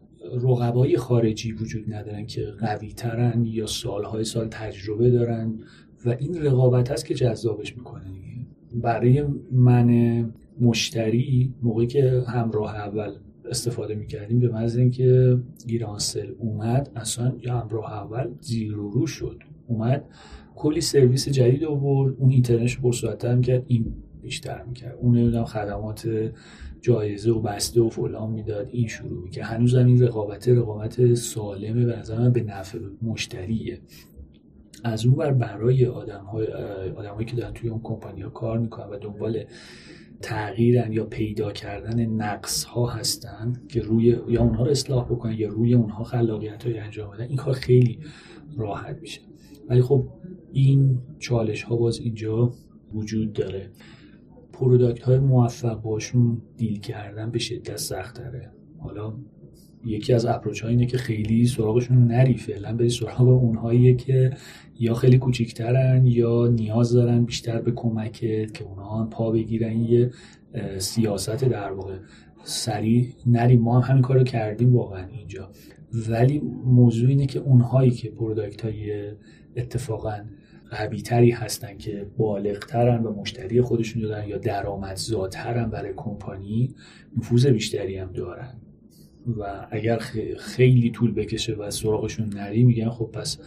رقبای 0.42 0.96
خارجی 0.96 1.52
وجود 1.52 1.94
ندارن 1.94 2.26
که 2.26 2.46
قوی 2.58 2.92
ترن 2.92 3.44
یا 3.44 3.66
سالهای 3.66 4.24
سال 4.24 4.48
تجربه 4.48 5.10
دارن 5.10 5.58
و 6.04 6.16
این 6.18 6.42
رقابت 6.42 6.90
هست 6.90 7.06
که 7.06 7.14
جذابش 7.14 7.76
می‌کنه 7.76 8.04
برای 8.74 9.24
من 9.52 9.90
مشتری 10.60 11.54
موقعی 11.62 11.86
که 11.86 12.24
همراه 12.26 12.74
اول 12.74 13.14
استفاده 13.50 13.94
می‌کردیم 13.94 14.38
به 14.38 14.48
محض 14.48 14.76
اینکه 14.76 15.38
ایرانسل 15.66 16.32
اومد 16.38 16.90
اصلا 16.96 17.32
یا 17.42 17.58
همراه 17.58 17.92
اول 17.92 18.30
زیر 18.40 18.72
رو 18.72 19.06
شد. 19.06 19.38
اومد 19.66 20.04
کلی 20.58 20.80
سرویس 20.80 21.28
جدید 21.28 21.64
آورد. 21.64 22.14
اون 22.18 22.30
اینترنتش 22.30 22.78
پرسرعتر 22.78 23.34
می‌کرد 23.34 23.64
این 23.66 23.94
بیشتر 24.22 24.62
می‌کرد 24.62 24.96
اون 25.00 25.16
نمی‌دونم 25.18 25.44
خدمات 25.44 26.30
جایزه 26.80 27.30
و 27.30 27.40
بسته 27.40 27.80
و 27.80 27.88
فلان 27.88 28.30
می‌داد. 28.30 28.68
این 28.70 28.86
شروع 28.86 29.22
می‌کرد. 29.24 29.44
هنوز 29.44 29.74
هم 29.74 29.86
این 29.86 30.02
رقابت 30.02 30.48
رقابت 30.48 31.14
سالمه 31.14 31.84
به 31.84 31.98
نظر 31.98 32.30
به 32.30 32.42
نفع 32.42 32.78
مشتریه. 33.02 33.80
از 34.84 35.06
اون 35.06 35.14
بر 35.14 35.32
برای 35.32 35.86
آدم 35.86 36.24
های 36.24 36.46
آدمایی 36.96 37.26
که 37.26 37.36
دارن 37.36 37.52
توی 37.52 37.70
اون 37.70 37.80
کمپانی 37.82 38.22
ها 38.22 38.30
کار 38.30 38.58
می‌کنن 38.58 38.90
و 38.90 38.98
دنبال 38.98 39.44
تغییرن 40.22 40.92
یا 40.92 41.04
پیدا 41.04 41.52
کردن 41.52 42.06
نقص 42.06 42.64
ها 42.64 42.86
هستن 42.86 43.52
که 43.68 43.80
روی 43.80 44.16
یا 44.28 44.42
اونها 44.42 44.64
رو 44.64 44.70
اصلاح 44.70 45.04
بکنن 45.04 45.32
یا 45.32 45.48
روی 45.48 45.74
اونها 45.74 46.04
خلاقیت 46.04 46.64
های 46.64 46.78
انجام 46.78 47.10
بدن 47.10 47.24
این 47.24 47.36
کار 47.36 47.54
خیلی 47.54 47.98
راحت 48.56 48.98
میشه. 49.00 49.20
ولی 49.68 49.82
خب 49.82 50.08
این 50.52 50.98
چالش 51.18 51.62
ها 51.62 51.76
باز 51.76 52.00
اینجا 52.00 52.52
وجود 52.94 53.32
داره. 53.32 53.70
product 54.52 55.02
های 55.02 55.18
موفق 55.18 55.82
باشون 55.82 56.42
deal 56.56 56.80
کردن 56.80 57.30
به 57.30 57.38
شدت 57.38 57.76
سخت 57.76 58.18
داره 58.18 58.50
حالا 58.78 59.14
یکی 59.84 60.12
از 60.12 60.26
approach 60.26 60.64
اینه 60.64 60.86
که 60.86 60.98
خیلی 60.98 61.46
سراغشون 61.46 62.06
نری 62.06 62.36
فعلا 62.36 62.76
بری 62.76 62.88
سراغ 62.88 63.20
اونهایی 63.20 63.96
که 63.96 64.30
یا 64.78 64.94
خیلی 64.94 65.18
کوچیکترن 65.18 66.06
یا 66.06 66.46
نیاز 66.46 66.92
دارن 66.92 67.24
بیشتر 67.24 67.60
به 67.60 67.72
کمکت 67.72 68.54
که 68.54 68.64
اونها 68.64 69.04
پا 69.04 69.30
بگیرن. 69.30 69.80
یه 69.80 70.10
سیاست 70.78 71.44
در 71.44 71.72
واقع. 71.72 71.96
سریع 72.44 73.06
نریم 73.26 73.60
ما 73.60 73.80
هم 73.80 73.90
همین 73.90 74.02
کارو 74.02 74.24
کردیم 74.24 74.76
واقعا 74.76 75.06
اینجا. 75.06 75.50
ولی 76.08 76.38
موضوع 76.64 77.08
اینه 77.08 77.26
که 77.26 77.38
اونهایی 77.38 77.90
که 77.90 78.10
product 78.10 78.64
های 78.64 79.12
اتفاقا 79.58 80.24
قوی 80.70 81.02
تری 81.02 81.30
هستن 81.30 81.78
که 81.78 82.06
بالغترن 82.16 83.02
و 83.02 83.12
مشتری 83.12 83.60
خودشون 83.62 84.02
دارن 84.02 84.28
یا 84.28 84.38
درآمدزاترن 84.38 85.70
برای 85.70 85.92
کمپانی 85.96 86.74
نفوذ 87.16 87.46
بیشتری 87.46 87.96
هم 87.96 88.12
دارن. 88.12 88.54
و 89.38 89.66
اگر 89.70 89.98
خیلی 90.38 90.90
طول 90.90 91.12
بکشه 91.14 91.54
و 91.54 91.70
سراغشون 91.70 92.28
نری 92.28 92.64
میگن 92.64 92.90
خب 92.90 93.10
پس 93.12 93.38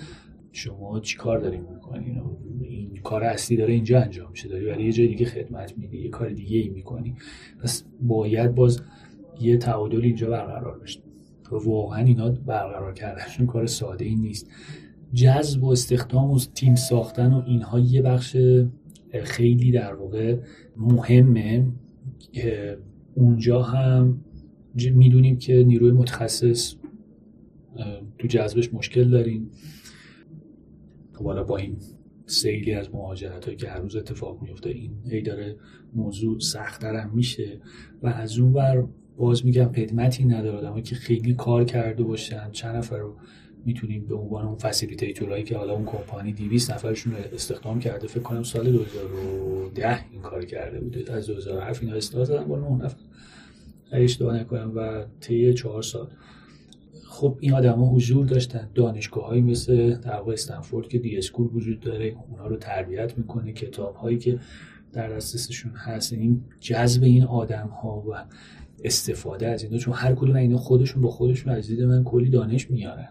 شما 0.51 0.99
چی 0.99 1.17
کار 1.17 1.39
داریم 1.39 1.65
می‌کنین؟ 1.73 2.21
این 2.61 3.01
کار 3.03 3.23
اصلی 3.23 3.57
داره 3.57 3.73
اینجا 3.73 4.01
انجام 4.01 4.31
میشه. 4.31 4.49
داری 4.49 4.65
برای 4.65 4.83
یه 4.83 4.91
جای 4.91 5.07
دیگه 5.07 5.25
خدمت 5.25 5.77
میدی 5.77 5.97
یه 5.97 6.09
کار 6.09 6.29
دیگه 6.29 6.57
ای 6.57 6.69
می‌کنی. 6.69 7.15
پس 7.63 7.83
باید 8.01 8.55
باز 8.55 8.81
یه 9.39 9.57
تعادل 9.57 10.01
اینجا 10.01 10.29
برقرار 10.29 10.79
بشه. 10.79 10.99
واقعا 11.51 12.03
اینا 12.03 12.29
برقرار 12.29 12.93
کردنشون 12.93 13.47
کار 13.47 13.65
ساده 13.65 14.05
ای 14.05 14.15
نیست. 14.15 14.51
جذب 15.13 15.63
و 15.63 15.69
استخدام 15.69 16.31
و 16.31 16.39
تیم 16.39 16.75
ساختن 16.75 17.33
و 17.33 17.43
اینها 17.45 17.79
یه 17.79 18.01
بخش 18.01 18.38
خیلی 19.23 19.71
در 19.71 19.93
واقع 19.93 20.38
مهمه. 20.77 21.67
اونجا 23.15 23.61
هم 23.61 24.21
می‌دونیم 24.75 25.38
که 25.38 25.63
نیروی 25.63 25.91
متخصص 25.91 26.75
تو 28.19 28.27
جذبش 28.27 28.73
مشکل 28.73 29.09
داریم. 29.09 29.49
خب 31.13 31.25
حالا 31.25 31.43
با 31.43 31.57
این 31.57 31.77
سیلی 32.25 32.73
از 32.73 32.93
مهاجرت 32.93 33.45
هایی 33.45 33.57
که 33.57 33.69
هر 33.69 33.79
روز 33.79 33.95
اتفاق 33.95 34.41
میفته 34.41 34.69
این 34.69 34.91
هی 35.09 35.21
داره 35.21 35.55
موضوع 35.93 36.39
سختتر 36.39 36.95
هم 36.95 37.15
میشه 37.15 37.59
و 38.03 38.07
از 38.07 38.39
اون 38.39 38.53
بر 38.53 38.83
باز 39.17 39.45
میگم 39.45 39.65
قدمتی 39.65 40.25
نداره 40.25 40.57
آدم 40.57 40.81
که 40.81 40.95
خیلی 40.95 41.33
کار 41.33 41.63
کرده 41.63 42.03
باشن 42.03 42.51
چند 42.51 42.75
نفر 42.75 42.97
رو 42.97 43.17
می‌تونیم 43.65 44.05
به 44.07 44.15
عنوان 44.15 44.45
اون 44.45 44.55
فسیلیتیتورایی 44.55 45.43
که 45.43 45.57
حالا 45.57 45.73
اون 45.73 45.85
کمپانی 45.85 46.33
200 46.33 46.71
نفرشون 46.71 47.13
استخدام 47.33 47.79
کرده 47.79 48.07
فکر 48.07 48.23
کنم 48.23 48.43
سال 48.43 48.71
2010 48.71 50.05
این 50.11 50.21
کار 50.21 50.45
کرده 50.45 50.79
بوده. 50.79 51.13
از 51.13 51.27
2007 51.27 51.83
اینا 51.83 51.95
استاد 51.95 52.23
زدن 52.23 52.43
با 52.43 52.59
9 52.59 52.85
نفر. 52.85 52.97
اشتباه 53.91 54.35
نکنم 54.35 54.71
و 54.75 55.05
طی 55.19 55.53
چهار 55.53 55.81
سال. 55.81 56.07
خب 57.03 57.38
این 57.39 57.53
آدما 57.53 57.89
حضور 57.89 58.25
داشتن. 58.25 58.69
دانشگاه 58.75 59.25
هایی 59.25 59.41
مثل 59.41 59.95
در 59.95 60.15
واقع 60.15 60.33
استنفورد 60.33 60.88
که 60.88 60.99
دی 60.99 61.17
اسکول 61.17 61.49
وجود 61.53 61.79
داره 61.79 62.15
اونها 62.29 62.47
رو 62.47 62.55
تربیت 62.55 63.17
می‌کنه 63.17 63.53
کتاب 63.53 63.95
هایی 63.95 64.17
که 64.17 64.39
در 64.93 65.09
دسترسشون 65.09 65.71
هست. 65.71 66.13
این 66.13 66.43
جذب 66.59 67.03
این 67.03 67.23
آدم 67.23 67.67
ها 67.67 68.03
و 68.09 68.25
استفاده 68.83 69.47
از 69.47 69.63
اینا. 69.63 69.77
چون 69.77 69.93
هر 69.93 70.15
کدوم 70.15 70.35
اینا 70.35 70.57
خودشون 70.57 71.01
با 71.01 71.09
خودشون 71.09 71.53
از 71.53 71.67
دید 71.67 71.81
من 71.81 72.03
کلی 72.03 72.29
دانش 72.29 72.71
میارن. 72.71 73.09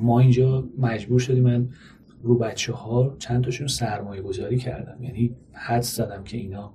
ما 0.00 0.20
اینجا 0.20 0.68
مجبور 0.78 1.18
شدیم 1.18 1.44
من 1.44 1.68
رو 2.22 2.38
بچه 2.38 2.72
ها 2.72 3.16
چند 3.18 3.44
تاشون 3.44 3.66
سرمایه 3.66 4.22
گذاری 4.22 4.56
کردم. 4.56 5.02
یعنی 5.02 5.36
حد 5.52 5.82
زدم 5.82 6.24
که 6.24 6.36
اینا 6.36 6.74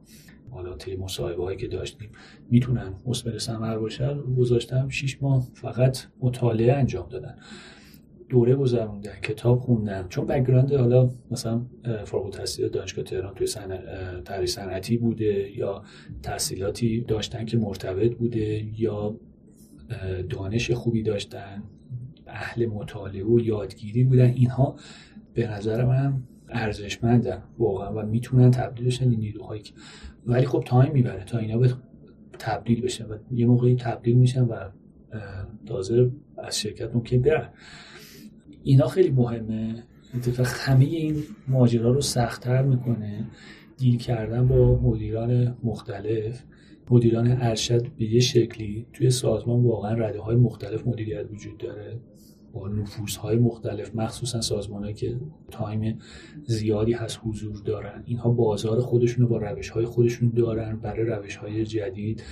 حالا 0.49 0.75
طی 0.77 0.95
مصاحبه 0.95 1.43
هایی 1.43 1.57
که 1.57 1.67
داشتیم 1.67 2.09
می‌تونن 2.49 2.93
مثمر 3.05 3.37
ثمر 3.37 3.77
باشن. 3.77 4.21
گذاشتم 4.21 4.89
6 4.89 5.23
ماه 5.23 5.47
فقط 5.53 5.97
مطالعه 6.21 6.73
انجام 6.73 7.09
دادن. 7.09 7.35
دوره 8.29 8.55
گذروندن 8.55 9.11
کتاب 9.23 9.59
خوندن. 9.59 10.07
چون 10.07 10.25
background 10.25 10.73
حالا 10.73 11.09
مثلا 11.31 11.65
فارغ 12.05 12.25
التحصیل 12.25 12.67
دانشگاه 12.69 13.05
تهران 13.05 13.33
توی 13.33 13.47
سن... 13.47 13.79
تحریش 14.25 14.49
صنعتی 14.49 14.97
بوده 14.97 15.57
یا 15.57 15.83
تحصیلاتی 16.23 17.01
داشتن 17.01 17.45
که 17.45 17.57
مرتبط 17.57 18.15
بوده 18.15 18.65
یا 18.79 19.19
دانش 20.29 20.71
خوبی 20.71 21.03
داشتن. 21.03 21.63
اهل 22.31 22.65
مطالعه 22.65 23.23
و 23.25 23.39
یادگیری 23.39 24.03
بودن. 24.03 24.29
اینها 24.29 24.75
به 25.33 25.47
نظر 25.47 25.85
من 25.85 26.23
ارزشمندن 26.49 27.43
واقعا 27.57 27.93
و 27.95 28.05
می‌تونن 28.05 28.51
تبدیل 28.51 28.85
بشن 28.85 29.09
این 29.09 29.19
نیروهایی 29.19 29.61
که 29.61 29.73
ولی 30.25 30.45
خب 30.45 30.63
تایم 30.65 30.93
می‌بره. 30.93 31.23
تا 31.23 31.37
اینا 31.37 31.57
به 31.57 31.73
تبدیل 32.39 32.81
بشن 32.81 33.05
و 33.05 33.17
یه 33.31 33.45
موقعی 33.45 33.75
تبدیل 33.75 34.15
میشن 34.15 34.41
و 34.41 34.69
تازه 35.65 36.11
از 36.37 36.59
شرکت 36.59 36.95
ممکن 36.95 37.21
برن. 37.21 37.49
اینا 38.63 38.87
خیلی 38.87 39.09
مهمه. 39.09 39.83
اتفاق 40.15 40.47
همه 40.49 40.85
این 40.85 41.15
ماجرا 41.47 41.91
رو 41.91 42.01
سختتر 42.01 42.61
می‌کنه 42.61 43.27
deal 43.77 43.97
کردن 43.97 44.47
با 44.47 44.79
مدیران 44.81 45.57
مختلف. 45.63 46.43
مدیران 46.89 47.37
ارشد 47.41 47.87
به 47.97 48.05
یه 48.05 48.19
شکلی 48.19 48.87
توی 48.93 49.09
سازمان 49.09 49.63
واقعا 49.63 49.93
رده 49.93 50.21
های 50.21 50.35
مختلف 50.35 50.87
مدیریت 50.87 51.25
وجود 51.31 51.57
داره. 51.57 51.99
با 52.53 52.67
نفوس 52.67 53.15
های 53.15 53.37
مختلف 53.37 53.95
مخصوصا 53.95 54.41
سازمان 54.41 54.93
که 54.93 55.19
time 55.51 55.99
زیادی 56.45 56.93
هست 56.93 57.19
حضور 57.23 57.61
دارن. 57.65 58.03
اینها 58.05 58.29
ابزار 58.29 58.79
خودشون 58.79 59.23
رو 59.23 59.29
با 59.29 59.37
روش 59.37 59.69
های 59.69 59.85
خودشون 59.85 60.29
دارن 60.35 60.77
برای 60.77 61.05
روش 61.05 61.35
های 61.35 61.65
جدید. 61.65 62.23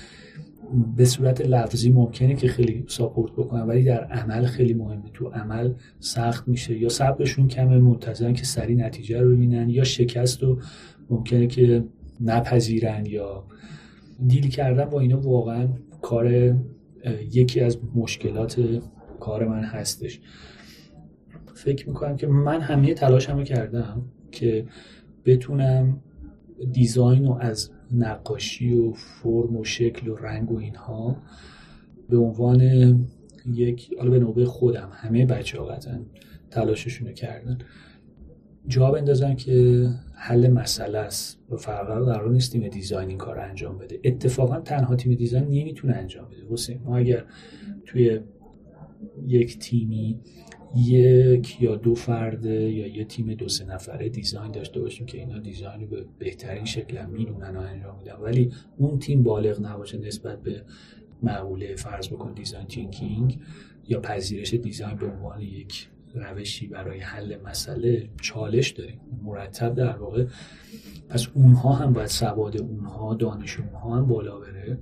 به 0.96 1.06
صورت 1.06 1.42
لفظی 1.42 1.90
ممکنه 1.90 2.36
که 2.36 2.48
خیلی 2.48 2.86
support 2.88 3.32
بکنن 3.32 3.62
ولی 3.62 3.84
در 3.84 4.04
عمل 4.04 4.46
خیلی 4.46 4.74
مهمه. 4.74 5.10
تو 5.14 5.28
عمل 5.28 5.74
سخت 6.00 6.48
میشه. 6.48 6.78
یا 6.78 6.90
صبرشون 6.90 7.48
کمه 7.48 7.78
منتظرن 7.78 8.34
که 8.34 8.46
سری 8.46 8.76
نتیجه 8.76 9.22
رو 9.22 9.36
ببینن 9.36 9.70
یا 9.70 9.84
شکست 9.84 10.44
رو 10.44 10.60
ممکنه 11.10 11.48
که 11.48 11.86
نپذیرن 12.22 13.06
یا 13.06 13.46
دیل 14.28 14.50
کردن 14.50 14.86
با 14.86 15.00
اینا 15.00 15.20
واقعا 15.20 15.68
کار 16.02 16.56
یکی 17.32 17.60
از 17.60 17.78
مشکلات 17.96 18.60
کار 19.20 19.48
من 19.48 19.64
هستش. 19.64 20.22
فکر 21.54 21.88
می‌کنم 21.90 22.16
که 22.16 22.28
من 22.28 22.62
همه 22.62 22.94
تلاشمو 22.94 23.44
کردم 23.44 24.06
که 24.32 24.66
بتونم 25.26 26.02
دیزاین 26.72 27.26
رو 27.26 27.38
از 27.40 27.72
نقاشی 27.92 28.74
و 28.74 28.92
فرم 28.94 29.58
و 29.58 29.64
شکل 29.64 30.08
و 30.08 30.16
رنگ 30.16 30.52
و 30.52 30.58
اینها 30.58 31.22
به 32.10 32.18
عنوان 32.18 32.62
یک 33.54 33.90
حالا 33.98 34.10
به 34.10 34.20
نوبه 34.20 34.46
خودم 34.46 34.90
همه 34.94 35.26
بچه 35.26 35.60
ها 35.60 35.66
قطعا 35.66 36.00
تلاششون 36.52 37.14
کردن 37.14 37.58
جا 38.68 38.92
بندازن 38.92 39.36
که 39.36 39.88
حل 40.14 40.48
مسئله 40.48 40.98
است. 40.98 41.40
و 41.50 41.56
فرقا 41.56 42.06
قرار 42.06 42.30
نیست 42.30 42.52
تیم 42.52 42.68
دیزاین 42.68 43.10
این 43.10 43.18
کار 43.18 43.36
رو 43.36 43.42
انجام 43.42 43.78
بده. 43.78 44.00
اتفاقا 44.04 44.60
تنها 44.60 44.96
تیم 44.96 45.14
دیزاین 45.14 45.44
نمی‌تونه 45.44 45.94
انجام 45.94 46.26
بده. 46.26 46.54
حسین 46.54 46.82
ما 46.86 46.98
اگر 46.98 47.26
توی 47.86 48.20
یک 49.28 49.60
تیمی 49.60 50.20
یک 50.76 51.62
یا 51.62 51.76
دو 51.76 51.96
فرده 51.96 52.72
یا 52.72 52.88
یه 52.88 53.06
تیم 53.06 53.34
دو 53.34 53.48
سه 53.48 53.66
نفره 53.66 54.10
دیزاین 54.10 54.52
داشته 54.52 54.80
باشیم 54.80 55.06
که 55.06 55.18
اینا 55.18 55.40
دیزاین 55.40 55.82
رو 55.82 55.88
به 55.88 56.06
بهترین 56.20 56.66
شکل 56.66 57.06
می‌دونن 57.06 57.56
و 57.58 57.60
انجام 57.60 57.98
میدن. 57.98 58.16
ولی 58.22 58.52
اون 58.78 59.00
تیم 59.00 59.24
بالغ 59.24 59.62
نباشه 59.62 59.98
نسبت 59.98 60.44
به 60.44 60.64
مقوله 61.24 61.76
فرض 61.76 62.10
بکن 62.10 62.34
design 62.34 62.68
thinking 62.68 63.40
یا 63.88 64.00
پذیرش 64.00 64.54
design 64.54 64.96
به 64.96 65.08
عنوان 65.08 65.42
یک 65.42 65.90
روشی 66.14 66.68
برای 66.68 67.00
حل 67.00 67.38
مسئله 67.46 68.10
چالش 68.22 68.70
داریم 68.70 69.00
مرتب 69.24 69.76
در 69.76 69.98
واقع 69.98 70.26
پس 71.10 71.28
اونها 71.34 71.74
هم 71.74 71.94
باید 71.94 72.08
سواد 72.08 72.62
اونها 72.62 73.14
دانش 73.14 73.60
اونها 73.60 73.98
هم 73.98 74.08
بالا 74.08 74.40
بره. 74.40 74.78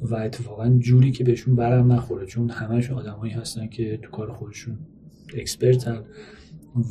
و 0.00 0.14
اتفاقا 0.14 0.76
جوری 0.78 1.12
که 1.12 1.24
بهشون 1.24 1.56
برم 1.56 1.92
نخوره 1.92 2.26
چون 2.26 2.50
همشون 2.50 2.98
آدمایی 2.98 3.32
هستن 3.32 3.68
که 3.68 3.96
تو 3.96 4.10
کار 4.10 4.32
خودشون 4.32 4.78
expert 5.34 5.94
ن 5.94 6.04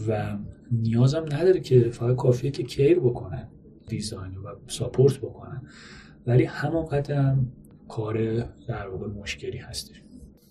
و 0.07 0.37
نیازم 0.71 1.25
نداره 1.31 1.59
که 1.59 1.89
فقط 1.89 2.15
کافیه 2.15 2.51
که 2.51 2.63
care 2.63 2.99
بکنن 2.99 3.47
دیزاین 3.87 4.37
و 4.37 4.47
ساپورت 4.67 5.17
بکنن. 5.17 5.61
ولی 6.27 6.43
همون 6.43 6.85
قدم 6.85 7.51
کار 7.87 8.39
در 8.67 8.87
واقع 8.87 9.07
مشکلی 9.07 9.57
هستش. 9.57 10.01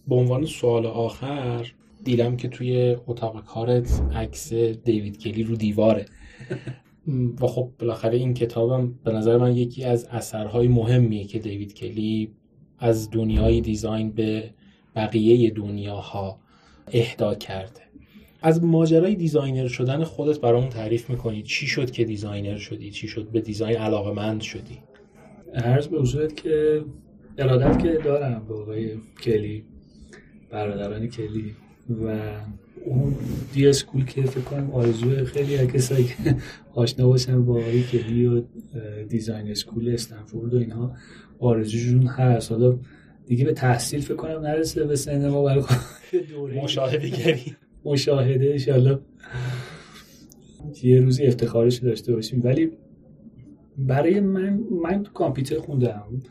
به 0.09 0.15
عنوان 0.15 0.45
سوال 0.45 0.87
آخر 0.87 1.73
دیدم 2.05 2.37
که 2.37 2.49
توی 2.49 2.97
اتاق 3.07 3.45
کارت 3.45 4.03
عکس 4.15 4.53
دیوید 4.53 5.19
کلی 5.19 5.43
رو 5.43 5.57
دیواره. 5.57 6.07
و 7.41 7.47
خب 7.47 7.73
بالاخره 7.79 8.17
این 8.17 8.35
کتابم 8.35 8.95
به 9.05 9.13
نظر 9.13 9.37
من 9.37 9.57
یکی 9.57 9.85
از 9.85 10.05
اثرهای 10.11 10.69
مهمیه 10.69 11.25
که 11.25 11.39
دیوید 11.39 11.75
کلی 11.75 12.35
از 12.79 13.11
دنیای 13.11 13.61
دیزاین 13.61 14.11
به 14.11 14.51
بقیه 14.97 15.51
دنیاها 15.51 16.39
اهدا 16.93 17.35
کرده. 17.35 17.81
از 18.43 18.65
ماجرای 18.65 19.15
designer 19.15 19.69
شدن 19.69 20.05
خودت 20.05 20.41
برامون 20.41 20.69
تعریف 20.69 21.11
می‌کنی. 21.11 21.43
چی 21.43 21.67
شد 21.67 21.91
که 21.91 22.05
designer 22.05 22.57
شدی؟ 22.57 22.91
چی 22.91 23.09
شد 23.09 23.29
به 23.29 23.41
design 23.41 23.77
علاقه 23.77 24.13
مند 24.13 24.41
شدی؟ 24.41 24.79
عرض 25.55 25.87
به 25.87 25.99
حضورت 26.01 26.37
که 26.37 26.85
ارادت 27.39 27.83
که 27.83 27.99
دارم 28.05 28.47
به 28.49 28.55
آقای 28.55 28.91
کلی 29.23 29.65
برادران 30.51 31.07
کلی 31.07 31.55
و 32.05 32.19
اون 32.85 33.15
d.school 33.53 34.05
که 34.05 34.23
فکر 34.23 34.41
کنم 34.41 34.71
آرزوی 34.71 35.25
خیلی 35.25 35.57
از 35.57 35.67
کسایی 35.67 36.05
که 36.05 36.37
آشنا 36.75 37.07
باشن 37.07 37.45
با 37.45 37.53
آقای 37.53 37.83
کلی 37.83 38.27
و 38.27 38.43
design 39.09 39.51
school 39.51 39.95
استنفورد 39.95 40.55
و 40.55 40.59
اینها. 40.59 40.97
آرزوشون 41.39 42.07
هست 42.07 42.53
حالا 42.53 42.79
دیگه 43.27 43.45
به 43.45 43.53
تحصیل 43.53 44.01
فکر 44.01 44.15
کنم 44.17 44.41
نرسه 44.41 44.85
به 44.85 44.97
سن 44.97 45.29
ما 45.29 45.43
برای 45.43 45.63
مشاهده 46.63 47.09
گری. 47.09 47.57
مشاهده 47.85 48.51
انشالله. 48.51 48.99
یه 50.83 51.01
روزی 51.01 51.27
افتخارش 51.27 51.77
داشته 51.77 52.15
باشیم. 52.15 52.41
ولی 52.45 52.71
برای 53.79 54.21
من 54.21 54.61
من 54.83 55.05
کامپیوتر 55.05 55.59
خوندم. 55.59 56.23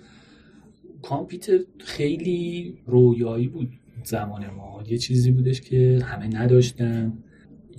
کامپیوتر 1.02 1.60
خیلی 1.80 2.78
رویایی 2.86 3.48
بود 3.48 3.70
زمان 4.04 4.50
ما. 4.50 4.84
یه 4.88 4.98
چیزی 4.98 5.32
بودش 5.32 5.62
که 5.62 6.00
همه 6.04 6.28
نداشتن. 6.28 7.14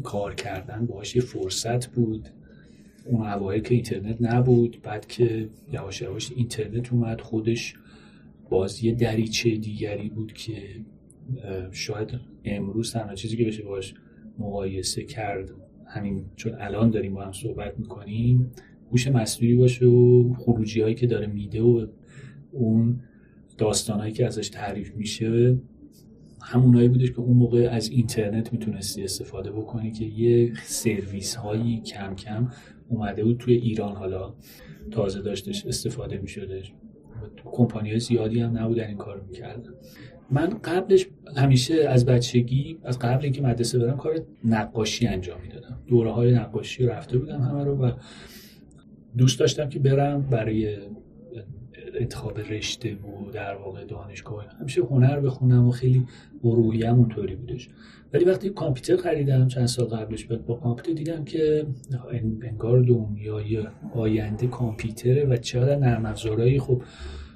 کار 0.03 0.35
کردن 0.35 0.87
باهاش 0.87 1.17
یه 1.17 1.23
فرصت 1.23 1.87
بود. 1.87 2.29
اون 3.09 3.27
اوایل 3.27 3.63
که 3.63 3.75
اینترنت 3.75 4.17
نبود 4.21 4.81
بعد 4.83 5.07
که 5.07 5.49
یواش 5.73 6.03
یواش 6.03 6.33
اینترنت 6.37 6.93
اومد 6.93 7.21
خودش 7.21 7.75
باز 8.51 8.85
یه 8.85 8.95
دریچه 8.95 9.57
دیگری 9.57 10.09
بود 10.09 10.33
که 10.33 10.63
شاید 11.71 12.11
امروز 12.45 12.93
تنها 12.93 13.15
چیزی 13.15 13.37
که 13.37 13.45
بشه 13.45 13.63
باش 13.63 13.95
مقایسه 14.39 15.05
کرد 15.05 15.51
همین 15.87 16.25
چون 16.37 16.55
الان 16.61 16.91
داریم 16.91 17.15
با 17.15 17.25
هم 17.25 17.33
صحبت 17.33 17.79
می‌کنیم 17.79 18.51
هوش 18.91 19.09
مصنوعی 19.09 19.55
باشه 19.55 19.87
و 19.87 20.35
خروجی 20.35 20.81
هایی 20.81 20.95
که 20.95 21.07
داره 21.07 21.27
میده 21.27 21.63
و 21.63 21.87
اون 22.53 23.01
داستانهایی 23.59 24.13
که 24.13 24.27
ازش 24.27 24.49
تعریف 24.49 24.95
میشه 24.97 25.59
همونایی 26.43 26.89
بودش 26.89 27.11
که 27.11 27.21
اون 27.21 27.37
موقع 27.37 27.69
از 27.73 27.91
اینترنت 27.91 28.53
می‌تونستی 28.53 29.05
استفاده 29.05 29.51
بکنی 29.51 29.91
که 29.91 30.05
یه 30.05 30.53
سرویس 30.65 31.35
هایی 31.35 31.81
کم 31.81 32.15
کم 32.15 32.49
اومده 32.89 33.25
بود 33.25 33.39
توی 33.39 33.55
ایران 33.55 33.97
حالا 33.97 34.35
تازه 34.91 35.23
داشتش 35.23 35.67
استفاده 35.67 36.19
میشدش. 36.19 36.73
کمپانی 37.45 37.99
زیادی 37.99 38.41
هم 38.41 38.59
نبودن 38.59 38.85
این 38.85 38.97
کار 38.97 39.21
می‌کردن. 39.21 39.75
من 40.31 40.47
قبلش 40.65 41.07
همیشه 41.37 41.75
از 41.75 42.07
بچگی 42.07 42.79
از 42.85 42.99
قبل 42.99 43.25
اینکه 43.25 43.43
مدرسه 43.43 43.79
برم 43.79 43.97
کار 43.97 44.21
نقاشی 44.45 45.07
انجام 45.07 45.41
می‌دادم. 45.41 45.79
دوره 45.87 46.11
های 46.11 46.33
نقاشی 46.33 46.87
رفته 46.87 47.19
بودم 47.19 47.41
همه 47.41 47.65
رو 47.65 47.77
و 47.77 47.93
دوست 49.19 49.41
داشتم 49.41 49.69
که 49.69 49.79
برم 49.79 50.23
برای 50.23 50.77
انتخاب 52.01 52.39
رشته 52.39 52.95
و 52.95 53.31
در 53.31 53.57
واقع 53.57 53.85
دانشگاه 53.85 54.45
همیشه 54.61 54.83
هنر 54.83 55.21
بخونم 55.21 55.69
و 55.69 55.71
خیلی 55.71 56.07
روحیم 56.43 56.95
اونطوری 56.95 57.37
بودش. 57.37 57.69
ولی 58.13 58.25
وقتی 58.25 58.51
کامپیوتر 58.51 58.97
خریدم 59.03 59.49
چند 59.49 59.67
سال 59.67 59.87
قبلش 59.87 60.25
با 60.25 60.55
کامپیوتر 60.55 60.93
دیدم 60.93 61.25
که 61.25 61.67
انگار 62.43 62.81
دنیای 62.81 63.67
آینده 63.95 64.47
کامپیوتره 64.47 65.25
و 65.25 65.37
چقدر 65.37 65.77
نرم 65.77 66.07
افزارهایی 66.07 66.61
خب 66.61 66.83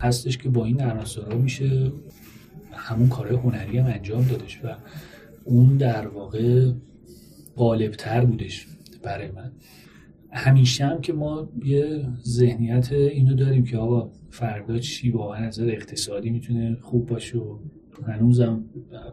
هستش 0.00 0.38
که 0.38 0.48
با 0.48 0.64
این 0.64 0.76
نرم 0.76 0.98
افزارها 0.98 1.38
میشه 1.38 1.92
همون 2.72 3.08
کارهای 3.08 3.36
هنری 3.36 3.78
هم 3.78 3.86
انجام 3.86 4.24
دادش 4.24 4.60
و 4.64 4.68
اون 5.44 5.76
در 5.76 6.08
واقع 6.08 6.72
غالبتر 7.56 8.24
بودش 8.24 8.66
برای 9.02 9.30
من. 9.30 9.52
همیشه 10.32 10.86
هم 10.86 11.00
که 11.00 11.12
ما 11.12 11.48
یه 11.64 12.08
ذهنیت 12.24 12.92
اینو 12.92 13.34
داریم 13.34 13.64
که 13.64 13.78
آقا 13.78 14.10
فردا 14.32 14.78
چی 14.78 15.10
واقعا 15.10 15.46
از 15.46 15.60
اقتصادی 15.60 16.30
می‌تونه 16.30 16.76
خوب 16.80 17.06
باشه 17.06 17.38
و 17.38 17.58
هنوزم 18.06 18.64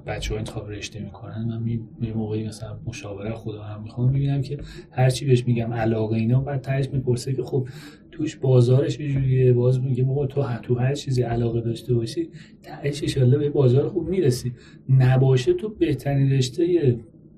بچه 0.06 0.34
ها 0.34 0.40
انتخاب 0.40 0.70
رشته 0.70 1.00
می‌کنن. 1.04 1.46
من 1.46 1.68
یه 2.02 2.14
موقعی 2.14 2.48
مثلا 2.48 2.80
مشاوره 2.86 3.34
خدا 3.34 3.64
هم 3.64 3.84
می‌خوام 3.84 4.12
می‌بینم 4.12 4.42
که 4.42 4.58
هرچی 4.92 5.26
بهش 5.26 5.48
میگم 5.48 5.74
علاقه 5.74 6.16
اینا 6.16 6.42
بعد 6.42 6.62
تهش 6.62 6.90
می‌پرسه 6.94 7.34
که 7.34 7.44
خب 7.44 7.68
توش 8.12 8.36
بازارش 8.36 8.98
چجوریه 8.98 9.54
باز 9.54 9.80
میگه 9.80 10.04
بابا 10.04 10.26
تو 10.26 10.44
تو 10.64 10.76
هر 10.76 10.94
چیزی 10.94 11.22
علاقه 11.22 11.62
داشته 11.62 11.94
باشی 11.94 12.30
تهش 12.62 13.18
ان 13.18 13.32
به 13.32 13.50
بازار 13.50 13.90
خوب 13.90 14.10
می‌رسی. 14.10 14.54
نباشه 14.90 15.54
تو 15.54 15.70
بهترین 15.70 16.32
رشته 16.32 16.96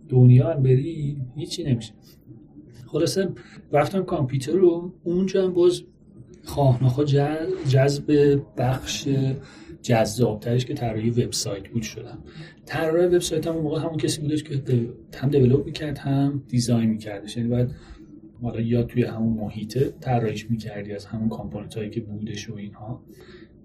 دنیا 0.09 0.53
هم 0.53 0.63
بری 0.63 1.17
هیچی 1.35 1.63
نمیشه. 1.63 1.93
خلاصه 2.85 3.29
رفتم 3.71 4.03
کامپیوتر 4.03 4.51
رو 4.51 4.93
اونجا 5.03 5.43
هم 5.43 5.53
باز 5.53 5.83
خواهناخا 6.43 7.03
جذب 7.69 8.39
بخش 8.57 9.07
جذابترش 9.81 10.65
که 10.65 10.73
طراحی 10.73 11.09
وبسایت 11.09 11.67
بود 11.69 11.81
شدم 11.81 12.17
طراح 12.65 13.05
وبسایت 13.05 13.47
هم 13.47 13.57
موقع 13.57 13.79
همون 13.79 13.97
کسی 13.97 14.21
بودش 14.21 14.43
که 14.43 14.61
هم 15.15 15.29
develop 15.29 15.65
می‌کرد 15.65 15.97
هم 15.97 16.43
design 16.47 16.89
میکردش. 16.89 17.37
یعنی 17.37 17.49
بعد 17.49 17.71
حالا 18.41 18.61
یا 18.61 18.83
توی 18.83 19.03
همون 19.03 19.33
محیطه 19.37 19.93
طراحیش 20.01 20.51
می‌کردی 20.51 20.93
از 20.93 21.05
همون 21.05 21.29
component 21.29 21.75
هایی 21.75 21.89
که 21.89 22.01
بودش 22.01 22.49
و 22.49 22.55
اینها 22.55 23.03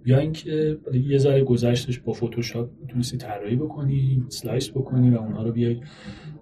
یا 0.06 0.18
اینکه 0.18 0.78
یه 1.08 1.18
ذره 1.18 1.44
گذشتش 1.44 1.98
با 1.98 2.12
فتوشاپ 2.12 2.70
می‌تونستی 2.80 3.16
طراحی 3.16 3.56
بکنی 3.56 4.24
slice 4.28 4.70
بکنی 4.70 5.10
و 5.10 5.18
اونها 5.18 5.42
رو 5.42 5.52
بیای 5.52 5.80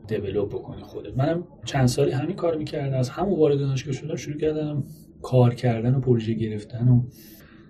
develop 0.09 0.48
بکنی 0.48 0.82
خودت. 0.82 1.16
منم 1.16 1.44
چند 1.65 1.86
سالی 1.86 2.11
همین 2.11 2.36
کار 2.36 2.56
می‌کردم. 2.56 2.98
از 2.98 3.09
همون 3.09 3.39
وارد 3.39 3.59
دانشگاه 3.59 3.94
شدم 3.94 4.16
شروع 4.16 4.39
کردم 4.39 4.85
کار 5.24 5.55
کردن 5.55 5.94
و 5.94 6.01
پروژه 6.01 6.34
گرفتن 6.34 6.88
و 6.88 7.02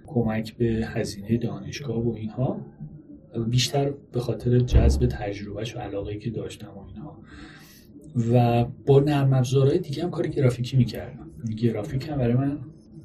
کمک 0.07 0.57
به 0.57 0.65
هزینه 0.87 1.37
دانشگاه 1.37 2.09
و 2.09 2.13
اینها 2.13 2.61
بیشتر 3.49 3.93
به 4.13 4.21
خاطر 4.21 4.59
جذب 4.59 5.07
تجربهش 5.07 5.77
و 5.77 5.79
علاقه 5.79 6.19
که 6.19 6.31
داشتم 6.31 6.69
و 6.69 6.87
اینها. 6.87 7.19
و 8.33 8.65
با 8.87 9.01
نرم 9.01 9.33
افزارهای 9.33 9.79
دیگه 9.79 10.03
هم 10.03 10.11
کار 10.11 10.27
گرافیکی 10.27 10.77
می‌کردم. 10.77 11.31
گرافیک 11.57 12.09
هم 12.09 12.19
برای 12.19 12.35
من 12.35 12.59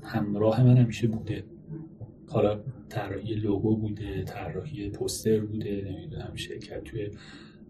همراه 0.04 0.64
من 0.64 0.78
همیشه 0.78 1.08
بوده. 1.08 1.44
حالا 2.28 2.60
طراحی 2.90 3.36
لوگو 3.36 3.76
بوده 3.76 4.24
طراحی 4.24 4.90
پوستر 4.90 5.40
بوده 5.40 5.92
نمی‌دونم 5.92 6.32
شرکت 6.36 6.84
توی 6.84 7.10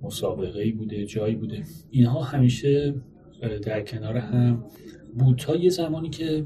مسابقه 0.01 0.71
بوده 0.71 1.05
جایی 1.05 1.35
بوده. 1.35 1.63
اینها 1.91 2.23
همیشه 2.23 2.95
در 3.63 3.81
کنار 3.81 4.17
هم 4.17 4.63
بود. 5.17 5.37
تا 5.37 5.55
یه 5.55 5.69
زمانی 5.69 6.09
که 6.09 6.45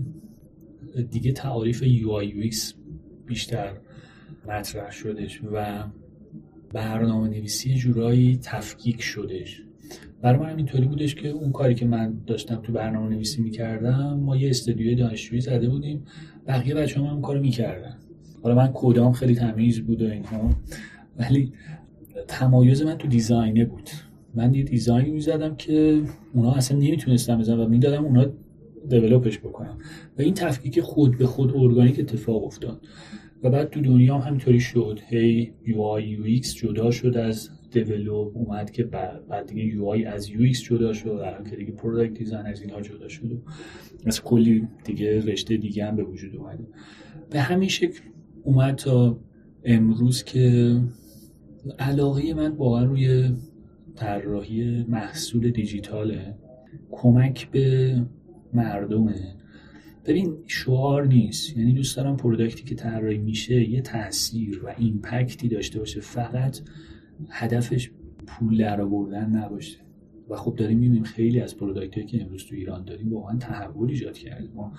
دیگه 1.02 1.32
تعاریف 1.32 1.84
UI 1.84 2.26
UX 2.26 2.74
بیشتر 3.26 3.72
مطرح 4.48 4.92
شدش 4.92 5.42
و 5.54 5.84
برنامه 6.74 7.30
نویسی 7.30 7.76
جورایی 7.76 8.40
تفکیک 8.42 9.02
شدش. 9.02 9.62
برای 10.22 10.40
من 10.40 10.58
اینطوری 10.58 10.86
بودش 10.86 11.16
که 11.16 11.30
اون 11.30 11.52
کاری 11.52 11.76
که 11.76 11.86
من 11.86 12.18
داشتم 12.28 12.56
تو 12.56 12.74
برنامه 12.74 13.10
نویسی 13.10 13.42
می‌کردم 13.42 14.20
ما 14.20 14.38
یه 14.38 14.50
استودیوی 14.50 14.96
دانشجویی 14.96 15.42
زده 15.42 15.70
بودیم 15.70 16.04
بقیه 16.48 16.76
بچه 16.76 17.00
هم, 17.00 17.06
هم 17.06 17.22
کارو 17.22 17.42
می‌کردن. 17.42 17.98
حالا 18.44 18.56
من 18.56 18.72
کدام 18.74 19.12
خیلی 19.12 19.36
تمیز 19.36 19.82
بود 19.82 20.02
و 20.02 20.06
اینها 20.06 20.50
ولی 21.18 21.54
تمایز 22.28 22.82
من 22.82 22.98
تو 22.98 23.08
design 23.08 23.57
ه 23.57 23.66
بود. 23.66 23.90
من 24.36 24.54
یه 24.54 24.64
design 24.64 25.05
ی 25.05 25.12
می‌زدم 25.12 25.56
که 25.56 26.02
اونا 26.34 26.52
اصلا 26.52 26.78
نمی‌تونستن 26.78 27.40
بزنم 27.40 27.60
و 27.60 27.66
می‌دادم 27.68 28.06
اونا 28.06 28.26
develop 28.90 29.28
ش 29.28 29.40
بکنم. 29.40 29.78
و 30.18 30.22
این 30.22 30.34
تفکیک 30.34 30.82
خود 30.82 31.18
به 31.18 31.26
خود 31.26 31.52
ارگانیک 31.56 32.00
اتفاق 32.00 32.44
افتاد. 32.44 32.82
و 33.44 33.50
بعد 33.50 33.70
تو 33.70 33.82
دنیا 33.82 34.18
هم 34.18 34.28
همینطوری 34.28 34.60
شد. 34.60 35.00
هی 35.10 35.54
UI 35.66 36.02
UX 36.02 36.48
جدا 36.48 36.92
شد 36.92 37.18
از 37.18 37.50
develop 37.72 38.38
اومد 38.38 38.72
که 38.72 38.84
بعد 38.84 39.46
دیگه 39.46 39.78
UI 39.78 40.06
از 40.06 40.30
UX 40.30 40.58
جدا 40.58 40.94
شد. 40.94 41.10
الان 41.10 41.44
که 41.44 41.56
دیگه 41.56 41.72
product 41.72 42.14
design 42.14 42.46
از 42.46 42.62
اینها 42.62 42.82
جدا 42.82 43.08
شد. 43.08 43.32
و 43.32 43.38
از 44.06 44.22
کلی 44.22 44.68
دیگه 44.84 45.20
رشته 45.26 45.58
دیگه 45.58 45.86
هم 45.86 45.96
به 45.96 46.04
وجود 46.04 46.36
اومده. 46.36 46.68
به 47.30 47.40
همین 47.40 47.70
شکل 47.70 48.02
اومد 48.44 48.76
تا 48.76 49.20
امروز 49.64 50.24
که 50.24 50.76
علاقه 51.80 52.34
من 52.34 52.52
واقعا 52.52 52.86
روی 52.86 53.30
طراحی 53.96 54.86
محصول 54.88 55.52
دیجیتاله. 55.52 56.36
کمک 56.92 57.52
به 57.52 57.96
مردمه. 58.56 59.36
ببین 60.06 60.38
شعار 60.48 61.08
نیست. 61.08 61.58
یعنی 61.58 61.74
دوست 61.74 61.98
دارم 61.98 62.18
product 62.18 62.58
ی 62.58 62.64
که 62.64 62.76
طراحی 62.76 63.18
میشه 63.18 63.70
یه 63.70 63.82
تاثیر 63.82 64.66
و 64.66 64.74
impact 64.78 65.38
ی 65.38 65.48
داشته 65.48 65.80
باشه. 65.80 66.02
فقط 66.02 66.60
هدفش 67.30 67.92
پول 68.28 68.58
در 68.58 68.82
آوردن 68.82 69.30
نباشه. 69.30 69.78
و 70.30 70.36
خب 70.36 70.56
داریم 70.56 70.78
می‌بینیم 70.78 71.04
خیلی 71.04 71.40
از 71.40 71.58
product 71.58 72.00
ی 72.00 72.06
که 72.06 72.22
امروز 72.22 72.46
تو 72.46 72.56
ایران 72.56 72.86
داریم 72.86 73.14
واقعا 73.14 73.38
تحول 73.38 73.90
ایجاد 73.90 74.18
کرده 74.18 74.50
ما 74.56 74.74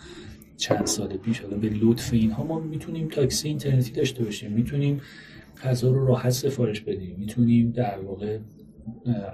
چند 0.57 0.87
سال 0.87 1.17
پیش 1.17 1.41
حالا 1.41 1.57
به 1.57 1.69
لطف 1.69 2.13
اینها 2.13 2.45
ما 2.45 2.61
می‌تونیم 2.61 3.09
تاکسی 3.09 3.49
اینترنتی 3.49 3.93
داشته 3.93 4.25
باشیم. 4.25 4.53
می‌تونیم 4.53 5.01
غذا 5.65 5.91
رو 5.91 6.07
راحت 6.07 6.31
سفارش 6.31 6.81
بدیم. 6.81 7.17
می‌تونیم 7.19 7.71
در 7.71 7.99
واقع 7.99 8.39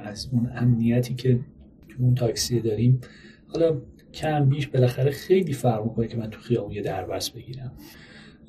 از 0.05 0.29
اون 0.33 0.51
امنیتی 0.55 1.15
که 1.15 1.41
تو 1.89 2.03
اون 2.03 2.15
تاکسی 2.15 2.61
داریم. 2.61 3.01
حالا 3.47 3.81
کم 4.15 4.49
بیش 4.49 4.67
بالاخره 4.67 5.11
خیلی 5.11 5.53
فرق 5.53 5.85
می‌کنه 5.85 6.07
که 6.07 6.17
من 6.17 6.31
تو 6.31 6.41
خیابون 6.41 6.73
یه 6.73 6.83
دربست 6.83 7.35
بگیرم. 7.35 7.73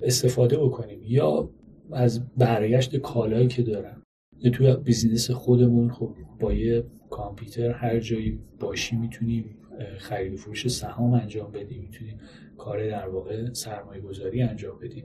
استفاده 0.04 0.58
بکنیم. 0.58 1.00
یا 1.04 1.50
از 1.92 2.36
برگشت 2.38 2.98
کالایی 2.98 3.48
که 3.48 3.64
دارم. 3.64 4.02
یا 4.40 4.52
تو 4.52 4.78
business 4.78 5.32
خودمون 5.32 5.90
خب 5.90 6.16
با 6.40 6.54
یه 6.54 6.84
کامپیوتر 7.10 7.72
هر 7.72 8.00
جایی 8.00 8.40
باشی 8.60 8.96
می‌تونیم 8.96 9.58
خرید 9.98 10.36
فروش 10.36 10.68
سهام 10.68 11.14
انجام 11.14 11.52
بدیم 11.52 11.82
می‌تونیم 11.82 12.20
کار 12.58 12.90
در 12.90 13.08
واقع 13.08 13.54
سرمایه 13.54 14.02
گذاری 14.02 14.42
انجام 14.42 14.80
بدیم 14.80 15.04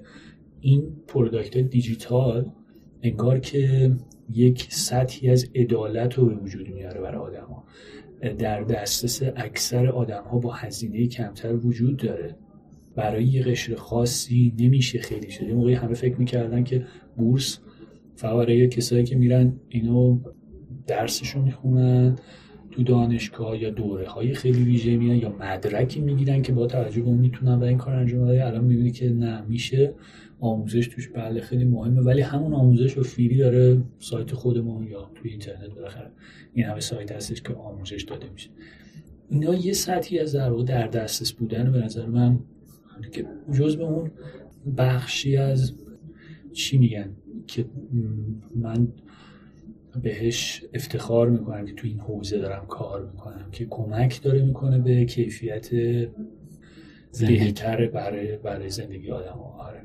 این 0.60 0.96
product 1.06 1.58
دیجیتال 1.58 2.50
انگار 3.02 3.38
که 3.38 3.92
یک 4.30 4.72
سطحی 4.72 5.30
از 5.30 5.50
عدالت 5.54 6.14
رو 6.14 6.26
به 6.26 6.34
وجود 6.34 6.68
میاره 6.68 7.00
برای 7.00 7.20
آدما. 7.20 7.64
در 8.38 8.62
دسترس 8.62 9.22
اکثر 9.36 9.86
آدم 9.86 10.22
ها 10.22 10.38
با 10.38 10.52
هزینه 10.52 11.06
کمتر 11.06 11.56
وجود 11.56 11.96
داره. 11.96 12.36
برای 12.96 13.24
یه 13.24 13.42
قشر 13.42 13.74
خاصی 13.74 14.54
نمیشه 14.58 14.98
خیلی 14.98 15.30
شده. 15.30 15.54
موقعی 15.54 15.74
همه 15.74 15.94
فکر 15.94 16.16
می‌کردن 16.16 16.64
که 16.64 16.86
بورس 17.16 17.58
فقط 18.16 18.36
برای 18.36 18.68
کسایی 18.68 19.04
که 19.04 19.16
میرن 19.16 19.52
اینو 19.68 20.20
درسشون 20.86 21.42
می‌خونن 21.42 22.16
تو 22.70 22.82
دانشگاه 22.82 23.62
یا 23.62 23.70
دوره 23.70 24.08
های 24.08 24.34
خیلی 24.34 24.64
ویژه 24.64 24.96
میان 24.96 25.16
یا 25.16 25.36
مدرکی 25.40 26.00
می‌گیرن 26.00 26.42
که 26.42 26.52
با 26.52 26.66
توجه 26.66 27.00
به 27.00 27.06
اون 27.06 27.18
می‌تونن 27.18 27.54
و 27.54 27.64
این 27.64 27.78
کار 27.78 27.94
انجام 27.94 28.28
بده 28.28 28.46
الان 28.46 28.64
می‌بینی 28.64 28.90
که 28.90 29.10
نه 29.10 29.42
میشه. 29.42 29.94
آموزش 30.40 30.86
توش 30.86 31.08
بله 31.08 31.40
خیلی 31.40 31.64
مهمه. 31.64 32.00
ولی 32.00 32.20
همون 32.20 32.54
آموزش 32.54 32.92
رو 32.92 33.02
فیری 33.02 33.38
داره 33.38 33.82
سایت 33.98 34.32
خودمون 34.32 34.86
یا 34.86 35.10
توی 35.14 35.30
اینترنت 35.30 35.70
بالاخره. 35.70 36.10
این 36.52 36.66
همه 36.66 36.80
سایت 36.80 37.12
هستش 37.12 37.42
که 37.42 37.54
آموزش 37.54 38.02
داده 38.02 38.30
میشه. 38.30 38.50
اینا 39.28 39.54
یه 39.54 39.72
سطحی 39.72 40.18
از 40.18 40.34
در 40.34 40.50
در 40.50 40.86
دسترس 40.86 41.32
بودن 41.32 41.72
به 41.72 41.78
نظر 41.78 42.06
من 42.06 42.38
که 43.12 43.26
جز 43.52 43.76
به 43.76 43.84
اون 43.84 44.10
بخشی 44.76 45.36
از 45.36 45.72
چی 46.52 46.78
میگن؟ 46.78 47.16
که 47.46 47.64
من 48.54 48.88
بهش 50.02 50.64
افتخار 50.74 51.30
می‌کنم 51.30 51.66
که 51.66 51.72
تو 51.72 51.86
این 51.86 52.00
حوزه 52.00 52.38
دارم 52.38 52.66
کار 52.66 53.06
می‌کنم 53.06 53.48
که 53.52 53.66
کمک 53.70 54.22
داره 54.22 54.42
می‌کنه 54.42 54.78
به 54.78 55.04
کیفیت 55.04 55.70
بهتر 57.20 57.86
برای 57.86 58.36
برای 58.36 58.70
زندگی 58.70 59.10
آدم 59.10 59.38
آره. 59.58 59.82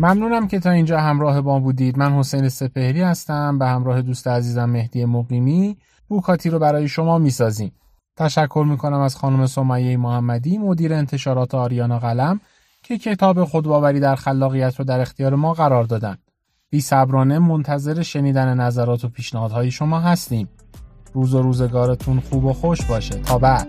ممنونم 0.00 0.48
که 0.48 0.60
تا 0.60 0.70
اینجا 0.70 1.00
همراه 1.00 1.40
با 1.40 1.58
بودید. 1.58 1.98
من 1.98 2.12
حسین 2.12 2.48
سپهری 2.48 3.02
هستم 3.02 3.58
به 3.58 3.66
همراه 3.66 4.02
دوست 4.02 4.28
عزیزم 4.28 4.64
مهدی 4.64 5.04
مقیمی. 5.04 5.76
بوکاتی 6.08 6.50
رو 6.50 6.58
برای 6.58 6.88
شما 6.88 7.18
می‌سازیم. 7.18 7.72
تشکر 8.16 8.64
می‌کنم 8.68 9.00
از 9.00 9.16
خانم 9.16 9.46
سمیه 9.46 9.96
محمدی 9.96 10.58
مدیر 10.58 10.94
انتشارات 10.94 11.54
آریانا 11.54 11.98
قلم 11.98 12.40
که 12.82 12.98
کتاب 12.98 13.44
خودباوری 13.44 14.00
در 14.00 14.14
خلاقیت 14.14 14.76
رو 14.78 14.84
در 14.84 15.00
اختیار 15.00 15.34
ما 15.34 15.54
قرار 15.54 15.84
دادن. 15.84 16.16
بی 16.70 16.80
صبرانه 16.80 17.38
منتظر 17.38 18.02
شنیدن 18.02 18.60
نظرات 18.60 19.04
و 19.04 19.08
پیشنهادهای 19.08 19.70
شما 19.70 20.00
هستیم. 20.00 20.48
روز 21.12 21.34
و 21.34 21.42
روزگارتون 21.42 22.20
خوب 22.20 22.44
و 22.44 22.52
خوش 22.52 22.82
باشه. 22.82 23.14
تا 23.14 23.38
بعد. 23.38 23.68